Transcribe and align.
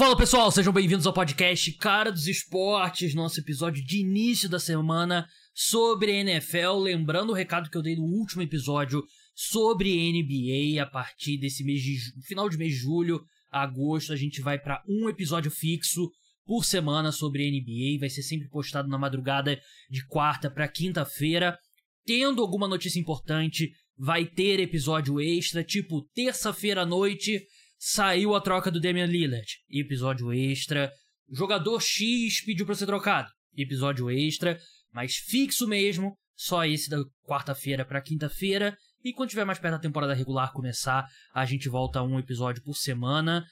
Fala 0.00 0.16
pessoal, 0.16 0.50
sejam 0.50 0.72
bem-vindos 0.72 1.06
ao 1.06 1.12
podcast 1.12 1.70
Cara 1.72 2.10
dos 2.10 2.26
Esportes, 2.26 3.14
nosso 3.14 3.38
episódio 3.38 3.84
de 3.84 4.00
início 4.00 4.48
da 4.48 4.58
semana 4.58 5.28
sobre 5.52 6.10
NFL. 6.10 6.78
Lembrando 6.78 7.28
o 7.30 7.34
recado 7.34 7.68
que 7.68 7.76
eu 7.76 7.82
dei 7.82 7.96
no 7.96 8.04
último 8.04 8.40
episódio 8.40 9.04
sobre 9.34 10.10
NBA, 10.10 10.82
a 10.82 10.86
partir 10.86 11.36
desse 11.36 11.62
mês 11.62 11.82
de 11.82 11.98
final 12.26 12.48
de 12.48 12.56
mês 12.56 12.72
de 12.72 12.78
julho, 12.78 13.22
agosto, 13.50 14.14
a 14.14 14.16
gente 14.16 14.40
vai 14.40 14.58
para 14.58 14.82
um 14.88 15.06
episódio 15.06 15.50
fixo 15.50 16.10
por 16.46 16.64
semana 16.64 17.12
sobre 17.12 17.50
NBA, 17.50 18.00
vai 18.00 18.08
ser 18.08 18.22
sempre 18.22 18.48
postado 18.48 18.88
na 18.88 18.96
madrugada 18.96 19.60
de 19.90 20.06
quarta 20.06 20.50
para 20.50 20.66
quinta-feira. 20.66 21.58
Tendo 22.06 22.40
alguma 22.40 22.66
notícia 22.66 22.98
importante, 22.98 23.70
vai 23.98 24.24
ter 24.24 24.60
episódio 24.60 25.20
extra, 25.20 25.62
tipo 25.62 26.08
terça-feira 26.14 26.84
à 26.84 26.86
noite 26.86 27.42
saiu 27.80 28.34
a 28.34 28.40
troca 28.42 28.70
do 28.70 28.78
Damian 28.78 29.06
Lillard. 29.06 29.48
Episódio 29.70 30.30
extra. 30.34 30.92
Jogador 31.30 31.80
X 31.80 32.44
pediu 32.44 32.66
para 32.66 32.74
ser 32.74 32.84
trocado. 32.84 33.30
Episódio 33.56 34.10
extra. 34.10 34.60
Mas 34.92 35.16
fixo 35.16 35.66
mesmo. 35.66 36.14
Só 36.36 36.64
esse 36.66 36.90
da 36.90 36.98
quarta-feira 37.26 37.84
para 37.84 38.02
quinta-feira. 38.02 38.76
E 39.02 39.14
quando 39.14 39.30
tiver 39.30 39.46
mais 39.46 39.58
perto 39.58 39.76
da 39.76 39.80
temporada 39.80 40.12
regular 40.12 40.52
começar, 40.52 41.06
a 41.34 41.46
gente 41.46 41.70
volta 41.70 42.00
a 42.00 42.02
um 42.02 42.18
episódio 42.18 42.62
por 42.62 42.76
semana. 42.76 43.46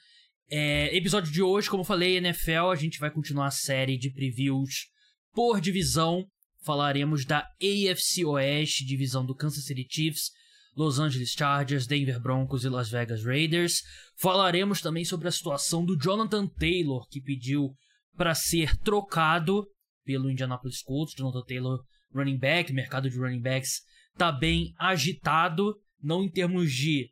É, 0.47 0.95
episódio 0.95 1.31
de 1.31 1.41
hoje, 1.41 1.69
como 1.69 1.81
eu 1.81 1.85
falei, 1.85 2.17
NFL, 2.17 2.69
a 2.71 2.75
gente 2.75 2.99
vai 2.99 3.09
continuar 3.09 3.47
a 3.47 3.51
série 3.51 3.97
de 3.97 4.11
previews 4.11 4.85
por 5.33 5.59
divisão. 5.59 6.23
Falaremos 6.63 7.25
da 7.25 7.47
AFC 7.61 8.25
Oeste, 8.25 8.85
divisão 8.85 9.25
do 9.25 9.35
Kansas 9.35 9.65
City 9.65 9.87
Chiefs, 9.89 10.31
Los 10.79 10.97
Angeles 10.97 11.31
Chargers, 11.31 11.85
Denver 11.85 12.21
Broncos 12.21 12.63
e 12.63 12.69
Las 12.69 12.89
Vegas 12.89 13.25
Raiders. 13.25 13.83
Falaremos 14.15 14.79
também 14.79 15.03
sobre 15.03 15.27
a 15.27 15.31
situação 15.31 15.83
do 15.83 15.97
Jonathan 15.97 16.47
Taylor, 16.47 17.05
que 17.09 17.19
pediu 17.19 17.75
para 18.15 18.33
ser 18.33 18.77
trocado 18.77 19.67
pelo 20.05 20.31
Indianapolis 20.31 20.81
Colts. 20.81 21.13
Jonathan 21.17 21.43
Taylor, 21.45 21.83
running 22.15 22.37
back, 22.37 22.71
mercado 22.71 23.09
de 23.09 23.17
running 23.17 23.41
backs 23.41 23.81
está 24.13 24.31
bem 24.31 24.73
agitado, 24.79 25.75
não 26.01 26.23
em 26.23 26.31
termos 26.31 26.71
de 26.71 27.09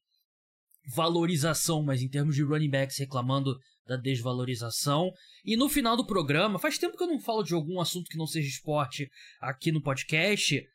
valorização, 0.96 1.84
mas 1.84 2.02
em 2.02 2.08
termos 2.08 2.38
de 2.38 2.44
running 2.44 2.70
backs 2.70 2.98
reclamando 2.98 3.54
da 3.86 3.98
desvalorização. 3.98 5.12
E 5.44 5.58
no 5.58 5.68
final 5.68 5.98
do 5.98 6.08
programa, 6.08 6.58
faz 6.58 6.78
tempo 6.78 6.96
que 6.96 7.04
eu 7.04 7.08
não 7.08 7.20
falo 7.20 7.44
de 7.44 7.54
algum 7.54 7.82
assunto 7.82 8.08
que 8.08 8.18
não 8.18 8.28
seja 8.28 8.48
esporte 8.48 9.10
aqui 9.42 9.74
no 9.74 9.82
podcast, 9.82 10.66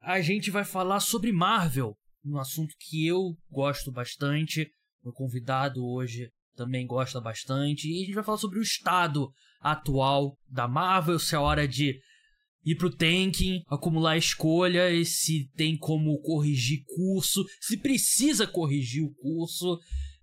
a 0.00 0.22
gente 0.22 0.50
vai 0.50 0.64
falar 0.64 1.00
sobre 1.00 1.30
Marvel 1.30 1.94
um 2.32 2.38
assunto 2.38 2.74
que 2.78 3.06
eu 3.06 3.36
gosto 3.50 3.90
bastante. 3.90 4.70
Meu 5.02 5.12
convidado 5.12 5.84
hoje 5.84 6.30
também 6.54 6.86
gosta 6.86 7.20
bastante. 7.20 7.88
E 7.88 8.02
a 8.02 8.06
gente 8.06 8.14
vai 8.14 8.24
falar 8.24 8.38
sobre 8.38 8.58
o 8.58 8.62
estado 8.62 9.30
atual 9.60 10.36
da 10.48 10.68
Marvel, 10.68 11.18
se 11.18 11.34
é 11.34 11.38
hora 11.38 11.66
de 11.66 11.98
ir 12.64 12.74
pro 12.76 12.94
tanking, 12.94 13.62
acumular 13.68 14.16
escolhas, 14.16 15.20
se 15.20 15.50
tem 15.56 15.76
como 15.76 16.20
corrigir 16.20 16.82
curso, 16.84 17.44
se 17.60 17.78
precisa 17.78 18.46
corrigir 18.46 19.02
o 19.02 19.14
curso. 19.14 19.78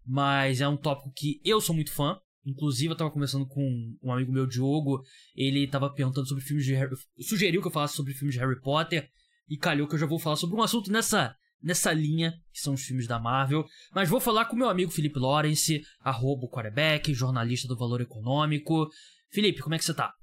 Mas 0.05 0.61
é 0.61 0.67
um 0.67 0.77
tópico 0.77 1.11
que 1.15 1.41
eu 1.43 1.59
sou 1.59 1.73
muito 1.73 1.91
fã. 1.91 2.19
Inclusive, 2.45 2.93
eu 2.93 2.97
tava 2.97 3.09
conversando 3.09 3.47
com 3.47 3.97
um 4.03 4.11
amigo 4.13 4.31
meu, 4.31 4.45
Diogo. 4.45 5.01
Ele 5.35 5.65
tava 5.65 5.91
perguntando 5.91 6.27
sobre 6.27 6.43
filmes 6.43 6.63
de 6.63 6.75
Harry... 6.75 6.95
Sugeriu 7.21 7.59
que 7.59 7.67
eu 7.67 7.71
falasse 7.71 7.95
sobre 7.95 8.13
filmes 8.13 8.35
de 8.35 8.39
Harry 8.39 8.59
Potter. 8.61 9.09
E 9.49 9.57
calhou 9.57 9.87
que 9.87 9.95
eu 9.95 9.99
já 9.99 10.05
vou 10.05 10.19
falar 10.19 10.35
sobre 10.35 10.55
um 10.55 10.61
assunto 10.61 10.91
nessa 10.91 11.35
nessa 11.65 11.91
linha, 11.91 12.31
que 12.53 12.59
são 12.61 12.75
os 12.75 12.83
filmes 12.83 13.07
da 13.07 13.19
Marvel. 13.19 13.65
Mas 13.93 14.07
vou 14.07 14.19
falar 14.19 14.45
com 14.45 14.55
meu 14.55 14.69
amigo 14.69 14.91
Felipe 14.91 15.19
Lawrence, 15.19 15.81
arroba 15.99 16.47
quarterback, 16.47 17.13
jornalista 17.13 17.67
do 17.67 17.75
Valor 17.75 18.01
Econômico. 18.01 18.87
Felipe, 19.31 19.61
como 19.61 19.73
é 19.73 19.77
que 19.77 19.83
você 19.83 19.93
tá? 19.93 20.13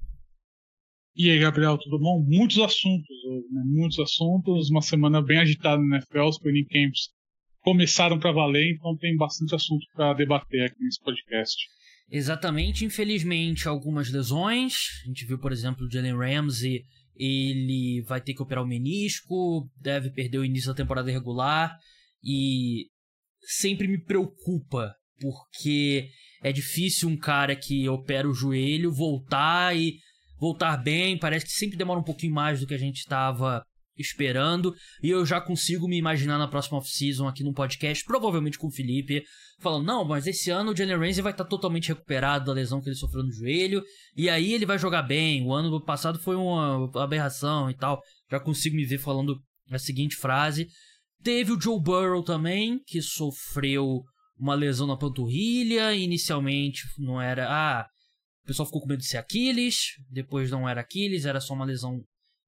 E 1.14 1.30
aí, 1.30 1.38
Gabriel, 1.38 1.76
tudo 1.76 1.98
bom? 1.98 2.24
Muitos 2.26 2.58
assuntos 2.58 3.08
né? 3.50 3.62
Muitos 3.66 3.98
assuntos. 3.98 4.70
Uma 4.70 4.80
semana 4.80 5.20
bem 5.20 5.38
agitada 5.38 5.82
na 5.82 5.96
NFL, 5.96 6.28
os 6.28 6.38
training 6.38 6.66
camps 6.66 7.10
começaram 7.60 8.18
para 8.18 8.32
valer, 8.32 8.72
então 8.72 8.96
tem 8.96 9.16
bastante 9.16 9.54
assunto 9.54 9.86
para 9.94 10.14
debater 10.14 10.64
aqui 10.64 10.82
nesse 10.82 11.00
podcast. 11.00 11.56
Exatamente, 12.10 12.84
infelizmente, 12.84 13.68
algumas 13.68 14.10
lesões. 14.10 14.74
A 15.04 15.08
gente 15.08 15.24
viu, 15.24 15.38
por 15.38 15.52
exemplo, 15.52 15.86
o 15.86 15.90
Jalen 15.90 16.16
Ramsey 16.16 16.84
ele 17.22 18.02
vai 18.02 18.20
ter 18.20 18.34
que 18.34 18.42
operar 18.42 18.64
o 18.64 18.66
menisco, 18.66 19.70
deve 19.76 20.10
perder 20.10 20.38
o 20.38 20.44
início 20.44 20.68
da 20.68 20.76
temporada 20.76 21.10
regular 21.10 21.76
e 22.22 22.86
sempre 23.40 23.86
me 23.86 24.02
preocupa 24.02 24.92
porque 25.20 26.08
é 26.42 26.50
difícil 26.50 27.08
um 27.08 27.16
cara 27.16 27.54
que 27.54 27.88
opera 27.88 28.28
o 28.28 28.34
joelho 28.34 28.92
voltar 28.92 29.76
e 29.76 29.98
voltar 30.36 30.76
bem, 30.76 31.16
parece 31.16 31.46
que 31.46 31.52
sempre 31.52 31.78
demora 31.78 32.00
um 32.00 32.04
pouquinho 32.04 32.34
mais 32.34 32.58
do 32.58 32.66
que 32.66 32.74
a 32.74 32.78
gente 32.78 32.98
estava 32.98 33.64
esperando. 33.96 34.74
E 35.02 35.10
eu 35.10 35.24
já 35.24 35.40
consigo 35.40 35.88
me 35.88 35.98
imaginar 35.98 36.38
na 36.38 36.48
próxima 36.48 36.78
off-season 36.78 37.26
aqui 37.26 37.42
no 37.42 37.52
podcast, 37.52 38.04
provavelmente 38.04 38.58
com 38.58 38.68
o 38.68 38.72
Felipe, 38.72 39.22
falando: 39.60 39.86
não, 39.86 40.04
mas 40.04 40.26
esse 40.26 40.50
ano 40.50 40.72
o 40.72 40.76
Jalen 40.76 40.98
Ramsey 40.98 41.22
vai 41.22 41.32
estar 41.32 41.44
tá 41.44 41.50
totalmente 41.50 41.88
recuperado 41.88 42.46
da 42.46 42.52
lesão 42.52 42.80
que 42.80 42.88
ele 42.88 42.96
sofreu 42.96 43.22
no 43.22 43.32
joelho, 43.32 43.82
e 44.16 44.28
aí 44.28 44.52
ele 44.52 44.66
vai 44.66 44.78
jogar 44.78 45.02
bem. 45.02 45.46
O 45.46 45.52
ano 45.52 45.82
passado 45.84 46.18
foi 46.18 46.36
uma 46.36 46.90
aberração 47.02 47.70
e 47.70 47.74
tal. 47.74 48.00
Já 48.30 48.40
consigo 48.40 48.76
me 48.76 48.84
ver 48.84 48.98
falando 48.98 49.40
a 49.70 49.78
seguinte 49.78 50.16
frase. 50.16 50.68
Teve 51.22 51.52
o 51.52 51.60
Joe 51.60 51.80
Burrow 51.80 52.22
também, 52.22 52.80
que 52.84 53.00
sofreu 53.00 54.02
uma 54.38 54.54
lesão 54.54 54.86
na 54.86 54.96
panturrilha. 54.96 55.94
Inicialmente 55.94 56.82
não 56.98 57.20
era. 57.20 57.46
Ah, 57.48 57.86
o 58.42 58.46
pessoal 58.46 58.66
ficou 58.66 58.80
com 58.80 58.88
medo 58.88 59.00
de 59.00 59.06
ser 59.06 59.18
Aquiles. 59.18 59.92
Depois 60.10 60.50
não 60.50 60.68
era 60.68 60.80
Aquiles, 60.80 61.24
era 61.24 61.40
só 61.40 61.54
uma 61.54 61.64
lesão 61.64 62.02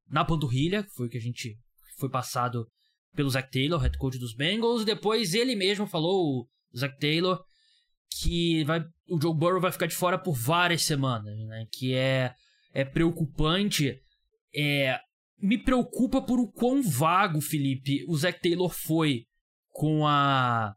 na 0.09 0.25
panturrilha, 0.25 0.87
foi 0.95 1.07
o 1.07 1.11
que 1.11 1.19
a 1.19 1.21
gente 1.21 1.57
foi 1.99 2.09
passado 2.09 2.67
pelo 3.15 3.31
Zach 3.31 3.51
Taylor, 3.51 3.81
head 3.81 3.97
coach 3.99 4.19
dos 4.19 4.35
Bengals. 4.35 4.85
Depois 4.85 5.35
ele 5.35 5.55
mesmo 5.55 5.87
falou, 5.87 6.41
o 6.73 6.79
Zach 6.79 6.97
Taylor, 6.99 7.43
que 8.21 8.65
vai, 8.65 8.85
o 9.09 9.21
Joe 9.21 9.35
Burrow 9.35 9.61
vai 9.61 9.73
ficar 9.73 9.87
de 9.87 9.95
fora 9.95 10.19
por 10.19 10.35
várias 10.35 10.83
semanas, 10.83 11.39
né? 11.47 11.67
Que 11.73 11.95
é, 11.95 12.35
é 12.73 12.85
preocupante. 12.85 14.01
É, 14.55 14.99
me 15.39 15.59
preocupa 15.59 16.21
por 16.23 16.39
o 16.39 16.51
quão 16.51 16.83
vago, 16.83 17.41
Felipe, 17.41 18.05
o 18.09 18.17
Zach 18.17 18.41
Taylor 18.41 18.71
foi 18.71 19.25
com 19.71 20.07
a 20.07 20.75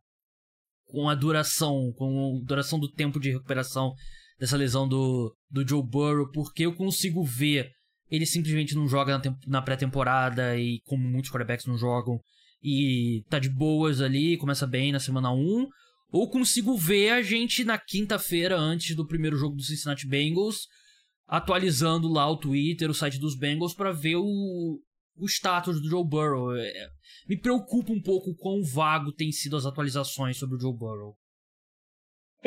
com 0.85 1.09
a 1.09 1.15
duração, 1.15 1.91
com 1.97 2.39
a 2.41 2.45
duração 2.45 2.79
do 2.79 2.89
tempo 2.89 3.19
de 3.19 3.31
recuperação 3.31 3.93
dessa 4.39 4.55
lesão 4.55 4.87
do, 4.87 5.35
do 5.49 5.67
Joe 5.67 5.83
Burrow, 5.83 6.31
porque 6.31 6.65
eu 6.65 6.73
consigo 6.73 7.23
ver 7.25 7.69
ele 8.09 8.25
simplesmente 8.25 8.75
não 8.75 8.87
joga 8.87 9.17
na, 9.17 9.37
na 9.45 9.61
pré-temporada 9.61 10.57
e 10.57 10.81
como 10.85 11.07
muitos 11.07 11.31
quarterbacks 11.31 11.65
não 11.65 11.77
jogam 11.77 12.19
e 12.63 13.23
tá 13.29 13.39
de 13.39 13.49
boas 13.49 14.01
ali, 14.01 14.37
começa 14.37 14.65
bem 14.65 14.91
na 14.91 14.99
semana 14.99 15.31
1, 15.31 15.67
ou 16.11 16.29
consigo 16.29 16.75
ver 16.77 17.11
a 17.11 17.21
gente 17.21 17.63
na 17.63 17.77
quinta-feira 17.77 18.57
antes 18.57 18.95
do 18.95 19.05
primeiro 19.05 19.37
jogo 19.37 19.55
do 19.55 19.63
Cincinnati 19.63 20.07
Bengals 20.07 20.67
atualizando 21.27 22.07
lá 22.07 22.29
o 22.29 22.37
Twitter, 22.37 22.89
o 22.89 22.93
site 22.93 23.19
dos 23.19 23.35
Bengals 23.37 23.73
para 23.73 23.91
ver 23.91 24.15
o, 24.15 24.79
o 25.17 25.25
status 25.25 25.81
do 25.81 25.89
Joe 25.89 26.07
Burrow. 26.07 26.55
É, 26.55 26.89
me 27.27 27.37
preocupa 27.37 27.91
um 27.91 28.01
pouco 28.01 28.31
o 28.31 28.35
quão 28.35 28.63
vago 28.63 29.11
tem 29.11 29.31
sido 29.31 29.57
as 29.57 29.65
atualizações 29.65 30.37
sobre 30.37 30.55
o 30.55 30.59
Joe 30.59 30.73
Burrow. 30.73 31.15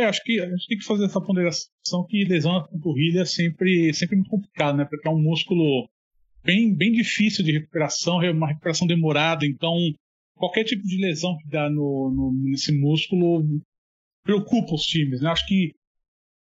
É, 0.00 0.06
acho 0.06 0.22
que 0.24 0.40
a 0.40 0.48
gente 0.48 0.66
tem 0.66 0.78
que 0.78 0.84
fazer 0.84 1.04
essa 1.04 1.20
ponderação 1.20 2.06
que 2.08 2.24
lesão 2.24 2.54
na 2.54 2.66
panturrilha 2.66 3.20
é 3.20 3.24
sempre, 3.26 3.92
sempre 3.92 4.16
muito 4.16 4.30
complicado, 4.30 4.78
né? 4.78 4.86
Porque 4.86 5.06
é 5.06 5.10
um 5.10 5.20
músculo 5.20 5.88
bem, 6.42 6.74
bem 6.74 6.90
difícil 6.90 7.44
de 7.44 7.52
recuperação, 7.52 8.22
é 8.22 8.30
uma 8.30 8.48
recuperação 8.48 8.86
demorada, 8.86 9.44
então 9.44 9.74
qualquer 10.36 10.64
tipo 10.64 10.82
de 10.84 10.96
lesão 10.96 11.36
que 11.36 11.50
dá 11.50 11.68
no, 11.68 12.10
no, 12.10 12.32
nesse 12.48 12.72
músculo 12.72 13.44
preocupa 14.24 14.74
os 14.74 14.84
times, 14.84 15.20
né? 15.20 15.28
Acho 15.28 15.46
que 15.46 15.74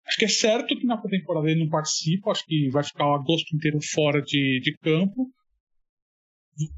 acho 0.06 0.18
que 0.18 0.24
é 0.24 0.28
certo 0.28 0.76
que 0.76 0.86
na 0.86 0.96
temporada 0.96 1.50
ele 1.50 1.60
não 1.60 1.68
participa, 1.68 2.30
acho 2.30 2.46
que 2.46 2.70
vai 2.70 2.84
ficar 2.84 3.08
o 3.08 3.14
agosto 3.14 3.56
inteiro 3.56 3.80
fora 3.82 4.22
de, 4.22 4.60
de 4.60 4.72
campo. 4.78 5.28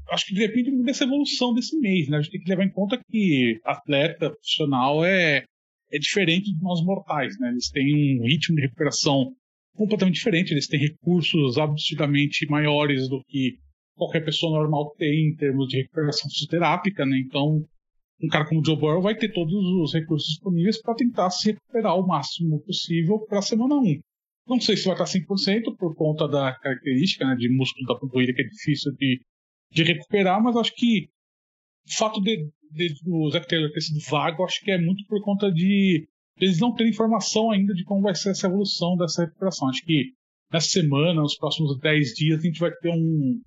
Acho 0.09 0.25
que 0.25 0.33
depende 0.33 0.71
dessa 0.83 1.03
evolução 1.03 1.53
desse 1.53 1.77
mês, 1.79 2.07
né? 2.07 2.17
A 2.17 2.21
gente 2.21 2.31
tem 2.31 2.41
que 2.41 2.49
levar 2.49 2.63
em 2.63 2.71
conta 2.71 2.99
que 3.09 3.59
atleta 3.63 4.31
profissional 4.31 5.05
é 5.05 5.45
é 5.91 5.99
diferente 5.99 6.53
de 6.53 6.63
nós 6.63 6.83
mortais, 6.83 7.37
né? 7.39 7.49
Eles 7.49 7.69
têm 7.69 8.19
um 8.19 8.25
ritmo 8.25 8.55
de 8.55 8.61
recuperação 8.61 9.33
completamente 9.75 10.15
diferente, 10.15 10.51
eles 10.51 10.67
têm 10.67 10.79
recursos 10.79 11.57
absurdamente 11.57 12.45
maiores 12.49 13.07
do 13.07 13.23
que 13.25 13.57
qualquer 13.95 14.23
pessoa 14.23 14.57
normal 14.57 14.93
tem 14.97 15.29
em 15.29 15.35
termos 15.35 15.67
de 15.67 15.77
recuperação 15.77 16.29
fisioterápica, 16.29 17.05
né? 17.05 17.17
Então, 17.19 17.63
um 18.23 18.27
cara 18.27 18.47
como 18.47 18.61
o 18.61 18.65
Joe 18.65 18.75
Burrow 18.75 19.01
vai 19.01 19.15
ter 19.15 19.31
todos 19.31 19.53
os 19.53 19.93
recursos 19.93 20.27
disponíveis 20.27 20.81
para 20.81 20.95
tentar 20.95 21.29
se 21.29 21.51
recuperar 21.51 21.97
o 21.97 22.05
máximo 22.05 22.61
possível 22.61 23.19
para 23.27 23.39
a 23.39 23.43
semana 23.43 23.75
1. 23.75 23.99
Não 24.47 24.59
sei 24.59 24.75
se 24.75 24.85
vai 24.85 24.93
estar 24.93 25.05
100% 25.05 25.75
por 25.77 25.95
conta 25.95 26.27
da 26.27 26.53
característica 26.59 27.25
né, 27.25 27.35
de 27.35 27.49
músculo 27.49 27.87
da 27.87 27.99
panturrilha 27.99 28.33
que 28.33 28.41
é 28.41 28.47
difícil 28.47 28.91
de, 28.93 29.21
de 29.71 29.83
recuperar, 29.83 30.41
mas 30.41 30.55
acho 30.55 30.73
que 30.75 31.09
o 31.87 31.97
fato 31.97 32.21
de, 32.21 32.37
de, 32.37 32.51
do 33.03 33.29
Zac 33.31 33.47
Taylor 33.47 33.71
ter 33.71 33.81
sido 33.81 33.99
vago, 34.09 34.43
acho 34.43 34.61
que 34.61 34.71
é 34.71 34.77
muito 34.77 35.05
por 35.07 35.21
conta 35.21 35.51
de 35.51 36.07
eles 36.39 36.59
não 36.59 36.73
têm 36.73 36.89
informação 36.89 37.51
ainda 37.51 37.73
de 37.73 37.83
como 37.83 38.01
vai 38.01 38.15
ser 38.15 38.31
essa 38.31 38.47
evolução 38.47 38.97
dessa 38.97 39.25
recuperação. 39.25 39.69
Acho 39.69 39.83
que 39.83 40.13
nessa 40.51 40.69
semana, 40.69 41.21
nos 41.21 41.37
próximos 41.37 41.77
10 41.79 42.13
dias, 42.13 42.39
a 42.39 42.43
gente 42.43 42.59
vai 42.59 42.71
ter 42.71 42.89
um 42.89 43.39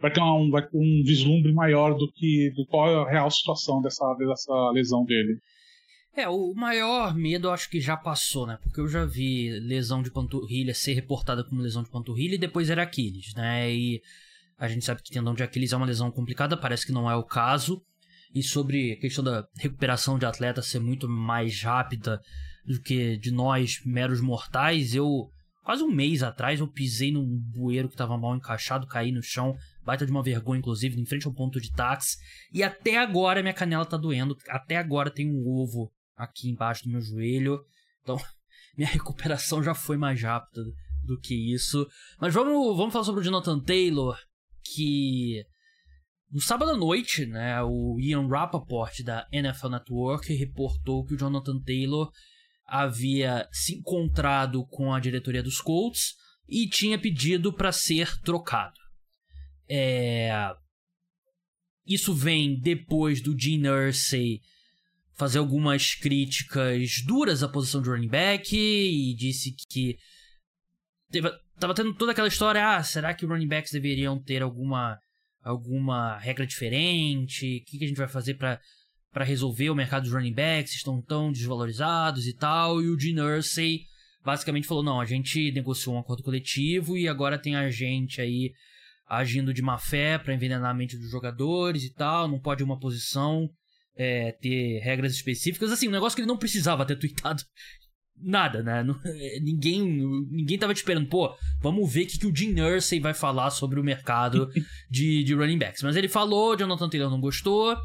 vai 0.00 0.12
ter 0.12 0.20
um, 0.20 0.50
vai 0.50 0.62
ter 0.62 0.76
um 0.76 1.02
vislumbre 1.04 1.52
maior 1.52 1.96
do 1.96 2.10
que 2.12 2.52
do 2.54 2.66
qual 2.66 2.90
é 2.90 2.94
a 2.96 3.10
real 3.10 3.30
situação 3.30 3.80
dessa, 3.80 4.04
dessa 4.14 4.70
lesão 4.70 5.04
dele. 5.04 5.38
É, 6.16 6.28
o 6.28 6.54
maior 6.54 7.14
medo 7.14 7.48
eu 7.48 7.52
acho 7.52 7.68
que 7.68 7.80
já 7.80 7.96
passou, 7.96 8.46
né? 8.46 8.58
Porque 8.62 8.80
eu 8.80 8.86
já 8.86 9.04
vi 9.04 9.50
lesão 9.60 10.02
de 10.02 10.12
panturrilha 10.12 10.72
ser 10.72 10.92
reportada 10.92 11.42
como 11.42 11.60
lesão 11.60 11.82
de 11.82 11.90
panturrilha 11.90 12.36
e 12.36 12.38
depois 12.38 12.70
era 12.70 12.82
Aquiles, 12.82 13.34
né? 13.34 13.72
E 13.72 14.00
a 14.56 14.68
gente 14.68 14.84
sabe 14.84 15.02
que 15.02 15.10
tendão 15.10 15.34
de 15.34 15.42
Aquiles 15.42 15.72
é 15.72 15.76
uma 15.76 15.86
lesão 15.86 16.10
complicada, 16.10 16.56
parece 16.56 16.86
que 16.86 16.92
não 16.92 17.10
é 17.10 17.16
o 17.16 17.24
caso. 17.24 17.82
E 18.34 18.42
sobre 18.42 18.92
a 18.92 18.96
questão 18.96 19.22
da 19.22 19.46
recuperação 19.56 20.18
de 20.18 20.26
atleta 20.26 20.60
ser 20.60 20.80
muito 20.80 21.08
mais 21.08 21.62
rápida 21.62 22.20
do 22.66 22.80
que 22.80 23.16
de 23.16 23.30
nós, 23.30 23.80
meros 23.84 24.20
mortais, 24.20 24.94
eu 24.94 25.30
quase 25.62 25.82
um 25.82 25.90
mês 25.90 26.22
atrás 26.22 26.60
eu 26.60 26.66
pisei 26.66 27.12
num 27.12 27.24
bueiro 27.24 27.88
que 27.88 27.94
estava 27.94 28.18
mal 28.18 28.36
encaixado, 28.36 28.86
caí 28.86 29.12
no 29.12 29.22
chão, 29.22 29.56
baita 29.84 30.04
de 30.04 30.10
uma 30.10 30.22
vergonha, 30.22 30.58
inclusive, 30.58 31.00
em 31.00 31.06
frente 31.06 31.26
ao 31.26 31.32
ponto 31.32 31.60
de 31.60 31.72
táxi. 31.72 32.18
E 32.52 32.62
até 32.62 32.98
agora 32.98 33.40
minha 33.40 33.54
canela 33.54 33.86
tá 33.86 33.96
doendo, 33.96 34.36
até 34.48 34.76
agora 34.76 35.10
tem 35.10 35.30
um 35.30 35.46
ovo 35.46 35.90
aqui 36.16 36.50
embaixo 36.50 36.84
do 36.84 36.90
meu 36.90 37.00
joelho. 37.00 37.64
Então, 38.02 38.18
minha 38.76 38.88
recuperação 38.88 39.62
já 39.62 39.74
foi 39.74 39.96
mais 39.96 40.20
rápida 40.20 40.62
do 41.04 41.18
que 41.18 41.54
isso. 41.54 41.86
Mas 42.20 42.34
vamos, 42.34 42.76
vamos 42.76 42.92
falar 42.92 43.04
sobre 43.04 43.20
o 43.20 43.24
Jonathan 43.24 43.60
Taylor, 43.60 44.18
que 44.64 45.44
no 46.34 46.40
sábado 46.40 46.72
à 46.72 46.76
noite, 46.76 47.24
né, 47.26 47.62
o 47.62 47.96
Ian 48.00 48.26
Rappaport 48.26 48.92
da 49.04 49.24
NFL 49.30 49.68
Network 49.68 50.34
reportou 50.34 51.04
que 51.06 51.14
o 51.14 51.16
Jonathan 51.16 51.60
Taylor 51.60 52.10
havia 52.66 53.48
se 53.52 53.76
encontrado 53.76 54.66
com 54.66 54.92
a 54.92 54.98
diretoria 54.98 55.44
dos 55.44 55.60
Colts 55.60 56.16
e 56.48 56.68
tinha 56.68 56.98
pedido 56.98 57.52
para 57.52 57.70
ser 57.70 58.20
trocado. 58.22 58.74
É... 59.68 60.32
Isso 61.86 62.12
vem 62.12 62.58
depois 62.58 63.20
do 63.20 63.38
Gene 63.38 63.68
Irsay 63.68 64.40
fazer 65.12 65.38
algumas 65.38 65.94
críticas 65.94 67.00
duras 67.06 67.44
à 67.44 67.48
posição 67.48 67.80
de 67.80 67.90
running 67.90 68.08
back 68.08 68.56
e 68.56 69.14
disse 69.14 69.52
que 69.52 69.96
teve, 71.12 71.30
tava 71.60 71.74
tendo 71.74 71.94
toda 71.94 72.10
aquela 72.10 72.26
história, 72.26 72.76
ah, 72.76 72.82
será 72.82 73.14
que 73.14 73.24
running 73.24 73.46
backs 73.46 73.70
deveriam 73.70 74.20
ter 74.20 74.42
alguma 74.42 74.98
alguma 75.44 76.18
regra 76.18 76.46
diferente? 76.46 77.58
O 77.58 77.64
que, 77.64 77.78
que 77.78 77.84
a 77.84 77.88
gente 77.88 77.98
vai 77.98 78.08
fazer 78.08 78.34
para 78.34 78.60
para 79.12 79.24
resolver 79.24 79.70
o 79.70 79.76
mercado 79.76 80.02
dos 80.02 80.12
running 80.12 80.34
backs, 80.34 80.74
estão 80.74 81.00
tão 81.00 81.30
desvalorizados 81.30 82.26
e 82.26 82.32
tal, 82.32 82.82
e 82.82 82.88
o 82.88 82.98
Gene 82.98 83.20
Irsay 83.20 83.82
basicamente 84.24 84.66
falou, 84.66 84.82
não, 84.82 85.00
a 85.00 85.04
gente 85.04 85.52
negociou 85.52 85.94
um 85.94 86.00
acordo 86.00 86.24
coletivo 86.24 86.98
e 86.98 87.06
agora 87.06 87.38
tem 87.38 87.54
a 87.54 87.70
gente 87.70 88.20
aí 88.20 88.52
agindo 89.06 89.54
de 89.54 89.62
má 89.62 89.78
fé 89.78 90.18
para 90.18 90.34
envenenar 90.34 90.68
a 90.68 90.74
mente 90.74 90.96
dos 90.96 91.10
jogadores 91.10 91.84
e 91.84 91.94
tal, 91.94 92.26
não 92.26 92.40
pode 92.40 92.64
uma 92.64 92.76
posição 92.76 93.48
é, 93.94 94.32
ter 94.32 94.80
regras 94.80 95.12
específicas. 95.12 95.70
Assim, 95.70 95.86
um 95.86 95.92
negócio 95.92 96.16
que 96.16 96.22
ele 96.22 96.28
não 96.28 96.38
precisava 96.38 96.84
ter 96.84 96.96
tweetado 96.98 97.44
nada, 98.16 98.62
né? 98.62 98.84
ninguém, 99.42 99.82
ninguém 100.30 100.58
tava 100.58 100.74
te 100.74 100.78
esperando, 100.78 101.08
pô, 101.08 101.34
vamos 101.60 101.92
ver 101.92 102.04
o 102.04 102.06
que, 102.06 102.18
que 102.18 102.26
o 102.26 102.34
Gene 102.34 102.60
Irsay 102.60 103.00
vai 103.00 103.14
falar 103.14 103.50
sobre 103.50 103.78
o 103.78 103.84
mercado 103.84 104.48
de, 104.90 105.24
de 105.24 105.34
running 105.34 105.58
backs. 105.58 105.82
Mas 105.82 105.96
ele 105.96 106.08
falou, 106.08 106.56
Jonathan 106.56 106.88
Taylor 106.88 107.10
não 107.10 107.20
gostou, 107.20 107.76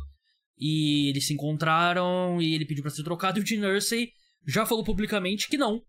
e 0.58 1.10
eles 1.10 1.26
se 1.26 1.34
encontraram 1.34 2.42
e 2.42 2.54
ele 2.54 2.66
pediu 2.66 2.84
para 2.84 2.92
ser 2.92 3.04
trocado. 3.04 3.40
E 3.40 3.42
o 3.42 3.46
Gene 3.46 3.66
Irsay 3.66 4.10
já 4.46 4.66
falou 4.66 4.84
publicamente 4.84 5.48
que 5.48 5.58
não, 5.58 5.82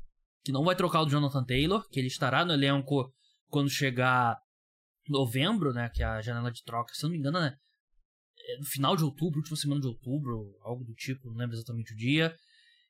que 0.44 0.52
não 0.52 0.64
vai 0.64 0.76
trocar 0.76 1.02
o 1.02 1.08
Jonathan 1.08 1.44
Taylor, 1.44 1.87
que 1.88 1.98
ele 1.98 2.06
estará 2.06 2.44
no 2.44 2.52
elenco 2.52 3.12
quando 3.48 3.69
chegar 3.69 4.38
novembro, 5.08 5.72
né? 5.72 5.90
Que 5.92 6.02
é 6.02 6.06
a 6.06 6.22
janela 6.22 6.52
de 6.52 6.62
troca, 6.62 6.94
se 6.94 7.02
não 7.02 7.10
me 7.10 7.19
engano, 7.19 7.40
né? 7.40 7.56
É 8.48 8.58
no 8.58 8.64
final 8.64 8.96
de 8.96 9.04
outubro, 9.04 9.40
última 9.40 9.56
semana 9.56 9.81
de 9.81 9.88
outubro, 9.88 10.56
algo 10.62 10.84
do 10.84 10.94
tipo, 10.94 11.28
não 11.28 11.37
lembro 11.37 11.56
exatamente 11.56 11.92
o 11.92 11.96
dia. 11.96 12.34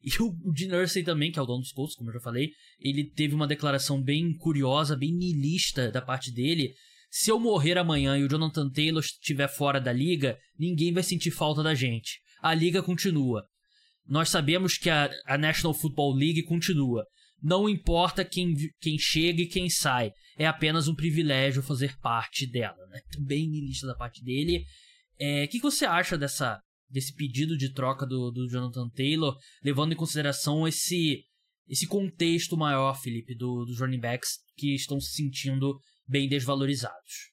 E 0.03 0.11
o, 0.23 0.31
o 0.45 0.57
Gene 0.57 1.05
também, 1.05 1.31
que 1.31 1.39
é 1.39 1.43
o 1.43 1.47
dono 1.47 1.61
dos 1.61 1.73
Colts, 1.73 1.95
como 1.95 2.11
eu 2.11 2.15
já 2.15 2.21
falei, 2.21 2.51
ele 2.79 3.05
teve 3.05 3.35
uma 3.35 3.47
declaração 3.47 4.03
bem 4.03 4.35
curiosa, 4.35 4.97
bem 4.97 5.13
niilista 5.13 5.91
da 5.91 6.01
parte 6.01 6.33
dele. 6.33 6.75
Se 7.11 7.31
eu 7.31 7.39
morrer 7.39 7.77
amanhã 7.77 8.17
e 8.17 8.25
o 8.25 8.29
Jonathan 8.29 8.71
Taylor 8.71 9.03
estiver 9.03 9.49
fora 9.49 9.81
da 9.81 9.93
liga, 9.93 10.39
ninguém 10.59 10.93
vai 10.93 11.03
sentir 11.03 11.31
falta 11.31 11.63
da 11.63 11.75
gente. 11.75 12.21
A 12.41 12.55
liga 12.55 12.83
continua. 12.83 13.45
Nós 14.07 14.29
sabemos 14.29 14.79
que 14.79 14.89
a, 14.89 15.11
a 15.27 15.37
National 15.37 15.75
Football 15.75 16.15
League 16.15 16.43
continua. 16.45 17.05
Não 17.43 17.69
importa 17.69 18.25
quem, 18.25 18.55
quem 18.81 18.99
chega 18.99 19.43
e 19.43 19.47
quem 19.47 19.69
sai. 19.69 20.13
É 20.39 20.47
apenas 20.47 20.89
um 20.89 20.95
privilégio 20.95 21.63
fazer 21.63 21.99
parte 21.99 22.47
dela. 22.47 22.87
Né? 22.89 23.01
Bem 23.19 23.49
niilista 23.49 23.87
da 23.87 23.95
parte 23.95 24.23
dele. 24.25 24.59
O 24.59 24.65
é, 25.19 25.47
que, 25.47 25.59
que 25.59 25.63
você 25.63 25.85
acha 25.85 26.17
dessa, 26.17 26.59
desse 26.91 27.15
pedido 27.15 27.57
de 27.57 27.73
troca 27.73 28.07
do, 28.07 28.31
do 28.31 28.49
Jonathan 28.49 28.89
Taylor, 28.91 29.37
levando 29.63 29.93
em 29.93 29.97
consideração 29.97 30.67
esse 30.67 31.25
esse 31.71 31.87
contexto 31.87 32.57
maior, 32.57 33.01
Felipe, 33.01 33.33
do, 33.37 33.65
dos 33.65 33.79
running 33.79 34.01
backs 34.01 34.41
que 34.57 34.75
estão 34.75 34.99
se 35.01 35.13
sentindo 35.13 35.79
bem 36.07 36.29
desvalorizados. 36.29 37.31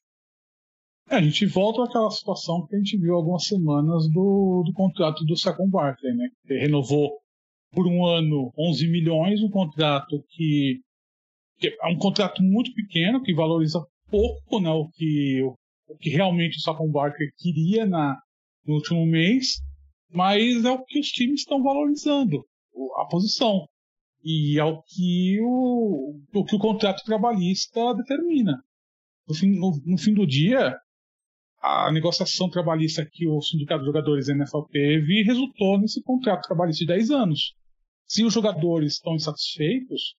É, 1.10 1.16
a 1.16 1.22
gente 1.22 1.44
volta 1.46 1.82
àquela 1.82 2.08
situação 2.10 2.64
que 2.66 2.76
a 2.76 2.78
gente 2.78 2.96
viu 2.98 3.14
algumas 3.14 3.44
semanas 3.44 4.08
do, 4.12 4.62
do 4.64 4.72
contrato 4.74 5.24
do 5.24 5.36
Saquon 5.36 5.68
Barkley, 5.68 6.14
né? 6.14 6.28
Que 6.46 6.54
renovou 6.54 7.18
por 7.72 7.86
um 7.88 8.06
ano 8.06 8.52
11 8.56 8.88
milhões, 8.88 9.42
um 9.42 9.50
contrato 9.50 10.22
que, 10.28 10.80
que, 11.58 11.68
é 11.68 11.88
um 11.88 11.98
contrato 11.98 12.40
muito 12.40 12.72
pequeno, 12.74 13.22
que 13.22 13.34
valoriza 13.34 13.84
pouco 14.08 14.60
né, 14.60 14.70
o, 14.70 14.88
que, 14.90 15.42
o, 15.42 15.54
o 15.92 15.96
que 15.98 16.10
realmente 16.10 16.58
o 16.58 16.60
Saquon 16.60 16.90
Barkley 16.90 17.28
queria 17.36 17.86
na, 17.86 18.16
no 18.68 18.74
último 18.74 19.06
mês, 19.06 19.62
mas 20.10 20.64
é 20.64 20.70
o 20.70 20.84
que 20.84 21.00
os 21.00 21.08
times 21.08 21.40
estão 21.40 21.62
valorizando, 21.62 22.44
a 22.98 23.06
posição. 23.06 23.66
E 24.22 24.58
é 24.58 24.64
o 24.64 24.82
que 24.82 25.38
o, 25.40 26.20
o, 26.34 26.44
que 26.44 26.54
o 26.54 26.58
contrato 26.58 27.02
trabalhista 27.04 27.94
determina. 27.94 28.62
No 29.26 29.34
fim, 29.34 29.58
no, 29.58 29.80
no 29.86 29.96
fim 29.96 30.12
do 30.12 30.26
dia, 30.26 30.76
a 31.62 31.90
negociação 31.90 32.50
trabalhista 32.50 33.08
que 33.10 33.26
o 33.26 33.40
Sindicato 33.40 33.80
de 33.80 33.86
Jogadores 33.86 34.28
NFL 34.28 34.62
teve 34.70 35.22
resultou 35.22 35.78
nesse 35.78 36.02
contrato 36.02 36.46
trabalhista 36.46 36.84
de 36.84 36.92
10 36.92 37.10
anos. 37.10 37.54
Se 38.06 38.24
os 38.24 38.32
jogadores 38.32 38.94
estão 38.94 39.14
insatisfeitos, 39.14 40.14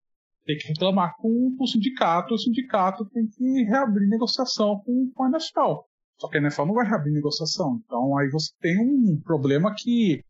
tem 0.44 0.56
que 0.56 0.68
reclamar 0.68 1.14
com, 1.18 1.54
com 1.56 1.64
o 1.64 1.66
sindicato, 1.66 2.34
o 2.34 2.38
sindicato 2.38 3.05
tem 3.10 3.26
que 3.26 3.64
reabrir 3.64 4.08
negociação 4.08 4.81
com, 4.81 5.10
com 5.14 5.24
a 5.24 5.31
NFL. 5.31 5.82
Só 6.20 6.29
que 6.29 6.37
a 6.37 6.41
NFL 6.41 6.67
não 6.67 6.75
vai 6.75 6.87
reabrir 6.87 7.13
negociação. 7.13 7.81
Então 7.84 8.17
aí 8.19 8.29
você 8.29 8.53
tem 8.60 8.79
um 8.79 9.20
problema 9.22 9.75
que 9.77 10.20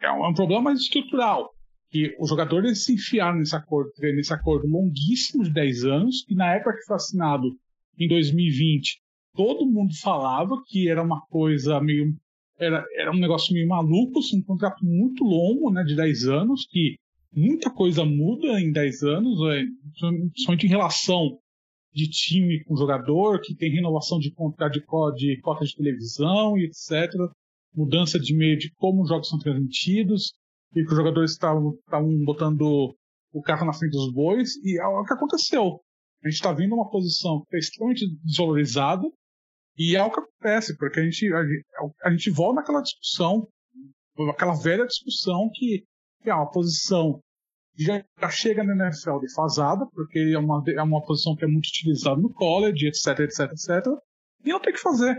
é 0.00 0.10
um, 0.10 0.30
é 0.30 0.34
problema 0.34 0.62
mais 0.62 0.80
estrutural 0.80 1.50
que 1.90 2.14
os 2.18 2.28
jogadores 2.28 2.84
se 2.84 2.94
enfiaram 2.94 3.38
nesse 3.38 3.56
acordo, 3.56 3.90
nesse 3.98 4.32
acordo 4.32 4.66
longuíssimo 4.66 5.42
de 5.42 5.52
10 5.52 5.84
anos, 5.84 6.24
e 6.28 6.34
na 6.34 6.54
época 6.54 6.76
que 6.76 6.84
foi 6.84 6.96
assinado 6.96 7.48
em 7.98 8.06
2020, 8.06 9.00
todo 9.34 9.66
mundo 9.66 9.94
falava 10.00 10.54
que 10.66 10.88
era 10.88 11.02
uma 11.02 11.20
coisa 11.28 11.80
meio. 11.80 12.14
Era, 12.58 12.84
era 12.96 13.12
um 13.12 13.18
negócio 13.18 13.54
meio 13.54 13.68
maluco, 13.68 14.18
assim, 14.18 14.40
um 14.40 14.42
contrato 14.42 14.84
muito 14.84 15.22
longo, 15.22 15.70
né, 15.70 15.84
de 15.84 15.94
10 15.94 16.24
anos, 16.24 16.66
que 16.68 16.96
muita 17.32 17.70
coisa 17.70 18.04
muda 18.04 18.60
em 18.60 18.72
10 18.72 19.02
anos, 19.04 19.40
é, 19.52 19.62
principalmente 20.32 20.66
em 20.66 20.70
relação 20.70 21.38
de 21.98 22.08
time 22.08 22.62
com 22.62 22.76
jogador, 22.76 23.40
que 23.40 23.56
tem 23.56 23.72
renovação 23.72 24.20
de 24.20 24.30
contrato 24.30 24.74
de, 24.74 25.34
de 25.34 25.40
cota 25.40 25.64
de 25.64 25.74
televisão 25.74 26.56
e 26.56 26.66
etc. 26.66 27.12
Mudança 27.74 28.20
de 28.20 28.36
meio 28.36 28.56
de 28.56 28.72
como 28.76 29.02
os 29.02 29.08
jogos 29.08 29.28
são 29.28 29.38
transmitidos, 29.38 30.32
e 30.76 30.84
que 30.84 30.90
os 30.90 30.96
jogadores 30.96 31.32
estavam 31.32 31.76
botando 32.24 32.94
o 33.32 33.42
carro 33.42 33.66
na 33.66 33.72
frente 33.72 33.92
dos 33.92 34.12
bois, 34.12 34.54
e 34.62 34.80
é 34.80 34.86
o 34.86 35.04
que 35.04 35.12
aconteceu. 35.12 35.80
A 36.22 36.28
gente 36.28 36.36
está 36.36 36.52
vindo 36.52 36.74
uma 36.74 36.88
posição 36.88 37.40
que 37.40 37.56
está 37.56 37.58
extremamente 37.58 38.06
desvalorizada, 38.24 39.02
e 39.76 39.96
é 39.96 40.02
o 40.02 40.10
que 40.10 40.20
acontece, 40.20 40.76
porque 40.76 41.00
a 41.00 41.04
gente, 41.04 41.26
a, 41.32 42.08
a 42.08 42.10
gente 42.10 42.30
volta 42.30 42.60
naquela 42.60 42.80
discussão, 42.80 43.48
aquela 44.30 44.54
velha 44.54 44.86
discussão 44.86 45.50
que, 45.52 45.84
que 46.22 46.30
é 46.30 46.34
uma 46.34 46.50
posição 46.50 47.20
já, 47.78 48.30
chega 48.30 48.64
na 48.64 48.86
NFL 48.86 49.20
defasada, 49.20 49.86
porque 49.92 50.18
é 50.18 50.38
uma, 50.38 50.62
é 50.66 50.82
uma 50.82 51.04
posição 51.04 51.36
que 51.36 51.44
é 51.44 51.48
muito 51.48 51.66
utilizada 51.66 52.20
no 52.20 52.32
college, 52.32 52.88
etc, 52.88 53.20
etc, 53.20 53.52
etc, 53.52 53.86
e 54.44 54.50
não 54.50 54.60
tem 54.60 54.72
que 54.72 54.80
fazer. 54.80 55.16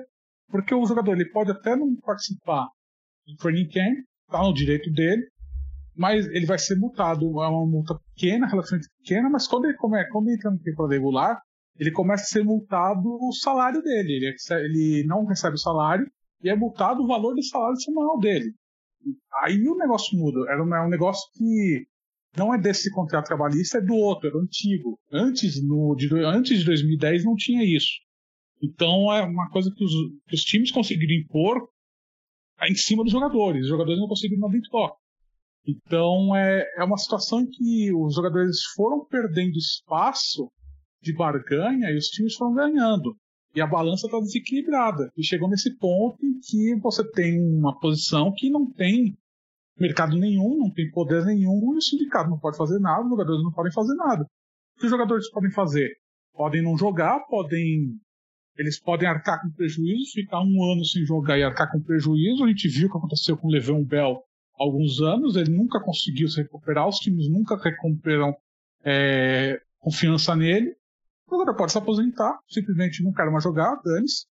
Porque 0.49 0.73
o 0.73 0.85
jogador 0.85 1.13
ele 1.13 1.29
pode 1.29 1.51
até 1.51 1.75
não 1.75 1.95
participar 1.97 2.67
do 3.25 3.35
training 3.37 3.69
camp, 3.69 3.97
está 4.25 4.41
no 4.43 4.53
direito 4.53 4.91
dele, 4.91 5.23
mas 5.95 6.25
ele 6.27 6.45
vai 6.45 6.57
ser 6.57 6.75
multado. 6.75 7.25
É 7.41 7.47
uma 7.47 7.65
multa 7.65 7.97
pequena, 8.13 8.47
relativamente 8.47 8.89
pequena, 8.97 9.29
mas 9.29 9.47
quando 9.47 9.65
ele, 9.65 9.77
come, 9.77 10.03
quando 10.09 10.27
ele 10.27 10.35
entra 10.35 10.51
no 10.51 10.59
temporada 10.59 10.95
regular, 10.95 11.41
ele 11.77 11.91
começa 11.91 12.23
a 12.23 12.27
ser 12.27 12.43
multado 12.43 13.07
o 13.07 13.31
salário 13.31 13.81
dele. 13.81 14.13
Ele, 14.13 14.35
ele 14.65 15.07
não 15.07 15.25
recebe 15.25 15.55
o 15.55 15.59
salário 15.59 16.05
e 16.41 16.49
é 16.49 16.55
multado 16.55 17.03
o 17.03 17.07
valor 17.07 17.33
do 17.33 17.43
salário 17.43 17.79
semanal 17.79 18.17
dele. 18.17 18.53
Aí 19.43 19.67
o 19.67 19.77
negócio 19.77 20.17
muda. 20.17 20.39
É 20.51 20.81
um 20.81 20.89
negócio 20.89 21.23
que 21.33 21.85
não 22.37 22.53
é 22.53 22.59
desse 22.59 22.91
contrato 22.91 23.27
trabalhista, 23.27 23.77
é 23.77 23.81
do 23.81 23.95
outro, 23.95 24.27
era 24.27 24.37
antigo. 24.37 24.99
Antes, 25.11 25.61
no, 25.63 25.95
de, 25.95 26.13
antes 26.23 26.59
de 26.59 26.65
2010 26.65 27.25
não 27.25 27.35
tinha 27.35 27.63
isso. 27.63 27.91
Então 28.61 29.11
é 29.13 29.23
uma 29.23 29.49
coisa 29.49 29.71
que 29.75 29.83
os, 29.83 29.91
que 30.27 30.35
os 30.35 30.43
times 30.43 30.71
conseguiram 30.71 31.13
impor 31.13 31.67
em 32.63 32.75
cima 32.75 33.03
dos 33.03 33.11
jogadores. 33.11 33.63
Os 33.63 33.69
jogadores 33.69 33.99
não 33.99 34.07
conseguiram 34.07 34.49
dar 34.49 34.59
toque. 34.69 34.97
Então 35.65 36.35
é, 36.35 36.65
é 36.77 36.83
uma 36.83 36.97
situação 36.97 37.41
em 37.41 37.49
que 37.49 37.93
os 37.93 38.15
jogadores 38.15 38.63
foram 38.75 39.05
perdendo 39.05 39.57
espaço 39.57 40.51
de 41.01 41.13
barganha 41.13 41.89
e 41.89 41.97
os 41.97 42.07
times 42.07 42.35
foram 42.35 42.53
ganhando. 42.53 43.15
E 43.55 43.61
a 43.61 43.67
balança 43.67 44.05
está 44.05 44.19
desequilibrada. 44.19 45.11
E 45.17 45.23
chegou 45.23 45.49
nesse 45.49 45.75
ponto 45.77 46.23
em 46.23 46.39
que 46.39 46.75
você 46.81 47.09
tem 47.11 47.39
uma 47.39 47.77
posição 47.79 48.31
que 48.35 48.49
não 48.49 48.71
tem 48.71 49.17
mercado 49.79 50.17
nenhum, 50.17 50.57
não 50.57 50.71
tem 50.71 50.89
poder 50.91 51.25
nenhum, 51.25 51.73
e 51.73 51.77
o 51.77 51.81
sindicato 51.81 52.29
não 52.29 52.39
pode 52.39 52.57
fazer 52.57 52.79
nada, 52.79 53.03
os 53.03 53.09
jogadores 53.09 53.43
não 53.43 53.51
podem 53.51 53.71
fazer 53.71 53.95
nada. 53.95 54.23
O 54.23 54.79
que 54.79 54.85
os 54.85 54.91
jogadores 54.91 55.29
podem 55.31 55.51
fazer? 55.51 55.89
Podem 56.33 56.61
não 56.61 56.77
jogar, 56.77 57.19
podem. 57.27 57.99
Eles 58.57 58.79
podem 58.79 59.07
arcar 59.07 59.41
com 59.41 59.49
prejuízo, 59.51 60.11
ficar 60.13 60.41
um 60.41 60.71
ano 60.71 60.83
sem 60.83 61.05
jogar 61.05 61.37
e 61.37 61.43
arcar 61.43 61.71
com 61.71 61.81
prejuízo. 61.81 62.43
A 62.43 62.47
gente 62.47 62.67
viu 62.67 62.87
o 62.87 62.91
que 62.91 62.97
aconteceu 62.97 63.37
com 63.37 63.47
o 63.47 63.51
Levão 63.51 63.83
Bell 63.83 64.21
há 64.59 64.63
alguns 64.63 65.01
anos, 65.01 65.35
ele 65.35 65.55
nunca 65.55 65.81
conseguiu 65.81 66.27
se 66.27 66.41
recuperar, 66.41 66.87
os 66.87 66.97
times 66.97 67.29
nunca 67.29 67.55
recuperam 67.55 68.35
é, 68.83 69.61
confiança 69.79 70.35
nele. 70.35 70.75
O 71.27 71.31
jogador 71.31 71.55
pode 71.55 71.71
se 71.71 71.77
aposentar, 71.77 72.39
simplesmente 72.49 73.03
não 73.03 73.13
quero 73.13 73.31
mais 73.31 73.43
jogar, 73.43 73.79
dane-se. 73.83 74.25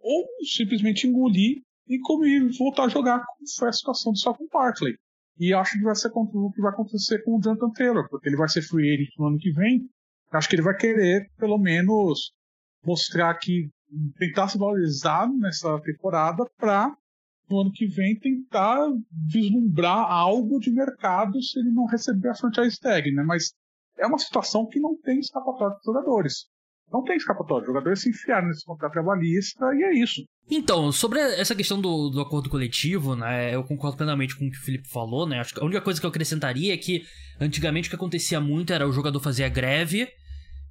Ou 0.00 0.26
simplesmente 0.44 1.06
engolir 1.06 1.62
e 1.88 1.98
comer, 2.00 2.48
voltar 2.58 2.84
a 2.84 2.88
jogar, 2.88 3.24
como 3.24 3.48
foi 3.56 3.68
a 3.68 3.72
situação 3.72 4.12
do 4.12 4.18
Salcon 4.18 4.46
Barkley. 4.52 4.96
E 5.38 5.54
acho 5.54 5.78
que 5.78 5.84
vai 5.84 5.94
ser 5.94 6.10
o 6.14 6.52
que 6.52 6.60
vai 6.60 6.72
acontecer 6.72 7.22
com 7.24 7.36
o 7.36 7.40
Jonathan 7.40 7.70
Taylor, 7.70 8.08
porque 8.10 8.28
ele 8.28 8.36
vai 8.36 8.48
ser 8.48 8.62
free 8.62 8.92
agent 8.92 9.10
no 9.18 9.28
ano 9.28 9.38
que 9.38 9.52
vem. 9.52 9.88
Acho 10.32 10.48
que 10.48 10.56
ele 10.56 10.62
vai 10.62 10.76
querer, 10.76 11.30
pelo 11.38 11.58
menos, 11.58 12.32
mostrar 12.84 13.34
que 13.34 13.70
tentar 14.18 14.48
se 14.48 14.58
valorizar 14.58 15.28
nessa 15.32 15.80
temporada 15.80 16.44
para 16.58 16.94
no 17.48 17.60
ano 17.60 17.72
que 17.72 17.86
vem 17.86 18.18
tentar 18.18 18.90
vislumbrar 19.32 20.10
algo 20.10 20.58
de 20.58 20.70
mercado 20.70 21.42
se 21.42 21.58
ele 21.58 21.70
não 21.70 21.86
receber 21.86 22.28
a 22.28 22.34
franchise 22.34 22.78
tag, 22.78 23.10
né? 23.10 23.22
Mas 23.22 23.54
é 23.96 24.06
uma 24.06 24.18
situação 24.18 24.66
que 24.66 24.78
não 24.78 24.96
tem 25.00 25.18
escapatória 25.18 25.74
dos 25.76 25.84
jogadores. 25.84 26.46
Não 26.92 27.04
tem 27.04 27.16
escapatória. 27.16 27.62
Os 27.62 27.66
jogadores 27.66 28.00
se 28.00 28.08
enfiaram 28.08 28.48
nesse 28.48 28.64
contrato 28.64 28.92
trabalhista 28.92 29.64
e 29.74 29.82
é 29.84 29.94
isso. 29.94 30.24
Então, 30.50 30.90
sobre 30.90 31.20
essa 31.20 31.54
questão 31.54 31.80
do, 31.80 32.08
do 32.08 32.20
acordo 32.20 32.48
coletivo, 32.48 33.14
né, 33.14 33.54
eu 33.54 33.62
concordo 33.62 33.98
plenamente 33.98 34.34
com 34.36 34.46
o 34.46 34.50
que 34.50 34.56
o 34.56 34.62
Felipe 34.62 34.88
falou, 34.88 35.26
né? 35.26 35.38
Acho 35.38 35.54
que 35.54 35.60
a 35.60 35.64
única 35.64 35.82
coisa 35.82 36.00
que 36.00 36.06
eu 36.06 36.10
acrescentaria 36.10 36.72
é 36.72 36.76
que 36.76 37.02
antigamente 37.38 37.88
o 37.88 37.90
que 37.90 37.96
acontecia 37.96 38.40
muito 38.40 38.72
era 38.72 38.88
o 38.88 38.92
jogador 38.92 39.20
fazer 39.20 39.48
greve, 39.50 40.08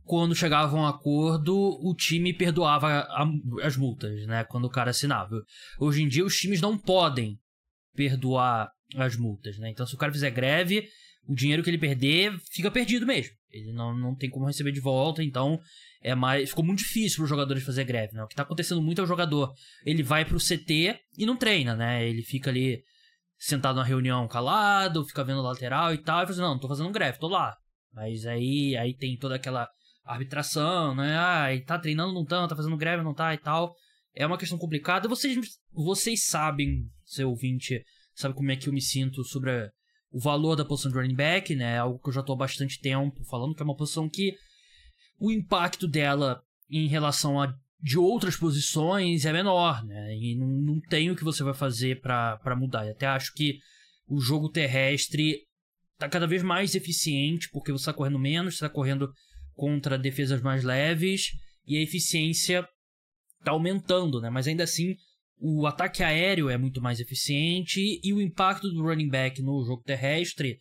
quando 0.07 0.33
chegava 0.33 0.75
um 0.75 0.86
acordo, 0.86 1.53
o 1.55 1.93
time 1.93 2.33
perdoava 2.33 2.88
a, 2.88 3.25
as 3.62 3.75
multas, 3.75 4.25
né? 4.25 4.43
Quando 4.45 4.65
o 4.65 4.69
cara 4.69 4.89
assinava. 4.89 5.43
Hoje 5.79 6.01
em 6.01 6.07
dia 6.07 6.25
os 6.25 6.36
times 6.36 6.62
não 6.62 6.77
podem 6.77 7.38
perdoar 7.93 8.71
as 8.95 9.17
multas, 9.17 9.59
né? 9.59 9.69
Então 9.69 9.86
se 9.86 9.93
o 9.93 9.97
cara 9.97 10.13
fizer 10.13 10.31
greve, 10.31 10.88
o 11.27 11.36
dinheiro 11.36 11.62
que 11.62 11.69
ele 11.69 11.77
perder 11.77 12.33
fica 12.51 12.71
perdido 12.71 13.05
mesmo. 13.05 13.33
Ele 13.51 13.74
não, 13.74 13.95
não 13.95 14.15
tem 14.15 14.29
como 14.29 14.47
receber 14.47 14.71
de 14.71 14.79
volta, 14.79 15.21
então 15.21 15.59
é 16.01 16.15
mais 16.15 16.49
ficou 16.49 16.63
muito 16.63 16.79
difícil 16.79 17.17
para 17.17 17.23
os 17.23 17.29
jogadores 17.29 17.63
fazer 17.63 17.83
greve, 17.83 18.13
né? 18.13 18.23
O 18.23 18.27
que 18.27 18.33
está 18.33 18.43
acontecendo 18.43 18.81
muito 18.81 19.01
é 19.01 19.03
o 19.03 19.07
jogador, 19.07 19.53
ele 19.85 20.03
vai 20.03 20.25
para 20.25 20.35
o 20.35 20.39
CT 20.39 20.99
e 21.17 21.25
não 21.25 21.35
treina, 21.35 21.75
né? 21.75 22.07
Ele 22.07 22.21
fica 22.21 22.49
ali 22.49 22.83
sentado 23.37 23.75
na 23.75 23.83
reunião 23.83 24.27
calado, 24.27 25.05
fica 25.05 25.23
vendo 25.23 25.41
lateral 25.41 25.93
e 25.93 25.97
tal, 25.97 26.19
e 26.19 26.21
fala 26.21 26.31
assim, 26.31 26.41
não, 26.41 26.59
tô 26.59 26.67
fazendo 26.67 26.91
greve, 26.91 27.19
tô 27.19 27.27
lá. 27.27 27.55
Mas 27.93 28.25
aí 28.25 28.75
aí 28.77 28.95
tem 28.95 29.17
toda 29.17 29.35
aquela 29.35 29.67
arbitração, 30.03 30.95
né? 30.95 31.17
Ah, 31.17 31.51
ele 31.51 31.63
tá 31.63 31.77
treinando, 31.77 32.13
não 32.13 32.25
tá, 32.25 32.47
tá 32.47 32.55
fazendo 32.55 32.77
greve, 32.77 33.03
não 33.03 33.13
tá 33.13 33.33
e 33.33 33.37
tal. 33.37 33.73
É 34.15 34.25
uma 34.25 34.37
questão 34.37 34.57
complicada. 34.57 35.07
Vocês 35.07 35.37
vocês 35.71 36.25
sabem, 36.25 36.89
seu 37.05 37.29
ouvinte, 37.29 37.83
sabe 38.15 38.33
como 38.33 38.51
é 38.51 38.55
que 38.55 38.67
eu 38.67 38.73
me 38.73 38.81
sinto 38.81 39.23
sobre 39.23 39.51
o 40.09 40.19
valor 40.19 40.55
da 40.55 40.65
posição 40.65 40.91
de 40.91 40.97
running 40.97 41.15
back, 41.15 41.55
né? 41.55 41.75
É 41.75 41.77
algo 41.77 41.99
que 41.99 42.09
eu 42.09 42.13
já 42.13 42.23
tô 42.23 42.33
há 42.33 42.37
bastante 42.37 42.79
tempo 42.79 43.23
falando, 43.25 43.53
que 43.53 43.61
é 43.61 43.65
uma 43.65 43.75
posição 43.75 44.09
que 44.09 44.33
o 45.19 45.31
impacto 45.31 45.88
dela 45.88 46.41
em 46.69 46.88
relação 46.88 47.41
a 47.41 47.53
de 47.79 47.97
outras 47.97 48.36
posições 48.36 49.25
é 49.25 49.31
menor, 49.31 49.86
né? 49.86 50.15
E 50.17 50.36
não, 50.36 50.47
não 50.47 50.79
tem 50.81 51.12
o 51.12 51.15
que 51.15 51.24
você 51.24 51.43
vai 51.43 51.53
fazer 51.53 52.01
para 52.01 52.55
mudar. 52.57 52.86
E 52.86 52.89
até 52.89 53.05
acho 53.05 53.33
que 53.33 53.59
o 54.07 54.19
jogo 54.19 54.50
terrestre 54.50 55.43
tá 55.97 56.09
cada 56.09 56.27
vez 56.27 56.41
mais 56.41 56.75
eficiente, 56.75 57.50
porque 57.51 57.71
você 57.71 57.86
tá 57.86 57.93
correndo 57.93 58.19
menos, 58.19 58.57
você 58.57 58.67
tá 58.67 58.69
correndo 58.69 59.12
contra 59.53 59.97
defesas 59.97 60.41
mais 60.41 60.63
leves, 60.63 61.31
e 61.65 61.77
a 61.77 61.81
eficiência 61.81 62.67
tá 63.43 63.51
aumentando, 63.51 64.21
né? 64.21 64.29
Mas 64.29 64.47
ainda 64.47 64.63
assim, 64.63 64.95
o 65.39 65.67
ataque 65.67 66.03
aéreo 66.03 66.50
é 66.50 66.57
muito 66.57 66.81
mais 66.81 67.00
eficiente 67.00 68.00
e 68.03 68.13
o 68.13 68.21
impacto 68.21 68.69
do 68.69 68.83
running 68.83 69.09
back 69.09 69.41
no 69.41 69.63
jogo 69.65 69.83
terrestre 69.83 70.59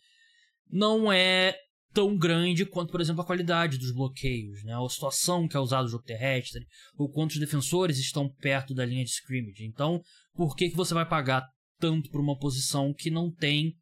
não 0.69 1.11
é 1.11 1.55
tão 1.97 2.15
grande 2.15 2.63
quanto, 2.63 2.91
por 2.91 3.01
exemplo, 3.01 3.23
a 3.23 3.25
qualidade 3.25 3.79
dos 3.79 3.91
bloqueios, 3.91 4.63
né? 4.63 4.71
a 4.75 4.87
situação 4.87 5.47
que 5.47 5.57
é 5.57 5.59
usada 5.59 5.81
no 5.81 5.89
jogo 5.89 6.03
terrestre, 6.03 6.63
ou 6.95 7.09
quantos 7.11 7.39
defensores 7.39 7.97
estão 7.97 8.29
perto 8.29 8.75
da 8.75 8.85
linha 8.85 9.03
de 9.03 9.09
scrimmage. 9.09 9.65
Então, 9.65 9.99
por 10.35 10.55
que, 10.55 10.69
que 10.69 10.75
você 10.75 10.93
vai 10.93 11.09
pagar 11.09 11.43
tanto 11.79 12.11
por 12.11 12.21
uma 12.21 12.37
posição 12.37 12.93
que 12.93 13.09
não 13.09 13.33
tem 13.33 13.73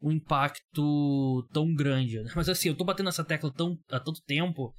um 0.00 0.12
impacto 0.12 1.44
tão 1.52 1.74
grande? 1.74 2.22
Mas 2.36 2.48
assim, 2.48 2.68
eu 2.68 2.76
tô 2.76 2.84
batendo 2.84 3.08
essa 3.08 3.24
tecla 3.24 3.52
tão, 3.52 3.76
há 3.90 3.98
tanto 3.98 4.22
tempo 4.22 4.72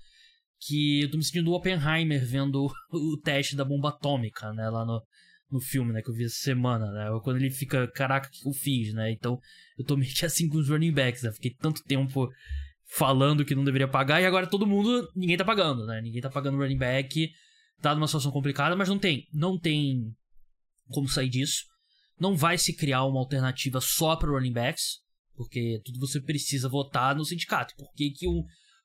que 0.58 1.02
eu 1.02 1.12
tô 1.12 1.18
me 1.18 1.26
sentindo 1.26 1.52
Oppenheimer 1.52 2.26
vendo 2.26 2.72
o 2.90 3.20
teste 3.22 3.54
da 3.54 3.66
bomba 3.66 3.90
atômica, 3.90 4.54
né, 4.54 4.70
lá 4.70 4.86
no, 4.86 5.04
no 5.52 5.60
filme, 5.60 5.92
né, 5.92 6.02
que 6.02 6.10
eu 6.10 6.16
vi 6.16 6.24
essa 6.24 6.40
semana, 6.40 6.90
né, 6.90 7.10
quando 7.22 7.36
ele 7.36 7.52
fica, 7.52 7.86
caraca, 7.92 8.30
o 8.30 8.32
que 8.32 8.48
eu 8.48 8.54
fiz, 8.54 8.94
né, 8.94 9.12
então 9.12 9.38
eu 9.78 9.84
tô 9.84 9.98
meio 9.98 10.10
assim 10.24 10.48
com 10.48 10.58
os 10.58 10.70
running 10.70 10.94
backs, 10.94 11.24
né, 11.24 11.34
fiquei 11.34 11.54
tanto 11.54 11.84
tempo 11.84 12.30
falando 12.88 13.46
que 13.46 13.54
não 13.54 13.64
deveria 13.64 13.88
pagar 13.88 14.22
e 14.22 14.26
agora 14.26 14.48
todo 14.48 14.66
mundo, 14.66 15.10
ninguém 15.16 15.38
tá 15.38 15.44
pagando, 15.44 15.86
né? 15.86 16.02
Ninguém 16.02 16.22
tá 16.22 16.30
pagando 16.30 16.58
running 16.58 16.78
back, 16.78 17.30
tá 17.82 17.94
numa 17.94 18.08
situação 18.08 18.32
complicada, 18.32 18.76
mas 18.76 18.88
não 18.88 18.98
tem, 18.98 19.28
não 19.34 19.60
tem 19.60 20.16
como 20.88 21.08
sair 21.08 21.30
disso. 21.30 21.66
Não 22.20 22.36
vai 22.36 22.58
se 22.58 22.76
criar 22.76 23.04
uma 23.06 23.20
alternativa 23.20 23.80
só 23.82 24.16
para 24.16 24.32
running 24.32 24.54
backs, 24.54 25.00
porque 25.36 25.82
tudo 25.86 26.00
você 26.00 26.20
precisa 26.20 26.70
votar 26.70 27.16
no 27.16 27.26
sindicato. 27.26 27.76
Por 27.78 27.92
que, 27.94 28.10
que 28.12 28.28
um, 28.28 28.44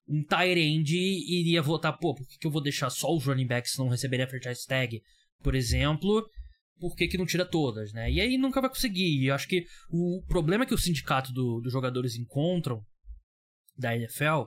um 0.08 0.24
end 0.44 0.94
iria 0.94 1.62
votar, 1.62 1.96
pô, 1.96 2.14
por 2.14 2.26
que, 2.26 2.38
que 2.38 2.46
eu 2.46 2.50
vou 2.50 2.62
deixar 2.62 2.90
só 2.90 3.14
os 3.14 3.24
running 3.24 3.46
backs 3.46 3.78
não 3.78 3.88
receberem 3.88 4.26
a 4.26 4.28
franchise 4.28 4.66
tag, 4.66 5.00
por 5.42 5.54
exemplo? 5.54 6.28
Por 6.78 6.96
que, 6.96 7.06
que 7.06 7.16
não 7.16 7.24
tira 7.24 7.46
todas, 7.46 7.92
né? 7.92 8.10
E 8.10 8.20
aí 8.20 8.36
nunca 8.36 8.60
vai 8.60 8.68
conseguir. 8.68 9.22
E 9.22 9.28
eu 9.28 9.34
acho 9.34 9.46
que 9.46 9.64
o 9.88 10.22
problema 10.26 10.66
que 10.66 10.74
o 10.74 10.78
sindicato 10.78 11.32
do, 11.32 11.60
dos 11.60 11.72
jogadores 11.72 12.16
encontram 12.16 12.82
da 13.76 13.96
NFL 13.96 14.44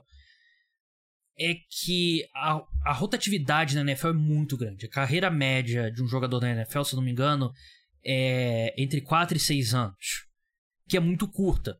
é 1.38 1.54
que 1.68 2.26
a, 2.34 2.62
a, 2.86 2.92
rotatividade 2.92 3.74
na 3.74 3.82
NFL 3.82 4.08
é 4.08 4.12
muito 4.14 4.56
grande. 4.56 4.86
A 4.86 4.90
carreira 4.90 5.30
média 5.30 5.90
de 5.90 6.02
um 6.02 6.08
jogador 6.08 6.40
da 6.40 6.50
NFL, 6.50 6.82
se 6.82 6.96
não 6.96 7.02
me 7.02 7.10
engano, 7.10 7.52
é 8.04 8.74
entre 8.80 9.00
4 9.02 9.36
e 9.36 9.40
6 9.40 9.74
anos, 9.74 10.26
que 10.88 10.96
é 10.96 11.00
muito 11.00 11.28
curta. 11.28 11.78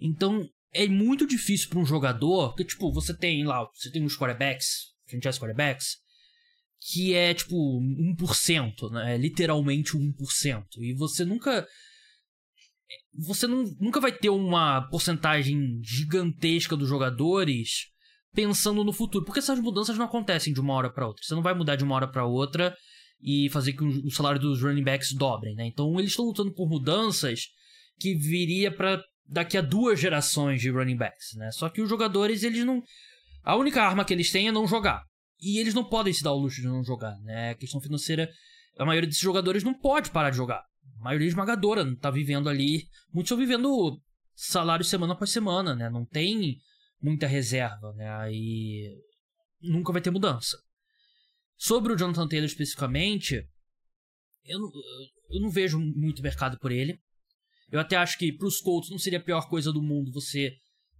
Então, 0.00 0.48
é 0.72 0.88
muito 0.88 1.26
difícil 1.26 1.68
para 1.68 1.78
um 1.78 1.84
jogador, 1.84 2.48
porque, 2.48 2.64
tipo, 2.64 2.92
você 2.92 3.16
tem 3.16 3.44
lá, 3.44 3.64
você 3.74 3.90
tem 3.92 4.02
uns 4.02 4.16
quarterbacks, 4.16 4.94
franchise 5.06 5.38
quarterbacks, 5.38 5.98
que 6.80 7.14
é, 7.14 7.34
tipo, 7.34 7.80
1%, 7.80 8.90
né? 8.90 9.14
É 9.14 9.18
literalmente 9.18 9.92
1%. 9.92 10.64
E 10.78 10.94
você 10.94 11.24
nunca 11.24 11.66
você 13.14 13.46
não, 13.46 13.64
nunca 13.80 14.00
vai 14.00 14.12
ter 14.12 14.30
uma 14.30 14.82
porcentagem 14.88 15.80
gigantesca 15.82 16.76
dos 16.76 16.88
jogadores 16.88 17.88
pensando 18.32 18.84
no 18.84 18.92
futuro, 18.92 19.24
porque 19.24 19.40
essas 19.40 19.58
mudanças 19.58 19.98
não 19.98 20.06
acontecem 20.06 20.52
de 20.52 20.60
uma 20.60 20.74
hora 20.74 20.90
para 20.90 21.06
outra. 21.06 21.22
Você 21.22 21.34
não 21.34 21.42
vai 21.42 21.54
mudar 21.54 21.76
de 21.76 21.84
uma 21.84 21.94
hora 21.94 22.08
para 22.08 22.24
outra 22.24 22.76
e 23.20 23.48
fazer 23.50 23.72
que 23.72 23.84
o 23.84 24.10
salário 24.10 24.40
dos 24.40 24.62
running 24.62 24.84
backs 24.84 25.12
dobrem, 25.12 25.54
né? 25.54 25.66
Então 25.66 25.98
eles 25.98 26.12
estão 26.12 26.24
lutando 26.24 26.52
por 26.54 26.68
mudanças 26.68 27.48
que 27.98 28.14
viria 28.14 28.70
para 28.74 29.02
daqui 29.26 29.56
a 29.58 29.60
duas 29.60 30.00
gerações 30.00 30.60
de 30.60 30.70
running 30.70 30.96
backs, 30.96 31.34
né? 31.34 31.50
Só 31.50 31.68
que 31.68 31.82
os 31.82 31.88
jogadores, 31.88 32.42
eles 32.42 32.64
não 32.64 32.82
a 33.42 33.56
única 33.56 33.82
arma 33.82 34.04
que 34.04 34.14
eles 34.14 34.30
têm 34.30 34.48
é 34.48 34.52
não 34.52 34.66
jogar. 34.66 35.02
E 35.40 35.58
eles 35.58 35.74
não 35.74 35.84
podem 35.84 36.12
se 36.12 36.22
dar 36.22 36.32
o 36.32 36.38
luxo 36.38 36.60
de 36.60 36.68
não 36.68 36.84
jogar, 36.84 37.16
né? 37.22 37.50
A 37.50 37.54
questão 37.54 37.80
financeira, 37.80 38.30
a 38.78 38.84
maioria 38.84 39.08
desses 39.08 39.22
jogadores 39.22 39.64
não 39.64 39.74
pode 39.74 40.10
parar 40.10 40.30
de 40.30 40.36
jogar 40.36 40.62
a 41.00 41.04
maioria 41.04 41.28
esmagadora 41.28 41.82
não 41.82 41.96
tá 41.96 42.10
vivendo 42.10 42.48
ali. 42.48 42.86
Muitos 43.12 43.30
estão 43.30 43.38
vivendo 43.38 44.00
salário 44.34 44.84
semana 44.84 45.14
após 45.14 45.30
semana, 45.30 45.74
né? 45.74 45.88
Não 45.88 46.04
tem 46.04 46.58
muita 47.00 47.26
reserva, 47.26 47.92
né? 47.94 48.08
Aí 48.18 48.98
nunca 49.62 49.92
vai 49.92 50.02
ter 50.02 50.10
mudança. 50.10 50.58
Sobre 51.56 51.92
o 51.92 51.96
Jonathan 51.96 52.28
Taylor 52.28 52.46
especificamente, 52.46 53.34
eu, 54.44 54.58
eu 55.30 55.40
não 55.40 55.50
vejo 55.50 55.78
muito 55.78 56.22
mercado 56.22 56.58
por 56.58 56.70
ele. 56.70 56.98
Eu 57.72 57.80
até 57.80 57.96
acho 57.96 58.18
que 58.18 58.32
pros 58.32 58.60
Colts 58.60 58.90
não 58.90 58.98
seria 58.98 59.18
a 59.18 59.24
pior 59.24 59.48
coisa 59.48 59.72
do 59.72 59.82
mundo 59.82 60.12
você 60.12 60.52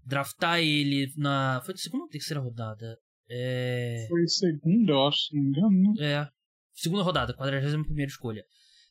draftar 0.04 0.60
ele 0.60 1.12
na. 1.16 1.60
Foi 1.64 1.74
a 1.74 1.76
segunda 1.76 2.04
ou 2.04 2.10
terceira 2.10 2.40
rodada? 2.40 2.96
É. 3.28 4.06
Foi 4.08 4.26
segunda, 4.26 4.92
eu 4.92 5.08
acho, 5.08 5.18
se 5.26 5.36
não 5.36 5.42
me 5.42 5.48
engano. 5.50 5.94
Né? 5.94 6.12
É. 6.12 6.28
Segunda 6.72 7.02
rodada, 7.02 7.34
41 7.34 7.84
primeira 7.84 8.10
escolha. 8.10 8.42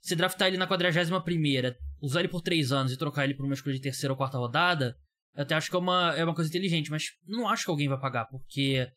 Se 0.01 0.15
draftar 0.15 0.47
ele 0.47 0.57
na 0.57 0.67
41 0.67 1.21
primeira, 1.21 1.77
usar 2.01 2.19
ele 2.19 2.29
por 2.29 2.41
três 2.41 2.71
anos 2.71 2.91
e 2.91 2.97
trocar 2.97 3.25
ele 3.25 3.33
por 3.33 3.45
uma 3.45 3.53
escolha 3.53 3.75
de 3.75 3.81
terceira 3.81 4.13
ou 4.13 4.17
quarta 4.17 4.37
rodada, 4.37 4.95
eu 5.35 5.43
até 5.43 5.55
acho 5.55 5.69
que 5.69 5.75
é 5.75 5.79
uma, 5.79 6.13
é 6.15 6.23
uma 6.23 6.33
coisa 6.33 6.49
inteligente, 6.49 6.89
mas 6.89 7.05
não 7.25 7.47
acho 7.47 7.65
que 7.65 7.71
alguém 7.71 7.87
vai 7.87 7.99
pagar, 7.99 8.25
porque. 8.25 8.87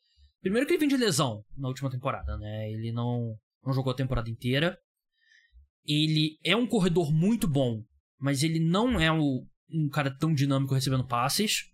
Primeiro 0.41 0.67
que 0.67 0.73
ele 0.73 0.81
vem 0.81 0.89
de 0.89 0.97
lesão 0.97 1.45
na 1.57 1.69
última 1.69 1.89
temporada, 1.89 2.37
né? 2.37 2.69
Ele 2.69 2.91
não, 2.91 3.37
não 3.65 3.73
jogou 3.73 3.93
a 3.93 3.97
temporada 3.97 4.29
inteira. 4.29 4.77
Ele 5.87 6.37
é 6.43 6.57
um 6.57 6.67
corredor 6.67 7.13
muito 7.13 7.47
bom, 7.47 7.85
mas 8.19 8.43
ele 8.43 8.59
não 8.59 9.01
é 9.01 9.13
um, 9.13 9.47
um 9.71 9.89
cara 9.89 10.11
tão 10.11 10.35
dinâmico 10.35 10.75
recebendo 10.75 11.07
passes. 11.07 11.67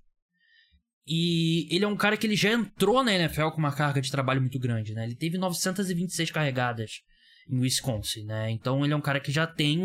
E 1.06 1.66
ele 1.74 1.86
é 1.86 1.88
um 1.88 1.96
cara 1.96 2.18
que 2.18 2.26
ele 2.26 2.36
já 2.36 2.52
entrou 2.52 3.02
na 3.02 3.14
NFL 3.14 3.48
com 3.48 3.58
uma 3.58 3.74
carga 3.74 4.02
de 4.02 4.10
trabalho 4.10 4.42
muito 4.42 4.58
grande, 4.58 4.92
né? 4.92 5.04
Ele 5.04 5.16
teve 5.16 5.38
926 5.38 6.30
carregadas 6.30 7.00
em 7.48 7.58
Wisconsin, 7.60 8.24
né? 8.24 8.50
Então 8.50 8.84
ele 8.84 8.92
é 8.92 8.96
um 8.96 9.00
cara 9.00 9.20
que 9.20 9.32
já 9.32 9.46
tem 9.46 9.80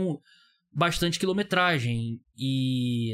bastante 0.71 1.19
quilometragem 1.19 2.19
e 2.35 3.13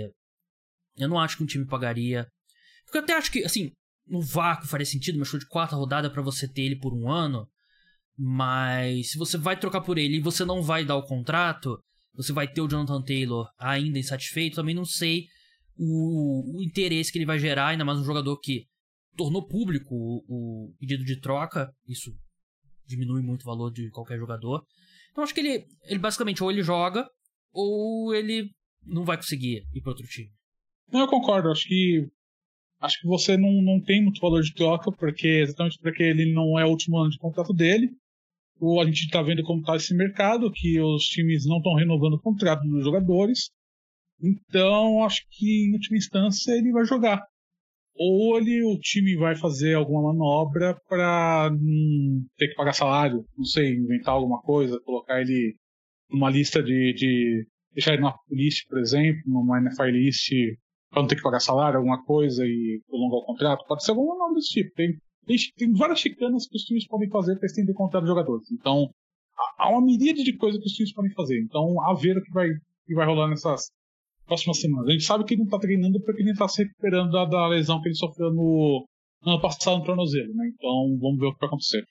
eu 0.98 1.08
não 1.08 1.20
acho 1.20 1.38
que 1.38 1.44
um 1.44 1.48
time 1.48 1.65
pagaria. 1.65 2.27
Eu 2.94 3.01
até 3.01 3.13
acho 3.13 3.32
que, 3.32 3.44
assim, 3.44 3.72
no 4.08 4.22
vácuo 4.22 4.68
faria 4.68 4.86
sentido, 4.86 5.15
uma 5.15 5.25
show 5.25 5.39
de 5.39 5.48
quarta 5.48 5.75
rodada 5.75 6.10
para 6.10 6.22
você 6.22 6.48
ter 6.48 6.63
ele 6.63 6.79
por 6.79 6.94
um 6.94 7.10
ano. 7.10 7.48
Mas 8.18 9.12
se 9.12 9.18
você 9.18 9.38
vai 9.38 9.58
trocar 9.58 9.82
por 9.82 9.98
ele 9.98 10.18
e 10.18 10.22
você 10.22 10.44
não 10.44 10.62
vai 10.62 10.84
dar 10.84 10.98
o 10.98 11.06
contrato, 11.06 11.79
você 12.13 12.34
vai 12.34 12.51
ter 12.51 12.60
o 12.60 12.68
Jonathan 12.68 13.01
Taylor 13.01 13.48
ainda 13.58 13.98
insatisfeito, 13.98 14.58
também 14.58 14.75
não 14.75 14.84
sei 14.84 15.25
o, 15.77 16.58
o 16.58 16.62
interesse 16.62 17.12
que 17.12 17.18
ele 17.18 17.25
vai 17.25 17.39
gerar, 17.39 17.68
ainda 17.68 17.86
mais 17.86 18.00
um 18.00 18.03
jogador 18.03 18.38
que 18.39 18.65
tornou 19.15 19.48
público 19.48 19.96
o, 19.96 20.24
o 20.27 20.75
pedido 20.77 21.06
de 21.06 21.20
troca. 21.22 21.72
Isso 21.88 22.12
diminui 22.89 23.22
muito 23.22 23.43
o 23.43 23.46
valor 23.46 23.72
de 23.72 23.89
qualquer 23.91 24.17
jogador. 24.17 24.63
Então 25.12 25.24
acho 25.24 25.34
que 25.34 25.39
ele, 25.39 25.65
ele 25.84 26.00
basicamente 26.00 26.43
ou 26.43 26.51
ele 26.51 26.63
joga 26.63 27.08
ou 27.53 28.13
ele 28.13 28.50
não 28.86 29.05
vai 29.05 29.17
conseguir 29.17 29.63
ir 29.74 29.81
para 29.81 29.91
outro 29.91 30.08
time. 30.08 30.29
Não, 30.91 31.01
eu 31.01 31.08
concordo. 31.08 31.51
Acho 31.51 31.67
que 31.67 32.08
acho 32.81 33.00
que 33.00 33.08
você 33.08 33.38
não, 33.38 33.51
não 33.62 33.81
tem 33.81 34.01
muito 34.01 34.22
valor 34.22 34.41
de 34.41 34.53
troca, 34.53 34.91
porque 34.91 35.27
exatamente 35.27 35.77
porque 35.79 36.03
ele 36.03 36.34
não 36.34 36.58
é 36.60 36.65
o 36.65 36.69
último 36.69 36.98
ano 36.98 37.12
de 37.12 37.17
contrato 37.17 37.53
dele. 37.53 37.89
Ou 38.60 38.81
a 38.81 38.86
gente 38.86 39.05
está 39.05 39.22
vendo 39.22 39.43
como 39.43 39.62
está 39.62 39.75
esse 39.75 39.96
mercado, 39.96 40.51
que 40.51 40.81
os 40.81 41.03
times 41.05 41.46
não 41.46 41.58
estão 41.58 41.75
renovando 41.75 42.15
o 42.15 42.22
contrato 42.22 42.67
dos 42.67 42.84
jogadores. 42.84 43.50
Então, 44.22 45.03
acho 45.03 45.22
que 45.29 45.69
em 45.69 45.74
última 45.74 45.98
instância 45.98 46.51
ele 46.51 46.72
vai 46.72 46.84
jogar. 46.86 47.22
Ou 48.01 48.38
ele, 48.38 48.63
o 48.63 48.79
time 48.79 49.18
vai 49.18 49.36
fazer 49.36 49.74
alguma 49.74 50.13
manobra 50.13 50.74
para 50.88 51.50
não 51.51 52.24
ter 52.38 52.48
que 52.48 52.56
pagar 52.56 52.72
salário, 52.72 53.25
não 53.38 53.44
sei, 53.44 53.74
inventar 53.74 54.13
alguma 54.13 54.41
coisa, 54.41 54.79
colocar 54.86 55.20
ele 55.20 55.58
numa 56.10 56.29
lista 56.29 56.63
de, 56.63 56.94
de 56.94 57.46
deixar 57.74 57.91
ele 57.91 58.01
numa 58.01 58.15
list, 58.32 58.65
por 58.70 58.79
exemplo, 58.79 59.22
numa 59.25 59.60
NFL 59.60 59.88
list 59.88 60.29
para 60.89 61.01
não 61.01 61.10
ter 61.10 61.18
que 61.18 61.22
pagar 61.22 61.41
salário, 61.41 61.77
alguma 61.77 62.01
coisa 62.06 62.46
e 62.46 62.82
prolongar 62.88 63.20
o 63.20 63.25
contrato. 63.25 63.65
Pode 63.68 63.84
ser 63.84 63.91
alguma 63.91 64.18
nome 64.18 64.36
desse 64.36 64.50
tipo. 64.50 64.74
Tem, 64.75 64.98
tem, 65.58 65.74
várias 65.74 66.00
chicanas 66.00 66.48
que 66.48 66.56
os 66.56 66.63
times 66.63 66.88
podem 66.88 67.10
fazer 67.10 67.36
para 67.36 67.48
estender 67.48 67.75
o 67.75 67.77
contrato 67.77 68.08
jogadores. 68.08 68.50
Então, 68.50 68.89
há 69.58 69.70
uma 69.70 69.86
miríade 69.86 70.24
de 70.24 70.38
coisas 70.38 70.60
que 70.62 70.68
os 70.68 70.74
times 70.74 70.94
podem 70.94 71.12
fazer. 71.12 71.39
Então, 71.41 71.82
a 71.82 71.94
ver 71.94 72.18
o 72.18 72.24
que 72.24 72.32
vai, 72.32 72.48
que 72.86 72.96
vai 72.96 73.06
rolar 73.06 73.27
nessas 73.27 73.70
próximas 74.30 74.62
semanas. 74.62 74.88
A 74.88 74.92
gente 74.92 75.04
sabe 75.04 75.26
que 75.26 75.34
ele 75.34 75.40
não 75.40 75.48
está 75.48 75.60
treinando 75.60 76.00
porque 76.02 76.22
ele 76.22 76.32
está 76.32 76.48
se 76.48 76.64
recuperando 76.64 77.12
da, 77.12 77.26
da, 77.26 77.48
lesão 77.48 77.82
que 77.82 77.90
ele 77.90 77.96
sofreu 77.96 78.32
no, 78.32 78.86
no 79.26 79.32
ano 79.34 79.42
passado 79.42 79.80
no 79.80 79.84
tornozelo. 79.84 80.34
Né? 80.34 80.52
Então, 80.56 80.98
vamos 81.02 81.20
ver 81.20 81.26
o 81.26 81.34
que 81.34 81.40
vai 81.40 81.48
acontecer. 81.48 81.84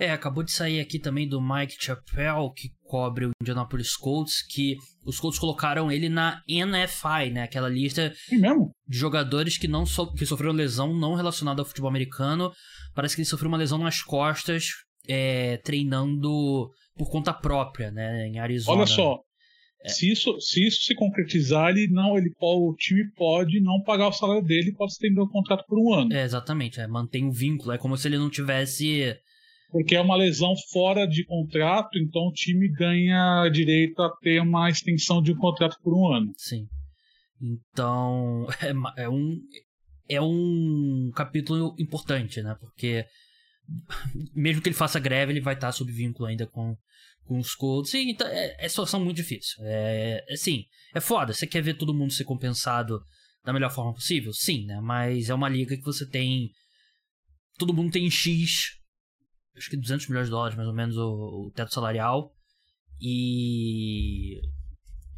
É, 0.00 0.12
acabou 0.12 0.44
de 0.44 0.52
sair 0.52 0.78
aqui 0.78 0.98
também 0.98 1.28
do 1.28 1.40
Mike 1.40 1.76
Chappell, 1.80 2.52
que 2.52 2.68
cobre 2.84 3.26
o 3.26 3.30
Indianapolis 3.42 3.96
Colts, 3.96 4.46
que 4.46 4.76
os 5.04 5.18
Colts 5.18 5.40
colocaram 5.40 5.90
ele 5.90 6.08
na 6.08 6.40
NFI, 6.48 7.30
né? 7.32 7.42
Aquela 7.42 7.68
lista 7.68 8.12
de 8.30 8.96
jogadores 8.96 9.58
que 9.58 9.66
não 9.66 9.84
so 9.84 10.12
que 10.12 10.24
sofreram 10.24 10.52
lesão 10.52 10.94
não 10.94 11.14
relacionada 11.14 11.60
ao 11.62 11.66
futebol 11.66 11.90
americano. 11.90 12.52
Parece 12.94 13.16
que 13.16 13.22
ele 13.22 13.28
sofreu 13.28 13.48
uma 13.48 13.58
lesão 13.58 13.78
nas 13.78 14.00
costas, 14.00 14.66
é, 15.08 15.56
treinando 15.58 16.70
por 16.96 17.10
conta 17.10 17.32
própria, 17.32 17.90
né? 17.90 18.28
Em 18.28 18.38
Arizona. 18.38 18.78
Olha 18.78 18.86
só, 18.86 19.18
é. 19.84 19.88
Se, 19.88 20.10
isso, 20.10 20.40
se 20.40 20.66
isso 20.66 20.82
se 20.82 20.94
concretizar, 20.94 21.70
ele 21.70 21.88
não, 21.88 22.16
ele 22.18 22.32
o 22.40 22.74
time 22.74 23.08
pode 23.16 23.60
não 23.60 23.82
pagar 23.82 24.08
o 24.08 24.12
salário 24.12 24.42
dele, 24.42 24.72
pode 24.72 24.92
estender 24.92 25.22
o 25.22 25.28
contrato 25.28 25.64
por 25.66 25.78
um 25.78 25.94
ano. 25.94 26.12
É, 26.12 26.24
exatamente, 26.24 26.80
é, 26.80 26.86
mantém 26.86 27.26
o 27.26 27.32
vínculo, 27.32 27.72
é 27.72 27.78
como 27.78 27.96
se 27.96 28.08
ele 28.08 28.18
não 28.18 28.30
tivesse 28.30 29.16
porque 29.70 29.94
é 29.94 30.00
uma 30.00 30.16
lesão 30.16 30.54
fora 30.72 31.06
de 31.06 31.24
contrato, 31.24 31.98
então 31.98 32.22
o 32.22 32.32
time 32.32 32.68
ganha 32.68 33.48
direito 33.50 34.00
a 34.00 34.10
ter 34.16 34.40
uma 34.40 34.70
extensão 34.70 35.20
de 35.22 35.32
um 35.32 35.36
contrato 35.36 35.76
por 35.82 35.92
um 35.92 36.10
ano. 36.10 36.32
Sim. 36.36 36.66
Então, 37.40 38.46
é, 38.96 39.02
é 39.02 39.08
um, 39.08 39.38
é 40.08 40.20
um 40.20 41.10
capítulo 41.14 41.74
importante, 41.78 42.40
né? 42.42 42.56
Porque 42.58 43.04
mesmo 44.34 44.62
que 44.62 44.70
ele 44.70 44.76
faça 44.76 44.98
greve, 44.98 45.32
ele 45.32 45.40
vai 45.40 45.54
estar 45.54 45.70
sob 45.70 45.92
vínculo 45.92 46.26
ainda 46.26 46.46
com, 46.46 46.74
os 47.36 47.54
Colts. 47.54 47.90
Sim, 47.90 48.10
então 48.10 48.26
é, 48.26 48.56
é 48.58 48.68
situação 48.68 49.04
muito 49.04 49.16
difícil. 49.16 49.56
É, 49.64 50.24
é, 50.28 50.36
sim, 50.36 50.64
é 50.94 51.00
foda. 51.00 51.32
Você 51.32 51.46
quer 51.46 51.62
ver 51.62 51.74
todo 51.74 51.92
mundo 51.94 52.12
ser 52.12 52.24
compensado 52.24 53.00
da 53.44 53.52
melhor 53.52 53.70
forma 53.70 53.92
possível? 53.92 54.32
Sim, 54.32 54.66
né? 54.66 54.80
Mas 54.80 55.28
é 55.28 55.34
uma 55.34 55.48
liga 55.48 55.76
que 55.76 55.84
você 55.84 56.08
tem. 56.08 56.50
Todo 57.58 57.74
mundo 57.74 57.90
tem 57.90 58.08
X 58.08 58.78
acho 59.58 59.70
que 59.70 59.76
200 59.76 60.08
milhões 60.08 60.26
de 60.26 60.30
dólares, 60.30 60.56
mais 60.56 60.68
ou 60.68 60.74
menos, 60.74 60.96
o, 60.96 61.46
o 61.46 61.52
teto 61.54 61.72
salarial. 61.72 62.32
E 63.00 64.40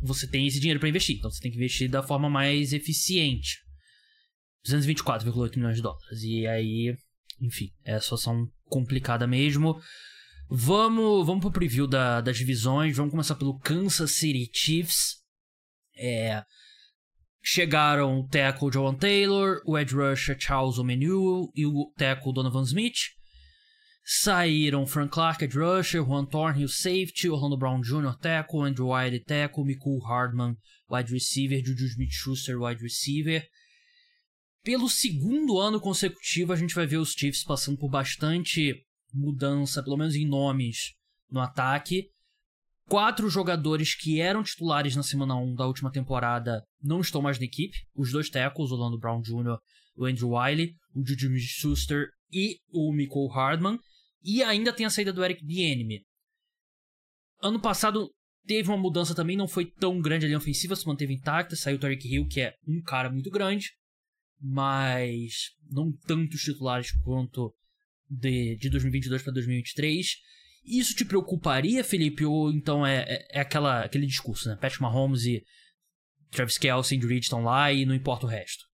você 0.00 0.26
tem 0.26 0.46
esse 0.46 0.58
dinheiro 0.58 0.80
para 0.80 0.88
investir. 0.88 1.16
Então 1.16 1.30
você 1.30 1.40
tem 1.40 1.50
que 1.50 1.58
investir 1.58 1.88
da 1.88 2.02
forma 2.02 2.28
mais 2.28 2.72
eficiente. 2.72 3.58
224,8 4.66 5.56
milhões 5.56 5.76
de 5.76 5.82
dólares. 5.82 6.22
E 6.22 6.46
aí, 6.46 6.94
enfim, 7.40 7.70
é 7.84 7.94
a 7.94 8.00
situação 8.00 8.46
complicada 8.64 9.26
mesmo. 9.26 9.80
Vamos, 10.52 11.24
vamos 11.24 11.42
pro 11.42 11.52
preview 11.52 11.86
da, 11.86 12.20
das 12.20 12.36
divisões. 12.36 12.96
Vamos 12.96 13.12
começar 13.12 13.36
pelo 13.36 13.56
Kansas 13.60 14.10
City 14.10 14.50
Chiefs. 14.52 15.20
É, 15.96 16.42
chegaram 17.40 18.18
o 18.18 18.28
tackle 18.28 18.72
Joan 18.72 18.96
Taylor, 18.96 19.62
o 19.64 19.78
edge 19.78 19.94
rusher 19.94 20.36
Charles 20.36 20.76
Omenu 20.76 21.52
e 21.54 21.64
o 21.64 21.92
tackle 21.96 22.32
Donovan 22.32 22.64
Smith. 22.64 22.98
Saíram 24.04 24.88
Frank 24.88 25.12
Clark, 25.12 25.44
Ed 25.44 25.56
Rusher, 25.56 26.02
Juan 26.02 26.26
Thornhill, 26.26 26.68
safety, 26.68 27.30
Orlando 27.30 27.56
Brown 27.56 27.80
Jr., 27.80 28.18
tackle, 28.20 28.62
Andrew 28.62 28.92
White, 28.92 29.20
tackle, 29.26 29.64
Michael 29.64 30.00
Hardman, 30.00 30.56
wide 30.90 31.12
receiver, 31.12 31.64
Juju 31.64 31.86
Smith-Schuster, 31.86 32.58
wide 32.58 32.82
receiver. 32.82 33.44
Pelo 34.64 34.88
segundo 34.88 35.60
ano 35.60 35.80
consecutivo, 35.80 36.52
a 36.52 36.56
gente 36.56 36.74
vai 36.74 36.88
ver 36.88 36.96
os 36.96 37.12
Chiefs 37.12 37.44
passando 37.44 37.78
por 37.78 37.88
bastante 37.88 38.84
mudança, 39.12 39.82
pelo 39.82 39.96
menos 39.96 40.14
em 40.14 40.26
nomes, 40.26 40.94
no 41.30 41.40
ataque. 41.40 42.08
Quatro 42.88 43.30
jogadores 43.30 43.94
que 43.94 44.20
eram 44.20 44.42
titulares 44.42 44.96
na 44.96 45.02
semana 45.02 45.36
1 45.36 45.54
da 45.54 45.66
última 45.66 45.92
temporada 45.92 46.64
não 46.82 47.00
estão 47.00 47.22
mais 47.22 47.38
na 47.38 47.44
equipe. 47.44 47.76
Os 47.94 48.10
dois 48.10 48.28
tackles, 48.28 48.72
Orlando 48.72 48.98
Brown 48.98 49.20
Jr., 49.20 49.58
o 49.96 50.06
Andrew 50.06 50.30
Wiley, 50.30 50.74
o 50.94 51.06
Juju 51.06 51.26
Smith-Schuster 51.26 52.08
e 52.32 52.58
o 52.72 52.92
Michael 52.92 53.28
Hardman. 53.28 53.78
E 54.22 54.42
ainda 54.42 54.72
tem 54.72 54.86
a 54.86 54.90
saída 54.90 55.12
do 55.12 55.24
Eric 55.24 55.44
Bieniemy. 55.44 56.02
Ano 57.42 57.60
passado 57.60 58.10
teve 58.46 58.68
uma 58.68 58.76
mudança 58.76 59.14
também, 59.14 59.36
não 59.36 59.48
foi 59.48 59.66
tão 59.66 60.00
grande 60.00 60.26
a 60.26 60.28
linha 60.28 60.38
ofensiva, 60.38 60.76
se 60.76 60.86
manteve 60.86 61.14
intacta. 61.14 61.56
Saiu 61.56 61.76
o 61.76 61.80
Tarek 61.80 62.06
Hill, 62.06 62.26
que 62.26 62.40
é 62.40 62.54
um 62.66 62.82
cara 62.82 63.10
muito 63.10 63.30
grande, 63.30 63.70
mas 64.40 65.52
não 65.70 65.92
tantos 66.06 66.42
titulares 66.42 66.90
quanto 67.02 67.54
de, 68.10 68.56
de 68.56 68.70
2022 68.70 69.22
para 69.22 69.32
2023. 69.32 70.06
Isso 70.64 70.94
te 70.94 71.04
preocuparia, 71.04 71.84
Felipe? 71.84 72.24
Ou 72.24 72.50
então 72.50 72.86
é, 72.86 73.04
é, 73.06 73.28
é, 73.32 73.40
aquela, 73.40 73.84
aquele 73.84 74.06
discurso, 74.06 74.48
né? 74.48 74.56
Patrick 74.56 74.82
Mahomes 74.82 75.24
e 75.24 75.42
Travis 76.30 76.58
Kelce 76.58 76.94
e 76.94 76.98
Reed 76.98 77.22
estão 77.22 77.42
lá 77.42 77.72
e 77.72 77.86
não 77.86 77.94
importa 77.94 78.26
o 78.26 78.28
resto 78.28 78.70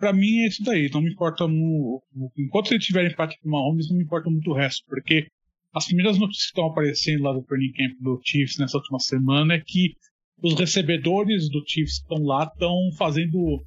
para 0.00 0.14
mim 0.14 0.40
é 0.40 0.48
isso 0.48 0.64
daí. 0.64 0.90
Não 0.92 1.02
me 1.02 1.12
importa 1.12 1.46
muito. 1.46 2.02
Enquanto 2.36 2.72
ele 2.72 2.80
tiver 2.80 3.06
empate 3.06 3.38
com 3.40 3.48
o 3.48 3.52
Mahomes, 3.52 3.88
não 3.88 3.98
me 3.98 4.02
importa 4.02 4.30
muito 4.30 4.50
o 4.50 4.54
resto. 4.54 4.82
Porque 4.88 5.28
as 5.72 5.84
primeiras 5.84 6.18
notícias 6.18 6.46
que 6.46 6.58
estão 6.58 6.66
aparecendo 6.66 7.22
lá 7.22 7.32
do 7.32 7.44
training 7.44 7.72
camp 7.72 7.92
do 8.00 8.20
Chiefs 8.24 8.58
nessa 8.58 8.78
última 8.78 8.98
semana 8.98 9.54
é 9.54 9.60
que 9.64 9.94
os 10.42 10.54
recebedores 10.54 11.50
do 11.50 11.62
Chiefs 11.66 11.98
que 11.98 12.04
estão 12.04 12.24
lá 12.24 12.44
estão 12.44 12.74
fazendo. 12.96 13.64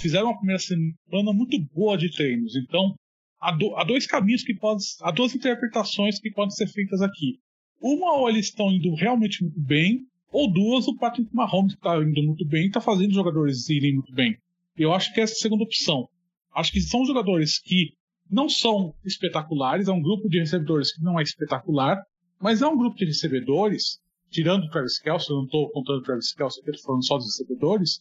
Fizeram 0.00 0.28
uma 0.28 0.36
primeira 0.36 0.60
semana 0.60 1.32
muito 1.32 1.58
boa 1.74 1.96
de 1.96 2.10
treinos. 2.10 2.54
Então, 2.54 2.94
há, 3.40 3.52
do, 3.52 3.76
há 3.76 3.84
dois 3.84 4.06
caminhos 4.06 4.42
que 4.42 4.54
podem. 4.54 4.84
Há 5.02 5.10
duas 5.10 5.34
interpretações 5.34 6.18
que 6.20 6.30
podem 6.30 6.50
ser 6.50 6.66
feitas 6.66 7.00
aqui. 7.00 7.38
Uma, 7.80 8.12
ou 8.16 8.28
eles 8.28 8.46
estão 8.46 8.70
indo 8.72 8.94
realmente 8.94 9.42
muito 9.42 9.60
bem, 9.60 10.06
ou 10.30 10.52
duas, 10.52 10.86
o 10.88 10.96
Patrick 10.96 11.34
Mahomes 11.34 11.74
está 11.74 11.96
indo 12.02 12.22
muito 12.22 12.44
bem 12.46 12.64
e 12.64 12.66
está 12.66 12.80
fazendo 12.80 13.10
os 13.10 13.14
jogadores 13.14 13.68
irem 13.68 13.94
muito 13.94 14.12
bem. 14.12 14.36
Eu 14.76 14.92
acho 14.92 15.12
que 15.14 15.20
essa 15.20 15.32
é 15.32 15.36
a 15.36 15.40
segunda 15.40 15.64
opção. 15.64 16.08
Acho 16.54 16.72
que 16.72 16.80
são 16.80 17.04
jogadores 17.04 17.58
que 17.58 17.94
não 18.30 18.48
são 18.48 18.94
espetaculares, 19.04 19.88
é 19.88 19.92
um 19.92 20.02
grupo 20.02 20.28
de 20.28 20.38
recebedores 20.38 20.92
que 20.92 21.02
não 21.02 21.18
é 21.18 21.22
espetacular, 21.22 22.02
mas 22.40 22.60
é 22.62 22.66
um 22.66 22.76
grupo 22.76 22.96
de 22.96 23.06
recebedores, 23.06 24.00
tirando 24.30 24.64
o 24.64 24.70
Travis 24.70 24.98
Kelce, 24.98 25.30
eu 25.30 25.36
não 25.36 25.44
estou 25.44 25.70
contando 25.70 25.98
o 25.98 26.02
Travis 26.02 26.32
Kelce, 26.32 26.60
estou 26.60 26.82
falando 26.82 27.06
só 27.06 27.16
dos 27.16 27.26
recebedores, 27.26 28.00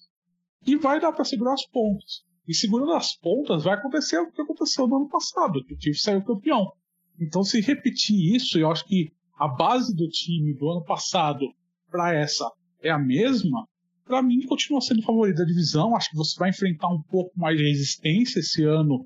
que 0.64 0.76
vai 0.76 1.00
dar 1.00 1.14
para 1.14 1.24
segurar 1.24 1.54
as 1.54 1.66
pontas. 1.66 2.24
E 2.48 2.54
segurando 2.54 2.94
as 2.94 3.16
pontas, 3.16 3.64
vai 3.64 3.76
acontecer 3.76 4.18
o 4.20 4.32
que 4.32 4.42
aconteceu 4.42 4.88
no 4.88 4.98
ano 4.98 5.10
passado, 5.10 5.64
que 5.66 5.74
o 5.74 5.82
Chiefs 5.82 6.02
saiu 6.02 6.24
campeão. 6.24 6.72
Então, 7.20 7.44
se 7.44 7.60
repetir 7.60 8.36
isso, 8.36 8.58
eu 8.58 8.72
acho 8.72 8.86
que 8.86 9.12
a 9.38 9.48
base 9.48 9.96
do 9.96 10.08
time 10.08 10.54
do 10.54 10.70
ano 10.70 10.84
passado 10.84 11.46
para 11.90 12.14
essa 12.14 12.50
é 12.82 12.90
a 12.90 12.98
mesma, 12.98 13.68
para 14.06 14.22
mim 14.22 14.46
continua 14.46 14.82
sendo 14.82 15.02
favorito 15.02 15.38
da 15.38 15.44
divisão. 15.44 15.96
Acho 15.96 16.10
que 16.10 16.16
você 16.16 16.40
vai 16.40 16.50
enfrentar 16.50 16.88
um 16.88 17.02
pouco 17.04 17.32
mais 17.38 17.58
de 17.58 17.64
resistência 17.64 18.40
esse 18.40 18.64
ano 18.64 19.06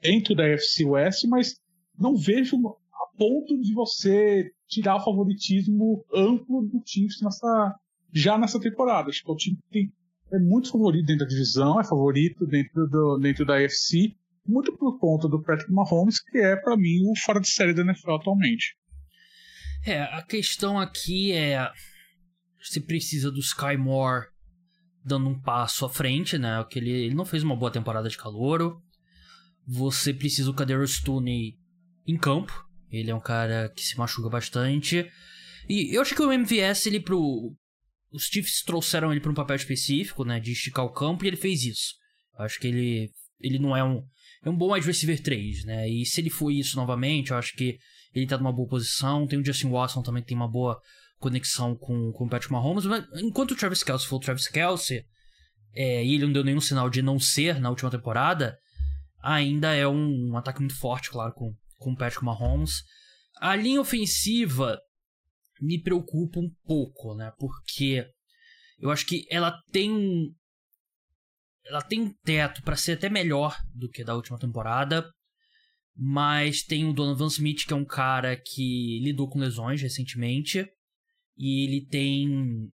dentro 0.00 0.34
da 0.34 0.48
FC 0.48 0.84
West, 0.84 1.24
mas 1.28 1.54
não 1.98 2.16
vejo 2.16 2.56
a 2.56 3.16
ponto 3.16 3.60
de 3.60 3.74
você 3.74 4.50
tirar 4.66 4.96
o 4.96 5.04
favoritismo 5.04 6.04
amplo 6.12 6.62
do 6.62 6.82
Chiefs 6.84 7.20
nessa, 7.20 7.74
já 8.12 8.38
nessa 8.38 8.58
temporada. 8.58 9.10
Acho 9.10 9.22
que 9.22 9.30
o 9.30 9.36
time 9.36 9.58
tem, 9.70 9.92
é 10.32 10.38
muito 10.38 10.70
favorito 10.70 11.06
dentro 11.06 11.24
da 11.24 11.30
divisão, 11.30 11.80
é 11.80 11.84
favorito 11.84 12.46
dentro, 12.46 12.86
do, 12.88 13.18
dentro 13.18 13.44
da 13.44 13.60
FC, 13.60 14.14
muito 14.46 14.76
por 14.76 14.98
conta 14.98 15.28
do 15.28 15.42
Patrick 15.42 15.70
Mahomes, 15.72 16.20
que 16.20 16.38
é, 16.38 16.56
para 16.56 16.76
mim, 16.76 17.00
o 17.08 17.16
fora 17.16 17.40
de 17.40 17.48
série 17.48 17.74
da 17.74 17.82
NFL 17.82 18.12
atualmente. 18.12 18.76
É, 19.84 20.02
a 20.02 20.22
questão 20.22 20.78
aqui 20.78 21.32
é 21.32 21.68
você 22.62 22.80
precisa 22.80 23.30
do 23.30 23.40
Sky 23.40 23.76
Moore 23.76 24.26
dando 25.04 25.28
um 25.28 25.38
passo 25.38 25.84
à 25.84 25.90
frente, 25.90 26.38
né? 26.38 26.64
Que 26.70 26.78
ele, 26.78 26.90
ele 26.90 27.14
não 27.14 27.24
fez 27.24 27.42
uma 27.42 27.56
boa 27.56 27.72
temporada 27.72 28.08
de 28.08 28.16
calouro. 28.16 28.80
Você 29.66 30.14
precisa 30.14 30.50
do 30.50 30.54
Kader 30.54 30.86
Stone 30.86 31.58
em 32.06 32.16
campo. 32.16 32.52
Ele 32.90 33.10
é 33.10 33.14
um 33.14 33.20
cara 33.20 33.68
que 33.74 33.82
se 33.82 33.98
machuca 33.98 34.28
bastante. 34.28 35.10
E 35.68 35.96
eu 35.96 36.02
acho 36.02 36.14
que 36.14 36.22
o 36.22 36.32
MVS, 36.32 36.86
ele 36.86 37.00
pro. 37.00 37.52
Os 38.12 38.24
Chiefs 38.24 38.62
trouxeram 38.62 39.10
ele 39.10 39.20
para 39.20 39.30
um 39.30 39.34
papel 39.34 39.56
específico, 39.56 40.24
né? 40.24 40.38
De 40.38 40.52
esticar 40.52 40.84
o 40.84 40.92
campo 40.92 41.24
e 41.24 41.28
ele 41.28 41.36
fez 41.36 41.64
isso. 41.64 41.94
Eu 42.38 42.44
acho 42.44 42.58
que 42.58 42.66
ele. 42.66 43.10
Ele 43.40 43.58
não 43.58 43.76
é 43.76 43.82
um. 43.82 44.02
É 44.44 44.50
um 44.50 44.56
bom 44.56 44.72
wide 44.72 44.86
receiver 44.86 45.20
3, 45.20 45.64
né? 45.64 45.88
E 45.88 46.04
se 46.04 46.20
ele 46.20 46.30
for 46.30 46.50
isso 46.50 46.76
novamente, 46.76 47.30
eu 47.30 47.36
acho 47.36 47.54
que 47.54 47.78
ele 48.14 48.26
tá 48.26 48.36
numa 48.36 48.52
boa 48.52 48.68
posição. 48.68 49.26
Tem 49.26 49.38
o 49.38 49.44
Justin 49.44 49.70
Watson 49.70 50.02
também 50.02 50.22
que 50.22 50.28
tem 50.28 50.36
uma 50.36 50.50
boa 50.50 50.80
conexão 51.18 51.76
com, 51.76 52.12
com 52.12 52.24
o 52.24 52.28
Patrick 52.28 52.52
Mahomes. 52.52 52.84
Mas 52.84 53.04
enquanto 53.22 53.52
o 53.52 53.56
Travis 53.56 53.82
Kelsey 53.82 54.08
for 54.08 54.16
o 54.16 54.20
Travis 54.20 54.48
Kelsey, 54.48 55.04
é, 55.74 56.04
e 56.04 56.14
ele 56.14 56.26
não 56.26 56.32
deu 56.32 56.44
nenhum 56.44 56.60
sinal 56.60 56.90
de 56.90 57.00
não 57.00 57.18
ser 57.18 57.60
na 57.60 57.70
última 57.70 57.90
temporada, 57.90 58.58
ainda 59.22 59.72
é 59.74 59.86
um, 59.86 60.30
um 60.30 60.36
ataque 60.36 60.60
muito 60.60 60.76
forte, 60.76 61.10
claro, 61.10 61.32
com, 61.32 61.54
com 61.78 61.92
o 61.92 61.96
Patrick 61.96 62.24
Mahomes. 62.24 62.82
A 63.40 63.56
linha 63.56 63.80
ofensiva 63.80 64.78
me 65.62 65.80
preocupa 65.80 66.40
um 66.40 66.50
pouco, 66.64 67.14
né? 67.14 67.32
Porque 67.38 68.04
eu 68.78 68.90
acho 68.90 69.06
que 69.06 69.24
ela 69.30 69.56
tem 69.70 70.34
ela 71.64 71.80
tem 71.80 72.00
um 72.00 72.12
teto 72.24 72.60
para 72.62 72.76
ser 72.76 72.92
até 72.92 73.08
melhor 73.08 73.56
do 73.72 73.88
que 73.88 74.02
da 74.02 74.16
última 74.16 74.36
temporada, 74.36 75.08
mas 75.96 76.62
tem 76.62 76.84
o 76.84 76.92
Donovan 76.92 77.28
Smith 77.28 77.64
que 77.64 77.72
é 77.72 77.76
um 77.76 77.84
cara 77.84 78.36
que 78.36 78.98
lidou 79.04 79.28
com 79.28 79.38
lesões 79.38 79.80
recentemente 79.80 80.68
e 81.36 81.64
ele 81.64 81.86
tem. 81.86 82.68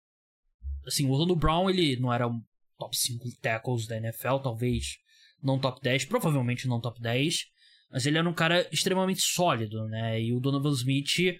Assim, 0.85 1.07
o 1.07 1.09
Orlando 1.09 1.35
Brown, 1.35 1.67
ele 1.67 1.95
não 1.97 2.13
era 2.13 2.27
um 2.27 2.39
top 2.77 2.95
5 2.95 3.27
tackles 3.41 3.87
da 3.87 3.97
NFL, 3.97 4.37
talvez 4.43 4.97
não 5.41 5.59
top 5.59 5.81
10, 5.81 6.05
provavelmente 6.05 6.67
não 6.67 6.79
top 6.79 7.01
10. 7.01 7.45
Mas 7.91 8.05
ele 8.05 8.17
era 8.17 8.29
um 8.29 8.33
cara 8.33 8.67
extremamente 8.71 9.21
sólido, 9.21 9.87
né? 9.87 10.21
E 10.21 10.33
o 10.33 10.39
Donovan 10.39 10.73
Smith, 10.73 11.39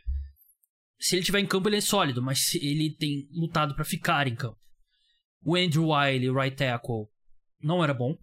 se 0.99 1.15
ele 1.15 1.25
tiver 1.25 1.39
em 1.39 1.47
campo, 1.47 1.69
ele 1.69 1.77
é 1.77 1.81
sólido, 1.81 2.21
mas 2.21 2.55
ele 2.55 2.95
tem 2.95 3.27
lutado 3.31 3.75
para 3.75 3.85
ficar 3.85 4.27
em 4.27 4.35
campo. 4.35 4.57
O 5.43 5.55
Andrew 5.55 5.89
Wiley, 5.89 6.31
right 6.31 6.55
tackle, 6.55 7.07
não 7.61 7.83
era 7.83 7.93
bom. 7.93 8.17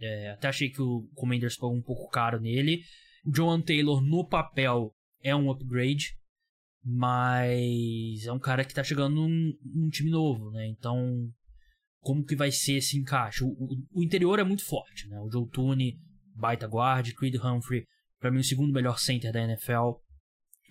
É, 0.00 0.30
até 0.30 0.48
achei 0.48 0.68
que 0.70 0.82
o 0.82 1.08
Commanders 1.14 1.56
pagou 1.56 1.74
um 1.74 1.82
pouco 1.82 2.10
caro 2.10 2.40
nele. 2.40 2.82
John 3.24 3.62
Taylor, 3.62 4.02
no 4.02 4.26
papel, 4.26 4.94
é 5.22 5.34
um 5.34 5.50
upgrade. 5.50 6.16
Mas 6.86 8.26
é 8.26 8.32
um 8.32 8.38
cara 8.38 8.62
que 8.62 8.74
tá 8.74 8.84
chegando 8.84 9.14
num, 9.14 9.56
num 9.64 9.88
time 9.88 10.10
novo, 10.10 10.50
né? 10.50 10.66
Então, 10.66 11.30
como 12.00 12.24
que 12.24 12.36
vai 12.36 12.52
ser 12.52 12.74
esse 12.74 12.98
encaixe? 12.98 13.42
O, 13.42 13.48
o, 13.48 14.00
o 14.00 14.02
interior 14.02 14.38
é 14.38 14.44
muito 14.44 14.66
forte, 14.66 15.08
né? 15.08 15.18
O 15.20 15.30
Joe 15.30 15.48
Tooney, 15.48 15.98
baita 16.34 16.66
guard, 16.66 17.10
Creed 17.14 17.36
Humphrey, 17.36 17.86
para 18.20 18.30
mim 18.30 18.40
o 18.40 18.44
segundo 18.44 18.72
melhor 18.72 18.98
center 18.98 19.32
da 19.32 19.42
NFL. 19.42 19.92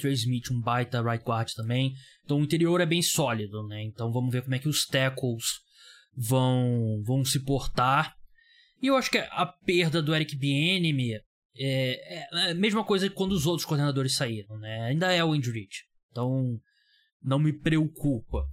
Trey 0.04 0.14
Smith, 0.14 0.52
um 0.52 0.62
baita 0.62 1.02
right 1.02 1.24
guard 1.24 1.50
também. 1.56 1.94
Então 2.24 2.40
o 2.40 2.44
interior 2.44 2.82
é 2.82 2.86
bem 2.86 3.02
sólido, 3.02 3.66
né? 3.68 3.84
Então 3.84 4.12
vamos 4.12 4.32
ver 4.32 4.44
como 4.44 4.56
é 4.56 4.60
que 4.60 4.70
os 4.70 4.86
tackles 4.86 5.46
vão, 6.16 7.02
vão 7.04 7.24
se 7.24 7.40
portar. 7.40 8.14
E 8.82 8.88
eu 8.88 8.98
acho 8.98 9.10
que 9.10 9.18
a 9.18 9.46
perda 9.46 10.02
do 10.02 10.14
Eric 10.14 10.36
Bieniemy 10.36 11.14
é, 11.58 12.18
é 12.36 12.52
a 12.52 12.54
mesma 12.54 12.84
coisa 12.84 13.08
que 13.08 13.16
quando 13.16 13.32
os 13.32 13.46
outros 13.46 13.66
coordenadores 13.66 14.16
saíram, 14.16 14.58
né? 14.58 14.82
Ainda 14.82 15.12
é 15.12 15.24
o 15.24 15.32
Reid. 15.32 15.86
Então, 16.12 16.60
não 17.22 17.40
me 17.40 17.54
preocupa. 17.54 18.46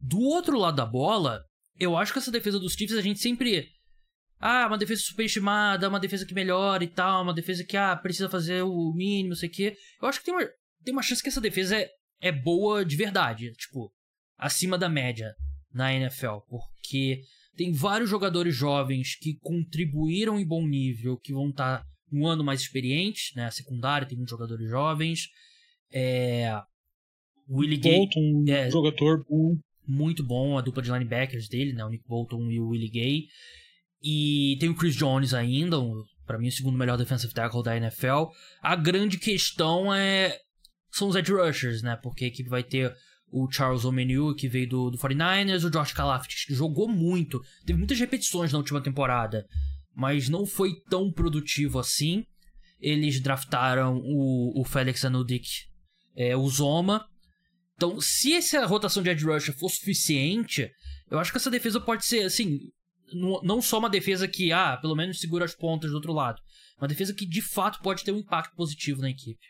Do 0.00 0.20
outro 0.20 0.58
lado 0.58 0.76
da 0.76 0.86
bola, 0.86 1.44
eu 1.78 1.96
acho 1.96 2.12
que 2.12 2.18
essa 2.18 2.30
defesa 2.30 2.58
dos 2.58 2.72
Chiefs 2.72 2.96
a 2.96 3.02
gente 3.02 3.20
sempre. 3.20 3.68
Ah, 4.38 4.66
uma 4.66 4.78
defesa 4.78 5.02
superestimada, 5.02 5.88
uma 5.88 6.00
defesa 6.00 6.24
que 6.24 6.32
melhora 6.32 6.82
e 6.82 6.88
tal, 6.88 7.22
uma 7.22 7.34
defesa 7.34 7.62
que 7.62 7.76
ah, 7.76 7.94
precisa 7.94 8.28
fazer 8.28 8.62
o 8.62 8.92
mínimo, 8.94 9.36
sei 9.36 9.50
o 9.50 9.52
quê. 9.52 9.76
Eu 10.00 10.08
acho 10.08 10.18
que 10.18 10.24
tem 10.24 10.34
uma, 10.34 10.48
tem 10.84 10.92
uma 10.92 11.02
chance 11.02 11.22
que 11.22 11.28
essa 11.28 11.40
defesa 11.40 11.76
é, 11.76 11.90
é 12.20 12.32
boa 12.32 12.84
de 12.84 12.96
verdade, 12.96 13.52
tipo, 13.52 13.92
acima 14.36 14.78
da 14.78 14.88
média 14.88 15.34
na 15.72 15.92
NFL, 15.94 16.38
porque 16.48 17.22
tem 17.56 17.72
vários 17.72 18.08
jogadores 18.08 18.54
jovens 18.54 19.16
que 19.16 19.38
contribuíram 19.40 20.38
em 20.38 20.46
bom 20.46 20.66
nível, 20.66 21.18
que 21.18 21.32
vão 21.32 21.50
estar 21.50 21.78
tá 21.78 21.86
um 22.12 22.26
ano 22.26 22.42
mais 22.42 22.60
experientes, 22.60 23.34
né? 23.34 23.46
A 23.46 23.50
secundária 23.50 24.06
tem 24.06 24.16
muitos 24.16 24.30
jogadores 24.30 24.68
jovens. 24.68 25.28
É, 25.92 26.60
Willie 27.48 27.78
Gay. 27.78 27.96
Bolton, 27.98 28.44
é, 28.48 28.70
jogador 28.70 29.24
bom. 29.28 29.56
Muito 29.86 30.24
bom, 30.24 30.56
a 30.56 30.60
dupla 30.60 30.82
de 30.82 30.90
linebackers 30.90 31.48
dele, 31.48 31.72
né? 31.72 31.84
O 31.84 31.88
Nick 31.88 32.04
Bolton 32.06 32.50
e 32.50 32.60
o 32.60 32.68
Willie 32.68 32.90
Gay. 32.90 33.26
E 34.02 34.56
tem 34.60 34.68
o 34.68 34.74
Chris 34.74 34.94
Jones 34.94 35.34
ainda, 35.34 35.76
para 36.26 36.38
mim 36.38 36.48
o 36.48 36.52
segundo 36.52 36.78
melhor 36.78 36.96
defensive 36.96 37.34
tackle 37.34 37.62
da 37.62 37.76
NFL. 37.76 38.26
A 38.62 38.76
grande 38.76 39.18
questão 39.18 39.92
é 39.92 40.38
são 40.90 41.08
os 41.08 41.16
edge 41.16 41.32
rushers, 41.32 41.82
né? 41.82 41.96
Porque 41.96 42.24
a 42.24 42.28
equipe 42.28 42.48
vai 42.48 42.62
ter 42.62 42.94
o 43.30 43.50
Charles 43.50 43.84
Omeniu, 43.84 44.34
que 44.34 44.48
veio 44.48 44.68
do, 44.68 44.90
do 44.90 44.98
49ers, 44.98 45.64
o 45.64 45.70
Josh 45.70 45.92
Kalafdis, 45.92 46.44
que 46.44 46.54
jogou 46.54 46.88
muito, 46.88 47.40
teve 47.64 47.78
muitas 47.78 47.98
repetições 47.98 48.52
na 48.52 48.58
última 48.58 48.80
temporada, 48.80 49.46
mas 49.94 50.28
não 50.28 50.44
foi 50.44 50.74
tão 50.88 51.12
produtivo 51.12 51.78
assim. 51.78 52.24
Eles 52.80 53.20
draftaram 53.20 53.98
o, 54.02 54.60
o 54.60 54.64
Felix 54.64 55.04
Anudik, 55.04 55.48
é, 56.16 56.36
o 56.36 56.48
Zoma, 56.48 57.06
então, 57.80 57.98
se 57.98 58.34
essa 58.34 58.66
rotação 58.66 59.02
de 59.02 59.08
edge 59.08 59.24
rusher 59.24 59.56
for 59.56 59.70
suficiente, 59.70 60.70
eu 61.10 61.18
acho 61.18 61.30
que 61.30 61.38
essa 61.38 61.50
defesa 61.50 61.80
pode 61.80 62.04
ser, 62.04 62.26
assim, 62.26 62.58
não 63.42 63.62
só 63.62 63.78
uma 63.78 63.88
defesa 63.88 64.28
que, 64.28 64.52
ah, 64.52 64.76
pelo 64.76 64.94
menos 64.94 65.18
segura 65.18 65.46
as 65.46 65.54
pontas 65.54 65.88
do 65.90 65.94
outro 65.94 66.12
lado. 66.12 66.38
Uma 66.76 66.86
defesa 66.86 67.14
que, 67.14 67.24
de 67.24 67.40
fato, 67.40 67.80
pode 67.82 68.04
ter 68.04 68.12
um 68.12 68.18
impacto 68.18 68.54
positivo 68.54 69.00
na 69.00 69.08
equipe. 69.08 69.40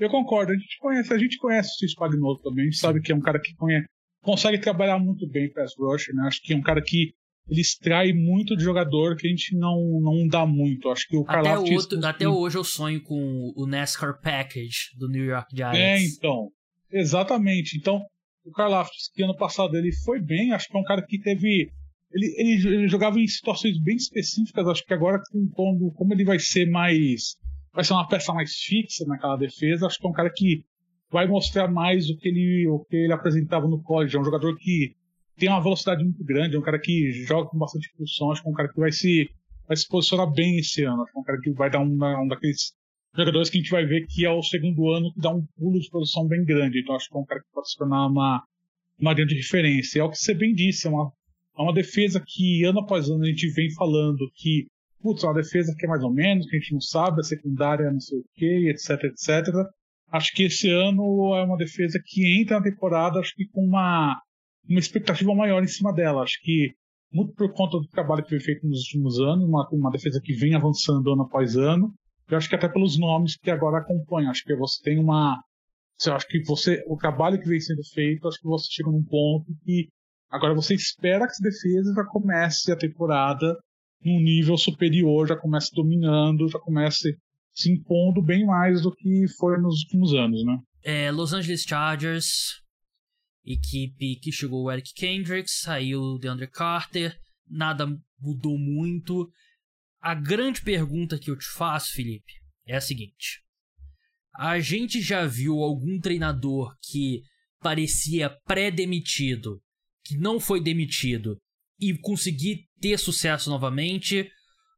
Eu 0.00 0.08
concordo. 0.08 0.52
A 0.52 0.54
gente 0.54 0.78
conhece, 0.78 1.12
a 1.12 1.18
gente 1.18 1.38
conhece 1.38 1.84
o 1.84 1.88
Spagnuolo 1.88 2.38
também. 2.38 2.62
A 2.62 2.70
gente 2.70 2.78
sabe 2.78 3.00
que 3.00 3.12
é 3.12 3.14
um 3.14 3.20
cara 3.20 3.40
que 3.40 3.54
conhece, 3.54 3.86
consegue 4.22 4.58
trabalhar 4.58 4.98
muito 4.98 5.28
bem 5.28 5.52
pass 5.52 5.72
rusher, 5.78 6.14
né? 6.14 6.26
Acho 6.26 6.40
que 6.42 6.52
é 6.52 6.56
um 6.56 6.62
cara 6.62 6.82
que 6.82 7.12
ele 7.48 7.60
extrai 7.60 8.12
muito 8.12 8.54
de 8.54 8.62
jogador 8.62 9.16
que 9.16 9.26
a 9.26 9.30
gente 9.30 9.56
não, 9.56 10.00
não 10.00 10.28
dá 10.28 10.46
muito. 10.46 10.90
Acho 10.90 11.08
que 11.08 11.16
o 11.16 11.24
até, 11.26 11.58
outro, 11.58 12.06
até 12.06 12.28
hoje 12.28 12.58
eu 12.58 12.64
sonho 12.64 13.02
com 13.02 13.52
o 13.56 13.66
NASCAR 13.66 14.20
Package 14.20 14.90
do 14.98 15.08
New 15.08 15.24
York 15.24 15.56
Giants. 15.56 15.78
É, 15.78 16.02
então. 16.04 16.50
Exatamente. 16.92 17.76
Então, 17.78 18.02
o 18.44 18.52
Karlaftis, 18.52 19.10
que 19.14 19.22
ano 19.22 19.36
passado 19.36 19.76
ele 19.76 19.92
foi 20.04 20.20
bem, 20.20 20.52
acho 20.52 20.68
que 20.68 20.76
é 20.76 20.80
um 20.80 20.84
cara 20.84 21.02
que 21.02 21.18
teve. 21.18 21.70
Ele, 22.10 22.34
ele, 22.38 22.74
ele 22.76 22.88
jogava 22.88 23.18
em 23.18 23.26
situações 23.26 23.78
bem 23.80 23.96
específicas, 23.96 24.66
acho 24.66 24.84
que 24.84 24.94
agora, 24.94 25.20
como, 25.52 25.92
como 25.92 26.14
ele 26.14 26.24
vai 26.24 26.38
ser 26.38 26.66
mais. 26.66 27.36
Vai 27.78 27.84
ser 27.84 27.92
uma 27.92 28.08
peça 28.08 28.32
mais 28.32 28.56
fixa 28.56 29.04
naquela 29.06 29.36
defesa, 29.36 29.86
acho 29.86 30.00
que 30.00 30.04
é 30.04 30.10
um 30.10 30.12
cara 30.12 30.28
que 30.34 30.64
vai 31.12 31.28
mostrar 31.28 31.68
mais 31.68 32.10
o 32.10 32.16
que 32.16 32.28
ele, 32.28 32.66
o 32.66 32.80
que 32.80 32.96
ele 32.96 33.12
apresentava 33.12 33.68
no 33.68 33.80
college. 33.80 34.16
É 34.16 34.20
um 34.20 34.24
jogador 34.24 34.56
que 34.56 34.96
tem 35.36 35.48
uma 35.48 35.62
velocidade 35.62 36.02
muito 36.02 36.24
grande, 36.24 36.56
é 36.56 36.58
um 36.58 36.62
cara 36.62 36.80
que 36.80 37.12
joga 37.24 37.48
com 37.48 37.56
bastante 37.56 37.88
pulsão, 37.96 38.32
acho 38.32 38.42
que 38.42 38.48
é 38.48 38.50
um 38.50 38.54
cara 38.54 38.68
que 38.68 38.80
vai 38.80 38.90
se, 38.90 39.30
vai 39.68 39.76
se 39.76 39.86
posicionar 39.86 40.28
bem 40.32 40.58
esse 40.58 40.82
ano, 40.82 41.02
acho 41.02 41.12
que 41.12 41.18
é 41.18 41.20
um 41.20 41.24
cara 41.24 41.40
que 41.40 41.52
vai 41.52 41.70
dar 41.70 41.78
um, 41.78 42.24
um 42.24 42.26
daqueles 42.26 42.72
jogadores 43.16 43.48
que 43.48 43.58
a 43.58 43.60
gente 43.60 43.70
vai 43.70 43.86
ver 43.86 44.08
que 44.08 44.26
é 44.26 44.30
o 44.32 44.42
segundo 44.42 44.90
ano 44.90 45.12
que 45.14 45.20
dá 45.20 45.30
um 45.30 45.46
pulo 45.56 45.78
de 45.78 45.88
produção 45.88 46.26
bem 46.26 46.44
grande. 46.44 46.80
Então 46.80 46.96
acho 46.96 47.08
que 47.08 47.16
é 47.16 47.20
um 47.20 47.26
cara 47.26 47.40
que 47.40 47.46
pode 47.52 47.70
se 47.70 47.78
tornar 47.78 48.08
uma, 48.08 48.42
uma 48.98 49.12
linha 49.12 49.26
de 49.28 49.36
referência. 49.36 50.00
É 50.00 50.02
o 50.02 50.10
que 50.10 50.18
você 50.18 50.34
bem 50.34 50.52
disse, 50.52 50.88
é 50.88 50.90
uma, 50.90 51.12
é 51.56 51.62
uma 51.62 51.72
defesa 51.72 52.20
que 52.26 52.64
ano 52.64 52.80
após 52.80 53.08
ano 53.08 53.22
a 53.22 53.28
gente 53.28 53.48
vem 53.52 53.72
falando 53.74 54.28
que, 54.34 54.66
putz, 55.00 55.24
uma 55.24 55.34
defesa 55.34 55.74
que 55.76 55.86
é 55.86 55.88
mais 55.88 56.02
ou 56.02 56.12
menos, 56.12 56.46
que 56.46 56.56
a 56.56 56.58
gente 56.58 56.72
não 56.72 56.80
sabe, 56.80 57.20
a 57.20 57.24
secundária 57.24 57.90
não 57.90 58.00
sei 58.00 58.18
o 58.18 58.24
que, 58.34 58.68
etc, 58.70 59.04
etc. 59.04 59.54
Acho 60.10 60.32
que 60.34 60.44
esse 60.44 60.70
ano 60.70 61.34
é 61.34 61.44
uma 61.44 61.56
defesa 61.56 62.00
que 62.04 62.40
entra 62.40 62.58
na 62.58 62.64
temporada, 62.64 63.18
acho 63.18 63.34
que 63.34 63.46
com 63.48 63.64
uma, 63.64 64.20
uma 64.68 64.80
expectativa 64.80 65.34
maior 65.34 65.62
em 65.62 65.68
cima 65.68 65.92
dela. 65.92 66.22
Acho 66.22 66.38
que 66.42 66.74
muito 67.12 67.34
por 67.34 67.52
conta 67.52 67.78
do 67.78 67.88
trabalho 67.88 68.22
que 68.22 68.30
foi 68.30 68.40
feito 68.40 68.66
nos 68.66 68.80
últimos 68.84 69.18
anos, 69.20 69.44
uma, 69.44 69.68
uma 69.72 69.90
defesa 69.90 70.20
que 70.22 70.34
vem 70.34 70.54
avançando 70.54 71.12
ano 71.12 71.22
após 71.22 71.56
ano. 71.56 71.92
Eu 72.28 72.36
acho 72.36 72.48
que 72.48 72.54
até 72.54 72.68
pelos 72.68 72.98
nomes 72.98 73.36
que 73.36 73.50
agora 73.50 73.78
acompanham. 73.78 74.30
Acho 74.30 74.44
que 74.44 74.54
você 74.54 74.82
tem 74.82 74.98
uma. 74.98 75.42
Eu 76.04 76.14
acho 76.14 76.26
que 76.28 76.42
você. 76.44 76.82
O 76.86 76.96
trabalho 76.96 77.40
que 77.40 77.48
vem 77.48 77.60
sendo 77.60 77.82
feito, 77.92 78.28
acho 78.28 78.38
que 78.38 78.46
você 78.46 78.68
chega 78.70 78.90
num 78.90 79.02
ponto 79.02 79.46
que 79.64 79.88
agora 80.30 80.54
você 80.54 80.74
espera 80.74 81.26
que 81.26 81.32
essa 81.32 81.42
defesa 81.42 81.94
já 81.94 82.04
comece 82.04 82.70
a 82.70 82.76
temporada 82.76 83.56
num 84.04 84.20
nível 84.20 84.56
superior, 84.56 85.26
já 85.26 85.36
comece 85.36 85.70
dominando, 85.74 86.48
já 86.48 86.58
comece 86.58 87.16
se 87.52 87.72
impondo 87.72 88.22
bem 88.22 88.46
mais 88.46 88.82
do 88.82 88.94
que 88.94 89.26
foi 89.36 89.58
nos 89.60 89.82
últimos 89.82 90.14
anos, 90.14 90.44
né? 90.44 90.58
É, 90.82 91.10
Los 91.10 91.32
Angeles 91.32 91.62
Chargers, 91.62 92.62
equipe 93.44 94.16
que 94.16 94.30
chegou 94.30 94.64
o 94.64 94.70
Eric 94.70 94.92
Kendricks, 94.94 95.60
saiu 95.60 96.00
o 96.00 96.18
DeAndre 96.18 96.48
Carter, 96.48 97.18
nada 97.48 97.86
mudou 98.20 98.56
muito. 98.58 99.28
A 100.00 100.14
grande 100.14 100.62
pergunta 100.62 101.18
que 101.18 101.30
eu 101.30 101.36
te 101.36 101.46
faço, 101.46 101.92
Felipe, 101.92 102.32
é 102.66 102.76
a 102.76 102.80
seguinte: 102.80 103.42
a 104.36 104.60
gente 104.60 105.00
já 105.00 105.26
viu 105.26 105.58
algum 105.58 105.98
treinador 105.98 106.76
que 106.80 107.22
parecia 107.60 108.30
pré-demitido, 108.46 109.60
que 110.04 110.16
não 110.16 110.38
foi 110.38 110.62
demitido 110.62 111.36
e 111.78 111.96
conseguir 111.98 112.66
ter 112.80 112.98
sucesso 112.98 113.50
novamente? 113.50 114.30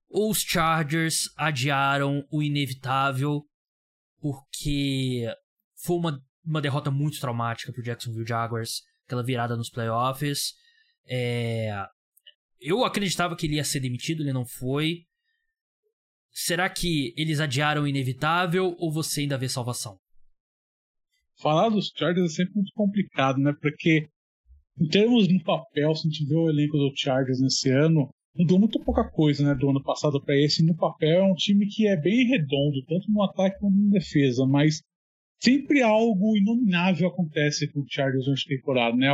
Ou 0.08 0.30
os 0.30 0.40
Chargers 0.40 1.30
adiaram 1.36 2.26
o 2.30 2.42
inevitável 2.42 3.44
porque 4.20 5.26
foi 5.82 5.96
uma, 5.96 6.22
uma 6.44 6.60
derrota 6.60 6.90
muito 6.90 7.18
traumática 7.20 7.72
pro 7.72 7.82
Jacksonville 7.82 8.26
Jaguars, 8.26 8.82
aquela 9.06 9.24
virada 9.24 9.56
nos 9.56 9.70
playoffs. 9.70 10.52
É... 11.08 11.70
Eu 12.60 12.84
acreditava 12.84 13.34
que 13.34 13.46
ele 13.46 13.56
ia 13.56 13.64
ser 13.64 13.80
demitido, 13.80 14.22
ele 14.22 14.32
não 14.32 14.44
foi. 14.44 15.04
Será 16.30 16.68
que 16.68 17.12
eles 17.16 17.40
adiaram 17.40 17.82
o 17.82 17.88
inevitável 17.88 18.76
ou 18.78 18.92
você 18.92 19.22
ainda 19.22 19.38
vê 19.38 19.48
salvação? 19.48 19.98
Falar 21.40 21.70
dos 21.70 21.90
Chargers 21.96 22.32
é 22.32 22.36
sempre 22.36 22.54
muito 22.56 22.72
complicado, 22.74 23.38
né? 23.38 23.52
Porque, 23.60 24.09
em 24.80 24.88
termos 24.88 25.28
no 25.28 25.42
papel, 25.44 25.94
se 25.94 26.08
a 26.08 26.10
gente 26.10 26.24
vê 26.24 26.34
o 26.34 26.48
elenco 26.48 26.78
do 26.78 26.90
Chargers 26.96 27.38
nesse 27.38 27.68
ano, 27.70 28.08
mudou 28.34 28.58
muito 28.58 28.80
pouca 28.80 29.04
coisa, 29.10 29.44
né, 29.44 29.54
do 29.54 29.68
ano 29.68 29.82
passado 29.82 30.18
para 30.22 30.34
esse. 30.34 30.64
No 30.64 30.74
papel 30.74 31.20
é 31.20 31.22
um 31.22 31.34
time 31.34 31.66
que 31.66 31.86
é 31.86 32.00
bem 32.00 32.26
redondo, 32.26 32.82
tanto 32.88 33.10
no 33.10 33.22
ataque 33.22 33.58
quanto 33.60 33.76
na 33.76 33.90
defesa, 33.90 34.46
mas 34.46 34.80
sempre 35.38 35.82
algo 35.82 36.34
inominável 36.34 37.08
acontece 37.08 37.70
com 37.70 37.80
o 37.80 37.86
Chargers 37.86 38.24
durante 38.24 38.46
a 38.46 38.56
temporada, 38.56 38.96
né? 38.96 39.08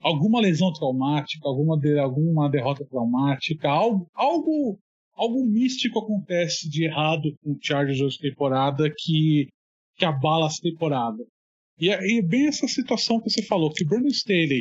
Alguma 0.00 0.40
lesão 0.40 0.72
traumática, 0.72 1.48
alguma, 1.48 1.76
de, 1.76 1.98
alguma 1.98 2.48
derrota 2.48 2.84
traumática, 2.84 3.68
algo, 3.68 4.08
algo, 4.14 4.78
algo 5.14 5.44
místico 5.44 5.98
acontece 5.98 6.68
de 6.68 6.84
errado 6.84 7.28
com 7.42 7.52
o 7.52 7.58
Chargers 7.60 7.98
durante 7.98 8.18
a 8.18 8.30
temporada 8.30 8.92
que, 8.96 9.48
que 9.96 10.04
abala 10.04 10.46
essa 10.46 10.60
temporada. 10.62 11.18
E 11.76 11.90
é, 11.90 12.00
e 12.06 12.18
é 12.18 12.22
bem 12.22 12.46
essa 12.46 12.68
situação 12.68 13.20
que 13.20 13.30
você 13.30 13.42
falou, 13.42 13.72
que 13.72 13.84
Brandon 13.84 14.08
Staley 14.08 14.60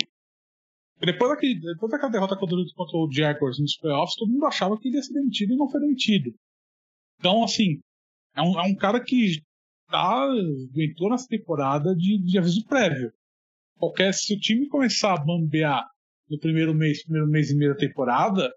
depois, 1.05 1.31
daquele, 1.31 1.59
depois 1.59 1.91
daquela 1.91 2.11
derrota 2.11 2.37
contra, 2.37 2.57
contra 2.75 2.97
o 2.97 3.11
Jaguars 3.11 3.59
nos 3.59 3.75
playoffs, 3.77 4.15
todo 4.15 4.31
mundo 4.31 4.45
achava 4.45 4.77
que 4.77 4.87
ele 4.87 4.97
ia 4.97 5.03
ser 5.03 5.13
demitido 5.13 5.53
e 5.53 5.57
não 5.57 5.69
foi 5.69 5.81
demitido. 5.81 6.33
Então, 7.19 7.43
assim, 7.43 7.79
é 8.35 8.41
um, 8.41 8.59
é 8.59 8.63
um 8.63 8.75
cara 8.75 9.03
que 9.03 9.41
tá, 9.89 10.27
entrou 10.75 11.09
nessa 11.09 11.27
temporada 11.27 11.95
de, 11.95 12.17
de 12.19 12.37
aviso 12.37 12.65
prévio. 12.65 13.11
Qualquer, 13.77 14.13
se 14.13 14.33
o 14.35 14.39
time 14.39 14.67
começar 14.67 15.13
a 15.13 15.23
bambear 15.23 15.83
no 16.29 16.39
primeiro 16.39 16.73
mês, 16.73 17.03
primeiro 17.03 17.27
mês 17.27 17.49
e 17.49 17.55
meio 17.55 17.73
da 17.73 17.79
temporada, 17.79 18.51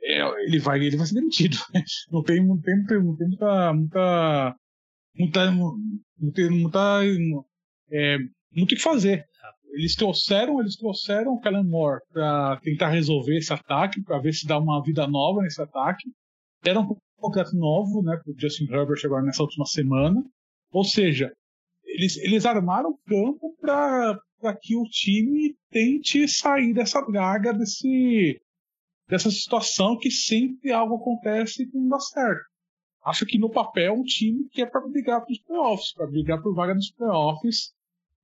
é, 0.00 0.20
ele, 0.44 0.60
vai, 0.60 0.78
ele 0.78 0.96
vai 0.96 1.06
ser 1.06 1.14
demitido. 1.14 1.56
Não 2.12 2.22
tem, 2.22 2.46
não 2.46 2.60
tem, 2.60 2.76
não 2.76 2.86
tem 2.86 2.98
muita. 3.00 3.72
muita. 3.74 4.56
muita. 5.14 5.50
muita, 5.50 6.50
muita 6.50 7.04
é, 7.90 8.18
muito 8.52 8.72
o 8.72 8.76
que 8.76 8.82
fazer 8.82 9.27
eles 9.78 9.94
trouxeram, 9.94 10.60
eles 10.60 10.76
trouxeram 10.76 11.34
o 11.34 11.40
Kellen 11.40 11.62
Moore 11.62 12.00
para 12.12 12.56
tentar 12.62 12.88
resolver 12.88 13.38
esse 13.38 13.52
ataque, 13.52 14.02
para 14.02 14.18
ver 14.18 14.32
se 14.32 14.44
dá 14.44 14.58
uma 14.58 14.82
vida 14.82 15.06
nova 15.06 15.40
nesse 15.40 15.62
ataque. 15.62 16.10
Deram 16.64 16.82
um 16.82 16.96
contrato 17.16 17.56
novo, 17.56 18.02
né, 18.02 18.16
para 18.16 18.32
o 18.32 18.34
Justin 18.36 18.64
Herbert 18.64 19.00
agora 19.04 19.22
nessa 19.22 19.40
última 19.40 19.64
semana. 19.66 20.20
Ou 20.72 20.82
seja, 20.82 21.32
eles, 21.84 22.16
eles 22.16 22.44
armaram 22.44 22.90
o 22.90 22.98
campo 23.08 23.56
para 23.60 24.56
que 24.60 24.74
o 24.74 24.82
time 24.82 25.56
tente 25.70 26.26
sair 26.26 26.74
dessa 26.74 27.00
draga, 27.02 27.54
desse, 27.54 28.42
dessa 29.08 29.30
situação 29.30 29.96
que 29.96 30.10
sempre 30.10 30.72
algo 30.72 30.96
acontece 30.96 31.62
e 31.62 31.70
não 31.72 31.88
dá 31.88 32.00
certo. 32.00 32.42
Acho 33.04 33.24
que 33.24 33.38
no 33.38 33.48
papel 33.48 33.94
é 33.94 33.96
um 33.96 34.02
time 34.02 34.48
que 34.50 34.60
é 34.60 34.66
para 34.66 34.84
brigar 34.88 35.20
para 35.20 35.30
os 35.30 35.38
playoffs, 35.38 35.94
para 35.94 36.08
brigar 36.08 36.42
por 36.42 36.52
vaga 36.52 36.74
nos 36.74 36.90
playoffs 36.90 37.77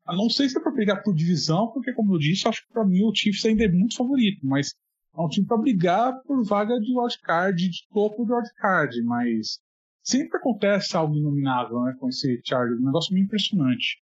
a 0.05 0.15
não 0.15 0.29
sei 0.29 0.49
se 0.49 0.59
é 0.59 0.61
para 0.61 0.73
brigar 0.73 1.03
por 1.03 1.15
divisão, 1.15 1.71
porque, 1.73 1.93
como 1.93 2.15
eu 2.15 2.19
disse, 2.19 2.47
acho 2.47 2.67
que 2.67 2.73
para 2.73 2.85
mim 2.85 3.03
o 3.03 3.15
Chiefs 3.15 3.45
ainda 3.47 3.65
é 3.65 3.69
muito 3.69 3.97
favorito, 3.97 4.47
mas 4.47 4.75
é 5.17 5.21
um 5.21 5.29
time 5.29 5.47
para 5.47 5.57
brigar 5.57 6.13
por 6.23 6.45
vaga 6.45 6.79
de 6.79 6.93
wildcard, 6.93 7.57
de 7.57 7.87
topo 7.93 8.25
de 8.25 8.33
wildcard, 8.33 9.03
mas 9.03 9.59
sempre 10.03 10.37
acontece 10.37 10.97
algo 10.97 11.17
inominável 11.17 11.83
né, 11.85 11.97
com 11.99 12.09
esse 12.09 12.41
Chargers, 12.45 12.81
um 12.81 12.87
negócio 12.87 13.15
meio 13.15 13.25
impressionante. 13.25 13.99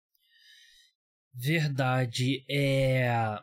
Verdade. 1.34 2.44
É... 2.50 3.38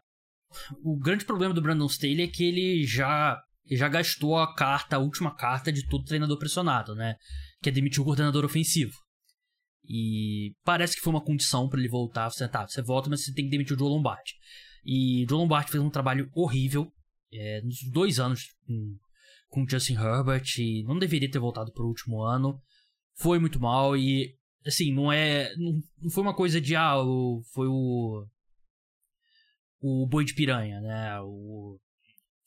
O 0.84 0.98
grande 0.98 1.26
problema 1.26 1.54
do 1.54 1.62
Brandon 1.62 1.86
Staley 1.86 2.24
é 2.24 2.28
que 2.28 2.44
ele 2.44 2.84
já, 2.84 3.40
já 3.70 3.88
gastou 3.88 4.38
a 4.38 4.54
carta, 4.54 4.96
a 4.96 5.00
última 5.00 5.36
carta 5.36 5.72
de 5.72 5.88
todo 5.88 6.04
treinador 6.04 6.38
pressionado, 6.38 6.96
né? 6.96 7.16
Que 7.62 7.70
é 7.70 7.72
demitir 7.72 8.02
o 8.02 8.06
coordenador 8.06 8.44
ofensivo. 8.44 8.94
E 9.86 10.56
parece 10.64 10.96
que 10.96 11.02
foi 11.02 11.12
uma 11.12 11.24
condição 11.24 11.68
para 11.68 11.80
ele 11.80 11.90
voltar. 11.90 12.30
Você, 12.30 12.48
tá, 12.48 12.68
você 12.68 12.82
volta, 12.82 13.10
mas 13.10 13.24
você 13.24 13.34
tem 13.34 13.46
que 13.46 13.52
demitir 13.52 13.76
o 13.76 13.80
Joe 13.80 13.90
Lombardi. 13.90 14.34
E 14.86 15.26
o 15.26 15.30
Joe 15.30 15.40
Lombardi 15.40 15.72
fez 15.72 15.84
um 15.84 15.90
trabalho 15.90 16.30
horrível 16.34 16.92
é, 17.32 17.62
nos 17.62 17.84
dois 17.92 18.20
anos 18.20 18.44
com, 18.66 18.98
com 19.48 19.68
Justin 19.68 19.96
Herbert 19.96 20.46
e 20.58 20.84
não 20.84 20.98
deveria 20.98 21.30
ter 21.30 21.40
voltado 21.40 21.72
pro 21.72 21.88
último 21.88 22.22
ano. 22.22 22.62
Foi 23.16 23.40
muito 23.40 23.60
mal 23.60 23.98
e, 23.98 24.36
assim, 24.66 24.94
não 24.94 25.12
é. 25.12 25.54
Não, 25.58 25.80
não 26.02 26.10
foi 26.10 26.24
uma 26.24 26.36
coisa 26.36 26.62
de, 26.62 26.76
ah, 26.76 26.98
o, 26.98 27.42
foi 27.54 27.68
o. 27.68 28.26
O 29.82 30.06
boi 30.08 30.26
de 30.26 30.34
piranha, 30.34 30.82
né? 30.82 31.20
O, 31.22 31.80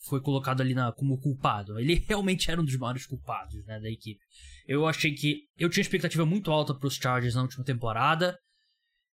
foi 0.07 0.21
colocado 0.21 0.61
ali 0.61 0.75
na, 0.75 0.93
como 0.93 1.21
culpado. 1.21 1.79
Ele 1.79 1.95
realmente 2.09 2.51
era 2.51 2.61
um 2.61 2.65
dos 2.65 2.77
maiores 2.77 3.07
culpados 3.07 3.65
né, 3.65 3.81
da 3.81 3.91
equipe. 3.91 4.21
Eu 4.67 4.87
achei 4.87 5.13
que. 5.13 5.43
Eu 5.57 5.69
tinha 5.69 5.83
expectativa 5.83 6.25
muito 6.25 6.51
alta 6.51 6.75
para 6.75 6.87
os 6.87 6.95
Chargers 6.95 7.35
na 7.35 7.43
última 7.43 7.65
temporada. 7.65 8.39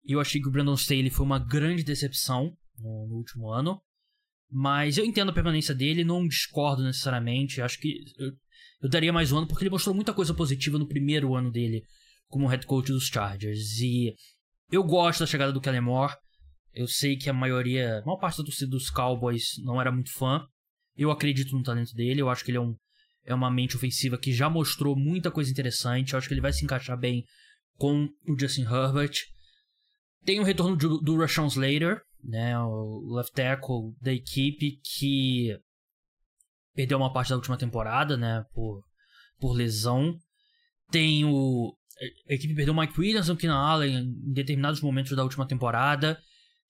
E 0.05 0.13
eu 0.13 0.21
achei 0.21 0.41
que 0.41 0.49
o 0.49 0.51
Brandon 0.51 0.75
Staley 0.75 1.11
foi 1.11 1.27
uma 1.27 1.39
grande 1.39 1.83
decepção 1.83 2.53
no, 2.79 3.07
no 3.09 3.17
último 3.17 3.51
ano. 3.51 3.81
Mas 4.51 4.97
eu 4.97 5.05
entendo 5.05 5.31
a 5.31 5.35
permanência 5.35 5.75
dele, 5.75 6.05
não 6.05 6.27
discordo 6.27 6.83
necessariamente. 6.83 7.61
Acho 7.61 7.79
que 7.79 8.05
eu, 8.19 8.33
eu 8.83 8.89
daria 8.89 9.13
mais 9.13 9.33
um 9.33 9.39
ano, 9.39 9.47
porque 9.47 9.65
ele 9.65 9.71
mostrou 9.71 9.95
muita 9.95 10.15
coisa 10.15 10.33
positiva 10.33 10.79
no 10.79 10.89
primeiro 10.89 11.35
ano 11.35 11.51
dele 11.51 11.83
como 12.29 12.47
head 12.47 12.67
coach 12.67 12.93
dos 12.93 13.07
Chargers. 13.07 13.79
E 13.81 14.15
eu 14.71 14.83
gosto 14.85 15.21
da 15.21 15.27
chegada 15.27 15.53
do 15.53 15.61
Kellen 15.61 15.81
Moore. 15.81 16.15
Eu 16.73 16.87
sei 16.87 17.17
que 17.17 17.29
a 17.29 17.33
maioria, 17.33 17.99
a 17.99 18.05
maior 18.05 18.19
parte 18.19 18.39
da 18.39 18.45
torcida 18.45 18.71
dos 18.71 18.91
Cowboys 18.91 19.57
não 19.65 19.81
era 19.81 19.91
muito 19.91 20.13
fã. 20.13 20.47
Eu 20.97 21.11
acredito 21.11 21.57
no 21.57 21.63
talento 21.63 21.93
dele, 21.95 22.21
eu 22.21 22.29
acho 22.29 22.45
que 22.45 22.51
ele 22.51 22.59
é, 22.59 22.61
um, 22.61 22.77
é 23.29 23.35
uma 23.35 23.51
mente 23.51 23.77
ofensiva 23.77 24.17
que 24.17 24.33
já 24.33 24.49
mostrou 24.49 24.97
muita 24.97 25.31
coisa 25.31 25.51
interessante. 25.51 26.13
Eu 26.13 26.19
acho 26.19 26.27
que 26.27 26.33
ele 26.33 26.41
vai 26.41 26.53
se 26.53 26.65
encaixar 26.65 26.99
bem 26.99 27.25
com 27.77 28.09
o 28.27 28.39
Justin 28.39 28.63
Herbert. 28.63 29.13
Tem 30.25 30.41
o 30.41 30.45
retorno 30.45 30.75
do, 30.75 30.99
do 30.99 31.17
Rashawn 31.19 31.47
Slater, 31.47 32.01
né, 32.25 32.59
o 32.59 33.15
left 33.15 33.35
tackle 33.35 33.93
da 34.01 34.13
equipe 34.13 34.81
que 34.83 35.55
perdeu 36.75 36.97
uma 36.97 37.13
parte 37.13 37.29
da 37.29 37.37
última 37.37 37.59
temporada, 37.59 38.17
né, 38.17 38.43
por, 38.55 38.83
por 39.39 39.53
lesão. 39.53 40.17
Tem 40.91 41.25
o 41.27 41.75
a 42.31 42.35
equipe 42.35 42.55
perdeu 42.55 42.73
o 42.73 42.77
Mike 42.79 42.99
Williams 42.99 43.29
o 43.29 43.37
Keenan 43.37 43.59
Allen 43.59 43.97
em 43.99 44.33
determinados 44.33 44.81
momentos 44.81 45.15
da 45.15 45.23
última 45.23 45.47
temporada. 45.47 46.19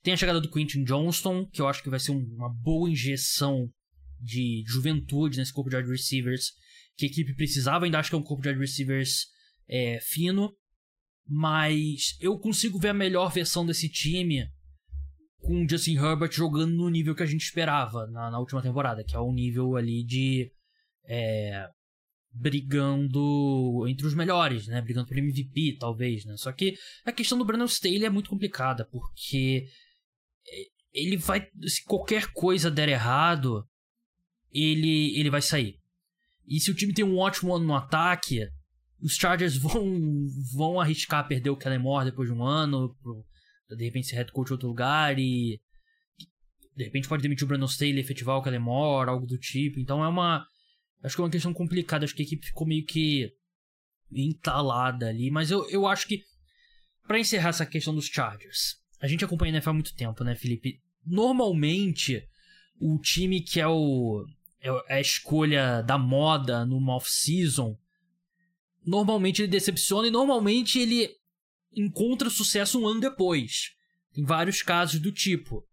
Tem 0.03 0.12
a 0.12 0.16
chegada 0.16 0.40
do 0.40 0.51
Quentin 0.51 0.83
Johnston, 0.83 1.47
que 1.47 1.61
eu 1.61 1.68
acho 1.68 1.83
que 1.83 1.90
vai 1.90 2.01
ser 2.01 2.12
uma 2.12 2.49
boa 2.49 2.90
injeção 2.90 3.71
de 4.20 4.64
juventude 4.66 5.38
nesse 5.38 5.52
corpo 5.52 5.70
de 5.70 5.76
wide 5.76 5.90
receivers 5.90 6.52
que 6.96 7.07
a 7.07 7.09
equipe 7.09 7.35
precisava. 7.35 7.85
Ainda 7.85 7.98
acho 7.98 8.11
que 8.11 8.16
é 8.16 8.18
um 8.18 8.22
corpo 8.22 8.42
de 8.42 8.48
wide 8.48 8.61
receivers 8.61 9.26
é, 9.68 9.98
fino, 10.00 10.52
mas 11.26 12.16
eu 12.20 12.38
consigo 12.38 12.78
ver 12.78 12.88
a 12.88 12.94
melhor 12.94 13.33
versão 13.33 13.64
desse 13.64 13.88
time 13.88 14.48
com 15.40 15.64
o 15.64 15.68
Justin 15.68 15.96
Herbert 15.96 16.33
jogando 16.33 16.74
no 16.74 16.90
nível 16.90 17.14
que 17.14 17.22
a 17.22 17.26
gente 17.26 17.44
esperava 17.44 18.07
na, 18.09 18.31
na 18.31 18.38
última 18.38 18.62
temporada, 18.62 19.04
que 19.04 19.14
é 19.14 19.18
o 19.18 19.33
nível 19.33 19.76
ali 19.76 20.04
de. 20.04 20.52
É, 21.04 21.68
brigando 22.31 23.87
entre 23.88 24.07
os 24.07 24.14
melhores, 24.14 24.66
né? 24.66 24.81
Brigando 24.81 25.09
por 25.09 25.16
MVP, 25.16 25.78
talvez, 25.78 26.24
né? 26.24 26.37
Só 26.37 26.52
que 26.52 26.76
a 27.04 27.12
questão 27.12 27.38
do 27.38 27.44
Brandon 27.44 27.64
Staley 27.64 28.04
é 28.04 28.11
muito 28.11 28.31
complicada, 28.31 28.85
porque 28.90 29.66
é, 30.46 30.62
ele 30.92 31.16
vai. 31.16 31.46
Se 31.66 31.85
qualquer 31.85 32.33
coisa 32.33 32.70
der 32.70 32.88
errado, 32.88 33.66
ele, 34.52 35.18
ele 35.18 35.30
vai 35.30 35.42
sair. 35.42 35.78
E 36.46 36.61
se 36.61 36.70
o 36.70 36.74
time 36.74 36.94
tem 36.94 37.04
um 37.04 37.18
ótimo 37.18 37.54
ano 37.54 37.66
no 37.66 37.74
ataque, 37.74 38.48
os 39.00 39.14
Chargers 39.14 39.56
vão, 39.58 40.26
vão 40.54 40.80
arriscar 40.80 41.26
perder 41.26 41.50
o 41.50 41.56
Kellen 41.56 41.78
Moore 41.78 42.06
depois 42.06 42.28
de 42.28 42.34
um 42.34 42.42
ano, 42.42 42.94
pro, 43.02 43.24
de 43.76 43.84
repente 43.84 44.06
ser 44.06 44.16
head 44.16 44.32
coach 44.32 44.48
em 44.48 44.52
outro 44.52 44.68
lugar 44.68 45.18
e 45.18 45.61
de 46.74 46.84
repente 46.84 47.08
pode 47.08 47.22
demitir 47.22 47.44
o 47.44 47.48
Brandon 47.48 47.66
Staley, 47.66 47.98
efetivar 47.98 48.37
o 48.37 48.42
Kellen 48.42 48.61
Moore, 48.61 49.11
algo 49.11 49.26
do 49.26 49.37
tipo. 49.37 49.78
Então 49.78 50.02
é 50.02 50.08
uma 50.08 50.46
acho 51.02 51.14
que 51.14 51.20
é 51.20 51.24
uma 51.24 51.30
questão 51.30 51.52
complicada, 51.52 52.04
acho 52.04 52.14
que 52.14 52.22
a 52.22 52.24
equipe 52.24 52.46
ficou 52.46 52.66
meio 52.66 52.84
que 52.84 53.32
entalada 54.11 55.08
ali, 55.08 55.30
mas 55.30 55.50
eu, 55.50 55.68
eu 55.68 55.87
acho 55.87 56.06
que 56.06 56.22
para 57.06 57.18
encerrar 57.18 57.50
essa 57.50 57.66
questão 57.66 57.94
dos 57.94 58.06
Chargers, 58.06 58.76
a 59.00 59.06
gente 59.06 59.24
acompanha 59.24 59.52
a 59.52 59.56
NFL 59.56 59.70
há 59.70 59.74
muito 59.74 59.94
tempo, 59.94 60.24
né, 60.24 60.34
Felipe? 60.34 60.80
Normalmente 61.04 62.26
o 62.80 62.98
time 62.98 63.40
que 63.40 63.61
é 63.61 63.66
o 63.66 64.24
é, 64.61 64.68
é 64.88 64.94
a 64.97 65.01
escolha 65.01 65.83
da 65.83 65.99
moda 65.99 66.64
numa 66.64 66.97
off-season, 66.97 67.77
normalmente 68.85 69.42
ele 69.42 69.49
decepciona 69.49 70.09
e 70.09 70.11
normalmente 70.11 70.79
ele 70.79 71.11
encontra 71.75 72.31
sucesso 72.31 72.81
um 72.81 72.87
ano 72.87 73.01
depois. 73.01 73.73
Tem 74.12 74.25
vários 74.25 74.62
casos 74.62 75.01
do 75.01 75.12
tipo. 75.12 75.64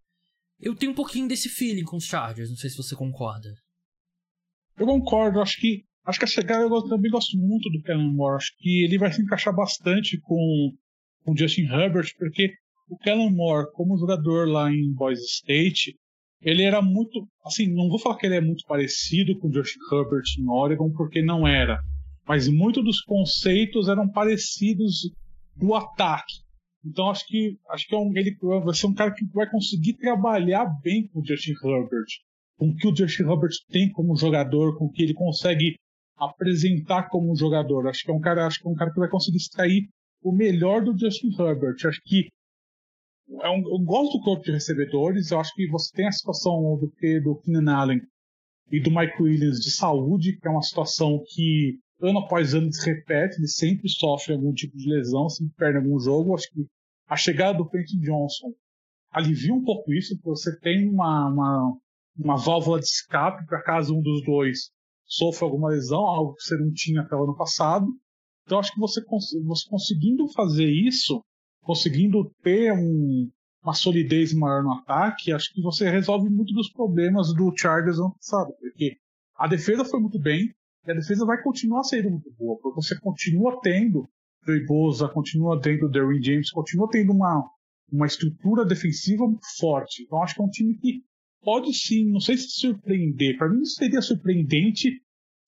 Eu 0.59 0.75
tenho 0.75 0.91
um 0.91 0.95
pouquinho 0.95 1.27
desse 1.27 1.49
feeling 1.49 1.83
com 1.83 1.97
os 1.97 2.05
Chargers, 2.05 2.49
não 2.49 2.57
sei 2.57 2.69
se 2.69 2.77
você 2.77 2.95
concorda. 2.95 3.53
Eu 4.77 4.85
concordo, 4.85 5.41
acho 5.41 5.59
que 5.59 5.83
acho 6.05 6.19
que 6.19 6.25
a 6.25 6.27
chegada 6.27 6.63
eu 6.63 6.87
também 6.87 7.09
gosto 7.09 7.35
muito 7.37 7.69
do 7.71 7.81
Kellen 7.81 8.13
Moore, 8.13 8.37
acho 8.37 8.55
que 8.57 8.83
ele 8.83 8.97
vai 8.97 9.11
se 9.11 9.21
encaixar 9.21 9.55
bastante 9.55 10.19
com 10.21 10.73
com 11.23 11.35
Justin 11.35 11.63
Herbert, 11.63 12.11
porque 12.19 12.53
o 12.87 12.97
Kellen 12.97 13.33
Moore, 13.33 13.71
como 13.73 13.97
jogador 13.97 14.47
lá 14.47 14.71
em 14.71 14.93
Boise 14.93 15.25
State, 15.25 15.97
ele 16.45 16.61
era 16.61 16.79
muito, 16.79 17.27
assim, 17.43 17.67
não 17.73 17.89
vou 17.89 17.97
falar 17.97 18.17
que 18.17 18.27
ele 18.27 18.35
é 18.35 18.41
muito 18.41 18.63
parecido 18.67 19.37
com 19.39 19.47
o 19.47 19.51
Herbert 19.51 20.23
em 20.39 20.47
Oregon, 20.47 20.91
porque 20.91 21.23
não 21.23 21.47
era, 21.47 21.79
mas 22.27 22.47
muitos 22.47 22.83
dos 22.83 23.01
conceitos 23.01 23.89
eram 23.89 24.07
parecidos 24.07 25.11
do 25.55 25.73
ataque. 25.73 26.35
Então 26.85 27.09
acho 27.09 27.25
que 27.25 27.57
acho 27.71 27.87
que 27.87 27.95
é 27.95 27.97
um, 27.97 28.15
ele 28.15 28.37
vai 28.63 28.75
ser 28.75 28.85
um 28.85 28.93
cara 28.93 29.11
que 29.11 29.25
vai 29.33 29.49
conseguir 29.49 29.93
trabalhar 29.93 30.65
bem 30.83 31.07
com 31.07 31.19
o 31.19 31.25
Justin 31.25 31.53
Herbert, 31.63 32.05
com 32.57 32.69
o 32.69 32.75
que 32.75 32.87
o 32.87 32.95
Justin 32.95 33.23
Herbert 33.23 33.55
tem 33.69 33.91
como 33.91 34.15
jogador, 34.15 34.77
com 34.77 34.85
o 34.85 34.91
que 34.91 35.01
ele 35.01 35.15
consegue 35.15 35.75
apresentar 36.15 37.09
como 37.09 37.35
jogador. 37.35 37.87
Acho 37.87 38.03
que 38.03 38.11
é 38.11 38.13
um 38.13 38.19
cara, 38.19 38.45
acho 38.45 38.61
que 38.61 38.67
é 38.67 38.71
um 38.71 38.75
cara 38.75 38.93
que 38.93 38.99
vai 38.99 39.09
conseguir 39.09 39.37
extrair 39.37 39.89
o 40.21 40.31
melhor 40.31 40.83
do 40.83 40.95
Justin 40.95 41.29
Herbert. 41.29 41.75
Acho 41.85 41.99
que 42.05 42.27
é 43.41 43.49
um, 43.49 43.57
eu 43.57 43.79
gosto 43.83 44.17
do 44.17 44.23
corpo 44.23 44.43
de 44.43 44.51
recebedores. 44.51 45.31
Eu 45.31 45.39
acho 45.39 45.53
que 45.53 45.67
você 45.67 45.91
tem 45.95 46.07
a 46.07 46.11
situação 46.11 46.77
do, 46.77 46.91
do 47.21 47.35
Keenan 47.41 47.73
Allen 47.73 48.01
e 48.71 48.79
do 48.79 48.91
Mike 48.91 49.21
Williams 49.21 49.59
de 49.59 49.71
saúde, 49.71 50.37
que 50.39 50.47
é 50.47 50.51
uma 50.51 50.61
situação 50.61 51.23
que 51.27 51.79
ano 52.01 52.19
após 52.19 52.53
ano 52.53 52.71
se 52.73 52.85
repete, 52.85 53.37
ele 53.37 53.47
sempre 53.47 53.87
sofre 53.89 54.33
algum 54.33 54.53
tipo 54.53 54.75
de 54.77 54.89
lesão, 54.89 55.29
sempre 55.29 55.53
perde 55.55 55.77
algum 55.77 55.99
jogo. 55.99 56.35
Acho 56.35 56.49
que 56.51 56.65
a 57.07 57.15
chegada 57.15 57.57
do 57.57 57.69
Quentin 57.69 57.99
Johnson 57.99 58.53
alivia 59.11 59.53
um 59.53 59.63
pouco 59.63 59.93
isso, 59.93 60.15
porque 60.15 60.29
você 60.29 60.59
tem 60.59 60.89
uma, 60.89 61.29
uma, 61.29 61.77
uma 62.17 62.37
válvula 62.37 62.79
de 62.79 62.85
escape 62.85 63.45
para 63.45 63.61
caso 63.61 63.95
um 63.95 64.01
dos 64.01 64.23
dois 64.23 64.75
sofra 65.07 65.45
alguma 65.45 65.69
lesão, 65.69 65.99
algo 65.99 66.33
que 66.33 66.43
você 66.43 66.57
não 66.57 66.71
tinha 66.73 67.01
até 67.01 67.15
o 67.15 67.23
ano 67.23 67.35
passado. 67.35 67.85
Então 68.43 68.59
acho 68.59 68.73
que 68.73 68.79
você, 68.79 69.01
você 69.43 69.69
conseguindo 69.69 70.27
fazer 70.33 70.67
isso, 70.67 71.23
conseguindo 71.65 72.31
ter 72.43 72.71
um, 72.71 73.29
uma 73.63 73.73
solidez 73.73 74.33
maior 74.33 74.63
no 74.63 74.73
ataque, 74.73 75.31
acho 75.31 75.51
que 75.51 75.61
você 75.61 75.89
resolve 75.89 76.29
muito 76.29 76.53
dos 76.53 76.71
problemas 76.71 77.33
do 77.33 77.51
Chargers 77.57 77.97
ano 77.97 78.13
passado, 78.13 78.53
porque 78.59 78.97
a 79.35 79.47
defesa 79.47 79.83
foi 79.83 79.99
muito 79.99 80.19
bem, 80.19 80.53
e 80.85 80.91
a 80.91 80.93
defesa 80.93 81.25
vai 81.25 81.41
continuar 81.41 81.83
sendo 81.83 82.11
muito 82.11 82.31
boa, 82.37 82.57
porque 82.61 82.81
você 82.81 82.97
continua 82.99 83.59
tendo 83.61 84.07
Joey 84.45 84.65
Bosa, 84.65 85.09
continua 85.09 85.59
tendo 85.59 85.89
Derwin 85.89 86.21
James, 86.21 86.51
continua 86.51 86.87
tendo 86.91 87.11
uma, 87.11 87.43
uma 87.91 88.05
estrutura 88.05 88.63
defensiva 88.63 89.25
muito 89.25 89.47
forte. 89.57 90.03
Então 90.03 90.21
acho 90.21 90.35
que 90.35 90.41
é 90.41 90.45
um 90.45 90.49
time 90.49 90.77
que 90.77 91.01
pode 91.41 91.73
sim, 91.73 92.11
não 92.11 92.19
sei 92.19 92.37
se 92.37 92.49
surpreender. 92.51 93.35
Para 93.37 93.49
mim 93.49 93.65
seria 93.65 94.01
surpreendente 94.01 95.01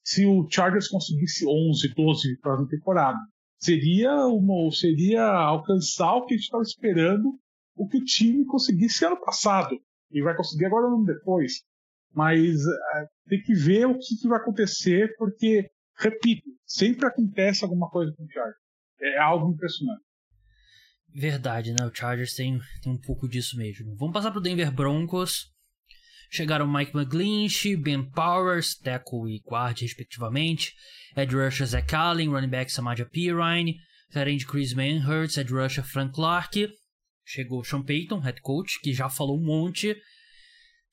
se 0.03 0.25
o 0.25 0.47
Chargers 0.49 0.87
conseguisse 0.87 1.45
11, 1.45 1.93
12 1.93 2.37
para 2.39 2.55
a 2.55 2.67
temporada 2.67 3.19
seria 3.59 4.27
uma, 4.27 4.71
seria 4.71 5.23
alcançar 5.23 6.15
o 6.15 6.25
que 6.25 6.33
a 6.33 6.37
gente 6.37 6.45
estava 6.45 6.63
esperando, 6.63 7.39
o 7.75 7.87
que 7.87 7.97
o 7.97 8.03
time 8.03 8.45
conseguisse 8.45 9.05
ano 9.05 9.19
passado 9.19 9.79
e 10.11 10.21
vai 10.21 10.35
conseguir 10.35 10.65
agora 10.65 10.87
ano 10.87 11.05
depois. 11.05 11.63
Mas 12.13 12.55
uh, 12.61 13.07
tem 13.27 13.41
que 13.41 13.53
ver 13.53 13.85
o 13.85 13.97
que, 13.97 14.15
que, 14.19 14.27
vai 14.27 14.39
acontecer, 14.39 15.13
porque, 15.17 15.69
repito, 15.97 16.49
sempre 16.65 17.05
acontece 17.05 17.63
alguma 17.63 17.89
coisa 17.89 18.13
com 18.15 18.23
o 18.23 18.29
Chargers. 18.29 18.57
É 18.99 19.19
algo 19.19 19.51
impressionante. 19.51 20.01
Verdade, 21.13 21.71
né? 21.71 21.85
O 21.85 21.93
Chargers 21.93 22.33
tem, 22.33 22.59
tem 22.81 22.93
um 22.93 22.99
pouco 22.99 23.27
disso 23.27 23.57
mesmo. 23.57 23.95
Vamos 23.95 24.13
passar 24.13 24.31
para 24.31 24.39
o 24.39 24.41
Denver 24.41 24.71
Broncos. 24.71 25.51
Chegaram 26.31 26.67
Mike 26.67 26.93
McGlinch, 26.93 27.81
Ben 27.81 28.03
Powers, 28.11 28.75
tackle 28.75 29.29
e 29.29 29.41
guard, 29.47 29.81
respectivamente. 29.81 30.73
Ed 31.15 31.33
rusher 31.33 31.65
Zach 31.65 31.93
Allen, 31.93 32.29
running 32.29 32.49
back 32.49 32.69
Samaja 32.69 33.05
Pirine. 33.05 33.75
Terend 34.13 34.45
Chris 34.45 34.73
Manhurst, 34.73 35.37
Ed 35.37 35.51
rusher 35.51 35.83
Frank 35.83 36.13
Clark. 36.13 36.51
Chegou 37.25 37.63
Sean 37.63 37.83
Payton, 37.83 38.19
head 38.19 38.41
coach, 38.41 38.79
que 38.81 38.93
já 38.93 39.09
falou 39.09 39.37
um 39.37 39.43
monte. 39.43 39.95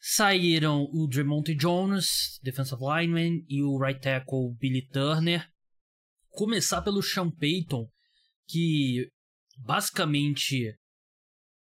Saíram 0.00 0.88
o 0.92 1.06
Dremonte 1.06 1.54
Jones, 1.54 2.38
defensive 2.42 2.82
lineman, 2.82 3.44
e 3.48 3.62
o 3.62 3.78
right 3.78 4.00
tackle 4.00 4.54
Billy 4.58 4.86
Turner. 4.88 5.48
Começar 6.30 6.82
pelo 6.82 7.00
Sean 7.00 7.30
Payton, 7.30 7.88
que 8.48 9.08
basicamente 9.56 10.76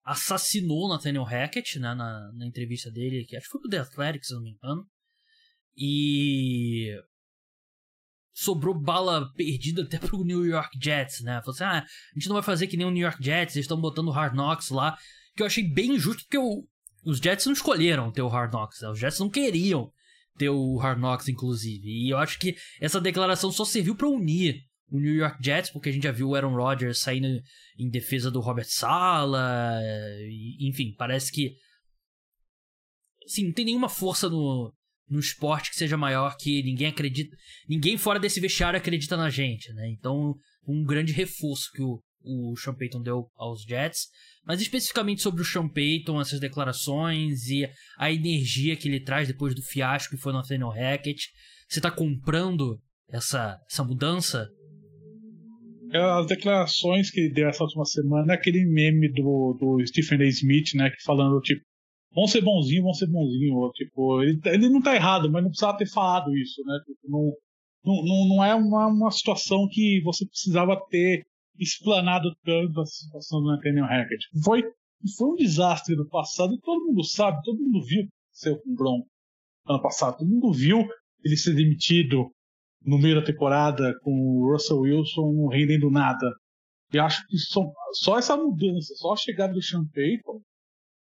assassinou 0.05 0.89
Nathaniel 0.89 1.25
Hackett 1.25 1.79
né, 1.79 1.95
na, 1.95 2.33
na 2.33 2.47
entrevista 2.47 2.91
dele, 2.91 3.25
que 3.25 3.37
acho 3.37 3.47
que 3.47 3.53
foi 3.53 3.61
pro 3.61 3.71
The 3.71 3.79
Athletic, 3.79 4.25
se 4.25 4.35
não 4.35 4.43
me 4.43 4.51
engano. 4.51 4.87
E 5.77 6.95
sobrou 8.35 8.75
bala 8.75 9.33
perdida 9.35 9.83
até 9.83 9.99
pro 9.99 10.25
New 10.25 10.45
York 10.45 10.79
Jets, 10.83 11.23
né? 11.23 11.41
Falou 11.41 11.55
assim: 11.55 11.65
ah, 11.65 11.85
a 11.85 12.19
gente 12.19 12.29
não 12.29 12.35
vai 12.35 12.43
fazer 12.43 12.67
que 12.67 12.77
nem 12.77 12.87
o 12.87 12.91
New 12.91 13.03
York 13.03 13.23
Jets, 13.23 13.55
eles 13.55 13.65
estão 13.65 13.81
botando 13.81 14.09
o 14.09 14.13
Hard 14.13 14.35
Knocks 14.35 14.71
lá. 14.71 14.97
Que 15.35 15.43
eu 15.43 15.47
achei 15.47 15.67
bem 15.67 15.95
injusto, 15.95 16.25
porque 16.29 16.39
os 17.05 17.19
Jets 17.19 17.47
não 17.47 17.53
escolheram 17.53 18.13
ter 18.13 18.23
o 18.23 18.29
Hard 18.29 18.53
Knocks, 18.53 18.81
né? 18.83 18.91
os 18.91 18.99
Jets 18.99 19.19
não 19.19 19.31
queriam 19.31 19.91
ter 20.37 20.51
o 20.51 20.77
Hard 20.77 20.99
Knocks, 20.99 21.29
inclusive. 21.29 21.89
E 21.89 22.11
eu 22.11 22.19
acho 22.19 22.39
que 22.39 22.55
essa 22.81 23.01
declaração 23.01 23.51
só 23.51 23.65
serviu 23.65 23.95
para 23.95 24.09
unir 24.09 24.61
o 24.93 25.01
New 25.01 25.15
York 25.15 25.39
Jets, 25.43 25.71
porque 25.71 25.89
a 25.89 25.93
gente 25.93 26.03
já 26.03 26.13
viu 26.13 26.29
o 26.29 26.35
Aaron 26.35 26.55
Rodgers 26.55 26.99
saindo 26.99 27.27
em 27.79 27.89
defesa 27.89 28.31
do 28.31 28.41
Robert 28.41 28.69
Sala, 28.69 29.81
enfim, 30.61 30.95
parece 30.99 31.33
que 31.33 31.57
sim, 33.27 33.47
não 33.47 33.53
tem 33.55 33.65
nenhuma 33.65 33.89
força 33.89 34.29
no, 34.29 34.71
no 35.09 35.19
esporte 35.19 35.71
que 35.71 35.77
seja 35.77 35.97
maior 35.97 36.37
que 36.37 36.63
ninguém 36.63 36.89
acredita, 36.89 37.35
ninguém 37.67 37.97
fora 37.97 38.21
desse 38.21 38.39
vestiário 38.39 38.77
acredita 38.77 39.17
na 39.17 39.31
gente, 39.31 39.73
né? 39.73 39.89
Então, 39.99 40.35
um 40.69 40.85
grande 40.85 41.15
reforço 41.15 41.71
que 41.73 41.83
o, 41.83 42.03
o 42.23 42.55
Sean 42.57 42.75
Payton 42.75 43.01
deu 43.01 43.31
aos 43.35 43.63
Jets, 43.63 44.09
mas 44.45 44.61
especificamente 44.61 45.23
sobre 45.23 45.41
o 45.41 45.45
Sean 45.45 45.69
Payton, 45.69 46.21
essas 46.21 46.39
declarações 46.39 47.47
e 47.49 47.67
a 47.97 48.13
energia 48.13 48.77
que 48.77 48.89
ele 48.89 49.01
traz 49.01 49.27
depois 49.27 49.55
do 49.55 49.63
fiasco 49.63 50.15
que 50.15 50.23
foi 50.23 50.33
no 50.33 50.39
Nathaniel 50.39 50.69
Hackett. 50.69 51.31
Você 51.67 51.81
tá 51.81 51.91
comprando 51.91 52.79
essa, 53.09 53.59
essa 53.71 53.83
mudança 53.83 54.51
as 55.97 56.27
declarações 56.27 57.11
que 57.11 57.21
ele 57.21 57.35
deu 57.35 57.49
essa 57.49 57.65
última 57.65 57.85
semana 57.85 58.33
é 58.33 58.37
aquele 58.37 58.65
meme 58.65 59.09
do, 59.13 59.57
do 59.59 59.87
Stephen 59.87 60.23
A. 60.23 60.29
Smith, 60.29 60.75
né? 60.75 60.91
Falando, 61.05 61.41
tipo, 61.41 61.63
vão 62.15 62.27
ser 62.27 62.43
bonzinho, 62.43 62.83
vão 62.83 62.95
ser 62.95 63.07
bonzinho. 63.07 63.71
Tipo, 63.75 64.23
ele, 64.23 64.41
ele 64.47 64.69
não 64.69 64.81
tá 64.81 64.95
errado, 64.95 65.31
mas 65.31 65.43
não 65.43 65.51
precisava 65.51 65.79
ter 65.79 65.89
falado 65.89 66.37
isso, 66.37 66.63
né? 66.65 66.79
Tipo, 66.87 67.11
não, 67.11 67.33
não, 67.85 68.29
não 68.29 68.45
é 68.45 68.55
uma, 68.55 68.87
uma 68.87 69.11
situação 69.11 69.69
que 69.71 70.01
você 70.03 70.27
precisava 70.27 70.81
ter 70.89 71.25
explanado 71.59 72.35
tanto 72.45 72.81
a 72.81 72.87
situação 72.87 73.41
do 73.41 73.49
Nathaniel 73.49 73.85
Hackett. 73.85 74.27
Foi, 74.45 74.63
foi 75.17 75.29
um 75.29 75.37
desastre 75.37 75.95
no 75.95 76.09
passado 76.09 76.59
todo 76.59 76.87
mundo 76.87 77.05
sabe, 77.05 77.43
todo 77.45 77.61
mundo 77.61 77.85
viu 77.85 78.03
o 78.03 78.07
que 78.07 78.13
aconteceu 78.13 78.63
com 78.63 78.71
o 78.71 78.75
Bron 78.75 79.03
ano 79.69 79.83
passado. 79.83 80.19
Todo 80.19 80.29
mundo 80.29 80.53
viu 80.53 80.87
ele 81.25 81.37
ser 81.37 81.55
demitido 81.55 82.31
no 82.85 82.99
meio 82.99 83.17
da 83.17 83.25
temporada 83.25 83.93
com 84.03 84.11
o 84.11 84.53
Russell 84.53 84.81
Wilson 84.81 85.49
rendendo 85.49 85.91
nada. 85.91 86.31
E 86.93 86.99
acho 86.99 87.27
que 87.27 87.39
só, 87.39 87.71
só 87.93 88.19
essa 88.19 88.37
mudança, 88.37 88.95
só 88.97 89.13
a 89.13 89.17
chegada 89.17 89.53
do 89.53 89.63
Sean 89.63 89.85
Payton 89.95 90.41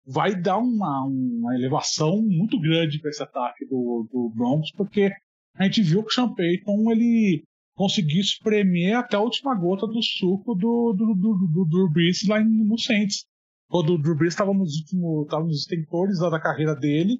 vai 0.05 0.35
dar 0.35 0.57
uma, 0.57 1.05
uma 1.05 1.55
elevação 1.55 2.21
muito 2.21 2.59
grande 2.59 2.99
para 2.99 3.11
esse 3.11 3.23
ataque 3.23 3.65
do, 3.65 4.07
do 4.11 4.31
Broncos, 4.35 4.71
porque 4.75 5.11
a 5.55 5.63
gente 5.63 5.81
viu 5.81 6.03
que 6.03 6.09
o 6.09 6.13
Sean 6.13 6.33
Payton 6.33 6.91
ele 6.91 7.43
conseguiu 7.75 8.19
espremer 8.19 8.97
até 8.97 9.15
a 9.15 9.21
última 9.21 9.55
gota 9.55 9.87
do 9.87 10.01
suco 10.01 10.53
do, 10.53 10.93
do, 10.93 11.15
do, 11.15 11.47
do 11.47 11.65
Drew 11.65 11.89
Brees 11.89 12.27
lá 12.27 12.43
no 12.43 12.77
Saints. 12.77 13.25
Quando 13.69 13.93
o 13.93 14.01
Drew 14.01 14.17
Brees 14.17 14.33
estava 14.33 14.53
nos 14.53 14.79
últimos, 14.79 15.27
nos 15.31 16.19
da 16.19 16.41
carreira 16.41 16.75
dele, 16.75 17.19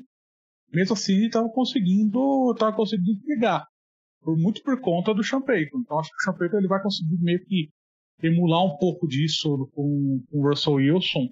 mesmo 0.73 0.93
assim 0.93 1.13
ele 1.13 1.27
estava 1.27 1.47
conseguindo, 1.49 2.53
conseguindo 2.75 3.21
pegar. 3.21 3.65
Muito 4.25 4.61
por 4.63 4.79
conta 4.81 5.13
do 5.13 5.23
Sean. 5.23 5.39
Então 5.47 5.99
acho 5.99 6.09
que 6.09 6.31
o 6.31 6.35
Sean 6.35 6.57
ele 6.57 6.67
vai 6.67 6.81
conseguir 6.81 7.17
meio 7.19 7.43
que 7.45 7.69
emular 8.21 8.63
um 8.65 8.77
pouco 8.77 9.07
disso 9.07 9.69
com, 9.73 10.21
com 10.29 10.39
o 10.39 10.49
Russell 10.49 10.73
Wilson 10.73 11.29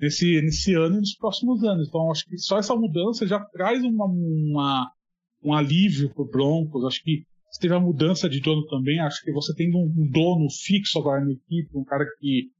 nesse, 0.00 0.40
nesse 0.40 0.74
ano 0.74 0.96
e 0.96 1.00
nos 1.00 1.14
próximos 1.16 1.62
anos. 1.64 1.88
Então 1.88 2.10
acho 2.10 2.24
que 2.24 2.38
só 2.38 2.58
essa 2.58 2.74
mudança 2.74 3.26
já 3.26 3.40
traz 3.40 3.82
uma, 3.84 4.06
uma 4.06 4.90
um 5.42 5.52
alívio 5.52 6.12
para 6.12 6.22
o 6.22 6.28
Broncos. 6.28 6.84
Acho 6.84 7.02
que 7.02 7.24
se 7.50 7.60
teve 7.60 7.74
a 7.74 7.80
mudança 7.80 8.28
de 8.28 8.40
dono 8.40 8.66
também, 8.66 9.00
acho 9.00 9.22
que 9.22 9.32
você 9.32 9.52
um, 9.74 9.92
um 9.96 10.10
dono 10.10 10.48
fixo 10.50 10.98
agora 10.98 11.24
na 11.24 11.32
equipe, 11.32 11.70
um 11.74 11.84
cara 11.84 12.04
que 12.18 12.50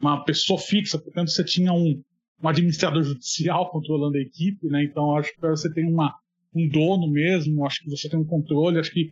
uma 0.00 0.22
pessoa 0.24 0.58
fixa, 0.58 0.98
portanto 0.98 1.30
você 1.30 1.42
tinha 1.42 1.72
um, 1.72 2.00
um 2.42 2.48
administrador 2.48 3.02
judicial 3.02 3.68
controlando 3.72 4.16
a 4.16 4.20
equipe, 4.20 4.66
né? 4.68 4.84
Então 4.84 5.16
acho 5.16 5.34
que 5.34 5.40
você 5.40 5.72
tem 5.72 5.90
uma, 5.90 6.14
um 6.54 6.68
dono 6.68 7.10
mesmo, 7.10 7.66
acho 7.66 7.82
que 7.82 7.90
você 7.90 8.08
tem 8.08 8.18
um 8.18 8.24
controle, 8.24 8.78
acho 8.78 8.92
que 8.92 9.10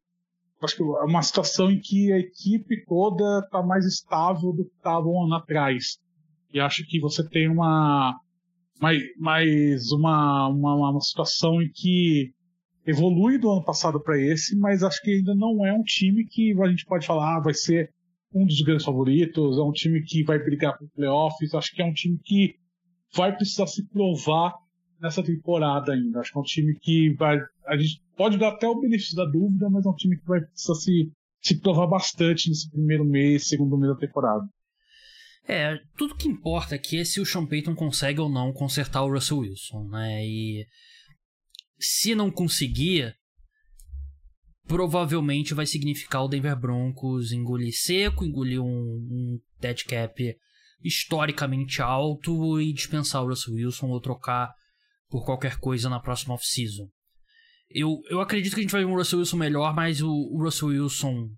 acho 0.65 0.77
que 0.77 0.83
é 0.83 1.05
uma 1.05 1.23
situação 1.23 1.71
em 1.71 1.81
que 1.81 2.13
a 2.13 2.19
equipe 2.19 2.85
toda 2.87 3.41
está 3.41 3.63
mais 3.63 3.85
estável 3.85 4.53
do 4.53 4.65
que 4.65 4.75
estava 4.77 5.07
um 5.07 5.25
ano 5.25 5.35
atrás. 5.35 5.99
E 6.53 6.61
acho 6.61 6.85
que 6.87 7.01
você 7.01 7.27
tem 7.29 7.49
uma 7.49 8.19
mais, 8.81 9.03
mais 9.19 9.93
uma, 9.93 10.49
uma, 10.49 10.91
uma 10.91 11.01
situação 11.01 11.63
em 11.63 11.71
que 11.73 12.33
evolui 12.87 13.39
do 13.39 13.51
ano 13.51 13.65
passado 13.65 14.01
para 14.01 14.21
esse, 14.21 14.57
mas 14.59 14.83
acho 14.83 15.01
que 15.03 15.11
ainda 15.11 15.35
não 15.35 15.65
é 15.67 15.73
um 15.73 15.83
time 15.83 16.25
que 16.27 16.55
a 16.61 16.69
gente 16.69 16.85
pode 16.85 17.07
falar 17.07 17.37
ah, 17.37 17.41
vai 17.41 17.55
ser 17.55 17.91
um 18.33 18.45
dos 18.45 18.61
grandes 18.63 18.85
favoritos, 18.85 19.57
é 19.57 19.63
um 19.63 19.73
time 19.73 20.03
que 20.03 20.25
vai 20.25 20.39
brigar 20.39 20.77
para 20.77 20.87
playoffs, 20.95 21.55
acho 21.55 21.73
que 21.73 21.81
é 21.81 21.85
um 21.85 21.93
time 21.93 22.19
que 22.23 22.57
vai 23.15 23.35
precisar 23.35 23.67
se 23.69 23.87
provar 23.89 24.53
nessa 25.01 25.23
temporada 25.23 25.93
ainda. 25.93 26.21
Acho 26.21 26.33
que 26.33 26.39
é 26.39 26.41
um 26.41 26.45
time 26.45 26.79
que 26.81 27.15
vai. 27.15 27.39
A 27.67 27.77
gente 27.77 28.03
pode 28.17 28.39
dar 28.39 28.49
até 28.49 28.67
o 28.67 28.81
benefício 28.81 29.17
da 29.17 29.25
dúvida, 29.25 29.69
mas 29.71 29.85
é 29.85 29.89
um 29.89 29.95
time 29.95 30.19
que 30.19 30.27
vai 30.27 30.41
precisar 30.41 30.75
se, 30.75 31.11
se 31.41 31.61
provar 31.61 31.87
bastante 31.87 32.49
nesse 32.49 32.71
primeiro 32.71 33.05
mês, 33.05 33.49
segundo 33.49 33.79
mês 33.79 33.93
da 33.93 33.99
temporada. 33.99 34.45
É, 35.47 35.79
tudo 35.97 36.17
que 36.17 36.29
importa 36.29 36.75
aqui 36.75 36.99
é 36.99 37.05
se 37.05 37.21
o 37.21 37.27
Sean 37.27 37.47
Payton 37.47 37.75
consegue 37.75 38.21
ou 38.21 38.31
não 38.31 38.53
consertar 38.53 39.03
o 39.03 39.13
Russell 39.13 39.39
Wilson, 39.39 39.89
né? 39.89 40.27
E 40.27 40.67
se 41.79 42.15
não 42.15 42.31
conseguir, 42.31 43.15
provavelmente 44.67 45.53
vai 45.53 45.67
significar 45.67 46.25
o 46.25 46.29
Denver 46.29 46.59
Broncos 46.59 47.31
engolir 47.31 47.75
seco, 47.75 48.25
engolir 48.25 48.63
um, 48.63 48.67
um 48.67 49.41
dead 49.61 49.85
cap 49.85 50.35
historicamente 50.83 51.83
alto 51.83 52.61
e 52.61 52.73
dispensar 52.73 53.23
o 53.23 53.29
Russell 53.29 53.55
Wilson 53.55 53.89
ou 53.89 54.01
trocar 54.01 54.53
por 55.09 55.25
qualquer 55.25 55.59
coisa 55.59 55.89
na 55.89 56.01
próxima 56.01 56.35
off-season. 56.35 56.89
Eu, 57.71 58.01
eu 58.09 58.21
acredito 58.21 58.55
que 58.55 58.61
a 58.61 58.63
gente 58.63 58.73
vai 58.73 58.85
ver 58.85 58.91
um 58.91 58.97
Russell 58.97 59.19
Wilson 59.19 59.37
melhor, 59.37 59.75
mas 59.75 60.01
o, 60.01 60.11
o 60.11 60.43
Russell 60.43 60.69
Wilson 60.69 61.29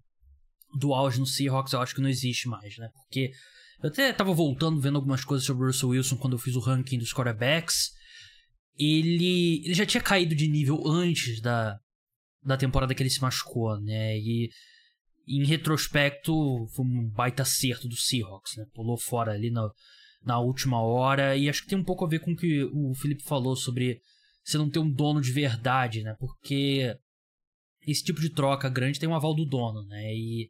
do 0.78 0.92
auge 0.92 1.18
no 1.18 1.26
Seahawks 1.26 1.72
eu 1.72 1.80
acho 1.80 1.94
que 1.94 2.00
não 2.00 2.08
existe 2.08 2.48
mais, 2.48 2.76
né? 2.76 2.90
Porque 2.92 3.30
eu 3.82 3.88
até 3.88 4.12
tava 4.12 4.32
voltando, 4.32 4.80
vendo 4.80 4.96
algumas 4.96 5.24
coisas 5.24 5.46
sobre 5.46 5.64
o 5.64 5.66
Russell 5.66 5.90
Wilson 5.90 6.16
quando 6.16 6.34
eu 6.34 6.38
fiz 6.38 6.54
o 6.54 6.60
ranking 6.60 6.98
dos 6.98 7.12
quarterbacks. 7.12 7.90
Ele, 8.78 9.62
ele 9.64 9.74
já 9.74 9.86
tinha 9.86 10.02
caído 10.02 10.34
de 10.34 10.48
nível 10.48 10.86
antes 10.86 11.40
da, 11.40 11.78
da 12.42 12.56
temporada 12.56 12.94
que 12.94 13.02
ele 13.02 13.10
se 13.10 13.22
machucou, 13.22 13.80
né? 13.80 14.18
E 14.18 14.50
em 15.26 15.44
retrospecto, 15.44 16.66
foi 16.74 16.84
um 16.84 17.08
baita 17.08 17.42
acerto 17.42 17.88
do 17.88 17.96
Seahawks, 17.96 18.56
né? 18.56 18.64
Pulou 18.74 18.98
fora 18.98 19.32
ali 19.32 19.50
na, 19.50 19.68
na 20.22 20.38
última 20.38 20.80
hora. 20.80 21.36
E 21.36 21.48
acho 21.48 21.62
que 21.62 21.68
tem 21.68 21.78
um 21.78 21.84
pouco 21.84 22.04
a 22.04 22.08
ver 22.08 22.20
com 22.20 22.32
o 22.32 22.36
que 22.36 22.64
o 22.64 22.94
Felipe 22.94 23.24
falou 23.24 23.56
sobre 23.56 24.00
você 24.46 24.56
não 24.56 24.70
ter 24.70 24.78
um 24.78 24.90
dono 24.90 25.20
de 25.20 25.32
verdade, 25.32 26.02
né? 26.02 26.14
Porque 26.18 26.96
esse 27.84 28.04
tipo 28.04 28.20
de 28.20 28.30
troca 28.30 28.68
grande 28.68 29.00
tem 29.00 29.08
um 29.08 29.14
aval 29.14 29.34
do 29.34 29.44
dono, 29.44 29.82
né? 29.86 30.14
E 30.14 30.48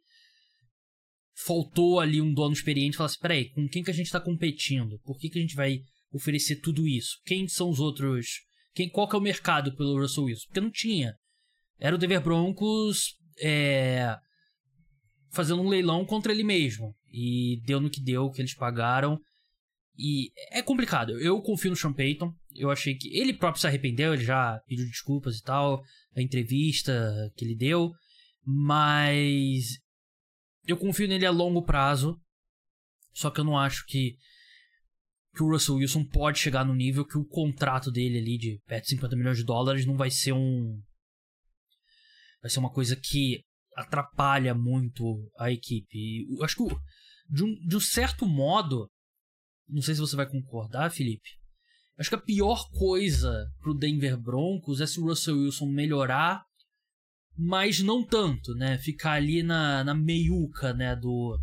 faltou 1.35 1.99
ali 1.99 2.21
um 2.21 2.33
dono 2.33 2.53
experiente 2.53 2.95
falar 2.95 3.07
assim, 3.07 3.19
peraí, 3.19 3.49
com 3.49 3.67
quem 3.67 3.83
que 3.83 3.89
a 3.89 3.93
gente 3.93 4.05
está 4.05 4.19
competindo? 4.19 4.99
Por 5.03 5.17
que, 5.17 5.29
que 5.29 5.39
a 5.39 5.41
gente 5.41 5.55
vai 5.55 5.79
oferecer 6.11 6.57
tudo 6.57 6.87
isso? 6.87 7.19
Quem 7.25 7.47
são 7.47 7.69
os 7.69 7.79
outros... 7.79 8.27
Quem, 8.73 8.87
qual 8.87 9.09
que 9.09 9.15
é 9.15 9.19
o 9.19 9.21
mercado 9.21 9.75
pelo 9.75 9.99
Russell 9.99 10.25
Wilson? 10.25 10.45
Porque 10.47 10.61
não 10.61 10.71
tinha. 10.71 11.15
Era 11.79 11.95
o 11.95 11.97
Denver 11.97 12.21
Broncos 12.21 13.15
é, 13.41 14.15
fazendo 15.31 15.61
um 15.61 15.69
leilão 15.69 16.05
contra 16.05 16.31
ele 16.31 16.43
mesmo. 16.43 16.95
E 17.11 17.59
deu 17.65 17.79
no 17.79 17.89
que 17.89 18.01
deu, 18.01 18.29
que 18.29 18.41
eles 18.41 18.55
pagaram. 18.55 19.19
E 19.97 20.31
é 20.51 20.61
complicado. 20.61 21.19
Eu 21.19 21.41
confio 21.41 21.71
no 21.71 21.75
Sean 21.75 21.93
Payton. 21.93 22.31
Eu 22.53 22.69
achei 22.69 22.95
que 22.95 23.15
ele 23.17 23.33
próprio 23.33 23.59
se 23.59 23.67
arrependeu, 23.67 24.13
ele 24.13 24.23
já 24.23 24.59
pediu 24.67 24.85
desculpas 24.85 25.37
e 25.37 25.43
tal, 25.43 25.81
a 26.15 26.21
entrevista 26.21 27.31
que 27.35 27.43
ele 27.43 27.55
deu. 27.55 27.91
Mas 28.45 29.79
eu 30.65 30.77
confio 30.77 31.07
nele 31.07 31.25
a 31.25 31.31
longo 31.31 31.63
prazo. 31.63 32.19
Só 33.13 33.31
que 33.31 33.39
eu 33.39 33.43
não 33.43 33.57
acho 33.57 33.85
que, 33.87 34.15
que 35.35 35.41
o 35.41 35.49
Russell 35.49 35.75
Wilson 35.75 36.05
pode 36.05 36.37
chegar 36.37 36.63
no 36.63 36.75
nível 36.75 37.05
que 37.05 37.17
o 37.17 37.25
contrato 37.25 37.91
dele 37.91 38.19
ali 38.19 38.37
de 38.37 38.61
perto 38.67 38.83
de 38.83 38.89
50 38.91 39.15
milhões 39.15 39.37
de 39.37 39.43
dólares 39.43 39.85
não 39.85 39.97
vai 39.97 40.11
ser 40.11 40.33
um. 40.33 40.79
Vai 42.41 42.51
ser 42.51 42.59
uma 42.59 42.71
coisa 42.71 42.95
que 42.95 43.41
atrapalha 43.75 44.53
muito 44.53 45.27
a 45.39 45.51
equipe. 45.51 46.27
Eu 46.37 46.43
acho 46.43 46.55
que 46.55 46.75
de 47.29 47.43
um, 47.43 47.55
de 47.67 47.75
um 47.75 47.79
certo 47.79 48.25
modo. 48.25 48.89
Não 49.67 49.81
sei 49.81 49.95
se 49.95 50.01
você 50.01 50.15
vai 50.15 50.29
concordar, 50.29 50.91
Felipe. 50.91 51.29
Acho 51.97 52.09
que 52.09 52.15
a 52.15 52.21
pior 52.21 52.69
coisa 52.71 53.47
pro 53.59 53.73
Denver 53.73 54.17
Broncos 54.17 54.81
é 54.81 54.87
se 54.87 54.99
o 54.99 55.05
Russell 55.05 55.37
Wilson 55.37 55.65
melhorar 55.65 56.47
mas 57.37 57.79
não 57.81 58.03
tanto, 58.03 58.55
né? 58.55 58.79
Ficar 58.79 59.13
ali 59.13 59.43
na, 59.43 59.83
na 59.83 59.93
meiuca, 59.93 60.73
né, 60.73 60.95
do, 60.95 61.39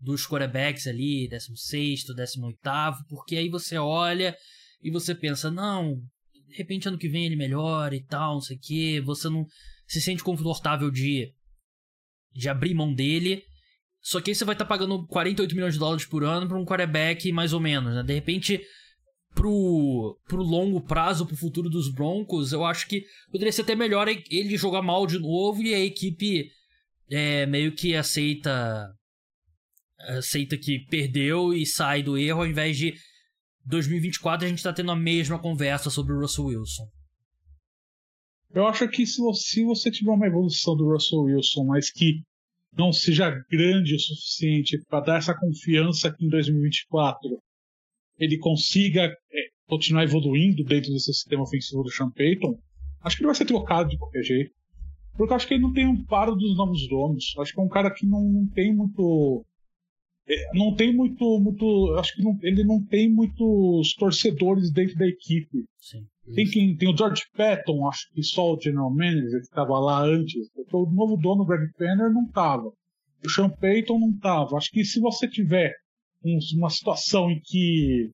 dos 0.00 0.26
quarterbacks 0.26 0.88
ali, 0.88 1.28
16 1.28 2.04
18 2.04 2.58
porque 3.08 3.36
aí 3.36 3.48
você 3.48 3.78
olha 3.78 4.36
e 4.82 4.90
você 4.90 5.14
pensa, 5.14 5.48
não, 5.48 5.94
de 6.48 6.56
repente 6.56 6.88
ano 6.88 6.98
que 6.98 7.08
vem 7.08 7.24
ele 7.24 7.36
melhora 7.36 7.94
e 7.94 8.02
tal, 8.04 8.34
não 8.34 8.40
sei 8.40 8.56
o 8.56 8.60
que, 8.60 9.00
você 9.02 9.28
não 9.28 9.46
se 9.86 10.00
sente 10.00 10.24
confortável 10.24 10.90
de, 10.90 11.32
de 12.32 12.48
abrir 12.48 12.74
mão 12.74 12.92
dele, 12.92 13.44
só 14.02 14.20
que 14.20 14.30
aí 14.30 14.34
você 14.34 14.44
vai 14.44 14.54
estar 14.54 14.64
tá 14.64 14.68
pagando 14.68 15.06
48 15.06 15.54
milhões 15.54 15.74
de 15.74 15.78
dólares 15.78 16.04
por 16.04 16.24
ano 16.24 16.48
para 16.48 16.58
um 16.58 16.64
quarterback 16.64 17.30
mais 17.30 17.52
ou 17.52 17.60
menos, 17.60 17.94
né? 17.94 18.02
De 18.02 18.12
repente 18.12 18.60
pro, 19.32 20.18
pro 20.26 20.42
longo 20.42 20.80
prazo, 20.80 21.24
pro 21.24 21.36
futuro 21.36 21.70
dos 21.70 21.88
Broncos, 21.88 22.52
eu 22.52 22.64
acho 22.64 22.88
que 22.88 23.04
poderia 23.30 23.52
ser 23.52 23.62
até 23.62 23.74
melhor 23.74 24.08
ele 24.08 24.56
jogar 24.56 24.82
mal 24.82 25.06
de 25.06 25.18
novo 25.18 25.62
e 25.62 25.72
a 25.72 25.78
equipe 25.78 26.50
é, 27.08 27.46
meio 27.46 27.72
que 27.72 27.94
aceita 27.94 28.92
aceita 30.00 30.58
que 30.58 30.80
perdeu 30.90 31.54
e 31.54 31.64
sai 31.64 32.02
do 32.02 32.18
erro 32.18 32.40
ao 32.40 32.46
invés 32.46 32.76
de 32.76 32.94
2024 33.64 34.44
a 34.44 34.48
gente 34.48 34.62
tá 34.62 34.72
tendo 34.72 34.90
a 34.90 34.96
mesma 34.96 35.38
conversa 35.38 35.90
sobre 35.90 36.12
o 36.12 36.20
Russell 36.20 36.46
Wilson. 36.46 36.88
Eu 38.52 38.66
acho 38.66 38.88
que 38.88 39.06
se 39.06 39.18
você, 39.22 39.42
se 39.42 39.64
você 39.64 39.90
tiver 39.90 40.10
uma 40.10 40.26
evolução 40.26 40.76
do 40.76 40.92
Russell 40.92 41.20
Wilson, 41.20 41.64
mas 41.64 41.90
que 41.90 42.22
não 42.76 42.92
seja 42.92 43.30
grande 43.50 43.94
o 43.94 44.00
suficiente 44.00 44.78
para 44.88 45.00
dar 45.00 45.18
essa 45.18 45.38
confiança 45.38 46.12
que 46.12 46.24
em 46.24 46.28
2024 46.28 47.38
ele 48.18 48.38
consiga 48.38 49.04
é, 49.04 49.48
continuar 49.66 50.04
evoluindo 50.04 50.64
dentro 50.64 50.92
desse 50.92 51.12
sistema 51.12 51.42
ofensivo 51.42 51.82
do 51.82 51.90
Sean 51.90 52.10
Payton, 52.10 52.58
acho 53.02 53.16
que 53.16 53.22
ele 53.22 53.28
vai 53.28 53.34
ser 53.34 53.46
trocado 53.46 53.90
de 53.90 53.98
qualquer 53.98 54.22
jeito. 54.22 54.52
Porque 55.16 55.34
acho 55.34 55.46
que 55.46 55.54
ele 55.54 55.62
não 55.62 55.72
tem 55.72 55.86
um 55.86 56.04
paro 56.04 56.34
dos 56.34 56.56
novos 56.56 56.88
donos. 56.88 57.34
Acho 57.38 57.52
que 57.52 57.60
é 57.60 57.62
um 57.62 57.68
cara 57.68 57.90
que 57.90 58.06
não, 58.06 58.22
não 58.22 58.46
tem 58.46 58.74
muito. 58.74 59.44
É, 60.26 60.56
não 60.56 60.74
tem 60.74 60.94
muito. 60.94 61.38
muito 61.38 61.94
acho 61.98 62.14
que 62.14 62.22
não, 62.22 62.38
ele 62.42 62.64
não 62.64 62.82
tem 62.82 63.10
muitos 63.10 63.94
torcedores 63.94 64.70
dentro 64.72 64.96
da 64.96 65.06
equipe. 65.06 65.64
Sim, 65.78 66.06
tem, 66.34 66.46
quem, 66.46 66.76
tem 66.76 66.92
o 66.92 66.96
George 66.96 67.22
Patton, 67.36 67.88
acho 67.88 68.08
que 68.12 68.22
só 68.22 68.54
o 68.54 68.60
general 68.60 68.90
manager 68.90 69.40
que 69.40 69.46
estava 69.46 69.78
lá 69.78 70.02
antes. 70.04 70.48
O 70.72 70.90
novo 70.90 71.16
dono, 71.16 71.42
o 71.42 71.46
Greg 71.46 71.72
Penner, 71.76 72.12
não 72.12 72.24
estava. 72.24 72.70
O 73.24 73.30
Sean 73.30 73.50
Payton 73.50 73.98
não 73.98 74.10
estava. 74.10 74.56
Acho 74.56 74.70
que 74.70 74.84
se 74.84 75.00
você 75.00 75.28
tiver 75.28 75.72
um, 76.24 76.38
uma 76.58 76.70
situação 76.70 77.30
em 77.30 77.40
que 77.42 78.10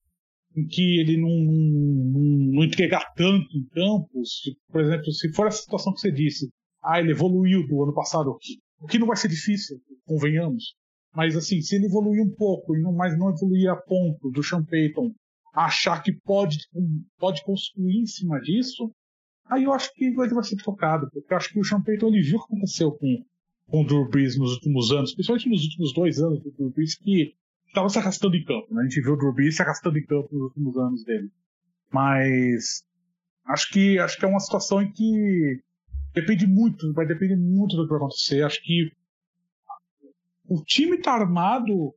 em 0.56 0.66
que 0.66 0.98
ele 0.98 1.16
não, 1.16 1.28
não, 1.28 2.52
não 2.54 2.64
entregar 2.64 3.04
tanto 3.14 3.46
em 3.56 3.64
campos, 3.68 4.40
por 4.70 4.80
exemplo, 4.80 5.12
se 5.12 5.32
for 5.32 5.46
a 5.46 5.50
situação 5.50 5.92
que 5.92 6.00
você 6.00 6.10
disse, 6.10 6.48
ah, 6.82 6.98
ele 6.98 7.12
evoluiu 7.12 7.66
do 7.68 7.82
ano 7.82 7.94
passado, 7.94 8.36
o 8.80 8.86
que 8.86 8.98
não 8.98 9.06
vai 9.06 9.16
ser 9.16 9.28
difícil, 9.28 9.76
convenhamos, 10.04 10.74
mas 11.14 11.36
assim, 11.36 11.60
se 11.60 11.76
ele 11.76 11.86
evoluir 11.86 12.22
um 12.22 12.34
pouco, 12.34 12.72
mas 12.96 13.16
não 13.16 13.30
evoluir 13.30 13.70
a 13.70 13.76
ponto 13.76 14.30
do 14.30 14.42
Sean 14.42 14.64
Payton 14.64 15.12
achar 15.64 16.02
que 16.02 16.12
pode, 16.12 16.58
pode 17.18 17.42
construir 17.44 18.00
em 18.00 18.06
cima 18.06 18.40
disso, 18.40 18.92
aí 19.46 19.64
eu 19.64 19.72
acho 19.72 19.92
que 19.94 20.10
vai 20.12 20.28
ser 20.44 20.56
trocado, 20.56 21.08
porque 21.10 21.32
eu 21.32 21.36
acho 21.36 21.52
que 21.52 21.58
o 21.58 21.64
Sean 21.64 21.82
Payton 21.82 22.08
ele 22.08 22.22
viu 22.22 22.38
o 22.38 22.46
que 22.46 22.52
aconteceu 22.52 22.92
com, 22.92 23.24
com 23.66 23.82
o 23.82 23.86
Drew 23.86 24.08
Brees 24.08 24.38
nos 24.38 24.52
últimos 24.54 24.92
anos, 24.92 25.14
principalmente 25.14 25.48
nos 25.48 25.64
últimos 25.64 25.92
dois 25.94 26.18
anos 26.20 26.42
do 26.42 26.50
Drew 26.52 26.70
Brees, 26.70 26.96
que 26.96 27.34
estava 27.66 27.88
se 27.88 27.98
arrastando 27.98 28.36
em 28.36 28.44
campo. 28.44 28.72
Né? 28.72 28.82
A 28.82 28.84
gente 28.84 29.00
viu 29.00 29.14
o 29.14 29.16
Drew 29.16 29.32
Brees 29.32 29.56
se 29.56 29.62
arrastando 29.62 29.98
em 29.98 30.04
campo 30.04 30.28
nos 30.32 30.42
últimos 30.42 30.76
anos 30.76 31.04
dele. 31.04 31.30
Mas 31.90 32.82
acho 33.46 33.70
que 33.70 33.98
acho 33.98 34.18
que 34.18 34.24
é 34.24 34.28
uma 34.28 34.40
situação 34.40 34.82
em 34.82 34.92
que 34.92 35.60
depende 36.14 36.46
muito, 36.46 36.92
vai 36.92 37.06
depender 37.06 37.36
muito 37.36 37.76
do 37.76 37.84
que 37.84 37.90
vai 37.90 37.98
acontecer. 37.98 38.42
Acho 38.42 38.62
que 38.62 38.90
o 40.48 40.62
time 40.64 40.96
está 40.96 41.12
armado 41.12 41.94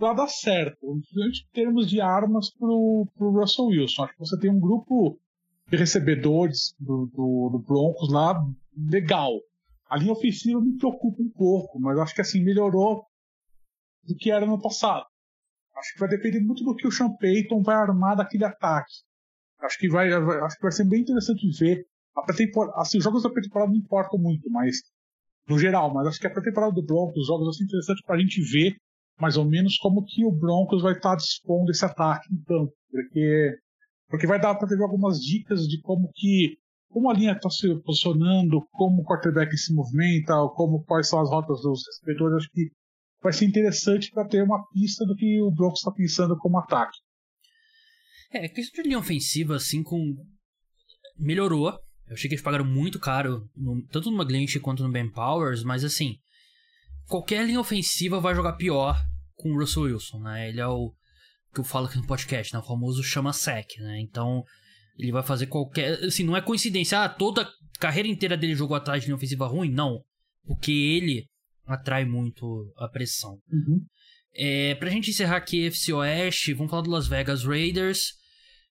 dar 0.00 0.28
certo, 0.28 0.96
em 0.96 1.52
termos 1.52 1.88
de 1.88 2.00
armas 2.00 2.50
para 2.50 2.68
o 2.68 3.06
Russell 3.18 3.66
Wilson. 3.66 4.04
Acho 4.04 4.12
que 4.14 4.18
você 4.18 4.38
tem 4.38 4.50
um 4.50 4.58
grupo 4.58 5.18
de 5.68 5.76
recebedores 5.76 6.74
do, 6.78 7.06
do, 7.06 7.50
do 7.52 7.58
Broncos 7.58 8.10
lá 8.10 8.42
legal. 8.76 9.32
A 9.88 9.96
linha 9.96 10.12
ofensiva 10.12 10.60
me 10.60 10.76
preocupa 10.76 11.22
um 11.22 11.30
pouco, 11.30 11.78
mas 11.80 11.98
acho 11.98 12.14
que 12.14 12.20
assim 12.20 12.42
melhorou 12.42 13.04
do 14.04 14.14
que 14.14 14.30
era 14.30 14.46
no 14.46 14.60
passado. 14.60 15.04
Acho 15.76 15.92
que 15.94 16.00
vai 16.00 16.08
depender 16.08 16.40
muito 16.40 16.64
do 16.64 16.74
que 16.74 16.86
o 16.86 16.92
Sean 16.92 17.10
Payton 17.16 17.62
vai 17.62 17.76
armar 17.76 18.16
daquele 18.16 18.44
ataque. 18.44 18.92
Acho 19.60 19.78
que 19.78 19.88
vai, 19.88 20.12
acho 20.12 20.56
que 20.56 20.62
vai 20.62 20.72
ser 20.72 20.84
bem 20.84 21.02
interessante 21.02 21.48
ver. 21.58 21.86
A 22.16 22.80
assim, 22.80 22.98
os 22.98 23.04
jogos 23.04 23.22
da 23.22 23.30
pré-temporada 23.30 23.70
não 23.70 23.78
importam 23.78 24.18
muito, 24.18 24.50
mas 24.50 24.82
no 25.48 25.58
geral, 25.58 25.92
mas 25.92 26.06
acho 26.06 26.20
que 26.20 26.26
a 26.26 26.30
pré-temporada 26.30 26.72
do 26.72 26.82
Broncos, 26.82 27.22
os 27.22 27.26
jogos 27.26 27.44
vão 27.44 27.52
ser 27.52 27.64
interessantes 27.64 28.04
para 28.04 28.16
a 28.16 28.18
gente 28.18 28.40
ver 28.42 28.76
mais 29.20 29.36
ou 29.36 29.44
menos 29.44 29.76
como 29.78 30.04
que 30.04 30.24
o 30.24 30.32
Broncos 30.32 30.82
vai 30.82 30.94
estar 30.94 31.16
dispondo 31.16 31.70
esse 31.70 31.84
ataque 31.84 32.28
então, 32.32 32.68
porque 32.90 33.58
porque 34.08 34.26
vai 34.26 34.40
dar 34.40 34.56
para 34.56 34.66
ter 34.66 34.80
algumas 34.82 35.20
dicas 35.20 35.68
de 35.68 35.80
como 35.82 36.10
que 36.14 36.58
como 36.88 37.08
a 37.08 37.14
linha 37.14 37.32
está 37.32 37.48
se 37.48 37.72
posicionando, 37.82 38.66
como 38.72 39.02
o 39.02 39.04
quarterback 39.04 39.56
se 39.56 39.72
movimenta, 39.72 40.34
como 40.56 40.82
quais 40.84 41.08
são 41.08 41.20
as 41.20 41.30
rotas 41.30 41.62
dos 41.62 41.82
recebedores, 41.86 42.38
acho 42.38 42.50
que 42.50 42.68
vai 43.22 43.32
ser 43.32 43.44
interessante 43.46 44.10
para 44.10 44.26
ter 44.26 44.42
uma 44.42 44.66
pista 44.72 45.06
do 45.06 45.14
que 45.14 45.40
o 45.40 45.50
Broncos 45.52 45.78
está 45.78 45.92
pensando 45.92 46.36
como 46.36 46.58
ataque. 46.58 46.98
É, 48.32 48.48
questão 48.48 48.82
de 48.82 48.88
linha 48.88 48.98
ofensiva, 48.98 49.56
assim, 49.56 49.82
com. 49.82 50.16
melhorou. 51.16 51.68
Eu 52.06 52.14
achei 52.14 52.28
que 52.28 52.34
eles 52.34 52.44
pagaram 52.44 52.64
muito 52.64 52.98
caro, 52.98 53.48
no, 53.56 53.86
tanto 53.86 54.10
no 54.10 54.16
McGlinchey 54.16 54.60
quanto 54.60 54.82
no 54.82 54.90
Ben 54.90 55.10
Powers, 55.10 55.62
mas 55.62 55.84
assim, 55.84 56.16
qualquer 57.10 57.44
linha 57.44 57.60
ofensiva 57.60 58.20
vai 58.20 58.34
jogar 58.34 58.52
pior 58.52 58.96
com 59.34 59.50
o 59.50 59.58
Russell 59.58 59.82
Wilson, 59.82 60.20
né? 60.20 60.48
Ele 60.48 60.60
é 60.60 60.66
o 60.66 60.94
que 61.52 61.60
eu 61.60 61.64
falo 61.64 61.86
aqui 61.86 61.96
no 61.96 62.06
podcast, 62.06 62.54
né? 62.54 62.60
O 62.60 62.62
famoso 62.62 63.02
chama 63.02 63.32
sec, 63.32 63.66
né? 63.80 64.00
Então, 64.00 64.44
ele 64.96 65.10
vai 65.10 65.22
fazer 65.22 65.46
qualquer. 65.46 66.04
Assim, 66.04 66.22
não 66.22 66.36
é 66.36 66.40
coincidência, 66.40 67.02
ah, 67.02 67.08
toda 67.08 67.42
a 67.42 67.50
carreira 67.80 68.08
inteira 68.08 68.36
dele 68.36 68.54
jogou 68.54 68.76
atrás 68.76 69.02
de 69.02 69.08
linha 69.08 69.16
ofensiva 69.16 69.46
ruim? 69.48 69.70
Não. 69.70 70.00
Porque 70.46 70.70
ele 70.70 71.26
atrai 71.66 72.04
muito 72.04 72.72
a 72.78 72.88
pressão. 72.88 73.38
Uhum. 73.50 73.84
É, 74.32 74.76
pra 74.76 74.90
gente 74.90 75.10
encerrar 75.10 75.36
aqui 75.36 75.66
FC 75.66 75.92
Oeste, 75.92 76.54
vamos 76.54 76.70
falar 76.70 76.82
do 76.82 76.90
Las 76.90 77.08
Vegas 77.08 77.44
Raiders. 77.44 78.12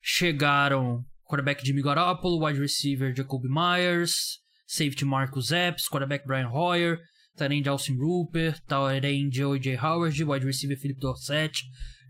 Chegaram 0.01 1.03
quarterback 1.25 1.65
Jimmy 1.65 1.81
Garoppolo, 1.81 2.45
wide 2.45 2.59
receiver 2.59 3.13
Jacoby 3.13 3.49
Myers, 3.49 4.39
safety 4.65 5.03
Marcus 5.03 5.51
Epps, 5.51 5.89
quarterback 5.89 6.25
Brian 6.25 6.49
Hoyer, 6.49 6.99
tight 7.39 7.53
end 7.53 7.69
Austin 7.69 7.97
Rupert, 7.97 8.61
end 9.03 9.43
O.J. 9.43 9.77
Howard, 9.77 10.23
wide 10.23 10.45
receiver 10.45 10.77
Philip 10.77 10.99
Dorsett, 10.99 11.63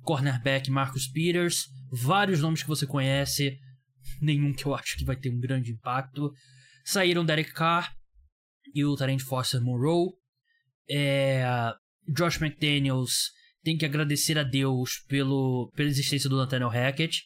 cornerback 0.04 0.70
Marcus 0.70 1.08
Peters, 1.08 1.68
vários 1.92 2.42
nomes 2.42 2.64
que 2.64 2.68
você 2.68 2.86
conhece, 2.88 3.58
nenhum 4.22 4.54
que 4.54 4.66
eu 4.66 4.74
acho 4.74 4.98
que 4.98 5.06
vai 5.06 5.16
ter 5.16 5.30
um 5.30 5.40
grande 5.40 5.72
impacto. 5.72 6.32
Saíram 6.84 7.24
Derek 7.24 7.54
Carr 7.54 7.94
e 8.74 8.84
o 8.84 8.96
tight 8.96 9.12
end 9.12 9.24
Foster 9.24 9.62
Monroe. 9.62 10.10
É, 10.90 11.46
Josh 12.08 12.42
McDaniels 12.42 13.32
tem 13.64 13.78
que 13.78 13.86
agradecer 13.86 14.38
a 14.38 14.44
Deus 14.44 15.04
pelo, 15.08 15.72
pela 15.76 15.90
existência 15.90 16.30
do 16.30 16.38
Nathaniel 16.38 16.70
Hackett, 16.70 17.22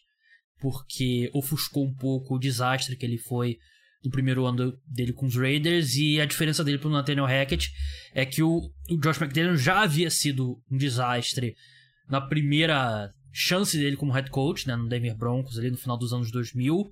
porque 0.59 1.29
ofuscou 1.33 1.85
um 1.85 1.95
pouco 1.95 2.35
o 2.35 2.39
desastre 2.39 2.97
que 2.97 3.05
ele 3.05 3.17
foi 3.17 3.57
no 4.03 4.11
primeiro 4.11 4.45
ano 4.45 4.77
dele 4.85 5.13
com 5.13 5.25
os 5.25 5.35
Raiders, 5.35 5.95
e 5.95 6.19
a 6.19 6.25
diferença 6.25 6.63
dele 6.63 6.77
pro 6.77 6.89
Nathaniel 6.89 7.25
Hackett 7.25 7.71
é 8.13 8.25
que 8.25 8.43
o, 8.43 8.61
o 8.89 8.97
Josh 8.97 9.21
McDaniels 9.21 9.61
já 9.61 9.81
havia 9.81 10.09
sido 10.09 10.61
um 10.69 10.77
desastre 10.77 11.55
na 12.09 12.21
primeira 12.21 13.09
chance 13.31 13.77
dele 13.77 13.95
como 13.95 14.11
head 14.11 14.29
coach, 14.29 14.67
né, 14.67 14.75
no 14.75 14.87
Denver 14.87 15.17
Broncos, 15.17 15.57
ali 15.57 15.71
no 15.71 15.77
final 15.77 15.97
dos 15.97 16.13
anos 16.13 16.31
2000, 16.31 16.91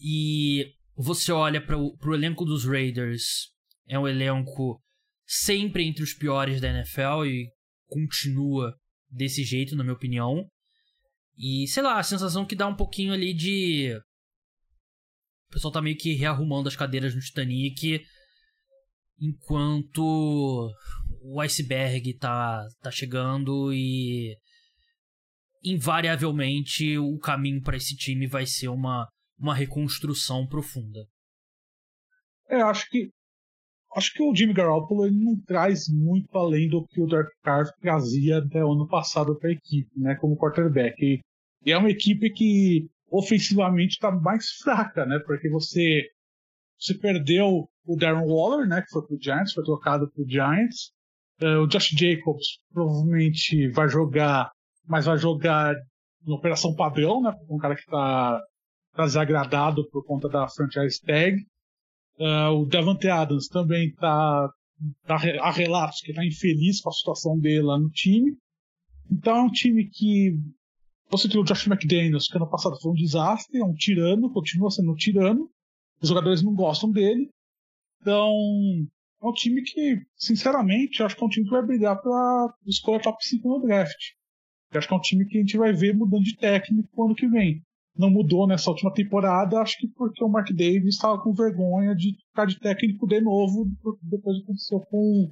e 0.00 0.72
você 0.96 1.32
olha 1.32 1.60
para 1.60 1.76
o 1.76 2.14
elenco 2.14 2.44
dos 2.44 2.64
Raiders, 2.64 3.50
é 3.86 3.98
um 3.98 4.06
elenco 4.06 4.80
sempre 5.26 5.84
entre 5.84 6.02
os 6.02 6.14
piores 6.14 6.60
da 6.60 6.70
NFL 6.70 7.26
e 7.26 7.48
continua 7.86 8.74
desse 9.10 9.44
jeito, 9.44 9.76
na 9.76 9.82
minha 9.82 9.94
opinião. 9.94 10.46
E 11.36 11.66
sei 11.68 11.82
lá, 11.82 11.98
a 11.98 12.02
sensação 12.02 12.44
que 12.44 12.56
dá 12.56 12.66
um 12.66 12.74
pouquinho 12.74 13.12
ali 13.12 13.32
de. 13.32 13.98
O 15.48 15.52
pessoal 15.52 15.72
tá 15.72 15.80
meio 15.80 15.96
que 15.96 16.14
rearrumando 16.14 16.68
as 16.68 16.76
cadeiras 16.76 17.14
no 17.14 17.20
Titanic 17.20 18.04
enquanto 19.20 20.70
o 21.22 21.40
iceberg 21.40 22.14
tá, 22.18 22.64
tá 22.80 22.90
chegando 22.90 23.72
e 23.72 24.36
invariavelmente 25.64 26.96
o 26.98 27.18
caminho 27.18 27.62
para 27.62 27.76
esse 27.76 27.96
time 27.96 28.26
vai 28.26 28.46
ser 28.46 28.68
uma, 28.68 29.08
uma 29.38 29.54
reconstrução 29.54 30.46
profunda. 30.46 31.04
É, 32.48 32.60
acho 32.62 32.88
que 32.88 33.10
acho 33.96 34.12
que 34.12 34.22
o 34.22 34.34
Jimmy 34.34 34.52
Garoppolo 34.52 35.06
ele 35.06 35.16
não 35.16 35.40
traz 35.40 35.88
muito 35.88 36.36
além 36.36 36.68
do 36.68 36.86
que 36.86 37.00
o 37.00 37.06
Derek 37.06 37.30
Carr 37.42 37.66
trazia 37.80 38.38
até 38.38 38.64
o 38.64 38.72
ano 38.72 38.86
passado 38.86 39.36
para 39.38 39.48
a 39.48 39.52
equipe, 39.52 39.90
né, 39.96 40.14
como 40.16 40.36
quarterback. 40.36 41.20
E, 41.64 41.72
é 41.72 41.76
uma 41.76 41.90
equipe 41.90 42.30
que 42.30 42.88
ofensivamente 43.10 43.94
está 43.94 44.10
mais 44.10 44.50
fraca, 44.62 45.04
né, 45.06 45.18
porque 45.26 45.48
você 45.48 46.08
você 46.78 46.94
perdeu 46.94 47.68
o 47.84 47.96
Darren 47.96 48.26
Waller, 48.26 48.68
né, 48.68 48.82
que 48.82 48.90
foi 48.90 49.04
pro 49.04 49.18
Giants, 49.20 49.52
foi 49.52 49.64
trocado 49.64 50.08
pro 50.12 50.28
Giants. 50.28 50.92
Uh, 51.42 51.62
o 51.62 51.66
Josh 51.66 51.90
Jacobs 51.90 52.58
provavelmente 52.72 53.68
vai 53.70 53.88
jogar, 53.88 54.50
mas 54.86 55.06
vai 55.06 55.18
jogar 55.18 55.74
na 56.24 56.34
operação 56.34 56.74
padrão, 56.74 57.20
né, 57.22 57.32
um 57.48 57.58
cara 57.58 57.74
que 57.74 57.80
está 57.80 58.40
tá 58.94 59.04
desagradado 59.04 59.88
por 59.90 60.04
conta 60.04 60.28
da 60.28 60.48
franchise 60.48 61.00
tag. 61.00 61.36
Uh, 62.18 62.50
o 62.60 62.66
Davante 62.66 63.08
Adams 63.08 63.48
também 63.48 63.88
está 63.88 64.48
tá, 65.06 65.16
há 65.40 65.50
relatos 65.50 66.00
que 66.00 66.10
está 66.10 66.24
infeliz 66.24 66.80
com 66.80 66.90
a 66.90 66.92
situação 66.92 67.38
dele 67.38 67.62
lá 67.62 67.78
no 67.78 67.90
time. 67.90 68.36
Então 69.10 69.36
é 69.36 69.42
um 69.42 69.50
time 69.50 69.88
que 69.88 70.38
você 71.10 71.28
tem 71.28 71.40
o 71.40 71.44
Josh 71.44 71.66
McDaniels, 71.66 72.28
que 72.28 72.36
ano 72.36 72.48
passado 72.48 72.78
foi 72.80 72.92
um 72.92 72.94
desastre, 72.94 73.58
é 73.58 73.64
um 73.64 73.74
tirano, 73.74 74.30
continua 74.30 74.70
sendo 74.70 74.92
um 74.92 74.96
tirano. 74.96 75.50
Os 76.00 76.08
jogadores 76.08 76.42
não 76.42 76.54
gostam 76.54 76.90
dele. 76.90 77.30
Então 78.00 78.32
é 79.22 79.26
um 79.26 79.32
time 79.32 79.62
que, 79.62 80.00
sinceramente, 80.16 81.02
acho 81.02 81.16
que 81.16 81.22
é 81.22 81.26
um 81.26 81.30
time 81.30 81.46
que 81.46 81.52
vai 81.52 81.66
brigar 81.66 82.00
pela 82.00 82.54
escolha 82.66 83.02
top 83.02 83.24
5 83.24 83.48
no 83.48 83.66
draft. 83.66 84.12
Eu 84.72 84.78
acho 84.78 84.88
que 84.88 84.94
é 84.94 84.96
um 84.96 85.00
time 85.00 85.24
que 85.26 85.38
a 85.38 85.40
gente 85.40 85.56
vai 85.56 85.72
ver 85.72 85.96
mudando 85.96 86.22
de 86.22 86.36
técnico 86.36 87.04
ano 87.04 87.14
que 87.14 87.26
vem 87.26 87.62
não 87.98 88.08
mudou 88.08 88.46
nessa 88.46 88.70
última 88.70 88.92
temporada, 88.92 89.60
acho 89.60 89.76
que 89.76 89.88
porque 89.88 90.22
o 90.22 90.28
Mark 90.28 90.48
Davis 90.50 90.94
estava 90.94 91.20
com 91.20 91.34
vergonha 91.34 91.94
de 91.96 92.14
ficar 92.28 92.46
de 92.46 92.58
técnico 92.60 93.08
de 93.08 93.20
novo 93.20 93.68
depois 94.02 94.38
aconteceu 94.38 94.80
com 94.82 95.28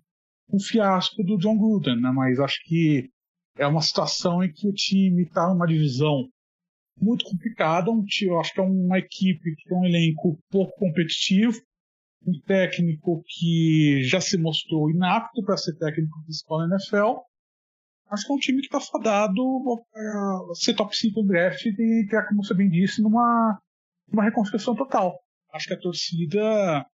o 0.48 0.60
fiasco 0.60 1.22
do 1.22 1.38
John 1.38 1.56
Gruden, 1.56 2.00
né? 2.00 2.10
Mas 2.10 2.40
acho 2.40 2.58
que 2.64 3.08
é 3.56 3.66
uma 3.66 3.82
situação 3.82 4.42
em 4.42 4.52
que 4.52 4.68
o 4.68 4.72
time 4.72 5.22
está 5.22 5.48
numa 5.48 5.66
divisão 5.66 6.28
muito 7.00 7.24
complicada, 7.26 7.90
um 7.90 8.04
time, 8.04 8.30
eu 8.30 8.40
acho 8.40 8.52
que 8.52 8.60
é 8.60 8.62
uma 8.62 8.98
equipe 8.98 9.54
que 9.54 9.68
tem 9.68 9.76
um 9.76 9.84
elenco 9.84 10.38
pouco 10.50 10.72
competitivo, 10.78 11.60
um 12.26 12.40
técnico 12.40 13.22
que 13.26 14.02
já 14.02 14.20
se 14.20 14.38
mostrou 14.38 14.90
inapto 14.90 15.42
para 15.44 15.56
ser 15.56 15.76
técnico 15.76 16.22
principal 16.24 16.66
na 16.66 16.76
NFL, 16.76 17.20
acho 18.10 18.26
que 18.26 18.32
é 18.32 18.34
um 18.34 18.38
time 18.38 18.60
que 18.60 18.66
está 18.66 18.80
fadado 18.80 19.42
a 19.94 20.54
ser 20.54 20.74
top 20.74 20.96
5 20.96 21.20
no 21.20 21.28
draft 21.28 21.64
e 21.66 22.06
ter, 22.08 22.28
como 22.28 22.42
você 22.42 22.54
bem 22.54 22.68
disse, 22.68 23.02
numa, 23.02 23.60
numa 24.08 24.24
reconstrução 24.24 24.74
total. 24.74 25.18
Acho 25.52 25.68
que 25.68 25.74
a 25.74 25.80
torcida 25.80 26.86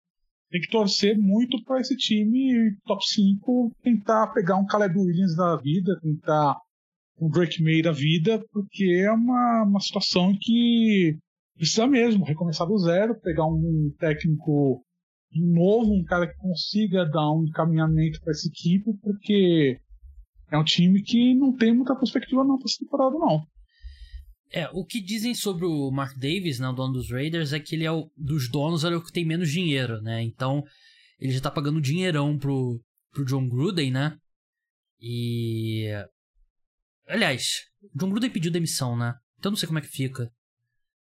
tem 0.52 0.60
que 0.60 0.70
torcer 0.70 1.18
muito 1.18 1.64
para 1.64 1.80
esse 1.80 1.96
time 1.96 2.76
top 2.84 3.02
5 3.04 3.72
tentar 3.82 4.26
pegar 4.34 4.56
um 4.56 4.66
Caleb 4.66 4.98
Williams 4.98 5.34
da 5.34 5.56
vida, 5.56 5.98
tentar 6.02 6.58
um 7.18 7.30
Drake 7.30 7.62
May 7.62 7.80
da 7.80 7.90
vida, 7.90 8.44
porque 8.52 8.84
é 9.02 9.10
uma, 9.10 9.62
uma 9.62 9.80
situação 9.80 10.36
que 10.38 11.16
precisa 11.56 11.86
mesmo 11.86 12.24
recomeçar 12.24 12.66
do 12.66 12.76
zero, 12.76 13.18
pegar 13.20 13.46
um 13.46 13.90
técnico 13.98 14.84
novo, 15.34 15.94
um 15.94 16.04
cara 16.04 16.26
que 16.26 16.36
consiga 16.36 17.08
dar 17.08 17.32
um 17.32 17.44
encaminhamento 17.44 18.20
para 18.20 18.32
essa 18.32 18.46
equipe, 18.46 18.92
porque 19.00 19.80
é 20.50 20.58
um 20.58 20.64
time 20.64 21.02
que 21.02 21.34
não 21.34 21.56
tem 21.56 21.74
muita 21.74 21.96
perspectiva 21.96 22.44
não 22.44 22.58
para 22.58 22.66
essa 22.66 22.78
temporada, 22.78 23.16
não. 23.18 23.46
É, 24.52 24.68
o 24.72 24.84
que 24.84 25.00
dizem 25.00 25.34
sobre 25.34 25.64
o 25.64 25.90
Mark 25.90 26.14
Davis, 26.18 26.58
né, 26.58 26.68
o 26.68 26.72
dono 26.74 26.92
dos 26.92 27.10
Raiders, 27.10 27.52
é 27.54 27.60
que 27.60 27.74
ele 27.74 27.84
é 27.84 27.90
o 27.92 28.10
dos 28.16 28.50
donos, 28.50 28.84
é 28.84 28.94
o 28.94 29.02
que 29.02 29.10
tem 29.12 29.24
menos 29.24 29.50
dinheiro, 29.50 30.00
né? 30.02 30.22
Então, 30.22 30.62
ele 31.18 31.32
já 31.32 31.40
tá 31.40 31.50
pagando 31.50 31.80
dinheirão 31.80 32.36
pro, 32.38 32.78
pro 33.12 33.24
John 33.24 33.48
Gruden, 33.48 33.90
né? 33.90 34.16
E. 35.00 35.86
Aliás, 37.08 37.62
o 37.82 37.98
John 37.98 38.10
Gruden 38.10 38.30
pediu 38.30 38.50
demissão, 38.52 38.96
né? 38.96 39.14
Então 39.38 39.50
não 39.50 39.56
sei 39.56 39.66
como 39.66 39.78
é 39.78 39.82
que 39.82 39.88
fica. 39.88 40.30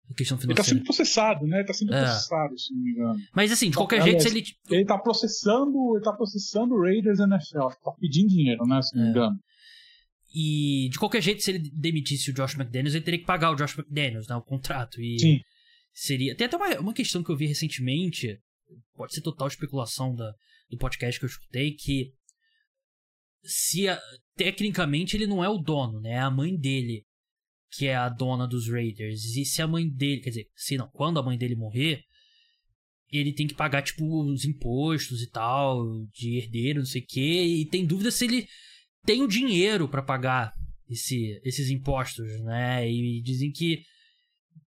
A 0.09 0.13
questão 0.15 0.37
Ele 0.37 0.47
tá 0.55 0.63
financeira. 0.63 0.69
sendo 0.79 0.83
processado, 0.83 1.45
né? 1.47 1.63
Tá 1.63 1.73
sendo 1.73 1.93
É. 1.93 2.01
processado, 2.03 2.57
se 2.57 2.73
não 2.73 2.81
me 2.81 2.91
engano. 2.91 3.19
Mas 3.33 3.51
assim, 3.51 3.69
de 3.69 3.77
qualquer 3.77 4.01
Aliás, 4.01 4.23
jeito, 4.23 4.43
se 4.45 4.61
ele. 4.69 4.77
Ele 4.79 4.85
tá 4.85 4.97
processando, 4.97 5.95
ele 5.95 6.03
tá 6.03 6.13
processando 6.13 6.79
Raiders 6.79 7.19
NFL. 7.19 7.67
Tá 7.83 7.91
pedindo 7.99 8.27
dinheiro, 8.29 8.65
né? 8.65 8.81
Se 8.81 8.95
não 8.95 9.03
me 9.03 9.07
É. 9.07 9.11
engano. 9.11 9.39
E 10.33 10.89
de 10.91 10.99
qualquer 10.99 11.21
jeito, 11.21 11.41
se 11.41 11.51
ele 11.51 11.71
demitisse 11.73 12.29
o 12.29 12.33
Josh 12.33 12.55
McDaniels, 12.55 12.93
ele 12.93 13.03
teria 13.03 13.19
que 13.19 13.25
pagar 13.25 13.51
o 13.51 13.55
Josh 13.55 13.77
McDaniels, 13.77 14.27
né? 14.27 14.35
O 14.35 14.41
contrato. 14.41 15.01
E 15.01 15.19
Sim. 15.19 15.39
seria. 15.93 16.35
Tem 16.35 16.45
até 16.45 16.55
uma, 16.55 16.79
uma 16.79 16.93
questão 16.93 17.23
que 17.23 17.31
eu 17.31 17.37
vi 17.37 17.47
recentemente, 17.47 18.37
pode 18.95 19.13
ser 19.13 19.21
total 19.21 19.47
especulação 19.47 20.13
da, 20.15 20.31
do 20.69 20.77
podcast 20.77 21.19
que 21.19 21.25
eu 21.25 21.29
escutei, 21.29 21.71
que 21.73 22.11
se 23.43 23.87
a- 23.87 23.99
tecnicamente 24.35 25.15
ele 25.17 25.25
não 25.27 25.43
é 25.43 25.49
o 25.49 25.57
dono, 25.57 25.99
né? 26.01 26.11
É 26.11 26.19
a 26.19 26.29
mãe 26.31 26.55
dele 26.55 27.03
que 27.71 27.85
é 27.85 27.95
a 27.95 28.09
dona 28.09 28.47
dos 28.47 28.67
Raiders. 28.67 29.23
E 29.35 29.45
se 29.45 29.61
a 29.61 29.67
mãe 29.67 29.87
dele, 29.87 30.21
quer 30.21 30.29
dizer, 30.29 30.47
se 30.55 30.75
não, 30.75 30.89
quando 30.89 31.19
a 31.19 31.23
mãe 31.23 31.37
dele 31.37 31.55
morrer, 31.55 32.01
ele 33.11 33.33
tem 33.33 33.47
que 33.47 33.53
pagar, 33.53 33.81
tipo, 33.83 34.23
os 34.25 34.43
impostos 34.43 35.21
e 35.21 35.29
tal, 35.29 35.83
de 36.11 36.37
herdeiro, 36.37 36.79
não 36.79 36.85
sei 36.85 37.01
o 37.01 37.05
quê, 37.07 37.43
e 37.43 37.65
tem 37.67 37.85
dúvida 37.85 38.09
se 38.11 38.25
ele 38.25 38.47
tem 39.05 39.21
o 39.23 39.27
dinheiro 39.27 39.87
pra 39.87 40.01
pagar 40.01 40.53
esse, 40.89 41.39
esses 41.43 41.69
impostos, 41.69 42.25
né? 42.41 42.89
E 42.89 43.21
dizem 43.21 43.51
que 43.51 43.81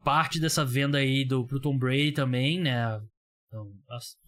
parte 0.05 0.41
dessa 0.41 0.65
venda 0.65 0.99
aí 0.99 1.25
do 1.25 1.47
pro 1.47 1.61
Tom 1.61 1.77
Brady 1.79 2.13
também, 2.13 2.61
né? 2.61 3.01
Então, 3.47 3.71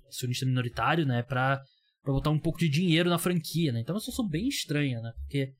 acionista 0.08 0.46
minoritário, 0.46 1.04
né? 1.06 1.22
Pra, 1.22 1.60
pra 2.02 2.12
botar 2.12 2.30
um 2.30 2.38
pouco 2.38 2.58
de 2.58 2.68
dinheiro 2.68 3.08
na 3.10 3.18
franquia, 3.18 3.72
né? 3.72 3.80
Então 3.80 3.92
é 3.92 3.96
uma 3.96 4.00
situação 4.00 4.26
bem 4.28 4.48
estranha, 4.48 5.00
né? 5.00 5.12
Porque 5.22 5.52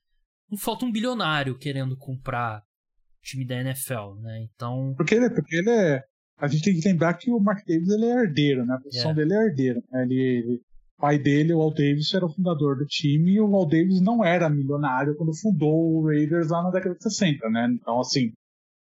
não 0.51 0.59
falta 0.59 0.85
um 0.85 0.93
bilionário 0.93 1.57
querendo 1.59 1.97
comprar 1.97 2.61
o 2.61 3.23
time 3.23 3.45
da 3.45 3.61
NFL, 3.61 4.15
né? 4.21 4.43
Então. 4.55 4.95
Porque 4.97 5.15
ele, 5.15 5.31
porque 5.31 5.57
ele 5.57 5.71
é. 5.71 6.03
A 6.39 6.49
gente 6.49 6.63
tem 6.65 6.81
que 6.81 6.89
lembrar 6.89 7.15
que 7.15 7.31
o 7.31 7.39
Mark 7.39 7.67
Davis 7.67 7.89
ele 7.91 8.07
é 8.07 8.23
herdeiro, 8.23 8.65
né? 8.65 8.75
A 8.75 8.81
posição 8.81 9.11
É. 9.11 9.15
dele 9.15 9.35
é 9.35 9.45
herdeiro. 9.47 9.83
né? 9.93 10.03
Ele, 10.05 10.61
pai 11.01 11.19
dele, 11.19 11.53
o 11.53 11.59
Walt 11.59 11.77
Davis, 11.77 12.13
era 12.15 12.27
o 12.27 12.33
fundador 12.33 12.77
do 12.77 12.87
time 12.87 13.33
e 13.33 13.41
o 13.41 13.51
Walt 13.51 13.71
Davis 13.71 14.01
não 14.01 14.25
era 14.25 14.49
milionário 14.51 15.17
quando 15.17 15.35
fundou 15.35 15.97
o 15.97 16.07
Raiders 16.07 16.51
lá 16.51 16.63
na 16.63 16.71
década 16.71 16.95
de 16.95 17.03
60, 17.03 17.49
né? 17.49 17.69
Então, 17.73 17.99
assim, 18.01 18.33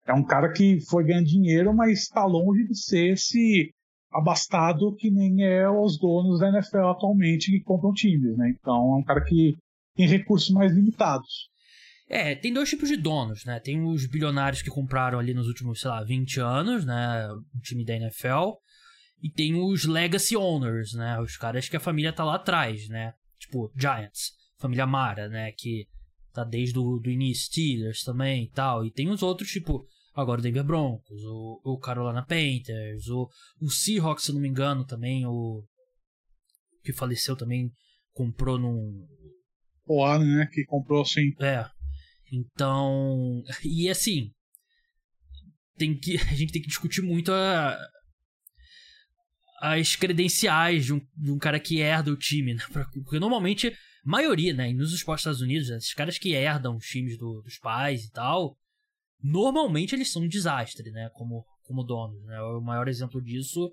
é 0.06 0.12
um 0.12 0.24
cara 0.24 0.52
que 0.52 0.80
foi 0.80 1.04
ganhando 1.04 1.26
dinheiro, 1.26 1.72
mas 1.74 2.00
está 2.00 2.24
longe 2.24 2.66
de 2.66 2.76
ser 2.76 3.12
esse 3.12 3.70
abastado 4.10 4.94
que 4.96 5.10
nem 5.10 5.44
é 5.44 5.68
os 5.68 5.98
donos 5.98 6.40
da 6.40 6.48
NFL 6.48 6.86
atualmente 6.86 7.50
que 7.50 7.60
compram 7.60 7.92
times, 7.92 8.36
né? 8.36 8.54
Então, 8.58 8.94
é 8.94 8.96
um 8.96 9.04
cara 9.04 9.22
que 9.22 9.56
tem 9.94 10.06
recursos 10.06 10.50
mais 10.50 10.72
limitados. 10.72 11.48
É, 12.08 12.34
tem 12.34 12.52
dois 12.52 12.70
tipos 12.70 12.88
de 12.88 12.96
donos, 12.96 13.44
né? 13.44 13.60
Tem 13.60 13.84
os 13.84 14.06
bilionários 14.06 14.62
que 14.62 14.70
compraram 14.70 15.18
ali 15.18 15.34
nos 15.34 15.46
últimos, 15.46 15.80
sei 15.80 15.90
lá, 15.90 16.02
20 16.02 16.40
anos, 16.40 16.86
né? 16.86 17.28
O 17.54 17.60
time 17.60 17.84
da 17.84 17.94
NFL. 17.94 18.56
E 19.22 19.30
tem 19.30 19.54
os 19.54 19.84
legacy 19.84 20.36
owners, 20.36 20.92
né? 20.92 21.20
Os 21.20 21.36
caras 21.36 21.68
que 21.68 21.76
a 21.76 21.80
família 21.80 22.12
tá 22.12 22.24
lá 22.24 22.36
atrás, 22.36 22.88
né? 22.88 23.14
Tipo, 23.38 23.72
Giants, 23.76 24.32
família 24.58 24.86
Mara, 24.86 25.28
né? 25.28 25.52
Que 25.52 25.86
tá 26.32 26.44
desde 26.44 26.78
o 26.78 26.98
do 26.98 27.10
início, 27.10 27.46
Steelers 27.46 28.02
também 28.02 28.44
e 28.44 28.50
tal. 28.50 28.84
E 28.84 28.92
tem 28.92 29.10
os 29.10 29.22
outros, 29.22 29.50
tipo, 29.50 29.84
agora 30.14 30.40
o 30.40 30.42
Denver 30.42 30.64
Broncos, 30.64 31.22
o, 31.24 31.60
o 31.64 31.78
Carolina 31.78 32.24
Panthers, 32.24 33.08
o, 33.08 33.28
o 33.60 33.70
Seahawks, 33.70 34.24
se 34.24 34.32
não 34.32 34.40
me 34.40 34.48
engano, 34.48 34.84
também, 34.84 35.26
o 35.26 35.64
que 36.84 36.92
faleceu 36.92 37.36
também, 37.36 37.72
comprou 38.12 38.58
num, 38.58 39.06
O 39.84 40.04
Allen, 40.04 40.36
né? 40.36 40.46
Que 40.52 40.64
comprou, 40.64 41.02
assim, 41.02 41.32
é. 41.40 41.64
Então. 42.32 43.42
E 43.64 43.88
assim. 43.88 44.30
Tem 45.76 45.96
que, 45.96 46.16
a 46.30 46.34
gente 46.34 46.52
tem 46.52 46.62
que 46.62 46.68
discutir 46.68 47.02
muito 47.02 47.32
a, 47.32 47.76
as 49.60 49.96
credenciais 49.96 50.86
de 50.86 50.94
um, 50.94 51.00
de 51.16 51.30
um 51.30 51.38
cara 51.38 51.58
que 51.58 51.80
herda 51.80 52.10
o 52.10 52.16
time, 52.16 52.54
né? 52.54 52.62
Porque 53.04 53.18
normalmente, 53.18 53.72
maioria, 54.04 54.52
né? 54.54 54.72
Nos 54.72 54.92
esportes 54.92 55.24
dos 55.24 55.36
Estados 55.36 55.40
Unidos, 55.40 55.70
esses 55.70 55.94
caras 55.94 56.18
que 56.18 56.32
herdam 56.32 56.76
os 56.76 56.86
times 56.86 57.18
do- 57.18 57.42
dos 57.42 57.58
pais 57.58 58.04
e 58.04 58.10
tal, 58.10 58.56
normalmente 59.22 59.94
eles 59.94 60.10
são 60.10 60.22
um 60.22 60.28
desastre, 60.28 60.90
né? 60.90 61.10
Como, 61.14 61.44
como 61.64 61.84
donos, 61.84 62.22
né? 62.24 62.40
O 62.40 62.60
maior 62.60 62.88
exemplo 62.88 63.22
disso 63.22 63.70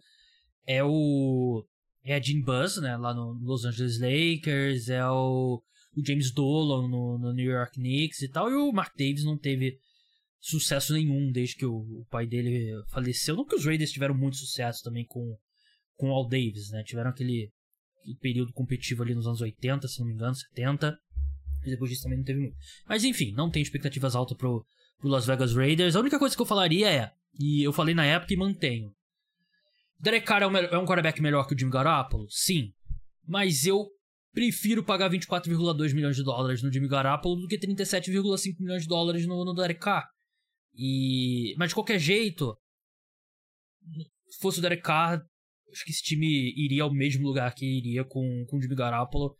é 0.67 0.83
o. 0.83 1.65
É 2.03 2.15
a 2.15 2.21
Jim 2.21 2.41
Buzz, 2.41 2.77
né? 2.77 2.95
Lá 2.97 3.13
no 3.13 3.33
Los 3.41 3.65
Angeles 3.65 3.99
Lakers, 3.99 4.89
é 4.89 5.05
o 5.07 5.61
o 5.95 6.05
James 6.05 6.31
Dolan 6.31 6.87
no, 6.89 7.17
no 7.17 7.33
New 7.33 7.49
York 7.49 7.73
Knicks 7.79 8.21
e 8.21 8.27
tal, 8.27 8.51
e 8.51 8.53
o 8.53 8.71
Mark 8.71 8.93
Davis 8.97 9.23
não 9.23 9.37
teve 9.37 9.79
sucesso 10.39 10.93
nenhum 10.93 11.31
desde 11.31 11.55
que 11.55 11.65
o, 11.65 11.73
o 11.73 12.05
pai 12.09 12.27
dele 12.27 12.69
faleceu. 12.91 13.35
Não 13.35 13.45
que 13.45 13.55
os 13.55 13.65
Raiders 13.65 13.91
tiveram 13.91 14.13
muito 14.13 14.37
sucesso 14.37 14.83
também 14.83 15.05
com, 15.05 15.37
com 15.95 16.09
o 16.09 16.13
Al 16.13 16.27
Davis, 16.27 16.69
né? 16.71 16.83
Tiveram 16.83 17.09
aquele, 17.09 17.51
aquele 17.99 18.17
período 18.17 18.53
competitivo 18.53 19.03
ali 19.03 19.15
nos 19.15 19.27
anos 19.27 19.41
80, 19.41 19.87
se 19.87 19.99
não 19.99 20.07
me 20.07 20.13
engano, 20.13 20.35
70. 20.35 20.97
E 21.65 21.69
depois 21.69 21.89
disso 21.89 22.03
também 22.03 22.17
não 22.17 22.25
teve 22.25 22.39
muito. 22.39 22.55
Mas 22.87 23.03
enfim, 23.03 23.33
não 23.33 23.49
tem 23.49 23.61
expectativas 23.61 24.15
altas 24.15 24.37
pro, 24.37 24.65
pro 24.99 25.09
Las 25.09 25.25
Vegas 25.25 25.53
Raiders. 25.53 25.95
A 25.95 25.99
única 25.99 26.19
coisa 26.19 26.35
que 26.35 26.41
eu 26.41 26.45
falaria 26.45 26.91
é, 26.91 27.11
e 27.39 27.63
eu 27.63 27.73
falei 27.73 27.95
na 27.95 28.05
época 28.05 28.33
e 28.33 28.37
mantenho. 28.37 28.93
Derek 29.99 30.25
Carr 30.25 30.43
é 30.43 30.47
um, 30.47 30.57
é 30.57 30.77
um 30.77 30.85
quarterback 30.85 31.21
melhor 31.21 31.47
que 31.47 31.55
o 31.55 31.57
Jimmy 31.57 31.71
Garoppolo? 31.71 32.29
Sim. 32.29 32.73
Mas 33.27 33.65
eu 33.65 33.87
prefiro 34.33 34.83
pagar 34.83 35.09
24,2 35.09 35.93
milhões 35.93 36.15
de 36.15 36.23
dólares 36.23 36.61
no 36.61 36.71
Jimmy 36.71 36.87
Garoppolo 36.87 37.41
do 37.41 37.47
que 37.47 37.57
37,5 37.57 38.59
milhões 38.59 38.83
de 38.83 38.89
dólares 38.89 39.25
no, 39.25 39.43
no 39.45 39.53
Derek 39.53 39.79
Carr. 39.79 40.05
E... 40.75 41.55
Mas 41.57 41.69
de 41.69 41.75
qualquer 41.75 41.97
jeito, 41.97 42.55
se 44.27 44.39
fosse 44.39 44.59
o 44.59 44.61
Derek 44.61 44.83
Carr, 44.83 45.25
acho 45.75 45.83
que 45.83 45.91
esse 45.91 46.01
time 46.01 46.53
iria 46.55 46.83
ao 46.83 46.93
mesmo 46.93 47.27
lugar 47.27 47.53
que 47.53 47.65
iria 47.65 48.05
com, 48.05 48.45
com 48.47 48.57
o 48.57 48.61
Jimmy 48.61 48.75
Garoppolo, 48.75 49.35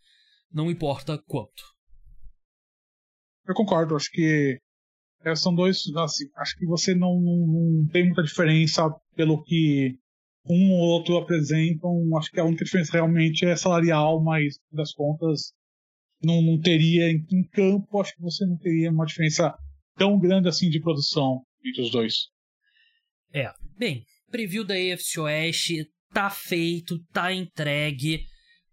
não 0.52 0.70
importa 0.70 1.18
quanto. 1.26 1.64
Eu 3.48 3.56
concordo, 3.56 3.96
acho 3.96 4.12
que 4.12 4.60
é, 5.24 5.36
são 5.36 5.56
dois. 5.56 5.84
Assim, 5.96 6.26
acho 6.36 6.58
que 6.58 6.66
você 6.66 6.94
não, 6.94 7.22
não, 7.22 7.48
não 7.48 7.88
tem 7.88 8.06
muita 8.06 8.24
diferença 8.24 8.84
pelo 9.16 9.42
que 9.44 9.98
um 10.46 10.74
ou 10.74 10.80
outro 10.80 11.18
apresentam. 11.18 11.90
Acho 12.18 12.32
que 12.32 12.40
a 12.40 12.46
única 12.46 12.66
diferença 12.66 12.94
realmente 12.94 13.46
é 13.46 13.56
salarial, 13.56 14.22
mas 14.22 14.58
das 14.72 14.92
contas 14.94 15.54
não, 16.22 16.42
não 16.42 16.60
teria 16.60 17.10
em, 17.10 17.26
em 17.32 17.48
campo. 17.48 18.02
Acho 18.02 18.14
que 18.16 18.22
você 18.22 18.46
não 18.46 18.58
teria 18.58 18.92
uma 18.92 19.06
diferença 19.06 19.56
tão 19.96 20.20
grande 20.20 20.50
assim 20.50 20.70
de 20.70 20.82
produção 20.82 21.42
entre 21.64 21.82
os 21.82 21.92
dois. 21.92 22.30
É. 23.34 23.52
Bem, 23.78 24.04
preview 24.30 24.66
da 24.66 24.74
AFC 24.74 25.20
Oeste 25.20 25.95
tá 26.14 26.30
feito, 26.30 26.98
tá 27.12 27.34
entregue. 27.34 28.26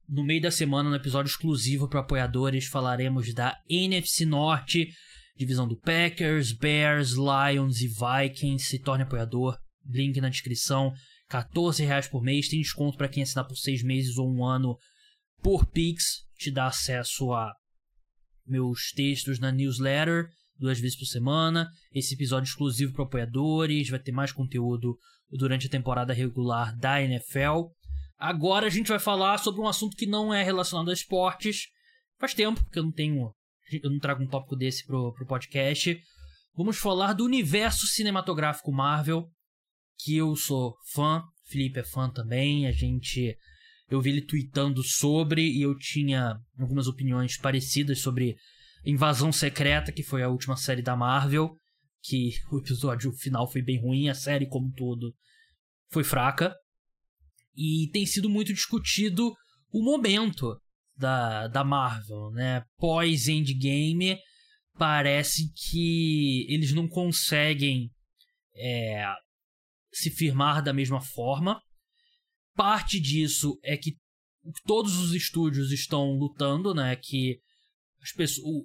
No 0.09 0.25
meio 0.25 0.43
da 0.43 0.51
semana, 0.51 0.91
no 0.91 0.97
episódio 0.97 1.31
exclusivo 1.31 1.89
para 1.89 2.01
apoiadores, 2.01 2.67
falaremos 2.67 3.33
da 3.33 3.59
NFC 3.69 4.27
Norte, 4.27 4.89
divisão 5.37 5.67
do 5.67 5.79
Packers, 5.79 6.53
Bears, 6.53 7.13
Lions 7.13 7.81
e 7.81 7.89
Vikings. 7.89 8.67
Se 8.67 8.79
torne 8.79 9.05
apoiador, 9.05 9.59
link 9.87 10.21
na 10.21 10.29
descrição. 10.29 10.93
14 11.29 11.83
reais 11.85 12.07
por 12.07 12.23
mês, 12.23 12.49
tem 12.49 12.61
desconto 12.61 12.99
para 12.99 13.09
quem 13.09 13.23
assinar 13.23 13.47
por 13.47 13.57
6 13.57 13.83
meses 13.83 14.19
ou 14.19 14.31
um 14.31 14.45
ano 14.45 14.77
por 15.43 15.65
Pix. 15.67 16.25
Te 16.37 16.51
dá 16.51 16.67
acesso 16.67 17.33
a 17.33 17.55
meus 18.47 18.93
textos 18.93 19.39
na 19.39 19.51
newsletter 19.51 20.29
duas 20.59 20.81
vezes 20.81 20.99
por 20.99 21.07
semana. 21.07 21.69
Esse 21.93 22.15
episódio 22.15 22.49
exclusivo 22.49 22.93
para 22.93 23.05
apoiadores. 23.05 23.89
Vai 23.89 23.99
ter 23.99 24.13
mais 24.13 24.33
conteúdo 24.33 24.97
durante 25.31 25.67
a 25.67 25.71
temporada 25.71 26.13
regular 26.13 26.77
da 26.77 27.03
NFL. 27.03 27.71
Agora 28.19 28.67
a 28.67 28.71
gente 28.71 28.89
vai 28.89 28.99
falar 28.99 29.39
sobre 29.39 29.61
um 29.61 29.67
assunto 29.67 29.97
que 29.97 30.07
não 30.07 30.33
é 30.33 30.43
relacionado 30.43 30.91
a 30.91 30.95
esportes. 30.95 31.67
Faz 32.21 32.35
tempo 32.35 32.65
que 32.71 32.79
eu 32.79 32.85
não 32.85 32.93
tenho. 32.93 33.35
Eu 33.83 33.91
não 33.91 33.99
trago 33.99 34.23
um 34.23 34.29
tópico 34.29 34.55
desse 34.55 34.87
pro, 34.87 35.13
pro 35.13 35.27
podcast. 35.27 35.99
Vamos 36.55 36.79
falar 36.79 37.15
do 37.15 37.25
universo 37.25 37.87
cinematográfico 37.87 38.71
Marvel. 38.71 39.29
Que 39.99 40.17
eu 40.17 40.37
sou 40.37 40.77
fã. 40.93 41.23
Felipe 41.47 41.81
é 41.81 41.85
fã 41.85 42.11
também. 42.11 42.67
A 42.67 42.73
gente. 42.73 43.37
Eu 43.89 44.01
vi 44.01 44.11
ele 44.11 44.23
tweetando 44.23 44.83
sobre 44.83 45.43
e 45.43 45.63
eu 45.63 45.77
tinha 45.77 46.39
algumas 46.59 46.87
opiniões 46.87 47.37
parecidas 47.37 48.01
sobre 48.01 48.37
Invasão 48.85 49.33
Secreta, 49.33 49.93
que 49.93 50.03
foi 50.03 50.23
a 50.23 50.29
última 50.29 50.57
série 50.57 50.83
da 50.83 50.97
Marvel, 50.97 51.55
que 52.03 52.31
o 52.51 52.59
episódio 52.59 53.13
final 53.13 53.51
foi 53.51 53.63
bem 53.63 53.81
ruim, 53.81 54.09
a 54.09 54.15
série 54.15 54.49
como 54.49 54.67
um 54.67 54.73
todo 54.73 55.15
foi 55.91 56.03
fraca. 56.03 56.55
E 57.55 57.89
tem 57.93 58.05
sido 58.05 58.29
muito 58.29 58.53
discutido 58.53 59.33
o 59.71 59.85
momento 59.85 60.59
da, 60.97 61.47
da 61.49 61.63
Marvel, 61.63 62.31
né? 62.33 62.65
Pós-Endgame, 62.77 64.19
parece 64.79 65.53
que 65.53 66.47
eles 66.49 66.73
não 66.73 66.89
conseguem 66.89 67.91
é, 68.57 69.07
se 69.93 70.11
firmar 70.11 70.63
da 70.63 70.73
mesma 70.73 71.01
forma. 71.01 71.61
Parte 72.55 73.01
disso 73.01 73.59
é 73.63 73.77
que 73.77 73.97
todos 74.67 74.99
os 74.99 75.15
estúdios 75.15 75.71
estão 75.71 76.13
lutando, 76.13 76.75
né? 76.75 76.97
Que 76.97 77.39
as 78.03 78.13
pessoas, 78.13 78.65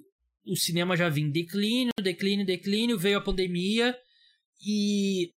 o, 0.52 0.56
cinema 0.56 0.96
já 0.96 1.08
vinha 1.08 1.28
em 1.28 1.30
declínio, 1.30 1.92
declínio, 2.02 2.46
declínio, 2.46 2.98
veio 2.98 3.18
a 3.18 3.22
pandemia 3.22 3.96
e 4.64 5.30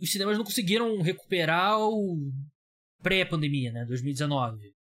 os 0.00 0.10
cinemas 0.10 0.36
não 0.36 0.44
conseguiram 0.44 1.00
recuperar 1.00 1.78
o 1.78 2.30
pré-pandemia, 3.02 3.72
né? 3.72 3.84
2019. 3.86 4.74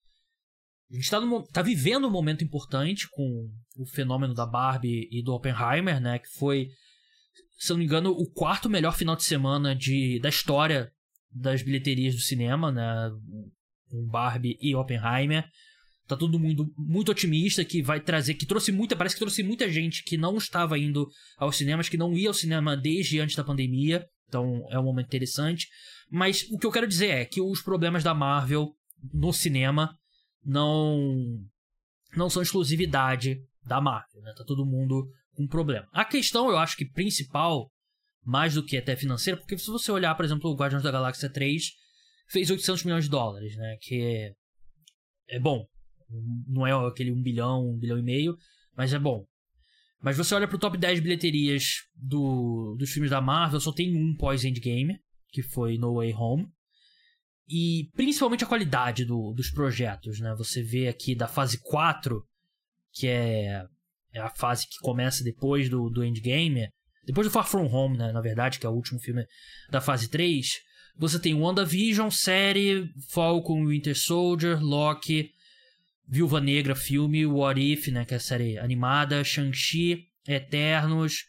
A 0.90 0.94
gente 0.94 1.04
está 1.04 1.20
tá 1.52 1.62
vivendo 1.62 2.06
um 2.06 2.10
momento 2.10 2.44
importante 2.44 3.08
com 3.10 3.50
o 3.76 3.86
fenômeno 3.86 4.34
da 4.34 4.46
Barbie 4.46 5.08
e 5.10 5.22
do 5.22 5.32
Oppenheimer, 5.32 6.00
né? 6.00 6.18
Que 6.18 6.28
foi, 6.28 6.68
se 7.58 7.70
não 7.70 7.78
me 7.78 7.84
engano, 7.84 8.10
o 8.10 8.30
quarto 8.30 8.68
melhor 8.68 8.94
final 8.94 9.16
de 9.16 9.24
semana 9.24 9.74
de, 9.74 10.20
da 10.20 10.28
história 10.28 10.92
das 11.30 11.62
bilheterias 11.62 12.14
do 12.14 12.20
cinema, 12.20 12.70
né? 12.70 13.10
Com 13.88 14.06
Barbie 14.06 14.58
e 14.60 14.74
Oppenheimer. 14.74 15.48
Tá 16.06 16.16
todo 16.16 16.38
mundo 16.38 16.72
muito 16.76 17.12
otimista 17.12 17.64
que 17.64 17.80
vai 17.80 18.00
trazer, 18.00 18.34
que 18.34 18.44
trouxe 18.44 18.72
muita, 18.72 18.96
parece 18.96 19.14
que 19.14 19.20
trouxe 19.20 19.42
muita 19.42 19.70
gente 19.70 20.02
que 20.02 20.16
não 20.16 20.36
estava 20.36 20.78
indo 20.78 21.08
aos 21.38 21.56
cinemas, 21.56 21.88
que 21.88 21.96
não 21.96 22.12
ia 22.12 22.28
ao 22.28 22.34
cinema 22.34 22.76
desde 22.76 23.20
antes 23.20 23.36
da 23.36 23.44
pandemia. 23.44 24.04
Então 24.28 24.66
é 24.70 24.78
um 24.78 24.84
momento 24.84 25.06
interessante. 25.06 25.68
Mas 26.10 26.42
o 26.50 26.58
que 26.58 26.66
eu 26.66 26.72
quero 26.72 26.88
dizer 26.88 27.08
é 27.08 27.24
que 27.24 27.40
os 27.40 27.62
problemas 27.62 28.02
da 28.02 28.14
Marvel 28.14 28.74
no 29.12 29.32
cinema 29.32 29.96
não 30.44 31.38
não 32.16 32.28
são 32.28 32.42
exclusividade 32.42 33.38
da 33.64 33.80
Marvel, 33.80 34.20
né? 34.22 34.34
Tá 34.36 34.44
todo 34.44 34.66
mundo 34.66 35.08
com 35.34 35.46
problema. 35.46 35.88
A 35.92 36.04
questão, 36.04 36.50
eu 36.50 36.58
acho 36.58 36.76
que 36.76 36.84
principal, 36.84 37.70
mais 38.24 38.54
do 38.54 38.64
que 38.64 38.76
até 38.76 38.96
financeira, 38.96 39.38
porque 39.38 39.56
se 39.56 39.70
você 39.70 39.90
olhar, 39.90 40.14
por 40.14 40.24
exemplo, 40.24 40.50
o 40.50 40.56
Guardiões 40.56 40.82
da 40.82 40.90
Galáxia 40.90 41.30
3 41.30 41.70
fez 42.28 42.50
800 42.50 42.84
milhões 42.84 43.04
de 43.04 43.10
dólares, 43.10 43.56
né? 43.56 43.76
Que 43.80 44.02
é, 44.02 45.36
é 45.36 45.40
bom. 45.40 45.66
Não 46.46 46.66
é 46.66 46.72
aquele 46.86 47.12
1 47.12 47.22
bilhão, 47.22 47.70
1 47.70 47.78
bilhão 47.78 47.98
e 47.98 48.02
meio, 48.02 48.36
mas 48.76 48.92
é 48.92 48.98
bom. 48.98 49.24
Mas 50.02 50.16
você 50.16 50.34
olha 50.34 50.48
pro 50.48 50.58
top 50.58 50.76
10 50.76 51.00
bilheterias 51.00 51.84
do, 51.94 52.74
dos 52.76 52.90
filmes 52.90 53.10
da 53.10 53.20
Marvel, 53.20 53.60
só 53.60 53.72
tem 53.72 53.96
um 53.96 54.16
pós-Endgame, 54.16 54.98
que 55.30 55.42
foi 55.42 55.78
No 55.78 55.94
Way 55.94 56.12
Home. 56.14 56.48
E 57.48 57.88
principalmente 57.94 58.42
a 58.42 58.46
qualidade 58.46 59.04
do, 59.04 59.32
dos 59.32 59.50
projetos, 59.50 60.18
né? 60.18 60.34
Você 60.36 60.62
vê 60.62 60.88
aqui 60.88 61.14
da 61.14 61.28
fase 61.28 61.58
4, 61.62 62.20
que 62.92 63.06
é, 63.06 63.64
é 64.12 64.20
a 64.20 64.30
fase 64.30 64.66
que 64.66 64.78
começa 64.80 65.22
depois 65.22 65.68
do, 65.68 65.88
do 65.88 66.04
Endgame, 66.04 66.68
depois 67.04 67.26
do 67.26 67.30
Far 67.30 67.46
From 67.46 67.66
Home, 67.66 67.96
né? 67.96 68.10
Na 68.12 68.20
verdade, 68.20 68.58
que 68.58 68.66
é 68.66 68.68
o 68.68 68.74
último 68.74 68.98
filme 69.00 69.24
da 69.70 69.80
fase 69.80 70.08
3. 70.08 70.46
Você 70.96 71.18
tem 71.18 71.34
WandaVision, 71.34 72.10
série, 72.10 72.90
Falcon, 73.10 73.66
Winter 73.66 73.96
Soldier, 73.96 74.60
Loki, 74.62 75.30
Viúva 76.08 76.40
Negra, 76.40 76.74
filme, 76.74 77.24
What 77.26 77.60
If, 77.60 77.88
né? 77.88 78.04
Que 78.04 78.14
é 78.14 78.16
a 78.16 78.20
série 78.20 78.58
animada, 78.58 79.22
Shang-Chi, 79.24 80.04
Eternos, 80.26 81.24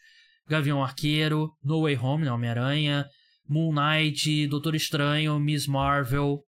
Gavião 0.48 0.82
Arqueiro, 0.82 1.50
No 1.62 1.82
Way 1.82 1.96
Home, 1.96 2.24
né? 2.24 2.32
Homem-Aranha, 2.32 3.06
Moon 3.48 3.72
Knight, 3.72 4.46
Doutor 4.48 4.74
Estranho, 4.74 5.38
Miss 5.38 5.66
Marvel, 5.66 6.42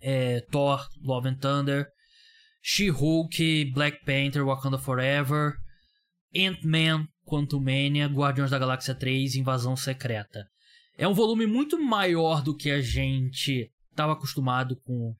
é, 0.00 0.40
Thor, 0.50 0.86
Love 1.02 1.28
and 1.28 1.36
Thunder, 1.36 1.86
She-Hulk, 2.62 3.72
Black 3.72 4.04
Panther, 4.04 4.44
Wakanda 4.44 4.78
Forever, 4.78 5.54
Ant-Man, 6.34 7.06
Quantumania, 7.24 8.06
Guardiões 8.06 8.50
da 8.50 8.58
Galáxia 8.58 8.94
3, 8.94 9.36
Invasão 9.36 9.76
Secreta. 9.76 10.46
É 10.96 11.08
um 11.08 11.14
volume 11.14 11.46
muito 11.46 11.78
maior 11.82 12.42
do 12.42 12.56
que 12.56 12.70
a 12.70 12.80
gente 12.80 13.70
estava 13.90 14.12
acostumado 14.12 14.76
com 14.84 15.14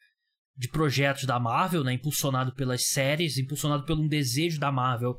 de 0.56 0.68
projetos 0.68 1.24
da 1.24 1.38
Marvel, 1.40 1.82
né, 1.82 1.94
impulsionado 1.94 2.54
pelas 2.54 2.88
séries, 2.88 3.38
impulsionado 3.38 3.84
por 3.84 3.98
um 3.98 4.06
desejo 4.06 4.58
da 4.60 4.70
Marvel 4.70 5.16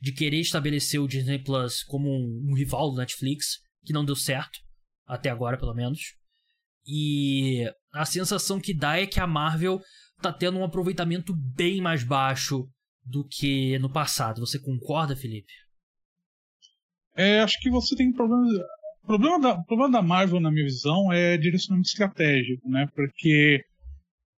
de 0.00 0.12
querer 0.12 0.40
estabelecer 0.40 1.00
o 1.00 1.08
Disney 1.08 1.42
Plus 1.42 1.82
como 1.82 2.08
um, 2.08 2.54
rival 2.54 2.90
do 2.90 2.98
Netflix, 2.98 3.58
que 3.84 3.92
não 3.92 4.04
deu 4.04 4.14
certo 4.14 4.58
até 5.06 5.30
agora 5.30 5.58
pelo 5.58 5.74
menos. 5.74 6.00
E 6.86 7.64
a 7.92 8.04
sensação 8.04 8.60
que 8.60 8.74
dá 8.74 8.98
é 8.98 9.06
que 9.06 9.18
a 9.18 9.26
Marvel 9.26 9.80
tá 10.20 10.32
tendo 10.32 10.58
um 10.58 10.64
aproveitamento 10.64 11.34
bem 11.34 11.80
mais 11.80 12.04
baixo 12.04 12.68
do 13.04 13.26
que 13.26 13.78
no 13.78 13.90
passado. 13.90 14.40
Você 14.40 14.58
concorda, 14.60 15.16
Felipe? 15.16 15.52
É, 17.14 17.40
acho 17.40 17.58
que 17.60 17.70
você 17.70 17.96
tem 17.96 18.12
problema. 18.12 18.46
O 19.02 19.06
problema 19.06 19.40
da, 19.40 19.62
problema 19.62 19.90
da 19.90 20.02
Marvel, 20.02 20.40
na 20.40 20.50
minha 20.50 20.64
visão, 20.64 21.12
é 21.12 21.36
direcionamento 21.36 21.88
estratégico, 21.88 22.68
né? 22.68 22.88
Porque 22.94 23.64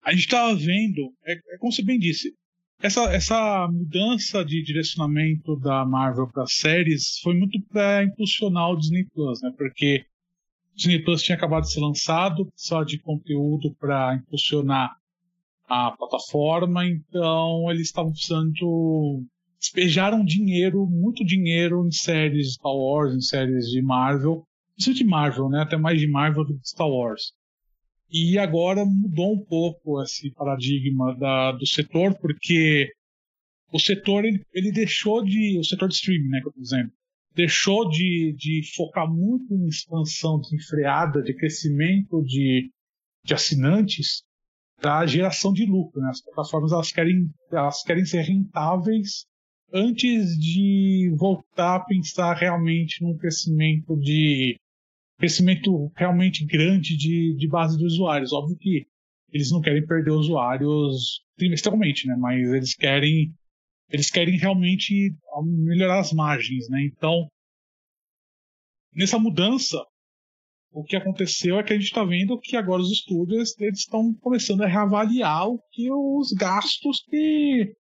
a 0.07 0.11
gente 0.11 0.21
estava 0.21 0.55
vendo, 0.55 1.13
é, 1.25 1.33
é, 1.33 1.57
como 1.59 1.69
você 1.69 1.83
bem 1.83 1.99
disse, 1.99 2.33
essa, 2.81 3.13
essa 3.13 3.67
mudança 3.67 4.45
de 4.45 4.63
direcionamento 4.63 5.57
da 5.57 5.83
Marvel 5.85 6.29
para 6.31 6.45
séries 6.47 7.19
foi 7.21 7.33
muito 7.37 7.59
para 7.67 8.05
impulsionar 8.05 8.69
o 8.69 8.77
Disney 8.77 9.05
Plus, 9.13 9.41
né? 9.41 9.51
Porque 9.57 10.05
Disney 10.73 11.03
Plus 11.03 11.21
tinha 11.21 11.35
acabado 11.35 11.63
de 11.63 11.73
ser 11.73 11.81
lançado, 11.81 12.47
só 12.55 12.83
de 12.83 12.97
conteúdo 12.99 13.75
para 13.77 14.15
impulsionar 14.15 14.95
a 15.67 15.91
plataforma, 15.91 16.87
então 16.87 17.69
eles 17.69 17.87
estavam 17.87 18.13
precisando 18.13 19.25
despejaram 19.59 20.23
dinheiro, 20.23 20.85
muito 20.85 21.25
dinheiro 21.25 21.85
em 21.85 21.91
séries 21.91 22.47
de 22.47 22.53
Star 22.53 22.73
Wars, 22.73 23.13
em 23.13 23.19
séries 23.19 23.65
de 23.65 23.81
Marvel, 23.81 24.47
isso 24.77 24.93
de 24.93 25.03
Marvel, 25.03 25.49
né? 25.49 25.63
Até 25.63 25.75
mais 25.75 25.99
de 25.99 26.07
Marvel 26.07 26.45
do 26.45 26.57
que 26.57 26.69
Star 26.69 26.87
Wars. 26.87 27.33
E 28.09 28.37
agora 28.37 28.85
mudou 28.85 29.33
um 29.33 29.43
pouco 29.43 30.01
esse 30.01 30.31
paradigma 30.31 31.15
da, 31.15 31.51
do 31.51 31.65
setor, 31.65 32.17
porque 32.17 32.89
o 33.71 33.79
setor 33.79 34.23
ele, 34.23 34.41
ele 34.53 34.71
deixou 34.71 35.23
de 35.23 35.59
o 35.59 35.63
setor 35.63 35.89
de 35.89 35.95
streaming, 35.95 36.29
né, 36.29 36.41
por 36.41 36.53
exemplo, 36.57 36.93
deixou 37.35 37.87
de, 37.89 38.33
de 38.37 38.61
focar 38.75 39.07
muito 39.07 39.53
em 39.53 39.67
expansão 39.67 40.39
desenfreada, 40.39 41.21
de 41.21 41.35
crescimento 41.35 42.23
de, 42.23 42.71
de 43.23 43.33
assinantes 43.33 44.23
para 44.81 45.05
geração 45.05 45.53
de 45.53 45.65
lucro. 45.65 46.01
Né? 46.01 46.09
As 46.09 46.21
plataformas 46.21 46.71
elas 46.71 46.91
querem, 46.91 47.29
elas 47.51 47.83
querem 47.83 48.05
ser 48.05 48.21
rentáveis 48.21 49.25
antes 49.71 50.37
de 50.39 51.13
voltar 51.17 51.75
a 51.75 51.85
pensar 51.85 52.33
realmente 52.33 53.03
num 53.03 53.17
crescimento 53.17 53.95
de 53.97 54.57
crescimento 55.17 55.91
realmente 55.95 56.45
grande 56.45 56.95
de, 56.95 57.35
de 57.35 57.47
base 57.47 57.77
de 57.77 57.85
usuários. 57.85 58.31
Óbvio 58.31 58.57
que 58.57 58.85
eles 59.31 59.51
não 59.51 59.61
querem 59.61 59.85
perder 59.85 60.11
usuários 60.11 61.21
trimestralmente, 61.35 62.07
né? 62.07 62.15
Mas 62.17 62.47
eles 62.51 62.73
querem 62.73 63.33
eles 63.89 64.09
querem 64.09 64.37
realmente 64.37 65.15
melhorar 65.45 65.99
as 65.99 66.11
margens, 66.11 66.67
né? 66.69 66.83
Então, 66.83 67.27
nessa 68.93 69.17
mudança, 69.17 69.81
o 70.71 70.83
que 70.83 70.95
aconteceu 70.95 71.57
é 71.57 71.63
que 71.63 71.73
a 71.73 71.75
gente 71.75 71.85
está 71.85 72.03
vendo 72.03 72.39
que 72.39 72.57
agora 72.57 72.81
os 72.81 72.91
estúdios 72.91 73.57
eles 73.59 73.79
estão 73.79 74.13
começando 74.15 74.61
a 74.61 74.67
reavaliar 74.67 75.47
o 75.47 75.59
que 75.71 75.89
os 75.89 76.31
gastos 76.33 77.01
que 77.09 77.73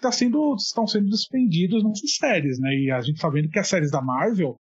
tá 0.00 0.12
sendo, 0.12 0.54
estão 0.54 0.86
sendo 0.86 1.08
despendidos 1.08 1.82
nessas 1.82 2.14
séries, 2.14 2.58
né? 2.60 2.72
E 2.74 2.90
a 2.90 3.00
gente 3.00 3.16
está 3.16 3.28
vendo 3.28 3.50
que 3.50 3.58
as 3.58 3.68
séries 3.68 3.90
da 3.90 4.00
Marvel 4.00 4.56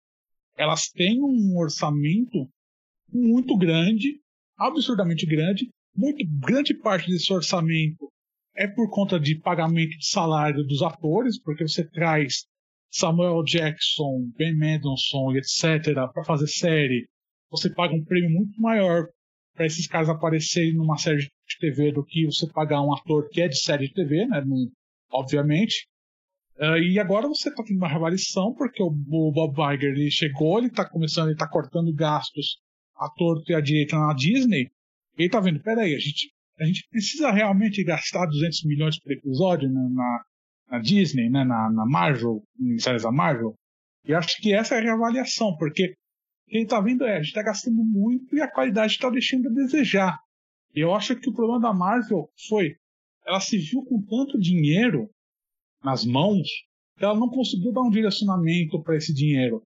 elas 0.56 0.88
têm 0.88 1.20
um 1.20 1.56
orçamento 1.58 2.48
muito 3.12 3.56
grande, 3.56 4.20
absurdamente 4.56 5.26
grande. 5.26 5.68
Muito 5.94 6.24
grande 6.40 6.74
parte 6.74 7.10
desse 7.10 7.32
orçamento 7.32 8.10
é 8.54 8.66
por 8.66 8.90
conta 8.90 9.18
de 9.20 9.38
pagamento 9.38 9.96
de 9.98 10.08
salário 10.08 10.64
dos 10.64 10.82
atores, 10.82 11.40
porque 11.40 11.66
você 11.66 11.88
traz 11.88 12.46
Samuel 12.90 13.42
Jackson, 13.44 14.30
Ben 14.36 14.56
Mendelsohn, 14.56 15.36
etc., 15.36 15.94
para 16.12 16.24
fazer 16.24 16.46
série, 16.46 17.06
você 17.50 17.72
paga 17.72 17.94
um 17.94 18.04
prêmio 18.04 18.30
muito 18.30 18.60
maior 18.60 19.06
para 19.54 19.66
esses 19.66 19.86
caras 19.86 20.08
aparecerem 20.08 20.74
numa 20.74 20.96
série 20.98 21.18
de 21.18 21.58
TV 21.58 21.92
do 21.92 22.04
que 22.04 22.26
você 22.26 22.46
pagar 22.46 22.82
um 22.82 22.94
ator 22.94 23.28
que 23.30 23.40
é 23.40 23.48
de 23.48 23.58
série 23.58 23.88
de 23.88 23.94
TV, 23.94 24.26
né? 24.26 24.42
obviamente. 25.10 25.86
Uh, 26.58 26.78
e 26.78 26.98
agora 26.98 27.28
você 27.28 27.50
está 27.50 27.62
tendo 27.62 27.76
uma 27.76 27.88
reavaliação, 27.88 28.54
porque 28.54 28.82
o, 28.82 28.86
o 28.86 29.32
Bob 29.32 29.54
Iger 29.74 29.92
ele 29.92 30.10
chegou, 30.10 30.58
ele 30.58 30.68
está 30.68 30.88
começando, 30.88 31.26
ele 31.26 31.34
está 31.34 31.48
cortando 31.48 31.92
gastos 31.92 32.58
à 32.96 33.10
torto 33.10 33.52
e 33.52 33.54
à 33.54 33.60
direita 33.60 33.98
na 33.98 34.14
Disney. 34.14 34.70
Ele 35.18 35.26
está 35.26 35.38
vendo, 35.40 35.60
peraí, 35.60 35.94
a 35.94 35.98
gente 35.98 36.30
a 36.58 36.64
gente 36.64 36.86
precisa 36.88 37.30
realmente 37.30 37.84
gastar 37.84 38.26
200 38.26 38.64
milhões 38.64 38.98
por 38.98 39.12
episódio 39.12 39.70
na, 39.70 39.88
na, 39.90 40.24
na 40.70 40.78
Disney, 40.78 41.28
né, 41.28 41.44
na, 41.44 41.70
na, 41.70 41.84
Marvel, 41.84 42.42
em 42.58 42.78
séries 42.78 43.02
da 43.02 43.12
Marvel? 43.12 43.54
E 44.06 44.14
acho 44.14 44.36
que 44.40 44.54
essa 44.54 44.74
é 44.74 44.78
a 44.78 44.82
reavaliação, 44.82 45.54
porque 45.58 45.94
ele 46.48 46.64
está 46.64 46.80
vendo 46.80 47.04
é, 47.04 47.14
a 47.14 47.16
gente 47.18 47.28
está 47.28 47.42
gastando 47.42 47.84
muito 47.84 48.34
e 48.34 48.40
a 48.40 48.50
qualidade 48.50 48.92
está 48.92 49.10
deixando 49.10 49.48
a 49.48 49.52
desejar. 49.52 50.18
E 50.74 50.80
eu 50.80 50.94
acho 50.94 51.16
que 51.16 51.28
o 51.28 51.34
problema 51.34 51.60
da 51.60 51.74
Marvel 51.74 52.30
foi, 52.48 52.76
ela 53.26 53.40
se 53.40 53.58
viu 53.58 53.82
com 53.84 54.00
tanto 54.02 54.38
dinheiro 54.38 55.10
nas 55.86 56.04
mão 56.04 56.42
que 56.98 57.04
ela 57.04 57.14
não 57.14 57.28
conseguiu 57.28 57.72
dar 57.72 57.82
um 57.82 57.90
direcionamento 57.90 58.82
para 58.82 58.96
esse 58.96 59.14
dinheiro. 59.14 59.62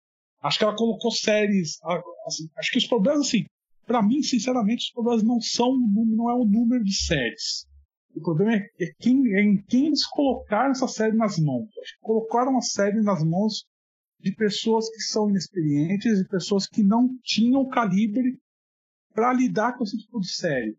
Acho 0.42 0.58
que 0.58 0.64
ela 0.64 0.76
colocou 0.76 1.12
séries. 1.12 1.78
Assim, 2.26 2.48
acho 2.58 2.72
que 2.72 2.78
os 2.78 2.88
problemas, 2.88 3.28
assim, 3.28 3.46
para 3.86 4.02
mim, 4.02 4.24
sinceramente, 4.24 4.86
os 4.86 4.92
problemas 4.92 5.24
não 5.24 5.42
são 5.42 5.76
não 5.78 6.30
é 6.30 6.34
o 6.34 6.46
número 6.46 6.84
de 6.86 6.96
séries. 6.96 7.68
O 8.16 8.22
problema 8.22 8.54
é, 8.54 8.70
é, 8.80 8.94
quem, 8.98 9.36
é 9.36 9.42
em 9.42 9.62
quem 9.64 9.88
eles 9.88 10.08
colocaram 10.08 10.72
essa 10.72 10.88
série 10.88 11.18
nas 11.18 11.38
mãos. 11.38 11.68
Colocaram 12.02 12.58
a 12.58 12.62
série 12.62 13.02
nas 13.02 13.22
mãos 13.22 13.66
de 14.22 14.34
pessoas 14.34 14.90
que 14.90 15.02
são 15.02 15.30
inexperientes 15.30 16.20
e 16.20 16.30
pessoas 16.30 16.66
que 16.66 16.82
não 16.82 17.10
tinham 17.24 17.68
calibre 17.68 18.40
para 19.14 19.34
lidar 19.34 19.78
com 19.78 19.84
esse 19.84 19.98
tipo 19.98 20.22
de 20.22 20.30
série. 20.30 20.78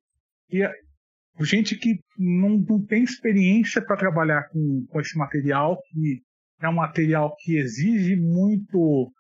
E 0.51 0.63
gente 1.45 1.77
que 1.77 2.01
não, 2.19 2.59
não 2.59 2.85
tem 2.85 3.03
experiência 3.03 3.85
para 3.85 3.97
trabalhar 3.97 4.49
com, 4.49 4.87
com 4.89 5.01
esse 5.01 5.17
material, 5.19 5.81
que 5.83 6.23
é 6.61 6.69
um 6.69 6.75
material 6.75 7.35
que 7.39 7.57
exige 7.57 8.17
muito. 8.17 9.13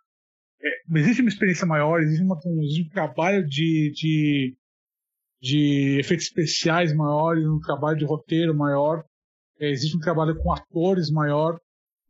É, 0.62 0.98
exige 0.98 1.20
uma 1.20 1.28
experiência 1.28 1.66
maior, 1.66 2.00
exige, 2.00 2.22
uma, 2.22 2.36
um 2.36 2.88
trabalho 2.90 3.46
de, 3.46 3.92
de, 3.94 4.56
de 5.40 5.98
efeitos 6.00 6.26
especiais 6.26 6.94
maiores, 6.94 7.44
um 7.46 7.60
trabalho 7.60 7.98
de 7.98 8.06
roteiro 8.06 8.56
maior, 8.56 9.04
é, 9.60 9.70
existe 9.70 9.96
um 9.96 10.00
trabalho 10.00 10.36
com 10.38 10.52
atores 10.52 11.10
maior. 11.10 11.58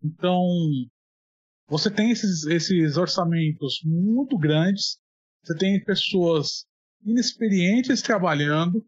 Então, 0.03 0.41
você 1.69 1.91
tem 1.91 2.11
esses, 2.11 2.45
esses 2.47 2.97
orçamentos 2.97 3.81
muito 3.85 4.39
grandes, 4.39 4.99
você 5.43 5.57
tem 5.57 5.83
pessoas 5.83 6.65
inexperientes 7.05 8.03
trabalhando, 8.03 8.85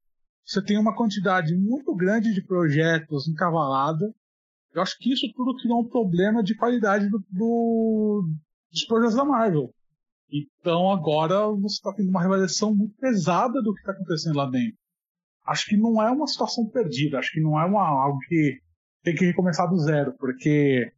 você 0.49 0.63
tem 0.63 0.79
uma 0.79 0.97
quantidade 0.97 1.55
muito 1.55 1.95
grande 1.95 2.33
de 2.33 2.43
projetos 2.43 3.29
encavalada. 3.29 4.11
Eu 4.73 4.81
acho 4.81 4.97
que 4.99 5.13
isso 5.13 5.31
tudo 5.37 5.55
criou 5.59 5.83
um 5.83 5.89
problema 5.89 6.43
de 6.43 6.57
qualidade 6.57 7.07
do, 7.11 7.23
do, 7.31 8.27
dos 8.73 8.85
projetos 8.87 9.15
da 9.15 9.27
Marvel. 9.27 9.71
Então 10.33 10.91
agora 10.91 11.49
você 11.49 11.75
está 11.75 11.93
tendo 11.93 12.09
uma 12.09 12.23
revelação 12.23 12.75
muito 12.75 12.97
pesada 12.97 13.61
do 13.61 13.75
que 13.75 13.81
está 13.81 13.93
acontecendo 13.93 14.37
lá 14.37 14.49
dentro. 14.49 14.79
Acho 15.47 15.67
que 15.67 15.77
não 15.77 16.03
é 16.03 16.11
uma 16.11 16.27
situação 16.27 16.67
perdida, 16.67 17.19
acho 17.19 17.31
que 17.33 17.43
não 17.43 17.61
é 17.61 17.67
uma, 17.67 17.87
algo 17.87 18.19
que 18.21 18.59
tem 19.03 19.15
que 19.15 19.27
recomeçar 19.27 19.69
do 19.69 19.77
zero, 19.79 20.15
porque 20.19 20.91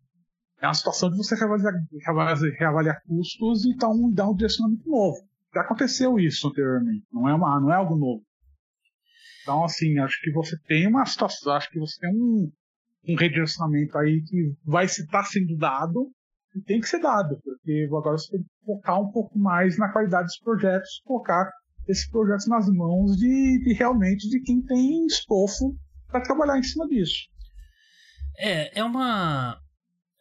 é 0.60 0.66
uma 0.66 0.74
situação 0.74 1.10
de 1.10 1.16
você 1.16 1.34
reavaliar, 1.34 1.72
reavaliar, 2.04 2.38
reavaliar 2.56 3.02
custos 3.02 3.64
e 3.64 3.76
dar 3.76 3.88
um, 3.88 4.12
dar 4.12 4.28
um 4.28 4.34
direcionamento 4.34 4.88
novo. 4.88 5.18
Já 5.52 5.62
aconteceu 5.62 6.20
isso 6.20 6.46
anteriormente, 6.46 7.04
não 7.12 7.28
é, 7.28 7.34
uma, 7.34 7.60
não 7.60 7.72
é 7.72 7.74
algo 7.74 7.96
novo. 7.96 8.24
Então, 9.42 9.64
assim, 9.64 9.98
acho 9.98 10.20
que 10.20 10.30
você 10.32 10.56
tem 10.66 10.86
uma 10.86 11.04
situação, 11.04 11.52
acho 11.54 11.70
que 11.70 11.78
você 11.78 11.98
tem 12.00 12.10
um, 12.10 12.50
um 13.08 13.16
redirecionamento 13.16 13.96
aí 13.98 14.22
que 14.22 14.54
vai 14.64 14.84
estar 14.84 15.24
sendo 15.24 15.56
dado 15.56 16.10
e 16.54 16.60
tem 16.60 16.80
que 16.80 16.88
ser 16.88 17.00
dado, 17.00 17.38
porque 17.42 17.86
agora 17.86 18.18
você 18.18 18.30
tem 18.32 18.42
que 18.42 18.48
focar 18.64 19.00
um 19.00 19.10
pouco 19.10 19.38
mais 19.38 19.78
na 19.78 19.90
qualidade 19.92 20.26
dos 20.26 20.38
projetos, 20.40 21.00
colocar 21.04 21.48
esses 21.88 22.08
projetos 22.10 22.46
nas 22.46 22.68
mãos 22.68 23.16
de, 23.16 23.64
de 23.64 23.72
realmente 23.74 24.28
de 24.28 24.40
quem 24.40 24.62
tem 24.62 25.06
estofo 25.06 25.76
para 26.08 26.22
trabalhar 26.22 26.58
em 26.58 26.62
cima 26.62 26.86
disso. 26.88 27.28
É, 28.36 28.80
é 28.80 28.84
uma 28.84 29.60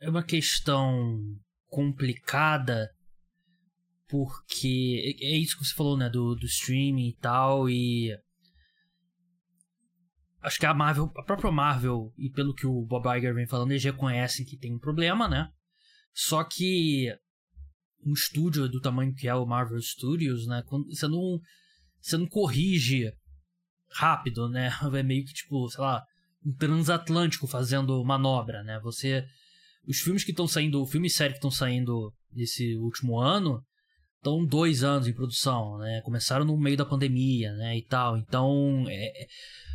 é 0.02 0.10
uma 0.10 0.24
questão 0.24 1.20
complicada 1.68 2.90
porque 4.08 5.18
é, 5.22 5.34
é 5.34 5.38
isso 5.38 5.58
que 5.58 5.66
você 5.66 5.76
falou, 5.76 5.98
né, 5.98 6.10
do, 6.10 6.36
do 6.36 6.46
streaming 6.46 7.10
e 7.10 7.16
tal 7.18 7.70
e 7.70 8.18
acho 10.42 10.60
que 10.60 10.66
a 10.66 10.74
Marvel, 10.74 11.12
a 11.18 11.24
própria 11.24 11.52
Marvel, 11.52 12.14
e 12.18 12.30
pelo 12.30 12.54
que 12.54 12.66
o 12.66 12.86
Bob 12.86 13.06
Iger 13.18 13.34
vem 13.34 13.48
falando, 13.48 13.72
eles 13.72 13.84
reconhecem 13.84 14.46
que 14.46 14.58
tem 14.58 14.74
um 14.74 14.80
problema, 14.80 15.28
né? 15.28 15.50
Só 16.14 16.44
que 16.44 17.14
um 18.06 18.14
estúdio 18.14 18.68
do 18.68 18.82
tamanho 18.82 19.14
que 19.14 19.28
é 19.28 19.36
o 19.36 19.46
Marvel 19.46 19.82
Studios, 19.82 20.48
né? 20.48 20.64
Você 20.88 21.08
não, 21.08 21.40
você 22.02 22.18
não 22.18 22.28
corrige 22.28 23.12
rápido, 23.92 24.50
né? 24.50 24.70
É 24.94 25.04
meio 25.04 25.26
que 25.26 25.34
tipo, 25.34 25.70
sei 25.70 25.82
lá, 25.82 26.04
um 26.46 26.54
transatlântico 26.54 27.48
fazendo 27.48 28.04
manobra, 28.04 28.64
né? 28.64 28.80
Você. 28.82 29.26
Os 29.88 30.00
filmes 30.00 30.24
que 30.24 30.32
estão 30.32 30.48
saindo, 30.48 30.82
o 30.82 30.86
filme 30.86 31.08
e 31.08 31.10
série 31.10 31.34
que 31.34 31.38
estão 31.38 31.50
saindo 31.50 32.14
nesse 32.32 32.76
último 32.78 33.18
ano, 33.20 33.66
estão 34.20 34.46
dois 34.46 34.84
anos 34.84 35.08
em 35.08 35.14
produção, 35.14 35.78
né? 35.80 36.02
Começaram 36.04 36.46
no 36.46 36.58
meio 36.58 36.78
da 36.78 36.86
pandemia, 36.86 37.54
né? 37.54 37.78
E 37.78 37.82
tal. 37.82 38.18
Então, 38.18 38.86
é, 38.88 39.28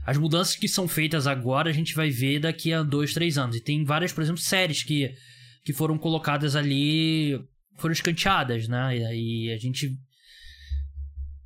as 0.07 0.19
mudanças 0.19 0.55
que 0.55 0.69
são 0.69 0.87
feitas 0.87 1.27
agora 1.27 1.71
a 1.71 1.73
gente 1.73 1.95
vai 1.95 2.11
ver 2.11 2.41
daqui 2.41 2.73
a 2.73 2.83
dois, 2.83 3.15
três 3.15 3.39
anos. 3.39 3.57
E 3.57 3.61
tem 3.61 3.85
várias, 3.85 4.13
por 4.13 4.23
exemplo, 4.23 4.41
séries 4.41 4.83
que, 4.83 5.15
que 5.65 5.73
foram 5.73 5.99
colocadas 5.99 6.55
ali, 6.55 7.39
foram 7.79 7.93
escanteadas, 7.93 8.69
né? 8.69 8.99
E 8.99 9.05
aí 9.05 9.53
a 9.53 9.59
gente. 9.59 9.97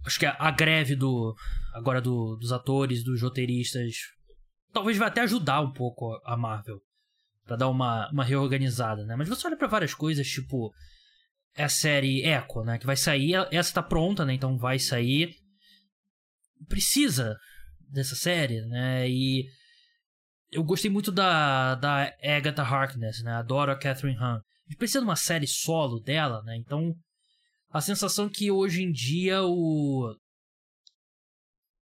Acho 0.04 0.18
que 0.18 0.26
a, 0.26 0.36
a 0.38 0.50
greve 0.50 0.96
do. 0.96 1.34
Agora 1.74 2.00
do, 2.00 2.36
dos 2.36 2.52
atores, 2.52 3.04
dos 3.04 3.22
roteiristas. 3.22 3.94
Talvez 4.72 4.98
vai 4.98 5.08
até 5.08 5.22
ajudar 5.22 5.60
um 5.60 5.72
pouco 5.72 6.20
a 6.26 6.36
Marvel. 6.36 6.80
para 7.46 7.56
dar 7.56 7.68
uma, 7.68 8.10
uma 8.10 8.24
reorganizada, 8.24 9.04
né? 9.06 9.14
Mas 9.16 9.28
você 9.28 9.46
olha 9.46 9.56
para 9.56 9.68
várias 9.68 9.94
coisas, 9.94 10.26
tipo. 10.26 10.72
É 11.58 11.64
a 11.64 11.68
série 11.68 12.24
Echo, 12.24 12.62
né? 12.62 12.78
Que 12.78 12.86
vai 12.86 12.96
sair. 12.96 13.32
Essa 13.50 13.74
tá 13.74 13.82
pronta, 13.82 14.24
né? 14.24 14.32
Então 14.32 14.56
vai 14.56 14.78
sair. 14.78 15.34
Precisa 16.68 17.36
dessa 17.90 18.14
série, 18.14 18.64
né? 18.66 19.10
E 19.10 19.44
eu 20.52 20.62
gostei 20.62 20.88
muito 20.88 21.10
da, 21.10 21.74
da 21.74 22.14
Agatha 22.22 22.62
Harkness, 22.62 23.24
né? 23.24 23.32
Adoro 23.32 23.72
a 23.72 23.76
Catherine 23.76 24.16
Hahn. 24.16 24.36
A 24.36 24.70
gente 24.70 24.78
precisa 24.78 25.00
de 25.00 25.04
uma 25.04 25.16
série 25.16 25.48
solo 25.48 25.98
dela, 25.98 26.42
né? 26.44 26.56
Então, 26.56 26.94
a 27.70 27.80
sensação 27.80 28.28
que 28.28 28.52
hoje 28.52 28.84
em 28.84 28.92
dia 28.92 29.42
o, 29.42 30.14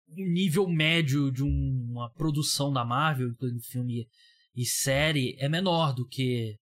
o 0.07 0.15
nível 0.15 0.67
médio 0.67 1.31
de 1.31 1.43
uma 1.43 2.11
produção 2.13 2.73
da 2.73 2.83
Marvel, 2.83 3.29
incluindo 3.29 3.61
filme 3.61 4.07
e 4.55 4.65
série, 4.65 5.35
é 5.37 5.47
menor 5.47 5.93
do 5.93 6.07
que 6.07 6.57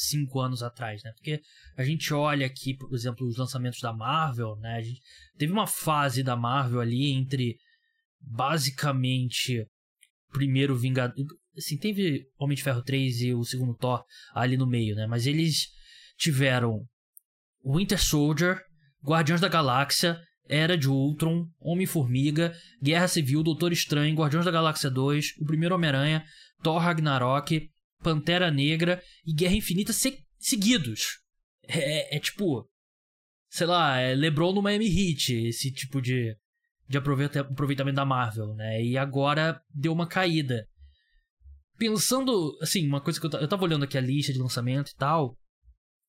cinco 0.00 0.40
anos 0.40 0.62
atrás, 0.62 1.02
né? 1.02 1.12
Porque 1.12 1.40
a 1.76 1.84
gente 1.84 2.12
olha 2.14 2.46
aqui, 2.46 2.74
por 2.74 2.92
exemplo, 2.94 3.26
os 3.26 3.36
lançamentos 3.36 3.80
da 3.80 3.92
Marvel, 3.92 4.56
né? 4.56 4.76
A 4.76 4.82
gente 4.82 5.00
teve 5.36 5.52
uma 5.52 5.66
fase 5.66 6.22
da 6.22 6.36
Marvel 6.36 6.80
ali 6.80 7.12
entre 7.12 7.56
basicamente 8.20 9.66
primeiro 10.32 10.76
Vingador. 10.76 11.14
Assim, 11.56 11.76
teve 11.76 12.26
Homem 12.38 12.56
de 12.56 12.62
Ferro 12.62 12.82
3 12.82 13.22
e 13.22 13.34
o 13.34 13.44
segundo 13.44 13.74
Thor 13.74 14.04
ali 14.34 14.56
no 14.56 14.66
meio, 14.66 14.94
né? 14.94 15.06
Mas 15.06 15.26
eles 15.26 15.68
tiveram 16.16 16.84
Winter 17.64 18.02
Soldier, 18.02 18.62
Guardiões 19.04 19.40
da 19.40 19.48
Galáxia, 19.48 20.20
Era 20.48 20.76
de 20.76 20.88
Ultron, 20.88 21.46
Homem-Formiga, 21.58 22.54
Guerra 22.82 23.08
Civil, 23.08 23.42
Doutor 23.42 23.72
Estranho, 23.72 24.14
Guardiões 24.14 24.44
da 24.44 24.50
Galáxia 24.50 24.90
2, 24.90 25.34
O 25.40 25.44
Primeiro 25.44 25.74
Homem-Aranha, 25.74 26.24
Thor 26.62 26.78
Ragnarok, 26.78 27.68
Pantera 28.02 28.50
Negra 28.50 29.02
e 29.24 29.32
Guerra 29.32 29.54
Infinita 29.54 29.92
se 29.92 30.24
seguidos. 30.38 31.20
É, 31.66 31.78
é, 31.78 32.16
é, 32.16 32.20
tipo. 32.20 32.68
Sei 33.48 33.66
lá, 33.66 33.98
é 33.98 34.14
LeBron 34.14 34.52
no 34.52 34.62
Miami 34.62 34.86
Heat, 34.86 35.34
esse 35.48 35.72
tipo 35.72 36.00
de, 36.00 36.36
de 36.88 36.96
aproveitamento 36.96 37.96
da 37.96 38.04
Marvel, 38.04 38.54
né? 38.54 38.80
E 38.82 38.96
agora 38.96 39.60
deu 39.74 39.92
uma 39.92 40.06
caída. 40.06 40.66
Pensando, 41.76 42.56
assim, 42.60 42.86
uma 42.86 43.00
coisa 43.00 43.20
que 43.20 43.26
eu, 43.26 43.30
eu 43.40 43.48
tava 43.48 43.64
olhando 43.64 43.84
aqui 43.84 43.98
a 43.98 44.00
lista 44.00 44.32
de 44.32 44.38
lançamento 44.38 44.90
e 44.90 44.94
tal, 44.94 45.36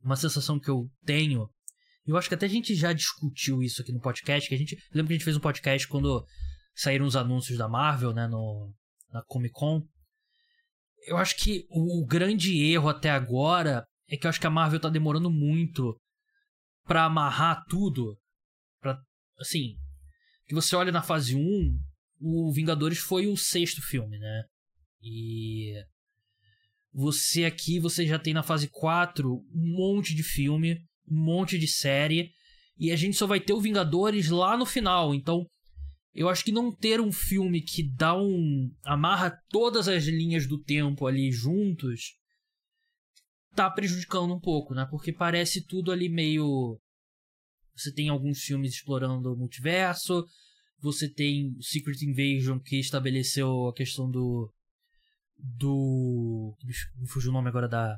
uma 0.03 0.15
sensação 0.15 0.59
que 0.59 0.69
eu 0.69 0.87
tenho, 1.03 1.49
eu 2.05 2.17
acho 2.17 2.27
que 2.27 2.35
até 2.35 2.45
a 2.45 2.49
gente 2.49 2.75
já 2.75 2.93
discutiu 2.93 3.61
isso 3.61 3.81
aqui 3.81 3.91
no 3.91 4.01
podcast, 4.01 4.47
que 4.47 4.55
a 4.55 4.57
gente, 4.57 4.75
lembra 4.93 5.07
que 5.07 5.13
a 5.13 5.17
gente 5.17 5.25
fez 5.25 5.37
um 5.37 5.41
podcast 5.41 5.87
quando 5.87 6.25
saíram 6.75 7.05
os 7.05 7.15
anúncios 7.15 7.57
da 7.57 7.67
Marvel, 7.67 8.13
né, 8.13 8.27
no 8.27 8.73
na 9.11 9.21
Comic 9.23 9.53
Con. 9.53 9.85
Eu 11.07 11.17
acho 11.17 11.35
que 11.37 11.65
o 11.69 12.05
grande 12.05 12.63
erro 12.63 12.89
até 12.89 13.09
agora 13.09 13.85
é 14.07 14.17
que 14.17 14.25
eu 14.25 14.29
acho 14.29 14.39
que 14.39 14.47
a 14.47 14.51
Marvel 14.51 14.79
tá 14.79 14.89
demorando 14.89 15.31
muito 15.31 15.97
para 16.83 17.05
amarrar 17.05 17.63
tudo, 17.69 18.17
para 18.81 18.99
assim, 19.39 19.75
que 20.47 20.53
você 20.53 20.75
olha 20.75 20.91
na 20.91 21.01
fase 21.01 21.35
1, 21.35 21.79
o 22.19 22.51
Vingadores 22.53 22.99
foi 22.99 23.27
o 23.27 23.37
sexto 23.37 23.81
filme, 23.81 24.19
né? 24.19 24.43
E 25.01 25.73
você 26.93 27.45
aqui, 27.45 27.79
você 27.79 28.05
já 28.05 28.19
tem 28.19 28.33
na 28.33 28.43
fase 28.43 28.67
4 28.69 29.33
um 29.33 29.75
monte 29.75 30.13
de 30.13 30.23
filme, 30.23 30.75
um 31.09 31.23
monte 31.23 31.57
de 31.57 31.67
série, 31.67 32.31
e 32.77 32.91
a 32.91 32.95
gente 32.95 33.15
só 33.15 33.25
vai 33.25 33.39
ter 33.39 33.53
o 33.53 33.61
Vingadores 33.61 34.29
lá 34.29 34.57
no 34.57 34.65
final. 34.65 35.15
Então, 35.15 35.45
eu 36.13 36.29
acho 36.29 36.43
que 36.43 36.51
não 36.51 36.71
ter 36.73 36.99
um 36.99 37.11
filme 37.11 37.61
que 37.61 37.83
dá 37.83 38.15
um 38.15 38.69
amarra 38.83 39.31
todas 39.49 39.87
as 39.87 40.03
linhas 40.03 40.47
do 40.47 40.61
tempo 40.61 41.07
ali 41.07 41.31
juntos 41.31 42.17
tá 43.55 43.69
prejudicando 43.69 44.33
um 44.33 44.39
pouco, 44.39 44.73
né? 44.73 44.87
Porque 44.89 45.11
parece 45.11 45.65
tudo 45.65 45.91
ali 45.91 46.09
meio 46.09 46.79
você 47.75 47.91
tem 47.91 48.09
alguns 48.09 48.39
filmes 48.41 48.73
explorando 48.73 49.33
o 49.33 49.37
multiverso. 49.37 50.25
Você 50.79 51.09
tem 51.09 51.55
Secret 51.61 52.03
Invasion, 52.03 52.59
que 52.59 52.79
estabeleceu 52.79 53.67
a 53.67 53.73
questão 53.73 54.09
do. 54.09 54.51
Do. 55.37 56.55
Me 56.95 57.07
fugiu 57.07 57.31
o 57.31 57.33
nome 57.33 57.49
agora 57.49 57.67
da. 57.67 57.97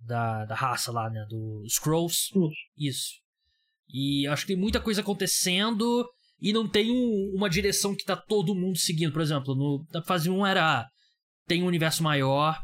da, 0.00 0.44
da 0.44 0.54
raça 0.54 0.92
lá, 0.92 1.08
né? 1.08 1.24
Do 1.28 1.64
Scrolls. 1.68 2.30
Isso. 2.76 3.14
E 3.88 4.26
acho 4.26 4.42
que 4.42 4.52
tem 4.52 4.60
muita 4.60 4.80
coisa 4.80 5.00
acontecendo 5.00 6.06
e 6.40 6.52
não 6.52 6.68
tem 6.68 6.90
um, 6.90 7.32
uma 7.34 7.48
direção 7.50 7.94
que 7.94 8.04
tá 8.04 8.16
todo 8.16 8.54
mundo 8.54 8.78
seguindo. 8.78 9.12
Por 9.12 9.22
exemplo, 9.22 9.54
no, 9.54 9.84
na 9.92 10.02
fase 10.02 10.30
1 10.30 10.46
era 10.46 10.86
tem 11.46 11.62
um 11.62 11.66
universo 11.66 12.02
maior, 12.02 12.58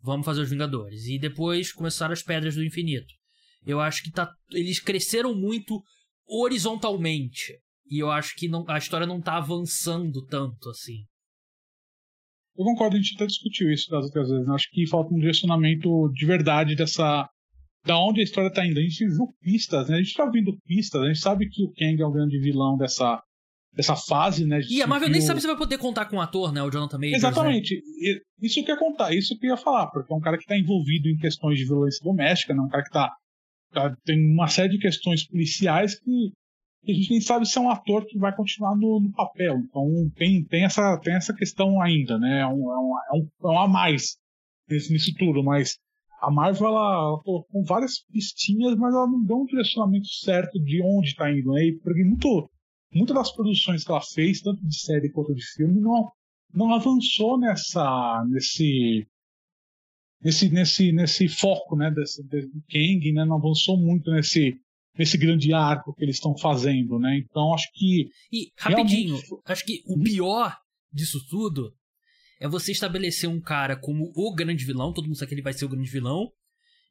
vamos 0.00 0.26
fazer 0.26 0.42
os 0.42 0.50
Vingadores. 0.50 1.06
E 1.06 1.18
depois 1.18 1.72
começaram 1.72 2.12
as 2.12 2.22
Pedras 2.22 2.54
do 2.54 2.64
Infinito. 2.64 3.12
Eu 3.64 3.80
acho 3.80 4.02
que 4.02 4.10
tá, 4.10 4.30
eles 4.50 4.80
cresceram 4.80 5.34
muito 5.34 5.82
horizontalmente. 6.26 7.58
E 7.88 8.02
eu 8.02 8.10
acho 8.10 8.34
que 8.36 8.48
não, 8.48 8.64
a 8.68 8.78
história 8.78 9.06
não 9.06 9.20
tá 9.20 9.36
avançando 9.36 10.24
tanto 10.26 10.68
assim. 10.68 11.04
Eu 12.56 12.64
concordo, 12.64 12.96
a 12.96 13.00
gente 13.00 13.14
até 13.16 13.26
discutiu 13.26 13.70
isso 13.70 13.90
das 13.90 14.04
outras 14.04 14.28
vezes. 14.28 14.46
Né? 14.46 14.54
Acho 14.54 14.70
que 14.70 14.88
falta 14.88 15.12
um 15.12 15.18
direcionamento 15.18 15.88
de 16.12 16.26
verdade 16.26 16.76
dessa. 16.76 17.28
Da 17.84 17.98
onde 17.98 18.20
a 18.20 18.24
história 18.24 18.50
tá 18.50 18.66
indo. 18.66 18.78
A 18.78 18.82
gente 18.82 19.06
viu 19.06 19.34
pistas, 19.40 19.88
né? 19.88 19.96
A 19.96 20.02
gente 20.02 20.14
tá 20.14 20.24
vendo 20.26 20.56
pistas, 20.64 21.02
a 21.02 21.06
gente 21.06 21.20
sabe 21.20 21.48
que 21.48 21.62
o 21.62 21.72
Kang 21.72 22.00
é 22.00 22.06
o 22.06 22.12
grande 22.12 22.38
vilão 22.38 22.78
dessa, 22.78 23.22
dessa 23.74 23.94
fase, 23.94 24.46
né? 24.46 24.60
E 24.68 24.80
a 24.80 24.86
Marvel 24.86 25.10
nem 25.10 25.20
sabe 25.20 25.40
se 25.40 25.46
vai 25.46 25.56
poder 25.56 25.78
contar 25.78 26.06
com 26.06 26.16
o 26.16 26.20
ator, 26.20 26.52
né? 26.52 26.62
O 26.62 26.70
Jonathan 26.70 26.98
Majors. 26.98 27.16
Exatamente. 27.16 27.74
Né? 27.74 28.20
Isso 28.40 28.64
que 28.64 28.70
ia 28.70 28.78
contar, 28.78 29.14
isso 29.14 29.38
que 29.38 29.46
eu 29.46 29.50
ia 29.50 29.56
falar, 29.56 29.88
porque 29.88 30.12
é 30.12 30.16
um 30.16 30.20
cara 30.20 30.38
que 30.38 30.46
tá 30.46 30.56
envolvido 30.56 31.08
em 31.08 31.16
questões 31.16 31.58
de 31.58 31.66
violência 31.66 32.02
doméstica, 32.02 32.54
né? 32.54 32.60
Um 32.60 32.68
cara 32.68 32.84
que 32.84 32.90
tá, 32.90 33.12
tá 33.72 33.96
tem 34.04 34.32
uma 34.32 34.48
série 34.48 34.70
de 34.70 34.78
questões 34.78 35.26
policiais 35.26 35.98
que 35.98 36.32
a 36.86 36.92
gente 36.92 37.10
nem 37.10 37.20
sabe 37.20 37.46
se 37.46 37.58
é 37.58 37.60
um 37.60 37.70
ator 37.70 38.04
que 38.06 38.18
vai 38.18 38.34
continuar 38.34 38.76
no, 38.76 39.00
no 39.00 39.12
papel. 39.12 39.58
Então 39.58 39.86
tem, 40.14 40.44
tem, 40.44 40.64
essa, 40.64 40.98
tem 40.98 41.14
essa 41.14 41.34
questão 41.34 41.80
ainda, 41.80 42.18
né? 42.18 42.40
É 42.40 42.46
um, 42.46 42.72
é 42.72 42.78
um, 42.78 42.94
é 42.98 43.18
um, 43.18 43.48
é 43.48 43.52
um 43.54 43.58
a 43.58 43.68
mais 43.68 44.16
nesse, 44.68 44.92
nisso 44.92 45.12
tudo, 45.18 45.42
mas 45.42 45.78
a 46.26 46.30
Marvel 46.30 46.68
ela, 46.68 47.22
ela 47.26 47.44
com 47.50 47.62
várias 47.64 48.00
pistinhas, 48.10 48.76
mas 48.76 48.94
ela 48.94 49.06
não 49.06 49.22
deu 49.24 49.38
um 49.38 49.44
direcionamento 49.44 50.08
certo 50.08 50.58
de 50.58 50.82
onde 50.82 51.08
está 51.08 51.30
indo, 51.30 51.52
né? 51.52 51.66
E 51.66 51.78
porque 51.78 52.04
muito, 52.04 52.50
muitas 52.92 53.16
das 53.16 53.32
produções 53.32 53.84
que 53.84 53.90
ela 53.90 54.00
fez, 54.00 54.40
tanto 54.40 54.64
de 54.66 54.78
série 54.78 55.10
quanto 55.10 55.34
de 55.34 55.44
filme, 55.44 55.80
não, 55.80 56.10
não 56.52 56.74
avançou 56.74 57.38
nessa, 57.38 58.24
nesse, 58.28 59.06
nesse, 60.22 60.48
nesse, 60.48 60.92
nesse 60.92 61.28
foco, 61.28 61.76
né? 61.76 61.90
Desse, 61.90 62.22
desse 62.26 62.50
Kang, 62.70 63.12
né? 63.12 63.24
Não 63.24 63.36
avançou 63.36 63.76
muito 63.76 64.10
nesse 64.10 64.58
nesse 64.96 65.18
grande 65.18 65.52
arco 65.52 65.92
que 65.92 66.04
eles 66.04 66.16
estão 66.16 66.36
fazendo, 66.38 66.98
né? 66.98 67.18
Então 67.18 67.52
acho 67.52 67.68
que. 67.74 68.08
E, 68.32 68.52
rapidinho, 68.56 69.16
realmente... 69.16 69.42
acho 69.46 69.64
que 69.64 69.82
o 69.86 70.00
pior 70.00 70.56
disso 70.92 71.18
tudo 71.28 71.74
é 72.44 72.48
você 72.48 72.72
estabelecer 72.72 73.26
um 73.28 73.40
cara 73.40 73.74
como 73.74 74.12
o 74.14 74.34
grande 74.34 74.66
vilão, 74.66 74.92
todo 74.92 75.06
mundo 75.06 75.16
sabe 75.16 75.30
que 75.30 75.34
ele 75.34 75.42
vai 75.42 75.54
ser 75.54 75.64
o 75.64 75.68
grande 75.68 75.90
vilão, 75.90 76.30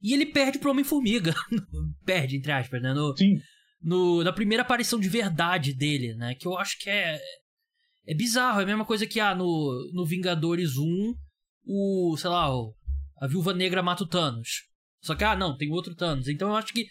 e 0.02 0.12
ele 0.12 0.26
perde 0.26 0.58
pro 0.58 0.72
Homem-Formiga. 0.72 1.36
perde, 2.04 2.38
entre 2.38 2.52
aspas, 2.52 2.82
né? 2.82 2.92
No, 2.92 3.16
Sim. 3.16 3.40
No, 3.80 4.24
na 4.24 4.34
primeira 4.34 4.64
aparição 4.64 5.00
de 5.00 5.08
verdade 5.08 5.72
dele, 5.72 6.16
né? 6.16 6.34
Que 6.34 6.48
eu 6.48 6.58
acho 6.58 6.80
que 6.80 6.90
é. 6.90 7.20
É 8.06 8.16
bizarro, 8.16 8.62
é 8.62 8.64
a 8.64 8.66
mesma 8.66 8.84
coisa 8.84 9.06
que 9.06 9.20
ah, 9.20 9.36
no, 9.36 9.92
no 9.94 10.06
Vingadores 10.08 10.76
1, 10.76 11.14
o. 11.66 12.18
sei 12.18 12.30
lá, 12.32 12.52
o, 12.52 12.76
a 13.22 13.28
Viúva 13.28 13.54
Negra 13.54 13.84
mata 13.84 14.04
o 14.04 14.08
Thanos. 14.08 14.64
Só 15.02 15.14
que, 15.14 15.24
ah, 15.24 15.36
não, 15.36 15.56
tem 15.56 15.72
outro 15.72 15.96
Thanos. 15.96 16.28
Então 16.28 16.50
eu 16.50 16.56
acho 16.56 16.74
que 16.74 16.88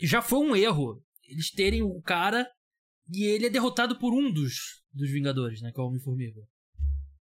já 0.00 0.20
foi 0.20 0.40
um 0.40 0.56
erro 0.56 1.00
eles 1.24 1.52
terem 1.52 1.82
o 1.82 2.02
cara 2.02 2.50
e 3.08 3.24
ele 3.26 3.46
é 3.46 3.50
derrotado 3.50 3.96
por 3.96 4.12
um 4.12 4.32
dos, 4.32 4.82
dos 4.92 5.08
Vingadores, 5.08 5.62
né? 5.62 5.70
Que 5.72 5.80
é 5.80 5.82
o 5.84 5.86
Homem-Formiga. 5.86 6.40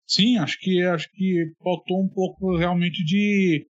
Sim, 0.06 0.36
acho 0.38 0.58
que 0.60 0.82
acho 0.82 1.10
que 1.12 1.52
faltou 1.62 2.02
um 2.02 2.08
pouco 2.08 2.56
realmente 2.56 3.02
de 3.04 3.66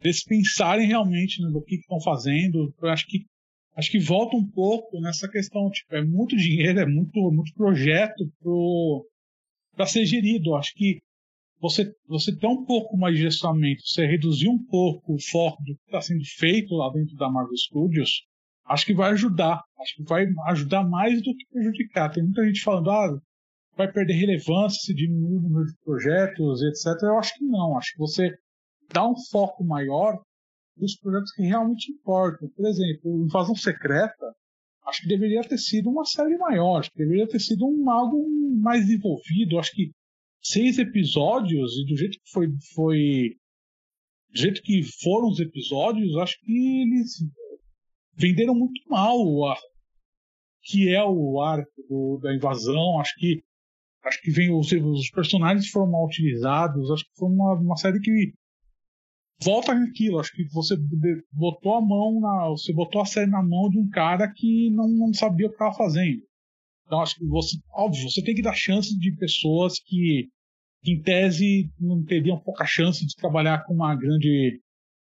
eles 0.00 0.22
pensarem 0.22 0.86
realmente 0.86 1.40
no 1.42 1.62
que 1.62 1.76
estão 1.76 2.00
fazendo. 2.00 2.72
Eu 2.80 2.88
acho 2.88 3.06
que 3.06 3.24
acho 3.76 3.90
que 3.90 3.98
volta 3.98 4.36
um 4.36 4.46
pouco 4.46 5.00
nessa 5.00 5.28
questão, 5.28 5.70
tipo, 5.70 5.94
é 5.94 6.04
muito 6.04 6.36
dinheiro, 6.36 6.80
é 6.80 6.86
muito 6.86 7.30
muito 7.32 7.52
projeto 7.54 8.30
para 9.74 9.86
ser 9.86 10.04
gerido. 10.04 10.54
Acho 10.54 10.74
que 10.74 10.98
você, 11.60 11.92
você 12.06 12.36
ter 12.36 12.46
um 12.46 12.64
pouco 12.64 12.96
mais 12.96 13.16
de 13.16 13.22
gestionamento, 13.22 13.82
você 13.84 14.06
reduzir 14.06 14.48
um 14.48 14.62
pouco 14.66 15.14
o 15.14 15.20
foco 15.20 15.62
do 15.64 15.74
que 15.74 15.84
está 15.86 16.00
sendo 16.00 16.24
feito 16.36 16.74
lá 16.74 16.90
dentro 16.90 17.16
da 17.16 17.30
Marvel 17.30 17.56
Studios, 17.56 18.24
acho 18.66 18.86
que 18.86 18.94
vai 18.94 19.12
ajudar. 19.12 19.62
Acho 19.80 19.96
que 19.96 20.02
vai 20.04 20.26
ajudar 20.48 20.84
mais 20.84 21.22
do 21.22 21.34
que 21.34 21.46
prejudicar. 21.50 22.10
Tem 22.12 22.22
muita 22.22 22.44
gente 22.46 22.60
falando, 22.60 22.90
ah, 22.90 23.18
vai 23.78 23.90
perder 23.90 24.14
relevância 24.14 24.80
se 24.80 24.92
diminuir 24.92 25.36
o 25.36 25.40
número 25.40 25.66
de 25.66 25.78
projetos, 25.84 26.60
etc. 26.62 27.00
Eu 27.04 27.18
acho 27.18 27.32
que 27.38 27.44
não. 27.44 27.78
Acho 27.78 27.92
que 27.92 27.98
você 27.98 28.34
dá 28.92 29.08
um 29.08 29.14
foco 29.30 29.62
maior 29.64 30.20
nos 30.76 30.96
projetos 30.96 31.30
que 31.32 31.42
realmente 31.42 31.92
importam. 31.92 32.48
Por 32.56 32.66
exemplo, 32.66 33.24
Invasão 33.24 33.54
Secreta, 33.54 34.34
acho 34.84 35.02
que 35.02 35.08
deveria 35.08 35.42
ter 35.42 35.58
sido 35.58 35.90
uma 35.90 36.04
série 36.04 36.36
maior, 36.36 36.80
acho 36.80 36.90
que 36.90 36.98
deveria 36.98 37.28
ter 37.28 37.38
sido 37.38 37.66
um, 37.66 37.88
algo 37.88 38.28
mais 38.60 38.84
desenvolvido. 38.84 39.60
Acho 39.60 39.70
que 39.72 39.92
seis 40.42 40.76
episódios 40.78 41.78
e 41.78 41.86
do 41.86 41.96
jeito 41.96 42.18
que 42.18 42.30
foi, 42.32 42.48
foi 42.74 43.36
do 44.30 44.40
jeito 44.40 44.60
que 44.60 44.82
foram 45.02 45.28
os 45.28 45.38
episódios, 45.38 46.16
acho 46.16 46.36
que 46.40 46.82
eles 46.82 47.24
venderam 48.14 48.56
muito 48.56 48.80
mal 48.88 49.16
o 49.16 49.54
que 50.64 50.92
é 50.92 51.02
o 51.04 51.40
arco 51.40 51.70
do, 51.88 52.18
da 52.20 52.34
invasão. 52.34 53.00
Acho 53.00 53.14
que 53.16 53.42
acho 54.04 54.20
que 54.22 54.30
vem 54.30 54.52
os, 54.52 54.70
os, 54.72 55.10
personagens 55.10 55.68
foram 55.68 55.90
mal 55.90 56.06
utilizados. 56.06 56.90
Acho 56.90 57.04
que 57.04 57.16
foi 57.16 57.28
uma, 57.28 57.54
uma 57.54 57.76
série 57.76 58.00
que 58.00 58.32
volta 59.42 59.74
naquilo. 59.74 60.18
Acho 60.18 60.32
que 60.32 60.44
você 60.52 60.76
botou 61.32 61.74
a 61.74 61.80
mão 61.80 62.20
na, 62.20 62.48
você 62.48 62.72
botou 62.72 63.00
a 63.00 63.06
série 63.06 63.30
na 63.30 63.42
mão 63.42 63.68
de 63.68 63.78
um 63.78 63.88
cara 63.88 64.32
que 64.32 64.70
não, 64.70 64.88
não 64.88 65.12
sabia 65.12 65.46
o 65.46 65.50
que 65.50 65.54
estava 65.56 65.74
fazendo. 65.74 66.22
Então 66.86 67.00
acho 67.00 67.16
que 67.16 67.26
você, 67.26 67.56
óbvio, 67.70 68.10
você 68.10 68.22
tem 68.22 68.34
que 68.34 68.42
dar 68.42 68.54
chance 68.54 68.98
de 68.98 69.14
pessoas 69.16 69.74
que, 69.78 70.28
em 70.84 71.02
tese, 71.02 71.70
não 71.78 72.02
teriam 72.02 72.40
pouca 72.40 72.64
chance 72.64 73.04
de 73.04 73.14
trabalhar 73.14 73.64
com 73.64 73.74
uma 73.74 73.94
grande, 73.94 74.58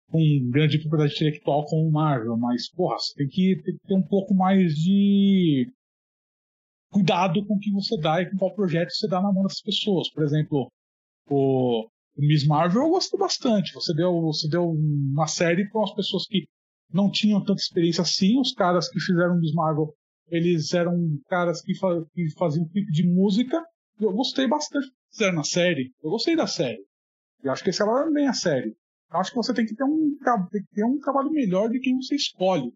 com 0.09 0.19
grande 0.49 0.79
propriedade 0.79 1.15
intelectual 1.15 1.65
como 1.65 1.87
o 1.87 1.91
Marvel, 1.91 2.35
mas 2.35 2.69
porra, 2.69 2.97
você 2.97 3.13
tem 3.15 3.27
que, 3.29 3.61
tem 3.63 3.73
que 3.73 3.87
ter 3.87 3.95
um 3.95 4.03
pouco 4.03 4.33
mais 4.33 4.73
de 4.73 5.71
cuidado 6.91 7.45
com 7.45 7.55
o 7.55 7.59
que 7.59 7.71
você 7.71 7.97
dá 7.99 8.21
e 8.21 8.29
com 8.29 8.38
qual 8.38 8.53
projeto 8.55 8.91
você 8.91 9.07
dá 9.07 9.21
na 9.21 9.31
mão 9.31 9.43
dessas 9.43 9.61
pessoas. 9.61 10.09
Por 10.11 10.23
exemplo, 10.23 10.71
o, 11.29 11.88
Miss 12.17 12.45
Marvel 12.45 12.83
eu 12.83 12.89
gostei 12.89 13.19
bastante. 13.19 13.73
Você 13.73 13.93
deu, 13.93 14.21
você 14.21 14.47
deu 14.47 14.69
uma 14.69 15.27
série 15.27 15.69
para 15.69 15.83
as 15.83 15.93
pessoas 15.93 16.25
que 16.25 16.47
não 16.91 17.11
tinham 17.11 17.43
tanta 17.43 17.61
experiência 17.61 18.01
assim, 18.01 18.39
os 18.39 18.53
caras 18.53 18.89
que 18.89 18.99
fizeram 18.99 19.39
Miss 19.39 19.53
Marvel 19.53 19.93
eles 20.29 20.73
eram 20.73 21.17
caras 21.27 21.61
que, 21.61 21.73
fa 21.73 22.05
que 22.13 22.29
faziam 22.38 22.67
clipe 22.67 22.91
de 22.91 23.07
música. 23.07 23.63
Eu 23.99 24.11
gostei 24.13 24.47
bastante 24.47 24.91
fizeram 25.11 25.35
na 25.35 25.43
série. 25.43 25.93
Eu 26.03 26.11
gostei 26.11 26.35
da 26.35 26.47
série. 26.47 26.85
Eu 27.43 27.51
acho 27.51 27.63
que 27.63 27.69
esse 27.69 27.81
é 27.81 28.11
bem 28.11 28.27
a 28.27 28.33
série. 28.33 28.75
Eu 29.11 29.19
acho 29.19 29.31
que 29.31 29.38
você 29.38 29.53
tem 29.53 29.65
que 29.65 29.75
ter 29.75 29.83
um, 29.83 30.17
tem 30.51 30.63
que 30.63 30.75
ter 30.75 30.83
um 30.83 30.99
trabalho 30.99 31.31
melhor 31.31 31.69
de 31.69 31.79
quem 31.79 31.95
você 31.95 32.15
escolhe. 32.15 32.71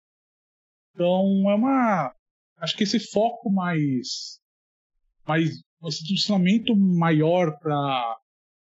Então 0.94 1.50
é 1.50 1.56
uma. 1.56 2.14
Acho 2.62 2.78
que 2.78 2.84
esse 2.84 3.00
foco 3.00 3.52
mais. 3.52 4.40
mais 5.28 5.50
esse 5.88 6.04
direcionamento 6.04 6.76
maior 6.76 7.58
para 7.60 8.18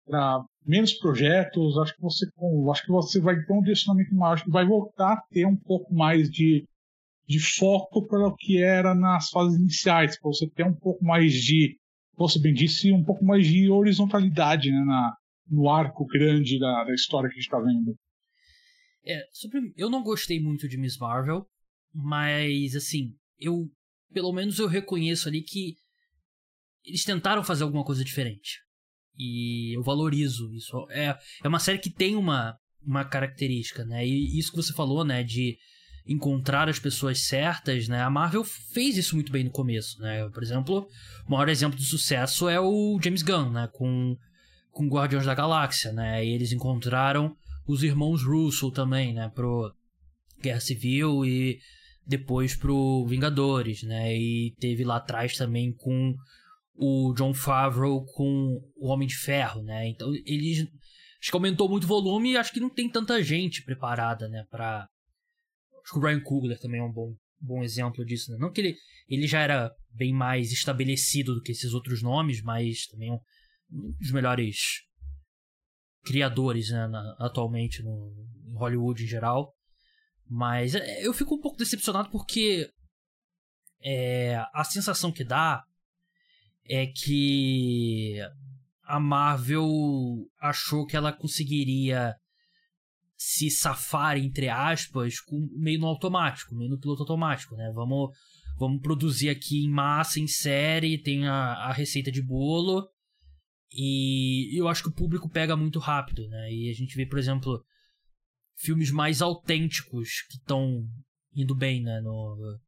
para 0.05 0.43
menos 0.65 0.93
projetos, 0.93 1.77
acho 1.77 1.95
que 1.95 2.01
você 2.01 2.25
acho 2.71 2.85
que 2.85 2.91
você 2.91 3.21
vai 3.21 3.41
ter 3.41 3.53
um 3.53 3.61
direcionamento 3.61 4.13
maior, 4.13 4.33
acho 4.33 4.43
que 4.43 4.51
vai 4.51 4.65
voltar 4.65 5.13
a 5.13 5.21
ter 5.29 5.45
um 5.45 5.55
pouco 5.55 5.93
mais 5.93 6.29
de 6.29 6.65
de 7.27 7.39
foco 7.39 8.05
para 8.05 8.27
o 8.27 8.35
que 8.35 8.61
era 8.61 8.93
nas 8.93 9.29
fases 9.29 9.59
iniciais, 9.59 10.19
para 10.19 10.29
você 10.29 10.47
ter 10.49 10.65
um 10.65 10.75
pouco 10.75 11.03
mais 11.03 11.33
de, 11.33 11.77
você 12.15 12.39
bem 12.39 12.53
disse, 12.53 12.91
um 12.91 13.03
pouco 13.03 13.23
mais 13.23 13.47
de 13.47 13.69
horizontalidade 13.69 14.71
né, 14.71 14.83
na, 14.85 15.15
no 15.47 15.69
arco 15.69 16.05
grande 16.05 16.59
da, 16.59 16.83
da 16.83 16.93
história 16.93 17.29
que 17.29 17.35
a 17.35 17.37
gente 17.37 17.45
está 17.45 17.59
vendo. 17.59 17.95
É, 19.05 19.25
sobre, 19.31 19.73
eu 19.75 19.89
não 19.89 20.03
gostei 20.03 20.41
muito 20.41 20.67
de 20.67 20.77
Miss 20.77 20.97
Marvel, 20.97 21.45
mas 21.93 22.75
assim, 22.75 23.13
eu 23.43 23.69
pelo 24.13 24.31
menos 24.31 24.59
eu 24.59 24.67
reconheço 24.67 25.27
ali 25.27 25.41
que 25.41 25.75
eles 26.85 27.03
tentaram 27.03 27.43
fazer 27.43 27.63
alguma 27.63 27.83
coisa 27.83 28.03
diferente. 28.03 28.59
E 29.17 29.75
eu 29.75 29.83
valorizo 29.83 30.53
isso. 30.53 30.87
É, 30.89 31.17
é 31.43 31.47
uma 31.47 31.59
série 31.59 31.79
que 31.79 31.89
tem 31.89 32.15
uma, 32.15 32.57
uma 32.85 33.03
característica, 33.03 33.83
né? 33.85 34.05
E 34.05 34.37
isso 34.37 34.51
que 34.51 34.57
você 34.57 34.73
falou, 34.73 35.03
né? 35.03 35.23
De 35.23 35.57
encontrar 36.05 36.67
as 36.67 36.79
pessoas 36.79 37.21
certas, 37.21 37.87
né? 37.87 38.01
A 38.01 38.09
Marvel 38.09 38.43
fez 38.43 38.97
isso 38.97 39.15
muito 39.15 39.31
bem 39.31 39.43
no 39.43 39.51
começo, 39.51 39.99
né? 40.01 40.27
Por 40.29 40.43
exemplo, 40.43 40.87
o 41.27 41.31
maior 41.31 41.47
exemplo 41.49 41.77
de 41.77 41.85
sucesso 41.85 42.49
é 42.49 42.59
o 42.59 42.99
James 43.01 43.21
Gunn, 43.21 43.51
né? 43.51 43.69
Com, 43.71 44.17
com 44.71 44.89
Guardiões 44.89 45.25
da 45.25 45.35
Galáxia, 45.35 45.91
né? 45.93 46.25
E 46.25 46.29
eles 46.33 46.51
encontraram 46.51 47.35
os 47.65 47.83
irmãos 47.83 48.23
Russo 48.23 48.71
também, 48.71 49.13
né? 49.13 49.31
Pro 49.33 49.73
Guerra 50.41 50.59
Civil 50.59 51.23
e 51.25 51.59
depois 52.05 52.55
pro 52.55 53.05
Vingadores, 53.07 53.83
né? 53.83 54.15
E 54.15 54.53
teve 54.59 54.83
lá 54.83 54.97
atrás 54.97 55.37
também 55.37 55.73
com 55.73 56.15
o 56.75 57.13
John 57.13 57.33
Favreau 57.33 58.05
com 58.05 58.59
o 58.75 58.87
Homem 58.87 59.07
de 59.07 59.15
Ferro, 59.15 59.63
né? 59.63 59.87
Então 59.89 60.11
eles 60.25 60.67
acho 61.23 61.31
que 61.31 61.35
aumentou 61.35 61.69
muito 61.69 61.85
o 61.85 61.87
volume 61.87 62.31
e 62.31 62.37
acho 62.37 62.51
que 62.51 62.59
não 62.59 62.69
tem 62.69 62.89
tanta 62.89 63.23
gente 63.23 63.63
preparada, 63.63 64.27
né, 64.27 64.45
pra... 64.51 64.85
Acho 65.81 65.93
que 65.93 65.99
o 65.99 66.01
Ryan 66.01 66.19
Coogler 66.21 66.59
também 66.59 66.81
é 66.81 66.83
um 66.83 66.91
bom, 66.91 67.15
bom 67.39 67.63
exemplo 67.63 68.05
disso, 68.05 68.31
né? 68.31 68.37
Não 68.37 68.51
que 68.51 68.59
ele, 68.59 68.75
ele 69.07 69.25
já 69.25 69.39
era 69.39 69.71
bem 69.93 70.13
mais 70.13 70.51
estabelecido 70.51 71.33
do 71.33 71.41
que 71.41 71.53
esses 71.53 71.73
outros 71.73 72.01
nomes, 72.01 72.41
mas 72.41 72.87
também 72.87 73.11
um, 73.11 73.19
um 73.71 73.95
dos 73.99 74.11
melhores 74.11 74.57
criadores, 76.03 76.69
né, 76.69 76.87
na, 76.87 77.15
atualmente 77.19 77.81
no, 77.81 78.13
em 78.49 78.57
Hollywood 78.57 79.03
em 79.03 79.07
geral. 79.07 79.53
Mas 80.35 80.73
é, 80.73 81.05
eu 81.05 81.13
fico 81.13 81.35
um 81.35 81.39
pouco 81.39 81.59
decepcionado 81.59 82.09
porque 82.09 82.67
é, 83.79 84.43
a 84.51 84.63
sensação 84.63 85.11
que 85.11 85.23
dá 85.23 85.63
é 86.67 86.87
que 86.87 88.17
a 88.83 88.99
Marvel 88.99 89.69
achou 90.41 90.87
que 90.87 90.97
ela 90.97 91.13
conseguiria 91.13 92.15
se 93.15 93.51
safar, 93.51 94.17
entre 94.17 94.49
aspas, 94.49 95.19
com, 95.19 95.47
meio 95.55 95.79
no 95.79 95.85
automático, 95.85 96.55
meio 96.55 96.71
no 96.71 96.79
piloto 96.79 97.03
automático, 97.03 97.55
né? 97.55 97.71
Vamos, 97.71 98.09
vamos 98.57 98.81
produzir 98.81 99.29
aqui 99.29 99.63
em 99.63 99.69
massa, 99.69 100.19
em 100.19 100.27
série, 100.27 100.97
tem 100.97 101.27
a, 101.27 101.53
a 101.67 101.73
receita 101.73 102.11
de 102.11 102.23
bolo. 102.23 102.89
E 103.71 104.59
eu 104.59 104.67
acho 104.67 104.81
que 104.81 104.89
o 104.89 104.95
público 104.95 105.29
pega 105.29 105.55
muito 105.55 105.77
rápido, 105.77 106.27
né? 106.27 106.51
E 106.51 106.71
a 106.71 106.73
gente 106.73 106.95
vê, 106.95 107.05
por 107.05 107.19
exemplo, 107.19 107.63
filmes 108.57 108.91
mais 108.91 109.21
autênticos 109.21 110.21
que 110.29 110.37
estão 110.37 110.85
indo 111.35 111.55
bem, 111.55 111.81
né? 111.81 111.99
No, 112.01 112.59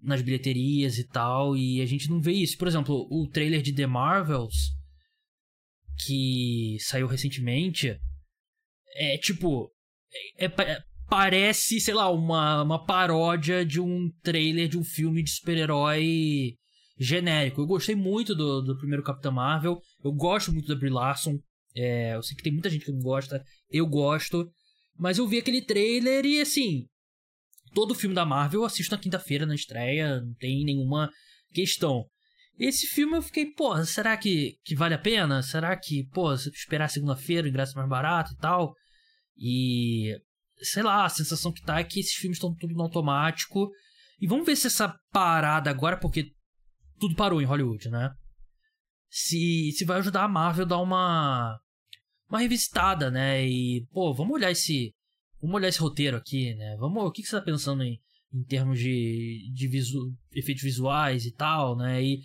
nas 0.00 0.20
bilheterias 0.20 0.98
e 0.98 1.06
tal, 1.06 1.56
e 1.56 1.80
a 1.80 1.86
gente 1.86 2.10
não 2.10 2.20
vê 2.20 2.32
isso. 2.32 2.58
Por 2.58 2.66
exemplo, 2.66 3.06
o 3.10 3.28
trailer 3.28 3.62
de 3.62 3.72
The 3.72 3.86
Marvels, 3.86 4.72
que 6.04 6.76
saiu 6.80 7.06
recentemente, 7.06 7.98
é 8.94 9.16
tipo. 9.18 9.70
É, 10.36 10.46
é, 10.46 10.82
parece, 11.08 11.80
sei 11.80 11.94
lá, 11.94 12.10
uma, 12.10 12.62
uma 12.62 12.84
paródia 12.84 13.64
de 13.64 13.80
um 13.80 14.10
trailer 14.22 14.68
de 14.68 14.78
um 14.78 14.84
filme 14.84 15.22
de 15.22 15.30
super-herói 15.30 16.54
genérico. 16.98 17.60
Eu 17.60 17.66
gostei 17.66 17.94
muito 17.94 18.34
do, 18.34 18.62
do 18.62 18.78
primeiro 18.78 19.02
Capitão 19.02 19.32
Marvel. 19.32 19.80
Eu 20.02 20.12
gosto 20.12 20.52
muito 20.52 20.68
da 20.68 20.74
Brie 20.74 20.90
Larson. 20.90 21.38
É, 21.74 22.14
eu 22.14 22.22
sei 22.22 22.36
que 22.36 22.42
tem 22.42 22.52
muita 22.52 22.70
gente 22.70 22.84
que 22.84 22.92
não 22.92 23.00
gosta. 23.00 23.44
Eu 23.70 23.86
gosto. 23.86 24.50
Mas 25.02 25.18
eu 25.18 25.26
vi 25.26 25.38
aquele 25.38 25.60
trailer 25.60 26.24
e 26.24 26.40
assim. 26.40 26.86
Todo 27.74 27.92
filme 27.92 28.14
da 28.14 28.24
Marvel 28.24 28.60
eu 28.60 28.64
assisto 28.66 28.94
na 28.94 29.00
quinta-feira 29.00 29.44
na 29.44 29.54
estreia. 29.56 30.20
Não 30.20 30.32
tem 30.34 30.64
nenhuma 30.64 31.10
questão. 31.52 32.06
Esse 32.56 32.86
filme 32.86 33.16
eu 33.16 33.22
fiquei, 33.22 33.46
pô, 33.46 33.84
será 33.84 34.16
que, 34.16 34.58
que 34.64 34.76
vale 34.76 34.94
a 34.94 34.98
pena? 34.98 35.42
Será 35.42 35.76
que, 35.76 36.06
pô, 36.12 36.32
esperar 36.32 36.88
segunda-feira 36.88 37.44
o 37.44 37.50
ingresso 37.50 37.72
é 37.72 37.76
mais 37.78 37.88
barato 37.88 38.32
e 38.32 38.36
tal? 38.36 38.74
E. 39.36 40.16
Sei 40.62 40.84
lá, 40.84 41.04
a 41.04 41.08
sensação 41.08 41.52
que 41.52 41.64
tá 41.64 41.80
é 41.80 41.84
que 41.84 41.98
esses 41.98 42.14
filmes 42.14 42.36
estão 42.36 42.54
tudo 42.54 42.72
no 42.72 42.82
automático. 42.82 43.68
E 44.20 44.28
vamos 44.28 44.46
ver 44.46 44.54
se 44.54 44.68
essa 44.68 44.96
parada 45.10 45.68
agora, 45.68 45.98
porque 45.98 46.26
tudo 47.00 47.16
parou 47.16 47.42
em 47.42 47.44
Hollywood, 47.44 47.90
né? 47.90 48.10
Se, 49.10 49.72
se 49.76 49.84
vai 49.84 49.98
ajudar 49.98 50.22
a 50.22 50.28
Marvel 50.28 50.64
a 50.64 50.68
dar 50.68 50.78
uma. 50.78 51.58
Uma 52.32 52.40
revisitada, 52.40 53.10
né? 53.10 53.46
E, 53.46 53.86
pô, 53.92 54.14
vamos 54.14 54.32
olhar 54.32 54.50
esse. 54.50 54.94
Vamos 55.38 55.54
olhar 55.54 55.68
esse 55.68 55.78
roteiro 55.78 56.16
aqui, 56.16 56.54
né? 56.54 56.74
Vamos. 56.78 57.04
O 57.04 57.10
que, 57.10 57.20
que 57.20 57.28
você 57.28 57.36
tá 57.36 57.42
pensando 57.42 57.82
em, 57.82 58.00
em 58.32 58.42
termos 58.42 58.78
de, 58.78 59.52
de 59.52 59.68
visu, 59.68 60.16
efeitos 60.34 60.62
visuais 60.62 61.26
e 61.26 61.30
tal, 61.30 61.76
né? 61.76 62.02
E 62.02 62.22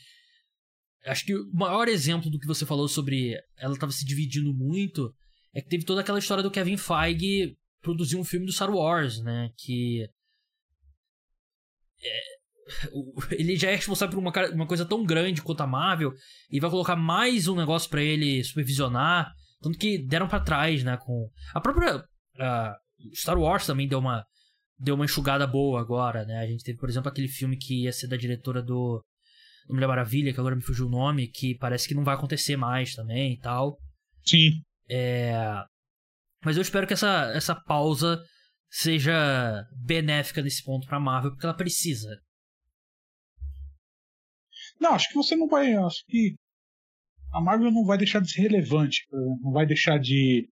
acho 1.05 1.25
que 1.25 1.35
o 1.35 1.51
maior 1.51 1.89
exemplo 1.89 2.31
do 2.31 2.39
que 2.39 2.47
você 2.47 2.65
falou 2.65 2.87
sobre 2.87 3.37
ela 3.57 3.73
estava 3.73 3.91
se 3.91 4.05
dividindo 4.05 4.53
muito 4.53 5.13
é 5.53 5.61
que 5.61 5.67
teve 5.67 5.83
toda 5.83 5.99
aquela 5.99 6.19
história 6.19 6.41
do 6.41 6.51
Kevin 6.51 6.77
Feige 6.77 7.57
produzir 7.81 8.15
um 8.15 8.23
filme 8.23 8.45
do 8.45 8.53
Star 8.53 8.73
Wars, 8.73 9.21
né? 9.21 9.51
Que. 9.57 10.09
É, 12.01 12.21
ele 13.37 13.57
já 13.57 13.71
é 13.71 13.75
responsável 13.75 14.13
por 14.15 14.21
uma, 14.21 14.53
uma 14.53 14.67
coisa 14.67 14.85
tão 14.85 15.03
grande 15.03 15.41
quanto 15.41 15.59
a 15.59 15.67
Marvel 15.67 16.13
e 16.49 16.61
vai 16.61 16.69
colocar 16.69 16.95
mais 16.95 17.49
um 17.49 17.57
negócio 17.57 17.89
para 17.89 18.01
ele 18.01 18.41
supervisionar. 18.41 19.35
Tanto 19.61 19.77
que 19.77 19.97
deram 19.97 20.27
para 20.27 20.43
trás, 20.43 20.83
né? 20.83 20.97
Com. 20.97 21.29
A 21.53 21.61
própria. 21.61 21.97
Uh, 21.97 23.15
Star 23.15 23.37
Wars 23.37 23.65
também 23.65 23.87
deu 23.87 23.99
uma. 23.99 24.25
Deu 24.79 24.95
uma 24.95 25.05
enxugada 25.05 25.47
boa 25.47 25.81
agora, 25.81 26.23
né? 26.25 26.39
A 26.39 26.47
gente 26.47 26.63
teve, 26.63 26.77
por 26.77 26.87
exemplo, 26.87 27.09
aquele 27.09 27.27
filme 27.27 27.57
que 27.57 27.83
ia 27.83 27.91
ser 27.91 28.07
da 28.07 28.17
diretora 28.17 28.61
do. 28.61 29.03
do 29.67 29.73
Mulher 29.73 29.87
Maravilha, 29.87 30.33
que 30.33 30.39
agora 30.39 30.55
me 30.55 30.61
fugiu 30.61 30.85
o 30.85 30.91
nome, 30.91 31.27
que 31.27 31.57
parece 31.57 31.87
que 31.87 31.95
não 31.95 32.03
vai 32.03 32.15
acontecer 32.15 32.55
mais 32.55 32.93
também 32.93 33.33
e 33.33 33.39
tal. 33.39 33.77
Sim. 34.25 34.61
É... 34.89 35.33
Mas 36.43 36.55
eu 36.55 36.61
espero 36.61 36.85
que 36.85 36.93
essa, 36.93 37.31
essa 37.33 37.55
pausa 37.55 38.23
seja 38.69 39.65
benéfica 39.75 40.41
nesse 40.41 40.63
ponto 40.63 40.87
pra 40.87 40.99
Marvel, 40.99 41.31
porque 41.31 41.45
ela 41.45 41.55
precisa. 41.55 42.09
Não, 44.79 44.93
acho 44.93 45.09
que 45.09 45.15
você 45.15 45.35
não 45.35 45.47
vai. 45.47 45.73
Acho 45.75 46.03
que 46.07 46.35
a 47.33 47.41
Marvel 47.41 47.71
não 47.71 47.85
vai 47.85 47.97
deixar 47.97 48.21
de 48.21 48.31
ser 48.31 48.41
relevante, 48.43 49.05
não 49.11 49.51
vai 49.51 49.65
deixar 49.65 49.97
de, 49.99 50.49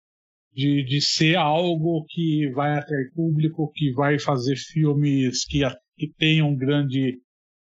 de, 0.53 0.83
de 0.83 1.01
ser 1.01 1.35
algo 1.35 2.05
que 2.07 2.49
vai 2.53 2.77
atrair 2.77 3.11
público, 3.13 3.71
que 3.73 3.91
vai 3.93 4.19
fazer 4.19 4.55
filmes 4.55 5.45
que, 5.45 5.61
que 5.97 6.13
tenham 6.17 6.55
grande, 6.55 7.19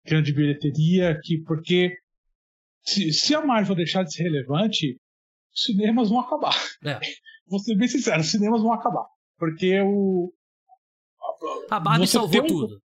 grande 0.06 0.34
bilheteria, 0.34 1.20
que 1.22 1.40
porque 1.44 1.96
se, 2.84 3.12
se 3.14 3.36
a 3.36 3.46
Marvel 3.46 3.76
deixar 3.76 4.04
de 4.04 4.14
ser 4.14 4.24
relevante, 4.24 4.98
cinemas 5.54 6.10
vão 6.10 6.20
acabar. 6.20 6.56
É. 6.84 7.00
Vou 7.48 7.60
ser 7.60 7.76
bem 7.76 7.88
sincero, 7.88 8.22
os 8.22 8.32
cinemas 8.32 8.62
vão 8.62 8.72
acabar. 8.72 9.06
Porque 9.38 9.80
o. 9.82 10.34
A 11.70 11.80
Barbie 11.80 12.08
salvou 12.08 12.44
um, 12.44 12.48
tudo. 12.48 12.82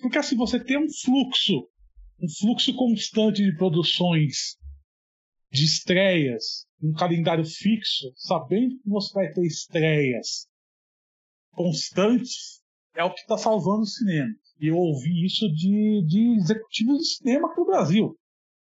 Porque 0.00 0.18
assim, 0.18 0.36
você 0.36 0.62
tem 0.62 0.76
um 0.76 0.88
fluxo, 1.02 1.66
um 2.20 2.28
fluxo 2.38 2.74
constante 2.76 3.42
de 3.42 3.56
produções, 3.56 4.56
de 5.50 5.64
estreias, 5.64 6.66
um 6.82 6.92
calendário 6.92 7.44
fixo, 7.44 8.12
sabendo 8.16 8.78
que 8.78 8.88
você 8.88 9.12
vai 9.12 9.32
ter 9.32 9.44
estreias 9.44 10.48
constantes, 11.52 12.60
é 12.94 13.04
o 13.04 13.12
que 13.12 13.20
está 13.20 13.36
salvando 13.36 13.82
o 13.82 13.86
cinema. 13.86 14.34
E 14.60 14.68
eu 14.68 14.76
ouvi 14.76 15.24
isso 15.24 15.48
de, 15.52 16.04
de 16.06 16.36
executivos 16.38 16.98
de 16.98 17.16
cinema 17.16 17.48
aqui 17.48 17.60
no 17.60 17.66
Brasil. 17.66 18.16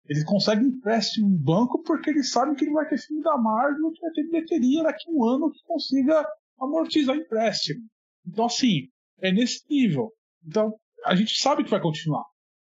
Eles 0.08 0.24
conseguem 0.24 0.68
empréstimo 0.68 1.28
em 1.28 1.38
banco 1.38 1.82
porque 1.84 2.12
eles 2.12 2.32
sabem 2.32 2.56
que 2.56 2.66
ele 2.66 2.74
vai 2.74 2.88
ter 2.88 3.00
filme 3.00 3.24
da 3.24 3.38
Marvel 3.38 3.92
que 3.92 4.02
vai 4.02 4.12
ter 4.12 4.24
bilheteria 4.24 4.84
daqui 4.84 5.10
a 5.10 5.12
um 5.12 5.24
ano 5.26 5.52
que 5.52 5.64
consiga 5.64 6.28
amortizar 6.60 7.16
empréstimo. 7.16 7.82
Então, 8.26 8.46
assim, 8.46 8.90
é 9.20 9.32
nesse 9.32 9.64
nível. 9.70 10.12
Então, 10.46 10.76
a 11.06 11.16
gente 11.16 11.36
sabe 11.40 11.64
que 11.64 11.72
vai 11.72 11.82
continuar. 11.82 12.24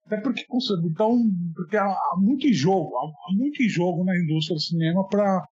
Até 0.06 0.20
porque, 0.20 0.46
então, 0.88 1.18
porque 1.54 1.76
há, 1.76 1.96
muito 2.16 2.52
jogo, 2.52 2.96
há, 2.96 3.34
muito 3.34 3.62
jogo 3.68 4.04
na 4.04 4.16
indústria 4.16 4.54
do 4.54 4.60
cinema 4.60 5.06
para 5.08 5.44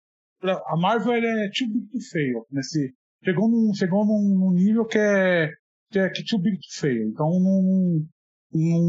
a 0.66 0.76
Marvel 0.76 1.14
é 1.14 1.50
too 1.56 1.68
big 1.68 1.88
to 1.88 1.98
fail. 2.10 2.46
Nesse, 2.50 2.92
chegou 3.24 3.48
num, 3.48 3.72
chegou 3.72 4.04
num, 4.04 4.38
num 4.38 4.52
nível 4.52 4.84
que 4.84 4.98
é, 4.98 5.48
que 5.90 5.98
é 5.98 6.10
que 6.10 6.20
é 6.20 6.24
too 6.28 6.38
big 6.38 6.58
to 6.58 6.80
fail. 6.80 7.08
Então, 7.08 7.30
não, 7.30 8.06
não, 8.52 8.82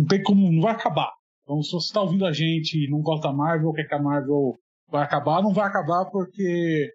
não 0.00 0.04
tem 0.06 0.22
como, 0.22 0.52
não 0.52 0.60
vai 0.60 0.72
acabar. 0.72 1.10
Então, 1.44 1.62
se 1.62 1.72
você 1.72 1.86
está 1.86 2.02
ouvindo 2.02 2.26
a 2.26 2.32
gente 2.32 2.76
e 2.76 2.90
não 2.90 3.00
gosta 3.00 3.28
da 3.28 3.34
Marvel, 3.34 3.72
quer 3.72 3.84
que 3.84 3.94
a 3.94 4.02
Marvel 4.02 4.58
vai 4.90 5.02
acabar, 5.02 5.42
não 5.42 5.54
vai 5.54 5.66
acabar 5.66 6.04
porque 6.10 6.92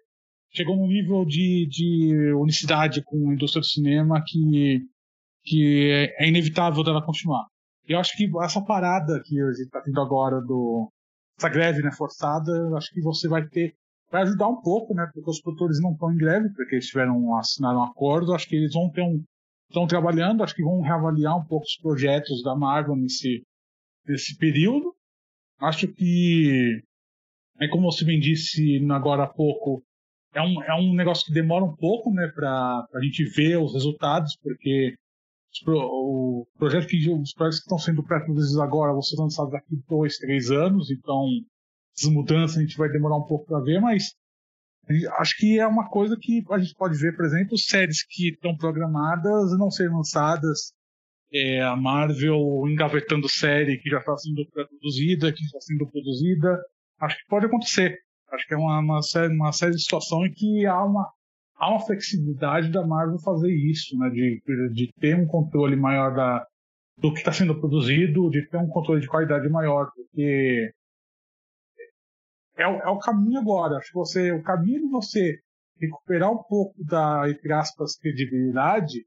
chegou 0.54 0.76
num 0.76 0.86
nível 0.86 1.24
de, 1.24 1.66
de 1.68 2.32
unicidade 2.34 3.02
com 3.02 3.30
a 3.30 3.34
indústria 3.34 3.60
do 3.60 3.66
cinema 3.66 4.22
que, 4.24 4.80
que 5.44 6.14
é 6.18 6.28
inevitável 6.28 6.84
dela 6.84 7.04
continuar. 7.04 7.46
Eu 7.88 8.00
acho 8.00 8.16
que 8.16 8.28
essa 8.42 8.60
parada 8.62 9.20
que 9.24 9.40
a 9.40 9.52
gente 9.52 9.62
está 9.62 9.80
tendo 9.80 10.00
agora, 10.00 10.40
do, 10.40 10.90
essa 11.38 11.48
greve 11.48 11.82
né, 11.82 11.92
forçada, 11.92 12.52
acho 12.76 12.90
que 12.92 13.00
você 13.00 13.28
vai 13.28 13.46
ter. 13.46 13.74
Vai 14.10 14.22
ajudar 14.22 14.48
um 14.48 14.60
pouco, 14.60 14.94
né? 14.94 15.08
Porque 15.12 15.28
os 15.28 15.40
produtores 15.40 15.80
não 15.80 15.92
estão 15.92 16.12
em 16.12 16.16
greve, 16.16 16.48
porque 16.54 16.76
eles 16.76 16.86
tiveram 16.86 17.36
assinado 17.36 17.78
um 17.78 17.82
acordo. 17.82 18.32
Acho 18.32 18.48
que 18.48 18.56
eles 18.56 18.72
vão 18.72 18.90
ter 18.90 19.02
um. 19.02 19.22
Estão 19.68 19.86
trabalhando, 19.86 20.44
acho 20.44 20.54
que 20.54 20.62
vão 20.62 20.80
reavaliar 20.80 21.36
um 21.36 21.44
pouco 21.44 21.66
os 21.66 21.76
projetos 21.76 22.40
da 22.42 22.54
Marvel 22.54 22.94
nesse, 22.94 23.42
desse 24.04 24.36
período. 24.36 24.94
Acho 25.60 25.88
que, 25.88 26.80
é 27.58 27.66
como 27.68 27.90
você 27.90 28.04
bem 28.04 28.20
disse 28.20 28.78
agora 28.90 29.24
há 29.24 29.28
pouco, 29.28 29.82
é 30.32 30.40
um, 30.40 30.62
é 30.62 30.74
um 30.74 30.94
negócio 30.94 31.26
que 31.26 31.32
demora 31.32 31.64
um 31.64 31.74
pouco 31.74 32.12
né, 32.12 32.30
para 32.32 32.86
a 32.94 33.00
gente 33.02 33.24
ver 33.24 33.56
os 33.56 33.72
resultados, 33.72 34.36
porque 34.40 34.94
o 35.66 36.46
projeto 36.58 36.86
que, 36.86 37.10
os 37.10 37.32
projetos 37.32 37.58
que 37.60 37.66
estão 37.66 37.78
sendo 37.78 38.02
pré-produzidos 38.02 38.58
agora 38.58 38.92
vão 38.92 39.02
ser 39.02 39.16
lançados 39.16 39.52
daqui 39.52 39.76
dois, 39.88 40.16
três 40.18 40.50
anos, 40.50 40.90
então 40.90 41.26
essas 41.96 42.10
mudanças 42.10 42.58
a 42.58 42.60
gente 42.60 42.76
vai 42.76 42.88
demorar 42.90 43.16
um 43.16 43.26
pouco 43.26 43.46
para 43.46 43.60
ver, 43.60 43.80
mas 43.80 44.14
acho 45.18 45.36
que 45.38 45.58
é 45.58 45.66
uma 45.66 45.88
coisa 45.88 46.16
que 46.20 46.44
a 46.50 46.58
gente 46.58 46.74
pode 46.74 46.96
ver, 46.98 47.16
por 47.16 47.24
exemplo, 47.24 47.58
séries 47.58 48.04
que 48.06 48.30
estão 48.30 48.56
programadas 48.56 49.56
não 49.58 49.70
serem 49.70 49.92
lançadas 49.92 50.72
é, 51.32 51.60
a 51.62 51.74
Marvel 51.74 52.64
engavetando 52.68 53.28
série 53.28 53.78
que 53.78 53.90
já 53.90 53.98
está 53.98 54.16
sendo 54.16 54.46
produzida, 54.50 55.32
que 55.32 55.42
está 55.42 55.60
sendo 55.60 55.86
produzida. 55.90 56.60
Acho 57.00 57.16
que 57.16 57.28
pode 57.28 57.46
acontecer. 57.46 57.98
Acho 58.30 58.46
que 58.46 58.54
é 58.54 58.56
uma, 58.56 58.78
uma, 58.78 59.02
série, 59.02 59.34
uma 59.34 59.52
série 59.52 59.72
de 59.72 59.82
situações 59.82 60.30
em 60.30 60.34
que 60.34 60.66
há 60.66 60.82
uma, 60.84 61.08
há 61.56 61.70
uma 61.70 61.80
flexibilidade 61.80 62.70
da 62.70 62.86
Marvel 62.86 63.18
fazer 63.18 63.52
isso, 63.52 63.96
né? 63.98 64.10
De, 64.10 64.42
de 64.72 64.92
ter 65.00 65.16
um 65.16 65.26
controle 65.26 65.76
maior 65.76 66.14
da, 66.14 66.46
do 66.98 67.12
que 67.12 67.18
está 67.18 67.32
sendo 67.32 67.58
produzido, 67.58 68.30
de 68.30 68.46
ter 68.48 68.58
um 68.58 68.68
controle 68.68 69.00
de 69.00 69.08
qualidade 69.08 69.48
maior, 69.48 69.90
porque 69.94 70.72
é, 72.56 72.66
o, 72.66 72.76
é 72.76 72.88
o 72.88 72.98
caminho 72.98 73.40
agora. 73.40 73.76
Acho 73.76 73.88
que 73.88 73.94
você, 73.94 74.32
o 74.32 74.42
caminho 74.42 74.82
de 74.82 74.88
você 74.88 75.38
recuperar 75.78 76.32
um 76.32 76.42
pouco 76.42 76.74
da, 76.84 77.28
entre 77.28 77.52
aspas, 77.52 77.96
credibilidade, 77.96 79.04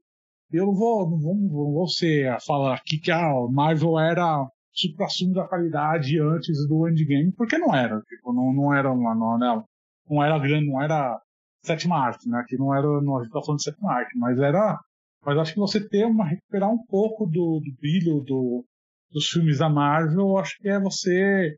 eu 0.52 0.66
não 0.66 0.74
vou, 0.74 1.10
não 1.10 1.18
vou, 1.18 1.34
não 1.34 1.72
vou 1.72 1.88
ser 1.88 2.28
a 2.28 2.40
falar 2.40 2.74
aqui 2.74 2.98
que 2.98 3.10
a 3.10 3.20
Marvel 3.50 3.98
era 3.98 4.46
supra-sumo 4.72 5.34
da 5.34 5.46
qualidade 5.46 6.18
antes 6.20 6.66
do 6.68 6.88
Endgame, 6.88 7.32
porque 7.32 7.58
não 7.58 7.74
era. 7.74 8.00
Tipo, 8.02 8.32
não, 8.32 8.52
não 8.52 8.74
era 8.74 8.90
uma, 8.90 9.14
não, 9.14 9.64
não 10.08 10.22
era 10.22 10.38
grande, 10.38 10.66
não 10.66 10.80
era 10.80 11.20
sétima 11.62 11.96
arte, 11.98 12.28
né? 12.28 12.44
Que 12.48 12.56
não 12.56 12.74
era, 12.74 12.86
não, 13.00 13.18
a 13.18 13.22
gente 13.22 13.32
tá 13.32 13.40
falando 13.42 13.58
de 13.58 13.64
sétima 13.64 13.92
arte, 13.92 14.16
mas 14.18 14.38
era, 14.38 14.78
mas 15.24 15.38
acho 15.38 15.54
que 15.54 15.60
você 15.60 15.86
ter 15.86 16.04
uma, 16.04 16.26
recuperar 16.26 16.70
um 16.70 16.84
pouco 16.86 17.26
do, 17.26 17.60
do 17.60 17.76
brilho 17.80 18.20
do, 18.20 18.64
dos 19.10 19.28
filmes 19.28 19.58
da 19.58 19.68
Marvel, 19.68 20.38
acho 20.38 20.56
que 20.58 20.68
é 20.68 20.78
você 20.80 21.56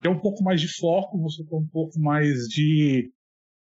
ter 0.00 0.08
um 0.08 0.18
pouco 0.18 0.42
mais 0.42 0.60
de 0.60 0.68
foco, 0.78 1.20
você 1.20 1.44
ter 1.44 1.56
um 1.56 1.66
pouco 1.66 1.98
mais 1.98 2.46
de 2.48 3.10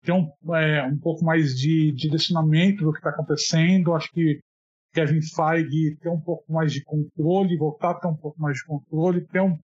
ter 0.02 0.12
um, 0.12 0.30
é, 0.54 0.82
um 0.86 0.98
pouco 0.98 1.24
mais 1.24 1.54
de, 1.54 1.92
de 1.92 2.08
direcionamento 2.08 2.84
do 2.84 2.92
que 2.92 2.98
está 2.98 3.10
acontecendo. 3.10 3.94
Acho 3.94 4.10
que 4.10 4.40
Kevin 4.92 5.20
Feige 5.22 5.96
ter 6.00 6.08
um 6.08 6.20
pouco 6.20 6.50
mais 6.52 6.72
de 6.72 6.82
controle, 6.82 7.56
voltar 7.56 7.90
a 7.90 8.00
ter 8.00 8.08
um 8.08 8.16
pouco 8.16 8.40
mais 8.40 8.56
de 8.56 8.64
controle, 8.64 9.26
ter 9.26 9.40
um, 9.40 9.58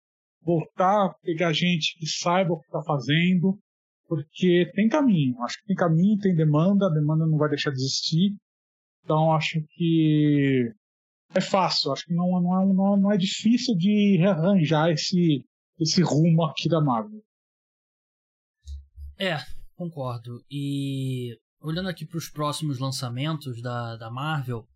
voltar 0.42 1.06
a 1.06 1.14
pegar 1.22 1.52
gente 1.52 1.98
que 1.98 2.06
saiba 2.06 2.54
o 2.54 2.58
que 2.58 2.66
está 2.66 2.82
fazendo, 2.82 3.58
porque 4.14 4.70
tem 4.74 4.88
caminho. 4.88 5.40
Acho 5.42 5.58
que 5.58 5.66
tem 5.66 5.76
caminho, 5.76 6.18
tem 6.18 6.34
demanda, 6.34 6.86
a 6.86 6.90
demanda 6.90 7.26
não 7.26 7.38
vai 7.38 7.48
deixar 7.48 7.70
de 7.70 7.76
existir. 7.76 8.36
Então 9.02 9.32
acho 9.32 9.60
que 9.70 10.70
é 11.34 11.40
fácil, 11.40 11.92
acho 11.92 12.04
que 12.04 12.14
não, 12.14 12.40
não, 12.40 12.60
é, 12.60 12.74
não, 12.74 12.96
não 12.96 13.12
é 13.12 13.16
difícil 13.16 13.74
de 13.74 14.18
rearranjar 14.18 14.90
esse, 14.90 15.44
esse 15.80 16.02
rumo 16.02 16.44
aqui 16.44 16.68
da 16.68 16.80
Marvel. 16.80 17.22
É, 19.18 19.38
concordo. 19.74 20.44
E 20.50 21.38
olhando 21.60 21.88
aqui 21.88 22.04
para 22.06 22.18
os 22.18 22.28
próximos 22.28 22.78
lançamentos 22.78 23.62
da, 23.62 23.96
da 23.96 24.10
Marvel, 24.10 24.66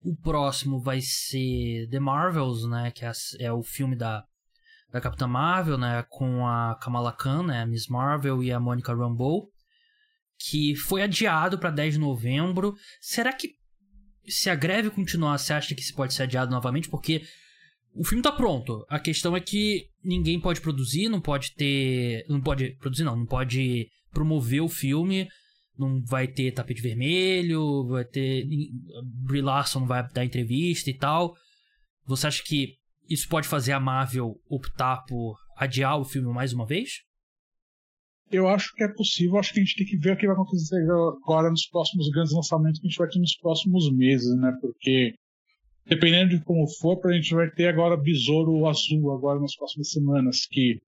o 0.00 0.14
próximo 0.14 0.80
vai 0.80 1.00
ser 1.00 1.88
The 1.90 1.98
Marvels, 1.98 2.68
né, 2.68 2.92
que 2.92 3.04
é, 3.04 3.12
é 3.40 3.52
o 3.52 3.62
filme 3.62 3.96
da, 3.96 4.24
da 4.90 5.00
Capitã 5.00 5.26
Marvel, 5.26 5.76
né, 5.76 6.04
com 6.08 6.46
a 6.46 6.78
Kamala 6.80 7.12
Khan, 7.12 7.44
né, 7.44 7.62
a 7.62 7.66
Miss 7.66 7.88
Marvel 7.88 8.42
e 8.42 8.52
a 8.52 8.60
Monica 8.60 8.94
Rambeau, 8.94 9.48
que 10.38 10.76
foi 10.76 11.02
adiado 11.02 11.58
para 11.58 11.70
10 11.70 11.94
de 11.94 12.00
novembro. 12.00 12.74
Será 13.00 13.32
que 13.32 13.50
se 14.28 14.50
a 14.50 14.54
greve 14.54 14.90
continuar, 14.90 15.38
você 15.38 15.52
acha 15.52 15.74
que 15.74 15.80
isso 15.80 15.94
pode 15.94 16.14
ser 16.14 16.24
adiado 16.24 16.50
novamente? 16.50 16.88
Porque 16.88 17.22
o 17.94 18.04
filme 18.04 18.22
tá 18.22 18.30
pronto. 18.30 18.84
A 18.88 18.98
questão 18.98 19.34
é 19.34 19.40
que 19.40 19.86
ninguém 20.04 20.38
pode 20.38 20.60
produzir, 20.60 21.08
não 21.08 21.20
pode 21.20 21.54
ter. 21.54 22.24
Não 22.28 22.40
pode 22.40 22.76
produzir, 22.76 23.04
não. 23.04 23.16
Não 23.16 23.26
pode 23.26 23.88
promover 24.12 24.60
o 24.60 24.68
filme. 24.68 25.28
Não 25.78 26.02
vai 26.04 26.26
ter 26.26 26.52
tapete 26.52 26.82
vermelho, 26.82 27.86
vai 27.88 28.04
ter. 28.04 28.46
Brie 29.04 29.42
Larson 29.42 29.80
não 29.80 29.86
vai 29.86 30.06
dar 30.12 30.24
entrevista 30.24 30.90
e 30.90 30.94
tal. 30.94 31.34
Você 32.06 32.26
acha 32.26 32.42
que 32.42 32.74
isso 33.08 33.28
pode 33.28 33.48
fazer 33.48 33.72
a 33.72 33.80
Marvel 33.80 34.40
optar 34.48 35.04
por 35.04 35.38
adiar 35.56 35.98
o 35.98 36.04
filme 36.04 36.32
mais 36.32 36.52
uma 36.52 36.66
vez? 36.66 37.02
Eu 38.30 38.48
acho 38.48 38.74
que 38.74 38.82
é 38.82 38.88
possível. 38.88 39.38
Acho 39.38 39.52
que 39.52 39.60
a 39.60 39.62
gente 39.62 39.76
tem 39.76 39.86
que 39.86 39.96
ver 39.96 40.14
o 40.14 40.16
que 40.16 40.26
vai 40.26 40.34
acontecer 40.34 40.82
agora 41.22 41.48
nos 41.50 41.66
próximos 41.66 42.08
grandes 42.10 42.32
lançamentos 42.32 42.80
que 42.80 42.86
a 42.86 42.90
gente 42.90 42.98
vai 42.98 43.08
ter 43.08 43.18
nos 43.18 43.36
próximos 43.36 43.92
meses, 43.92 44.36
né? 44.36 44.52
Porque 44.60 45.14
dependendo 45.86 46.36
de 46.36 46.44
como 46.44 46.66
for, 46.78 46.98
a 47.04 47.12
gente 47.12 47.34
vai 47.34 47.48
ter 47.50 47.68
agora 47.68 47.96
Besouro 47.96 48.66
Azul 48.66 49.12
agora 49.12 49.40
nas 49.40 49.54
próximas 49.54 49.90
semanas, 49.90 50.46
que 50.46 50.80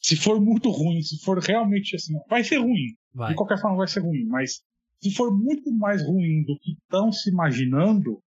se 0.00 0.16
for 0.16 0.40
muito 0.40 0.70
ruim, 0.70 1.02
se 1.02 1.18
for 1.24 1.38
realmente 1.38 1.96
assim, 1.96 2.14
vai 2.28 2.44
ser 2.44 2.58
ruim. 2.58 2.94
Vai. 3.12 3.30
De 3.30 3.36
qualquer 3.36 3.60
forma 3.60 3.78
vai 3.78 3.88
ser 3.88 4.00
ruim, 4.00 4.24
mas 4.26 4.62
se 5.00 5.10
for 5.12 5.36
muito 5.36 5.72
mais 5.72 6.02
ruim 6.02 6.44
do 6.44 6.56
que 6.58 6.72
estão 6.72 7.10
se 7.10 7.30
imaginando, 7.30 8.22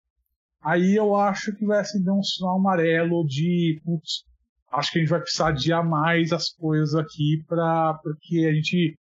aí 0.66 0.96
eu 0.96 1.16
acho 1.16 1.56
que 1.56 1.66
vai 1.66 1.80
acender 1.80 2.12
um 2.12 2.24
sinal 2.24 2.58
amarelo 2.58 3.26
de, 3.26 3.80
putz, 3.86 4.24
acho 4.72 4.92
que 4.92 4.98
a 4.98 5.02
gente 5.02 5.10
vai 5.10 5.22
precisar 5.22 5.50
adiar 5.50 5.88
mais 5.88 6.34
as 6.34 6.50
coisas 6.50 6.96
aqui 6.96 7.44
para 7.48 7.94
porque 8.02 8.46
a 8.50 8.54
gente 8.54 8.98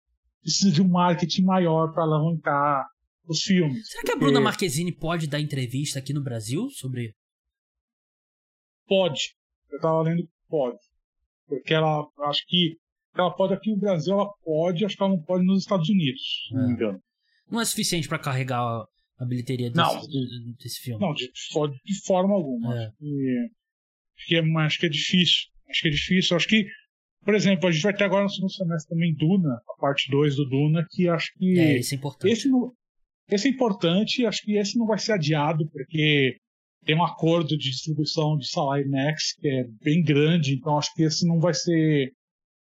precisa 0.41 0.71
de 0.71 0.81
um 0.81 0.87
marketing 0.87 1.43
maior 1.43 1.91
para 1.91 2.03
alavancar 2.03 2.87
os 3.27 3.41
filmes. 3.41 3.89
Será 3.89 4.03
que 4.03 4.11
a 4.11 4.15
Bruna 4.15 4.39
Marquezine 4.39 4.91
pode 4.91 5.27
dar 5.27 5.39
entrevista 5.39 5.99
aqui 5.99 6.13
no 6.13 6.23
Brasil 6.23 6.69
sobre? 6.71 7.13
Pode. 8.87 9.35
Eu 9.69 9.79
tava 9.79 10.01
lendo 10.01 10.23
que 10.23 10.33
pode. 10.47 10.79
Porque 11.47 11.73
ela, 11.73 12.07
acho 12.21 12.43
que 12.47 12.77
ela 13.15 13.31
pode 13.31 13.53
aqui 13.53 13.69
no 13.71 13.77
Brasil, 13.77 14.13
ela 14.13 14.29
pode, 14.43 14.85
acho 14.85 14.95
que 14.95 15.03
ela 15.03 15.11
não 15.11 15.21
pode 15.21 15.45
nos 15.45 15.63
Estados 15.63 15.89
Unidos, 15.89 16.21
se 16.47 16.53
não 16.55 16.63
me 16.63 16.69
é. 16.69 16.73
engano. 16.73 17.01
Não 17.51 17.61
é 17.61 17.65
suficiente 17.65 18.07
para 18.07 18.19
carregar 18.19 18.85
a 19.19 19.25
bilheteria 19.25 19.69
desse, 19.69 19.77
não, 19.77 20.55
desse 20.57 20.79
filme. 20.79 21.01
Não, 21.01 21.13
de, 21.13 21.27
de 21.27 22.05
forma 22.05 22.33
alguma. 22.33 22.73
É. 22.73 22.85
Acho, 22.85 22.97
que, 22.97 23.49
acho, 24.15 24.27
que 24.27 24.35
é, 24.35 24.65
acho 24.65 24.79
que 24.79 24.85
é 24.85 24.89
difícil. 24.89 25.47
Acho 25.69 25.81
que 25.81 25.87
é 25.87 25.91
difícil. 25.91 26.37
Acho 26.37 26.47
que, 26.47 26.65
por 27.23 27.35
exemplo, 27.35 27.67
a 27.67 27.71
gente 27.71 27.83
vai 27.83 27.93
ter 27.95 28.05
agora 28.05 28.23
no 28.23 28.29
segundo 28.29 28.53
semestre 28.53 28.89
também 28.89 29.13
Duna, 29.13 29.61
a 29.69 29.81
parte 29.81 30.09
2 30.09 30.37
do 30.37 30.45
Duna, 30.45 30.85
que 30.89 31.09
acho 31.09 31.31
que. 31.37 31.59
É, 31.59 31.77
isso 31.77 31.93
é 31.93 31.97
importante. 31.97 32.31
Esse 32.31 32.49
não, 32.49 32.73
esse 33.29 33.47
é 33.47 33.51
importante, 33.51 34.25
acho 34.25 34.41
que 34.41 34.57
esse 34.57 34.77
não 34.77 34.87
vai 34.87 34.97
ser 34.97 35.13
adiado, 35.13 35.69
porque 35.69 36.37
tem 36.85 36.95
um 36.95 37.03
acordo 37.03 37.57
de 37.57 37.69
distribuição 37.69 38.37
de 38.37 38.49
salário 38.49 38.89
Max 38.89 39.33
que 39.37 39.47
é 39.47 39.65
bem 39.83 40.01
grande, 40.01 40.55
então 40.55 40.77
acho 40.77 40.93
que 40.95 41.03
esse 41.03 41.27
não 41.27 41.39
vai 41.39 41.53
ser. 41.53 42.11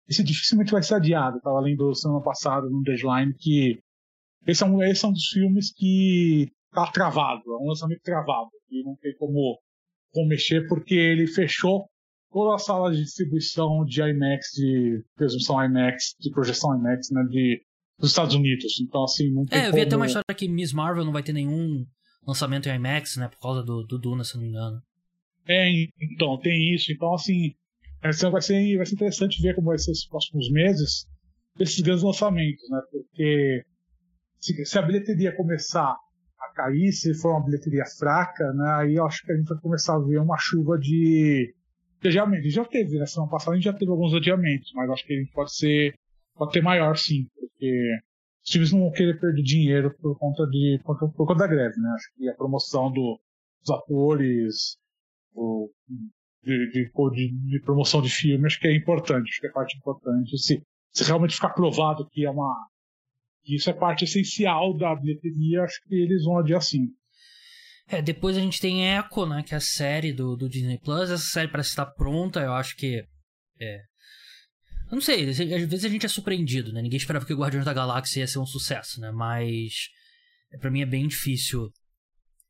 Esse 0.07 0.23
dificilmente 0.23 0.71
vai 0.71 0.83
ser 0.83 0.95
adiado. 0.95 1.37
Estava 1.37 1.59
lendo 1.59 1.93
semana 1.95 2.21
passada 2.21 2.67
no 2.69 2.81
Deadline 2.81 3.33
que 3.37 3.79
esse 4.45 4.63
é, 4.63 4.67
um, 4.67 4.81
esse 4.83 5.05
é 5.05 5.07
um 5.07 5.11
dos 5.11 5.27
filmes 5.27 5.71
que 5.73 6.51
tá 6.71 6.89
travado, 6.91 7.41
é 7.45 7.63
um 7.63 7.67
lançamento 7.67 8.01
travado, 8.01 8.49
e 8.69 8.83
não 8.83 8.95
tem 8.95 9.13
como, 9.17 9.59
como 10.11 10.27
mexer, 10.27 10.67
porque 10.67 10.95
ele 10.95 11.27
fechou 11.27 11.85
toda 12.31 12.55
a 12.55 12.59
sala 12.59 12.91
de 12.91 13.01
distribuição 13.03 13.83
de 13.85 14.01
IMAX, 14.01 14.47
de 14.53 15.03
presunção 15.15 15.63
IMAX, 15.63 16.15
de 16.19 16.29
projeção 16.31 16.77
IMAX, 16.77 17.09
né, 17.11 17.23
de 17.29 17.61
dos 17.97 18.11
Estados 18.11 18.33
Unidos. 18.33 18.79
Então, 18.79 19.03
assim, 19.03 19.29
não 19.29 19.45
tem 19.45 19.59
É, 19.59 19.67
eu 19.67 19.73
vi 19.73 19.81
até 19.81 19.95
uma 19.95 20.05
história 20.05 20.33
que 20.33 20.47
Miss 20.47 20.71
Marvel 20.71 21.03
não 21.03 21.11
vai 21.11 21.21
ter 21.21 21.33
nenhum 21.33 21.85
lançamento 22.25 22.69
em 22.69 22.75
IMAX, 22.75 23.17
né? 23.17 23.27
Por 23.27 23.37
causa 23.41 23.61
do, 23.61 23.83
do 23.83 23.99
Duna, 23.99 24.23
se 24.23 24.35
não 24.35 24.41
me 24.41 24.47
engano. 24.47 24.81
É, 25.45 25.69
então, 26.13 26.39
tem 26.39 26.73
isso. 26.73 26.93
Então, 26.93 27.13
assim, 27.13 27.53
vai 28.01 28.13
ser, 28.41 28.77
vai 28.77 28.85
ser 28.85 28.93
interessante 28.93 29.41
ver 29.41 29.53
como 29.53 29.67
vai 29.67 29.77
ser 29.77 29.91
esses 29.91 30.07
próximos 30.07 30.49
meses 30.49 31.09
esses 31.59 31.79
grandes 31.81 32.03
lançamentos, 32.03 32.63
né? 32.69 32.81
Porque 32.91 33.63
se, 34.39 34.65
se, 34.65 34.79
a 34.79 34.81
bilheteria 34.81 35.35
começar 35.35 35.95
a 36.39 36.53
cair, 36.53 36.91
se 36.91 37.13
for 37.13 37.31
uma 37.31 37.45
bilheteria 37.45 37.83
fraca, 37.85 38.51
né? 38.53 38.71
Aí 38.77 38.95
eu 38.95 39.05
acho 39.05 39.25
que 39.25 39.31
a 39.31 39.35
gente 39.35 39.47
vai 39.47 39.59
começar 39.59 39.95
a 39.95 39.99
ver 39.99 40.19
uma 40.19 40.37
chuva 40.37 40.77
de, 40.77 41.53
de 42.01 42.07
adiamentos. 42.07 42.53
Já 42.53 42.65
teve, 42.65 42.97
né? 42.97 43.05
Semana 43.05 43.31
passada 43.31 43.51
a 43.51 43.55
gente 43.55 43.65
já 43.65 43.73
teve 43.73 43.91
alguns 43.91 44.13
adiamentos, 44.13 44.71
mas 44.73 44.89
acho 44.89 45.05
que 45.05 45.17
gente 45.17 45.31
pode 45.31 45.53
ser 45.55 45.93
pode 46.35 46.53
ter 46.53 46.61
maior 46.61 46.95
sim, 46.95 47.27
porque 47.37 47.97
os 48.41 48.49
times 48.49 48.71
não 48.71 48.79
vão 48.79 48.91
querer 48.91 49.19
perder 49.19 49.43
dinheiro 49.43 49.93
por 50.01 50.17
conta 50.17 50.47
de 50.47 50.79
por, 50.85 50.97
por 50.97 51.27
conta 51.27 51.39
da 51.39 51.47
greve, 51.47 51.77
né? 51.79 51.91
Acho 51.95 52.07
que 52.15 52.29
a 52.29 52.33
promoção 52.33 52.91
do, 52.91 53.19
dos 53.61 53.69
atores, 53.69 54.77
o, 55.33 55.69
de, 56.43 56.71
de, 56.71 56.91
de, 56.91 57.49
de, 57.49 57.61
promoção 57.61 58.01
de 58.01 58.09
filme, 58.09 58.45
acho 58.45 58.59
que 58.59 58.67
é 58.67 58.75
importante, 58.75 59.29
acho 59.29 59.41
que 59.41 59.47
é 59.47 59.51
parte 59.51 59.77
importante. 59.77 60.37
Se, 60.37 60.61
se 60.93 61.03
realmente 61.03 61.35
ficar 61.35 61.49
provado 61.49 62.07
que 62.09 62.25
é 62.25 62.29
uma 62.29 62.55
isso 63.45 63.69
é 63.69 63.73
parte 63.73 64.03
essencial 64.03 64.77
da 64.77 64.95
bilheteria, 64.95 65.63
acho 65.63 65.81
que 65.87 65.95
eles 65.95 66.23
vão 66.23 66.39
adiar 66.39 66.61
sim. 66.61 66.87
É, 67.87 68.01
depois 68.01 68.37
a 68.37 68.41
gente 68.41 68.61
tem 68.61 68.87
Echo, 68.87 69.25
né, 69.25 69.43
que 69.43 69.53
é 69.53 69.57
a 69.57 69.61
série 69.61 70.13
do, 70.13 70.35
do 70.35 70.47
Disney 70.47 70.77
Plus. 70.77 71.09
Essa 71.09 71.25
série 71.25 71.47
parece 71.47 71.69
estar 71.69 71.87
pronta, 71.87 72.39
eu 72.39 72.53
acho 72.53 72.75
que 72.75 73.03
é, 73.59 73.79
eu 74.89 74.95
não 74.95 75.01
sei, 75.01 75.29
às 75.29 75.37
vezes 75.37 75.85
a 75.85 75.89
gente 75.89 76.05
é 76.05 76.09
surpreendido, 76.09 76.73
né? 76.73 76.81
Ninguém 76.81 76.97
esperava 76.97 77.23
que 77.23 77.33
o 77.33 77.37
Guardiões 77.37 77.65
da 77.65 77.73
Galáxia 77.73 78.21
ia 78.21 78.27
ser 78.27 78.39
um 78.39 78.45
sucesso, 78.45 78.99
né? 78.99 79.11
Mas 79.11 79.73
é, 80.51 80.57
para 80.57 80.71
mim 80.71 80.81
é 80.81 80.85
bem 80.85 81.07
difícil 81.07 81.71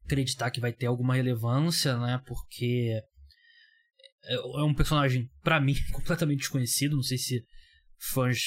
acreditar 0.05 0.49
que 0.49 0.61
vai 0.61 0.71
ter 0.71 0.85
alguma 0.85 1.15
relevância, 1.15 1.97
né? 1.97 2.21
Porque 2.25 2.97
é, 4.23 4.35
é 4.35 4.63
um 4.63 4.73
personagem, 4.73 5.29
para 5.43 5.59
mim, 5.59 5.75
completamente 5.91 6.39
desconhecido. 6.39 6.95
Não 6.95 7.03
sei 7.03 7.17
se 7.17 7.43
fãs 8.13 8.39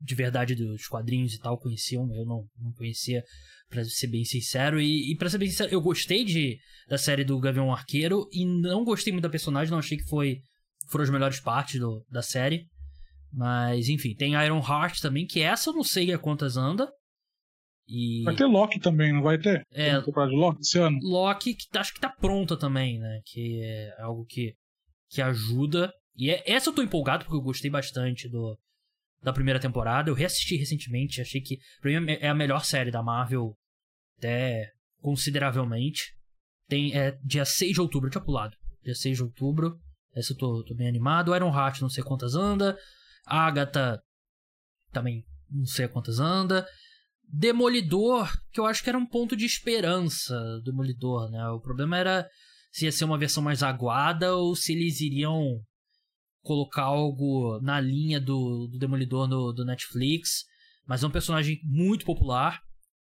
de 0.00 0.14
verdade 0.14 0.54
dos 0.54 0.86
quadrinhos 0.86 1.34
e 1.34 1.40
tal 1.40 1.58
conheciam, 1.58 2.08
eu 2.14 2.24
não, 2.24 2.44
não 2.58 2.72
conhecia, 2.72 3.22
para 3.68 3.84
ser 3.84 4.06
bem 4.08 4.24
sincero. 4.24 4.80
E, 4.80 5.12
e 5.12 5.16
para 5.16 5.28
ser 5.28 5.38
bem 5.38 5.48
sincero, 5.48 5.72
eu 5.72 5.80
gostei 5.80 6.24
de, 6.24 6.58
da 6.88 6.98
série 6.98 7.24
do 7.24 7.38
Gavião 7.38 7.72
Arqueiro 7.72 8.28
e 8.32 8.44
não 8.44 8.84
gostei 8.84 9.12
muito 9.12 9.24
da 9.24 9.30
personagem, 9.30 9.70
não 9.70 9.78
achei 9.78 9.98
que 9.98 10.08
foi 10.08 10.38
foram 10.88 11.04
as 11.04 11.10
melhores 11.10 11.40
partes 11.40 11.80
do, 11.80 12.04
da 12.10 12.22
série. 12.22 12.66
Mas, 13.32 13.88
enfim, 13.88 14.14
tem 14.14 14.34
Iron 14.34 14.60
Heart 14.60 15.00
também, 15.00 15.26
que 15.26 15.40
essa 15.40 15.70
eu 15.70 15.74
não 15.74 15.82
sei 15.82 16.12
a 16.12 16.18
quantas 16.18 16.56
anda. 16.56 16.90
E... 17.88 18.22
Vai 18.24 18.34
ter 18.34 18.46
Loki 18.46 18.80
também, 18.80 19.12
não 19.12 19.22
vai 19.22 19.38
ter? 19.38 19.62
É. 19.72 19.92
Tem 19.94 20.04
temporada 20.04 20.30
de 20.30 20.36
Loki 20.36 20.60
esse 20.60 20.78
ano? 20.78 20.98
Loki, 21.02 21.54
que 21.54 21.78
acho 21.78 21.92
que 21.92 22.00
tá 22.00 22.08
pronta 22.08 22.56
também, 22.56 22.98
né? 22.98 23.20
Que 23.24 23.60
é 23.62 24.02
algo 24.02 24.24
que, 24.24 24.54
que 25.10 25.20
ajuda. 25.20 25.92
E 26.16 26.30
é, 26.30 26.42
essa 26.46 26.70
eu 26.70 26.74
tô 26.74 26.82
empolgado 26.82 27.24
porque 27.24 27.36
eu 27.36 27.42
gostei 27.42 27.70
bastante 27.70 28.28
do, 28.28 28.56
da 29.26 29.32
primeira 29.32 29.58
temporada. 29.58 30.08
Eu 30.08 30.14
reassisti 30.14 30.54
recentemente, 30.56 31.20
achei 31.20 31.40
que 31.40 31.58
pra 31.80 32.00
mim 32.00 32.12
é 32.20 32.28
a 32.28 32.34
melhor 32.34 32.64
série 32.64 32.92
da 32.92 33.02
Marvel, 33.02 33.56
até 34.16 34.70
consideravelmente. 35.00 36.14
Tem, 36.68 36.96
é 36.96 37.18
dia 37.24 37.44
6 37.44 37.72
de 37.72 37.80
outubro, 37.80 38.06
eu 38.06 38.12
tinha 38.12 38.24
pulado. 38.24 38.56
Dia 38.84 38.94
6 38.94 39.16
de 39.16 39.22
outubro. 39.24 39.80
Essa 40.14 40.32
eu 40.32 40.36
tô, 40.36 40.64
tô 40.64 40.76
bem 40.76 40.86
animado. 40.86 41.34
Iron 41.34 41.52
Heart, 41.52 41.80
não 41.80 41.88
sei 41.88 42.04
quantas 42.04 42.36
anda. 42.36 42.78
Agatha, 43.26 44.00
também 44.92 45.24
não 45.50 45.66
sei 45.66 45.88
quantas 45.88 46.20
anda. 46.20 46.64
Demolidor, 47.28 48.30
que 48.52 48.60
eu 48.60 48.64
acho 48.64 48.80
que 48.80 48.88
era 48.88 48.96
um 48.96 49.06
ponto 49.06 49.36
de 49.36 49.44
esperança, 49.44 50.40
Demolidor, 50.64 51.28
né? 51.32 51.48
O 51.48 51.60
problema 51.60 51.98
era 51.98 52.28
se 52.70 52.84
ia 52.84 52.92
ser 52.92 53.04
uma 53.04 53.18
versão 53.18 53.42
mais 53.42 53.64
aguada 53.64 54.36
ou 54.36 54.54
se 54.54 54.72
eles 54.72 55.00
iriam 55.00 55.60
colocar 56.46 56.84
algo 56.84 57.60
na 57.60 57.80
linha 57.80 58.20
do, 58.20 58.68
do 58.68 58.78
Demolidor 58.78 59.26
no, 59.26 59.52
do 59.52 59.64
Netflix. 59.64 60.44
Mas 60.86 61.02
é 61.02 61.06
um 61.06 61.10
personagem 61.10 61.58
muito 61.64 62.04
popular 62.04 62.62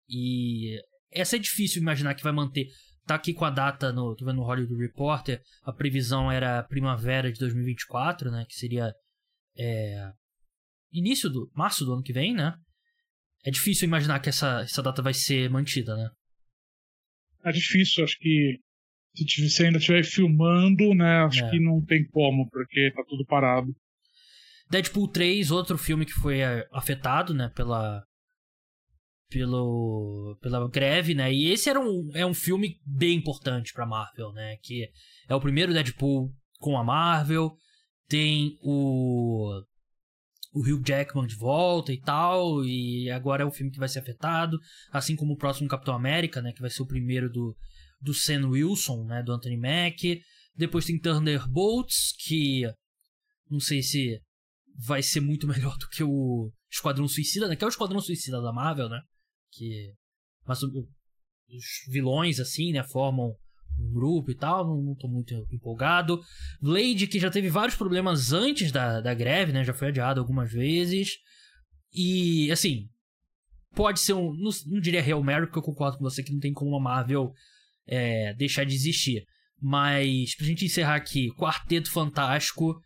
e 0.10 0.80
essa 1.12 1.36
é 1.36 1.40
difícil 1.40 1.82
imaginar 1.82 2.16
que 2.16 2.24
vai 2.24 2.32
manter. 2.32 2.68
Tá 3.06 3.16
aqui 3.16 3.34
com 3.34 3.44
a 3.44 3.50
data 3.50 3.92
no, 3.92 4.16
tô 4.16 4.26
vendo 4.26 4.38
no 4.38 4.44
Hollywood 4.44 4.76
Reporter, 4.76 5.42
a 5.64 5.74
previsão 5.74 6.32
era 6.32 6.64
primavera 6.64 7.32
de 7.32 7.40
2024, 7.40 8.32
né, 8.32 8.46
que 8.48 8.56
seria 8.56 8.94
é, 9.58 10.12
início 10.92 11.30
do 11.30 11.50
março 11.54 11.86
do 11.86 11.94
ano 11.94 12.04
que 12.04 12.14
vem, 12.14 12.34
né? 12.34 12.54
É 13.46 13.52
difícil 13.52 13.88
imaginar 13.88 14.20
que 14.20 14.30
essa, 14.30 14.62
essa 14.62 14.84
data 14.84 15.02
vai 15.02 15.14
ser 15.14 15.50
mantida, 15.50 15.96
né? 15.96 16.10
É 17.46 17.52
difícil, 17.52 18.04
acho 18.04 18.18
que 18.20 18.60
se 19.16 19.50
você 19.50 19.66
ainda 19.66 19.78
estiver 19.78 20.04
filmando, 20.04 20.94
né, 20.94 21.24
acho 21.26 21.44
É. 21.44 21.50
que 21.50 21.60
não 21.60 21.84
tem 21.84 22.06
como, 22.10 22.50
porque 22.50 22.92
tá 22.96 23.04
tudo 23.08 23.26
parado. 23.26 23.76
Deadpool 24.70 25.08
3, 25.08 25.50
outro 25.52 25.78
filme 25.78 26.06
que 26.06 26.12
foi 26.14 26.40
é, 26.40 26.68
afetado, 26.72 27.34
né, 27.34 27.50
pela 27.56 28.04
pelo 29.30 30.38
pela 30.42 30.70
greve, 30.70 31.14
né? 31.14 31.34
E 31.34 31.52
esse 31.52 31.70
era 31.70 31.80
um, 31.80 32.10
é 32.14 32.26
um 32.26 32.34
filme 32.34 32.80
bem 32.86 33.18
importante 33.18 33.74
pra 33.74 33.86
Marvel, 33.86 34.32
né, 34.32 34.56
que 34.64 34.88
é 35.28 35.36
o 35.36 35.42
primeiro 35.42 35.74
Deadpool 35.74 36.32
com 36.60 36.78
a 36.78 36.84
Marvel, 36.84 37.52
tem 38.08 38.58
o 38.62 39.62
o 40.54 40.60
Hugh 40.62 40.82
Jackman 40.84 41.28
de 41.28 41.36
volta 41.36 41.94
e 41.94 42.00
tal, 42.00 42.64
e 42.66 43.12
agora 43.12 43.44
é 43.44 43.46
o 43.46 43.52
filme 43.52 43.72
que 43.72 43.78
vai 43.78 43.88
ser 43.90 44.00
afetado, 44.00 44.58
assim 44.92 45.16
como 45.16 45.34
o 45.34 45.38
próximo 45.38 45.68
Capitão 45.70 45.94
América, 45.94 46.42
né, 46.42 46.52
que 46.54 46.62
vai 46.62 46.70
ser 46.70 46.82
o 46.82 46.88
primeiro 46.88 47.30
do 47.30 47.56
do 48.00 48.14
Sam 48.14 48.50
Wilson, 48.50 49.06
né, 49.06 49.24
do 49.24 49.32
Anthony 49.32 49.58
Mack. 49.58 50.22
Depois 50.56 50.86
tem 50.86 51.00
Thunderbolts, 51.00 52.14
que 52.26 52.64
não 53.50 53.60
sei 53.60 53.82
se 53.82 54.20
vai 54.78 55.02
ser 55.02 55.22
muito 55.22 55.48
melhor 55.48 55.78
do 55.78 55.88
que 55.90 56.04
o 56.04 56.52
Esquadrão 56.70 57.08
Suicida, 57.08 57.48
né? 57.48 57.56
Que 57.56 57.64
é 57.64 57.68
o 57.68 57.70
Esquadrão 57.70 58.00
Suicida 58.00 58.42
da 58.42 58.52
Marvel, 58.52 58.90
né? 58.90 59.02
Que 59.52 59.94
mas 60.46 60.64
os 60.64 61.92
vilões 61.92 62.40
assim, 62.40 62.72
né, 62.72 62.84
formam 62.84 63.36
um 63.80 63.94
grupo 63.94 64.32
e 64.32 64.36
tal, 64.36 64.66
não, 64.66 64.82
não 64.82 64.96
tô 64.96 65.08
muito 65.08 65.34
empolgado. 65.52 66.20
Blade, 66.62 67.08
que 67.08 67.20
já 67.20 67.30
teve 67.30 67.50
vários 67.50 67.76
problemas 67.76 68.34
antes 68.34 68.72
da, 68.72 69.02
da 69.02 69.14
greve, 69.14 69.52
né? 69.52 69.64
Já 69.64 69.74
foi 69.74 69.90
adiado 69.90 70.20
algumas 70.20 70.52
vezes. 70.52 71.18
E, 71.94 72.52
assim, 72.52 72.90
pode 73.76 74.00
ser 74.00 74.14
um. 74.14 74.34
Não, 74.34 74.52
não 74.66 74.80
diria 74.80 75.02
Real 75.02 75.24
Mary, 75.24 75.46
porque 75.46 75.60
eu 75.60 75.64
concordo 75.64 75.98
com 75.98 76.04
você 76.04 76.24
que 76.24 76.34
não 76.34 76.40
tem 76.40 76.54
como 76.54 76.76
a 76.76 76.82
Marvel 76.82 77.32
é, 77.88 78.34
deixar 78.34 78.66
de 78.66 78.76
existir. 78.76 79.24
Mas, 79.60 80.36
pra 80.36 80.46
gente 80.46 80.66
encerrar 80.66 80.96
aqui, 80.96 81.32
Quarteto 81.36 81.90
Fantástico 81.90 82.80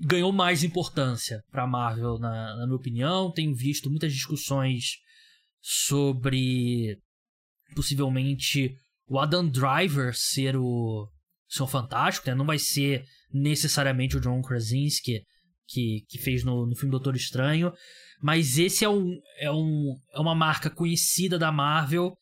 ganhou 0.00 0.32
mais 0.32 0.62
importância 0.62 1.42
pra 1.50 1.66
Marvel, 1.66 2.18
na, 2.18 2.56
na 2.56 2.66
minha 2.66 2.76
opinião. 2.76 3.32
Tenho 3.32 3.54
visto 3.54 3.90
muitas 3.90 4.12
discussões 4.12 4.96
sobre 5.60 6.96
possivelmente 7.74 8.74
o 9.08 9.18
Adam 9.18 9.48
Driver 9.48 10.14
ser 10.14 10.56
o 10.56 11.08
ser 11.48 11.62
um 11.62 11.66
fantástico, 11.66 12.28
né? 12.28 12.34
Não 12.34 12.46
vai 12.46 12.58
ser 12.58 13.04
necessariamente 13.32 14.16
o 14.16 14.20
John 14.20 14.40
Krasinski 14.42 15.22
que, 15.66 16.04
que 16.08 16.18
fez 16.18 16.44
no, 16.44 16.66
no 16.66 16.76
filme 16.76 16.90
Doutor 16.90 17.16
Estranho, 17.16 17.72
mas 18.22 18.58
esse 18.58 18.84
é, 18.84 18.88
um, 18.88 19.18
é, 19.38 19.50
um, 19.50 19.94
é 20.14 20.20
uma 20.20 20.34
marca 20.34 20.70
conhecida 20.70 21.38
da 21.38 21.52
Marvel 21.52 22.14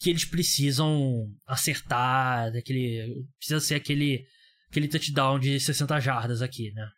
que 0.00 0.10
eles 0.10 0.24
precisam 0.24 1.26
acertar, 1.46 2.52
daquele, 2.52 3.24
precisa 3.38 3.60
ser 3.60 3.74
aquele, 3.74 4.24
aquele 4.70 4.88
touchdown 4.88 5.38
de 5.38 5.58
60 5.58 6.00
jardas 6.00 6.40
aqui, 6.40 6.70
né? 6.72 6.88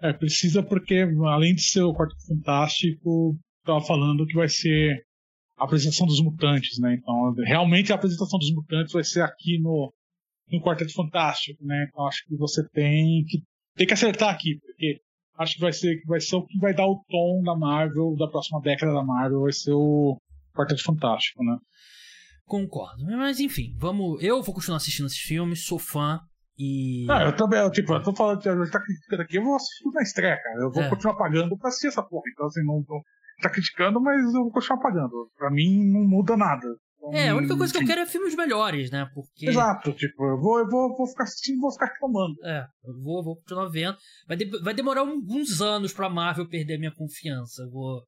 É, 0.00 0.12
precisa 0.12 0.62
porque, 0.62 1.06
além 1.26 1.54
de 1.54 1.62
ser 1.62 1.82
o 1.82 1.94
Quarteto 1.94 2.26
Fantástico, 2.26 3.36
tava 3.64 3.80
falando 3.80 4.26
que 4.26 4.34
vai 4.34 4.48
ser 4.48 5.02
a 5.56 5.64
apresentação 5.64 6.06
dos 6.06 6.20
mutantes, 6.20 6.78
né? 6.78 6.94
Então, 6.94 7.32
realmente 7.44 7.92
a 7.92 7.96
apresentação 7.96 8.38
dos 8.38 8.52
mutantes 8.52 8.92
vai 8.92 9.02
ser 9.02 9.22
aqui 9.22 9.58
no, 9.58 9.92
no 10.52 10.60
Quarteto 10.60 10.92
Fantástico, 10.92 11.64
né? 11.64 11.86
Então, 11.88 12.06
acho 12.06 12.24
que 12.26 12.36
você 12.36 12.62
tem 12.68 13.24
que, 13.26 13.42
tem 13.74 13.86
que 13.86 13.94
acertar 13.94 14.32
aqui, 14.32 14.58
porque 14.60 15.00
acho 15.38 15.54
que 15.54 15.60
vai 15.60 15.72
ser, 15.72 15.96
que 15.96 16.06
vai 16.06 16.20
ser 16.20 16.36
o 16.36 16.46
que 16.46 16.58
vai 16.58 16.74
dar 16.74 16.86
o 16.86 17.02
tom 17.08 17.42
da 17.42 17.56
Marvel, 17.56 18.14
da 18.16 18.28
próxima 18.28 18.60
década 18.60 18.92
da 18.92 19.02
Marvel, 19.02 19.42
vai 19.42 19.52
ser 19.52 19.72
o 19.72 20.20
Quarteto 20.54 20.84
Fantástico, 20.84 21.42
né? 21.42 21.56
Concordo. 22.46 23.04
Mas 23.04 23.40
enfim, 23.40 23.74
vamos. 23.78 24.22
Eu 24.22 24.42
vou 24.42 24.54
continuar 24.54 24.76
assistindo 24.76 25.06
esses 25.06 25.18
filmes, 25.18 25.64
sou 25.66 25.78
fã 25.78 26.20
e. 26.58 27.06
Ah, 27.10 27.24
eu 27.24 27.34
também, 27.36 27.58
eu, 27.58 27.70
tipo, 27.70 27.92
eu 27.92 28.02
tô 28.02 28.14
falando, 28.14 28.40
gente 28.42 28.70
tá 28.70 28.80
criticando 28.80 29.22
aqui, 29.22 29.36
eu 29.36 29.42
vou 29.44 29.56
assistir 29.56 29.84
na 29.92 30.02
estreia, 30.02 30.36
cara. 30.42 30.60
Eu 30.62 30.70
vou 30.72 30.82
É. 30.82 30.88
continuar 30.88 31.14
pagando 31.16 31.56
pra 31.58 31.68
assistir 31.68 31.88
essa 31.88 32.02
porra. 32.02 32.22
Então, 32.32 32.46
assim, 32.46 32.64
não 32.64 32.82
tô. 32.84 33.02
Tá 33.42 33.50
criticando, 33.50 34.00
mas 34.00 34.22
eu 34.24 34.44
vou 34.44 34.50
continuar 34.52 34.80
pagando. 34.80 35.10
Pra 35.36 35.50
mim 35.50 35.90
não 35.92 36.06
muda 36.08 36.36
nada. 36.36 36.66
Então, 36.98 37.12
É, 37.12 37.28
a 37.28 37.36
única 37.36 37.54
coisa 37.56 37.72
que 37.72 37.82
eu 37.82 37.86
quero 37.86 38.00
é 38.00 38.06
filmes 38.06 38.34
melhores, 38.34 38.90
né? 38.90 39.06
Porque. 39.12 39.46
Exato, 39.48 39.92
tipo, 39.92 40.24
eu 40.24 40.40
vou, 40.40 40.58
eu 40.60 40.68
vou, 40.68 40.96
vou 40.96 41.06
ficar 41.06 41.24
assistindo 41.24 41.60
vou 41.60 41.70
ficar 41.72 41.86
reclamando. 41.86 42.34
É, 42.44 42.64
eu 42.84 42.94
vou, 43.02 43.22
vou 43.22 43.36
continuar 43.36 43.68
vendo. 43.68 43.96
Vai, 44.26 44.36
de- 44.36 44.62
vai 44.62 44.72
demorar 44.72 45.00
alguns 45.02 45.60
anos 45.60 45.92
pra 45.92 46.08
Marvel 46.08 46.48
perder 46.48 46.78
minha 46.78 46.94
confiança. 46.94 47.62
Eu 47.62 47.70
Vou, 47.70 48.02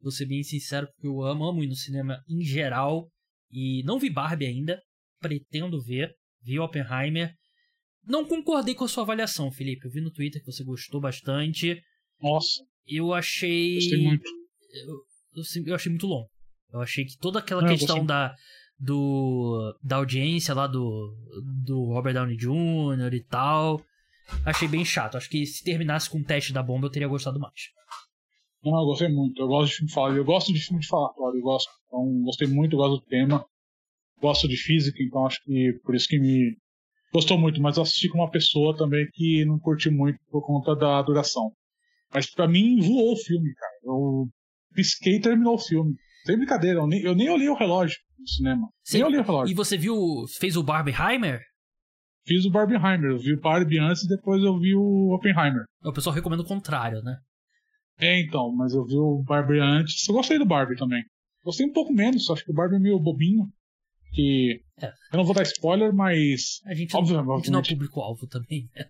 vou 0.00 0.12
ser 0.12 0.26
bem 0.26 0.42
sincero, 0.44 0.86
porque 0.86 1.08
eu 1.08 1.22
amo, 1.22 1.44
amo 1.44 1.64
ir 1.64 1.68
no 1.68 1.74
cinema 1.74 2.18
em 2.28 2.42
geral. 2.44 3.08
E 3.50 3.82
não 3.84 3.98
vi 3.98 4.10
Barbie 4.10 4.46
ainda. 4.46 4.80
Pretendo 5.20 5.80
ver. 5.82 6.14
Vi 6.42 6.58
Oppenheimer. 6.58 7.34
Não 8.04 8.24
concordei 8.24 8.74
com 8.74 8.84
a 8.84 8.88
sua 8.88 9.02
avaliação, 9.02 9.50
Felipe. 9.50 9.84
Eu 9.86 9.90
vi 9.90 10.00
no 10.00 10.10
Twitter 10.10 10.40
que 10.40 10.50
você 10.50 10.64
gostou 10.64 11.00
bastante. 11.00 11.80
Nossa, 12.22 12.62
Eu 12.86 13.12
achei. 13.12 13.74
gostei 13.74 14.02
muito. 14.02 14.28
eu, 14.86 14.94
eu 15.36 15.64
eu 15.66 15.74
achei 15.74 15.90
muito 15.90 16.06
longo. 16.06 16.28
Eu 16.72 16.80
achei 16.80 17.04
que 17.04 17.16
toda 17.18 17.38
aquela 17.38 17.62
Não, 17.62 17.68
questão 17.68 18.04
da, 18.04 18.34
do, 18.78 19.76
da 19.82 19.96
audiência 19.96 20.54
lá 20.54 20.66
do, 20.66 21.14
do 21.64 21.84
Robert 21.86 22.14
Downey 22.14 22.36
Jr. 22.36 23.14
e 23.14 23.22
tal, 23.24 23.82
achei 24.44 24.68
bem 24.68 24.84
chato. 24.84 25.16
Acho 25.16 25.28
que 25.30 25.44
se 25.46 25.62
terminasse 25.64 26.08
com 26.10 26.18
o 26.18 26.24
teste 26.24 26.52
da 26.52 26.62
bomba 26.62 26.86
eu 26.86 26.90
teria 26.90 27.08
gostado 27.08 27.38
mais. 27.40 27.70
Não, 28.64 28.80
eu 28.80 28.86
gostei 28.86 29.08
muito. 29.08 29.40
Eu 29.40 29.48
gosto 29.48 29.68
de 29.68 29.76
filme 29.76 29.92
falatório. 29.92 30.20
Eu 30.20 30.24
gosto 30.24 30.52
de 30.52 30.60
filme 30.60 30.80
de 30.80 30.88
falatório. 30.88 31.38
Eu 31.38 31.42
gosto. 31.42 31.70
Então, 31.86 32.22
gostei 32.22 32.48
muito, 32.48 32.76
gosto 32.76 33.00
do 33.00 33.06
tema. 33.06 33.44
Gosto 34.20 34.48
de 34.48 34.56
física, 34.56 34.98
então 35.00 35.26
acho 35.26 35.40
que 35.44 35.78
por 35.84 35.94
isso 35.94 36.08
que 36.08 36.18
me 36.18 36.56
gostou 37.12 37.38
muito. 37.38 37.60
Mas 37.62 37.76
eu 37.76 37.84
assisti 37.84 38.08
com 38.08 38.18
uma 38.18 38.30
pessoa 38.30 38.76
também 38.76 39.06
que 39.12 39.44
não 39.44 39.58
curti 39.58 39.90
muito 39.90 40.18
por 40.28 40.44
conta 40.44 40.74
da 40.74 41.00
duração. 41.02 41.52
Mas 42.12 42.28
pra 42.28 42.48
mim 42.48 42.80
voou 42.80 43.12
o 43.12 43.16
filme, 43.16 43.54
cara. 43.54 43.72
Eu 43.84 44.28
pisquei 44.74 45.16
e 45.16 45.20
terminou 45.20 45.54
o 45.54 45.58
filme. 45.58 45.94
Sem 46.26 46.36
brincadeira, 46.36 46.80
eu 46.80 46.86
nem, 46.86 47.00
eu 47.02 47.14
nem 47.14 47.30
olhei 47.30 47.48
o 47.48 47.54
relógio 47.54 47.96
no 48.18 48.26
cinema. 48.26 48.68
Sim, 48.82 48.98
Nem 48.98 49.06
olhei 49.06 49.20
o 49.20 49.24
relógio. 49.24 49.52
E 49.52 49.54
você 49.54 49.76
viu, 49.76 49.96
fez 50.38 50.56
o 50.56 50.62
Barbieheimer? 50.62 51.40
Fiz 52.26 52.44
o 52.44 52.50
Barbieheimer. 52.50 53.12
Eu 53.12 53.18
vi 53.18 53.34
o 53.34 53.40
Barbie 53.40 53.78
antes 53.78 54.02
e 54.02 54.08
depois 54.08 54.42
eu 54.42 54.58
vi 54.58 54.74
o 54.74 55.14
Oppenheimer. 55.14 55.64
O 55.82 55.92
pessoal 55.92 56.14
recomenda 56.14 56.42
o 56.42 56.46
contrário, 56.46 57.00
né? 57.02 57.16
É, 57.98 58.20
então, 58.20 58.54
mas 58.54 58.72
eu 58.74 58.84
vi 58.84 58.96
o 58.96 59.22
Barbie 59.22 59.58
antes. 59.60 60.06
Eu 60.08 60.14
gostei 60.14 60.38
do 60.38 60.46
Barbie 60.46 60.76
também. 60.76 61.02
Gostei 61.44 61.66
um 61.66 61.72
pouco 61.72 61.92
menos, 61.92 62.28
acho 62.30 62.44
que 62.44 62.50
o 62.50 62.54
Barbie 62.54 62.76
é 62.76 62.80
meio 62.80 62.98
bobinho. 62.98 63.46
Que. 64.12 64.60
É. 64.80 64.86
Eu 65.12 65.16
não 65.18 65.24
vou 65.24 65.34
dar 65.34 65.42
spoiler, 65.42 65.92
mas. 65.92 66.60
A 66.66 66.74
gente, 66.74 66.96
Obviamente, 66.96 67.26
não, 67.26 67.34
a 67.34 67.38
gente 67.38 67.50
não 67.50 67.60
é 67.60 67.62
público-alvo 67.62 68.26
também, 68.26 68.68
né? 68.74 68.84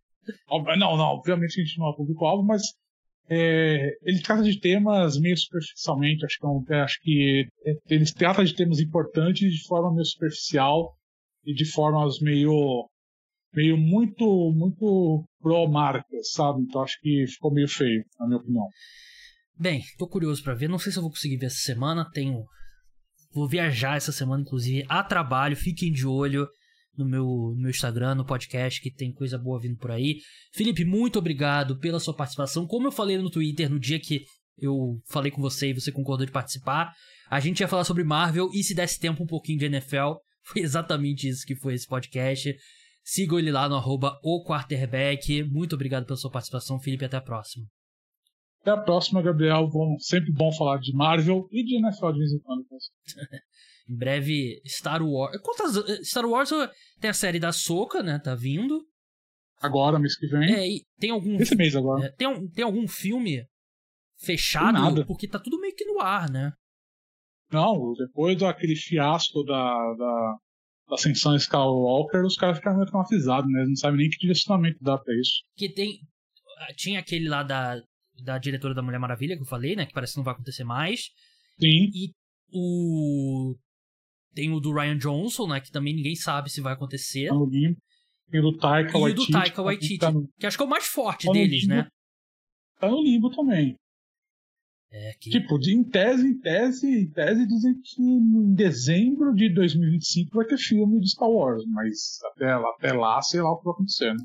Não, 0.79 0.97
não, 0.97 1.05
obviamente 1.07 1.61
a 1.61 1.65
gente 1.65 1.79
não 1.79 1.91
é 1.91 1.97
público-alvo, 1.97 2.45
mas. 2.45 2.63
é, 3.31 3.91
ele 4.03 4.21
trata 4.23 4.43
de 4.43 4.59
temas 4.61 5.19
meio 5.19 5.37
superficialmente. 5.37 6.25
Acho 6.25 6.39
que, 6.39 6.47
é 6.47 6.49
um- 6.49 6.65
é, 6.71 6.81
acho 6.83 7.01
que 7.03 7.49
ele 7.89 8.05
trata 8.13 8.45
de 8.45 8.55
temas 8.55 8.79
importantes 8.79 9.53
de 9.53 9.67
forma 9.67 9.93
meio 9.93 10.05
superficial 10.05 10.95
e 11.45 11.53
de 11.55 11.65
formas 11.65 12.21
meio. 12.21 12.89
Meio 13.55 13.77
muito, 13.77 14.53
muito 14.55 15.25
pró-marca, 15.41 16.05
sabe? 16.35 16.63
Então 16.63 16.83
acho 16.83 16.99
que 17.01 17.27
ficou 17.27 17.53
meio 17.53 17.69
feio, 17.69 18.05
na 18.19 18.27
minha 18.27 18.39
opinião. 18.39 18.67
Bem, 19.59 19.83
tô 19.99 20.07
curioso 20.07 20.43
para 20.43 20.55
ver. 20.55 20.69
Não 20.69 20.79
sei 20.79 20.93
se 20.93 20.99
eu 20.99 21.03
vou 21.03 21.11
conseguir 21.11 21.37
ver 21.37 21.47
essa 21.47 21.57
semana. 21.57 22.09
Tenho. 22.13 22.45
Vou 23.33 23.49
viajar 23.49 23.97
essa 23.97 24.13
semana, 24.13 24.43
inclusive, 24.43 24.85
a 24.89 25.03
trabalho. 25.03 25.57
Fiquem 25.57 25.93
de 25.93 26.07
olho 26.07 26.47
no 26.97 27.05
meu, 27.05 27.25
no 27.25 27.57
meu 27.57 27.71
Instagram, 27.71 28.15
no 28.15 28.25
podcast, 28.25 28.81
que 28.81 28.91
tem 28.91 29.13
coisa 29.13 29.39
boa 29.39 29.61
vindo 29.61 29.77
por 29.77 29.91
aí. 29.91 30.19
Felipe, 30.53 30.85
muito 30.85 31.19
obrigado 31.19 31.79
pela 31.79 32.01
sua 32.01 32.15
participação. 32.15 32.67
Como 32.67 32.87
eu 32.87 32.93
falei 32.93 33.19
no 33.19 33.31
Twitter 33.31 33.71
no 33.71 33.79
dia 33.79 34.01
que 34.01 34.23
eu 34.57 35.01
falei 35.09 35.31
com 35.31 35.41
você 35.41 35.71
e 35.71 35.75
você 35.75 35.93
concordou 35.93 36.27
de 36.27 36.33
participar, 36.33 36.93
a 37.31 37.41
gente 37.41 37.61
ia 37.61 37.69
falar 37.69 37.85
sobre 37.85 38.03
Marvel 38.03 38.51
e 38.53 38.63
se 38.65 38.75
desse 38.75 38.99
tempo 38.99 39.23
um 39.23 39.27
pouquinho 39.27 39.59
de 39.59 39.67
NFL. 39.67 40.15
Foi 40.49 40.63
exatamente 40.63 41.29
isso 41.29 41.45
que 41.45 41.55
foi 41.55 41.75
esse 41.75 41.87
podcast. 41.87 42.57
Sigam 43.11 43.39
ele 43.39 43.51
lá 43.51 43.67
no 43.71 43.75
arroba 43.75 44.21
o 44.23 44.45
quarterback. 44.45 45.43
Muito 45.45 45.75
obrigado 45.75 46.05
pela 46.05 46.19
sua 46.19 46.31
participação, 46.31 46.79
Felipe. 46.79 47.07
Até 47.07 47.17
a 47.17 47.23
próxima. 47.23 47.65
Até 48.61 48.71
a 48.71 48.77
próxima, 48.77 49.23
Gabriel. 49.23 49.67
Bom, 49.67 49.99
sempre 49.99 50.31
bom 50.31 50.53
falar 50.53 50.77
de 50.77 50.93
Marvel 50.93 51.49
e 51.51 51.65
de 51.65 51.79
NFL 51.79 52.13
de 52.13 52.19
vez 52.19 52.33
em 52.35 52.39
quando. 52.41 52.67
em 53.89 53.97
breve, 53.97 54.61
Star 54.67 55.03
Wars. 55.03 55.41
Quantas. 55.41 56.07
Star 56.07 56.27
Wars 56.27 56.51
tem 57.01 57.09
a 57.09 57.15
série 57.15 57.41
da 57.41 57.51
Soca, 57.51 58.03
né? 58.03 58.19
Tá 58.19 58.35
vindo. 58.35 58.87
Agora, 59.59 59.99
mês 59.99 60.15
que 60.15 60.27
vem. 60.27 60.53
É, 60.53 60.69
e 60.69 60.85
tem 61.01 61.09
algum. 61.09 61.41
Esse 61.41 61.57
mês 61.57 61.75
agora. 61.75 62.05
É, 62.05 62.11
tem, 62.11 62.49
tem 62.51 62.63
algum 62.63 62.87
filme 62.87 63.43
fechado? 64.19 64.75
Nada. 64.75 65.07
Porque 65.07 65.27
tá 65.27 65.39
tudo 65.39 65.59
meio 65.59 65.75
que 65.75 65.87
no 65.87 65.99
ar, 65.99 66.29
né? 66.29 66.53
Não, 67.51 67.95
depois 67.95 68.39
daquele 68.39 68.77
fiasco 68.77 69.43
da, 69.45 69.95
da 69.95 70.37
Ascensão 70.91 71.37
Skywalker, 71.37 72.25
os 72.25 72.37
caras 72.37 72.59
ficaram 72.59 72.77
meio 72.77 72.89
traumatizados, 72.89 73.51
né? 73.51 73.61
Eles 73.61 73.69
não 73.71 73.77
sabem 73.77 73.99
nem 73.99 74.11
que 74.11 74.19
direcionamento 74.19 74.79
dá 74.81 74.99
pra 74.99 75.15
isso. 75.15 75.43
Que 75.57 75.69
tem. 75.69 76.01
Tinha 76.77 77.01
aquele 77.01 77.29
lá 77.29 77.43
da, 77.43 77.81
da 78.25 78.39
diretora 78.39 78.75
da 78.75 78.83
Mulher 78.83 78.99
Maravilha 78.99 79.37
que 79.37 79.43
eu 79.43 79.47
falei, 79.47 79.77
né? 79.77 79.87
Que 79.87 79.93
parece 79.93 80.15
que 80.15 80.19
não 80.19 80.25
vai 80.25 80.35
acontecer 80.35 80.65
mais. 80.65 81.11
Sim. 81.61 81.91
E 81.95 82.11
o. 82.53 83.57
Tem 84.35 84.53
o 84.53 84.61
do 84.61 84.73
Ryan 84.73 84.99
Johnson, 84.99 85.47
né? 85.49 85.61
Que 85.61 85.71
também 85.71 85.95
ninguém 85.95 86.15
sabe 86.15 86.51
se 86.51 86.61
vai 86.61 86.73
acontecer. 86.73 87.29
Tá. 87.29 87.35
Tem 88.31 88.41
o 88.41 88.43
do 88.43 88.57
Taika 88.57 88.99
Waititi. 88.99 89.21
E 89.21 89.25
o 89.25 89.27
do 89.27 89.33
Taika 89.33 89.63
Waititi. 89.63 89.99
Tá 89.99 90.13
no... 90.13 90.29
Que 90.39 90.47
acho 90.47 90.57
que 90.57 90.63
é 90.63 90.67
o 90.67 90.71
mais 90.71 90.87
forte 90.87 91.27
tá 91.27 91.33
deles, 91.33 91.63
limbo, 91.63 91.75
né? 91.75 91.89
Tá 92.79 92.89
no 92.89 93.03
limbo 93.03 93.31
também. 93.31 93.75
É 94.91 95.13
que... 95.21 95.31
Tipo, 95.31 95.59
em 95.69 95.85
tese, 95.85 96.27
em 96.27 96.39
tese, 96.39 96.87
em 96.87 97.11
tese 97.11 97.47
dizem 97.47 97.75
que 97.83 98.03
em 98.03 98.55
dezembro 98.55 99.35
de 99.35 99.53
2025 99.53 100.35
vai 100.35 100.47
ter 100.47 100.57
filme 100.57 100.99
de 101.01 101.11
Star 101.11 101.29
Wars, 101.29 101.63
mas 101.67 102.19
até, 102.33 102.51
até 102.53 102.93
lá, 102.93 103.21
sei 103.21 103.43
lá 103.43 103.53
o 103.53 103.59
que 103.59 103.65
vai 103.65 103.75
acontecer, 103.75 104.15
né? 104.15 104.25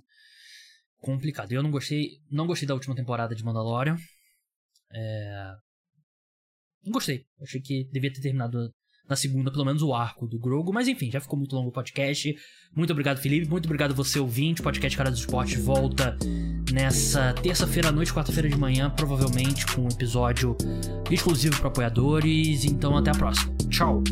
Complicado. 0.99 1.52
Eu 1.52 1.61
não 1.61 1.69
gostei, 1.69 2.11
não 2.31 2.48
gostei 2.48 2.65
da 2.65 2.73
última 2.73 2.95
temporada 2.95 3.35
de 3.35 3.44
Mandalorian. 3.44 3.98
É... 4.94 5.52
Não 6.85 6.94
gostei. 6.94 7.26
Achei 7.41 7.60
que 7.60 7.90
devia 7.91 8.11
ter 8.11 8.22
terminado 8.22 8.73
na 9.07 9.18
segunda, 9.18 9.52
pelo 9.52 9.65
menos, 9.65 9.81
o 9.81 9.94
arco 9.94 10.26
do 10.26 10.40
Grogo. 10.40 10.72
Mas 10.72 10.88
enfim, 10.88 11.11
já 11.11 11.19
ficou 11.19 11.38
muito 11.38 11.56
longo 11.56 11.69
o 11.69 11.73
podcast. 11.73 12.34
Muito 12.73 12.91
obrigado, 12.91 13.19
Felipe. 13.19 13.49
Muito 13.49 13.65
obrigado 13.65 13.94
você, 13.94 14.18
ouvinte. 14.18 14.61
O 14.61 14.64
podcast 14.64 14.98
Cara 14.98 15.11
dos 15.11 15.19
Esportes 15.19 15.61
volta 15.61 16.18
nessa 16.74 17.34
terça-feira 17.34 17.90
à 17.90 17.91
noite, 17.91 18.12
quarta-feira 18.12 18.50
de 18.50 18.58
manhã, 18.58 18.90
provavelmente 18.90 19.64
com 19.68 19.84
um 19.84 19.88
episódio 19.88 20.58
exclusivo 21.10 21.56
para 21.60 21.68
apoiadores. 21.68 22.66
Então, 22.66 22.98
até 22.98 23.12
a 23.12 23.14
próxima. 23.14 23.54
Tchau! 23.70 24.04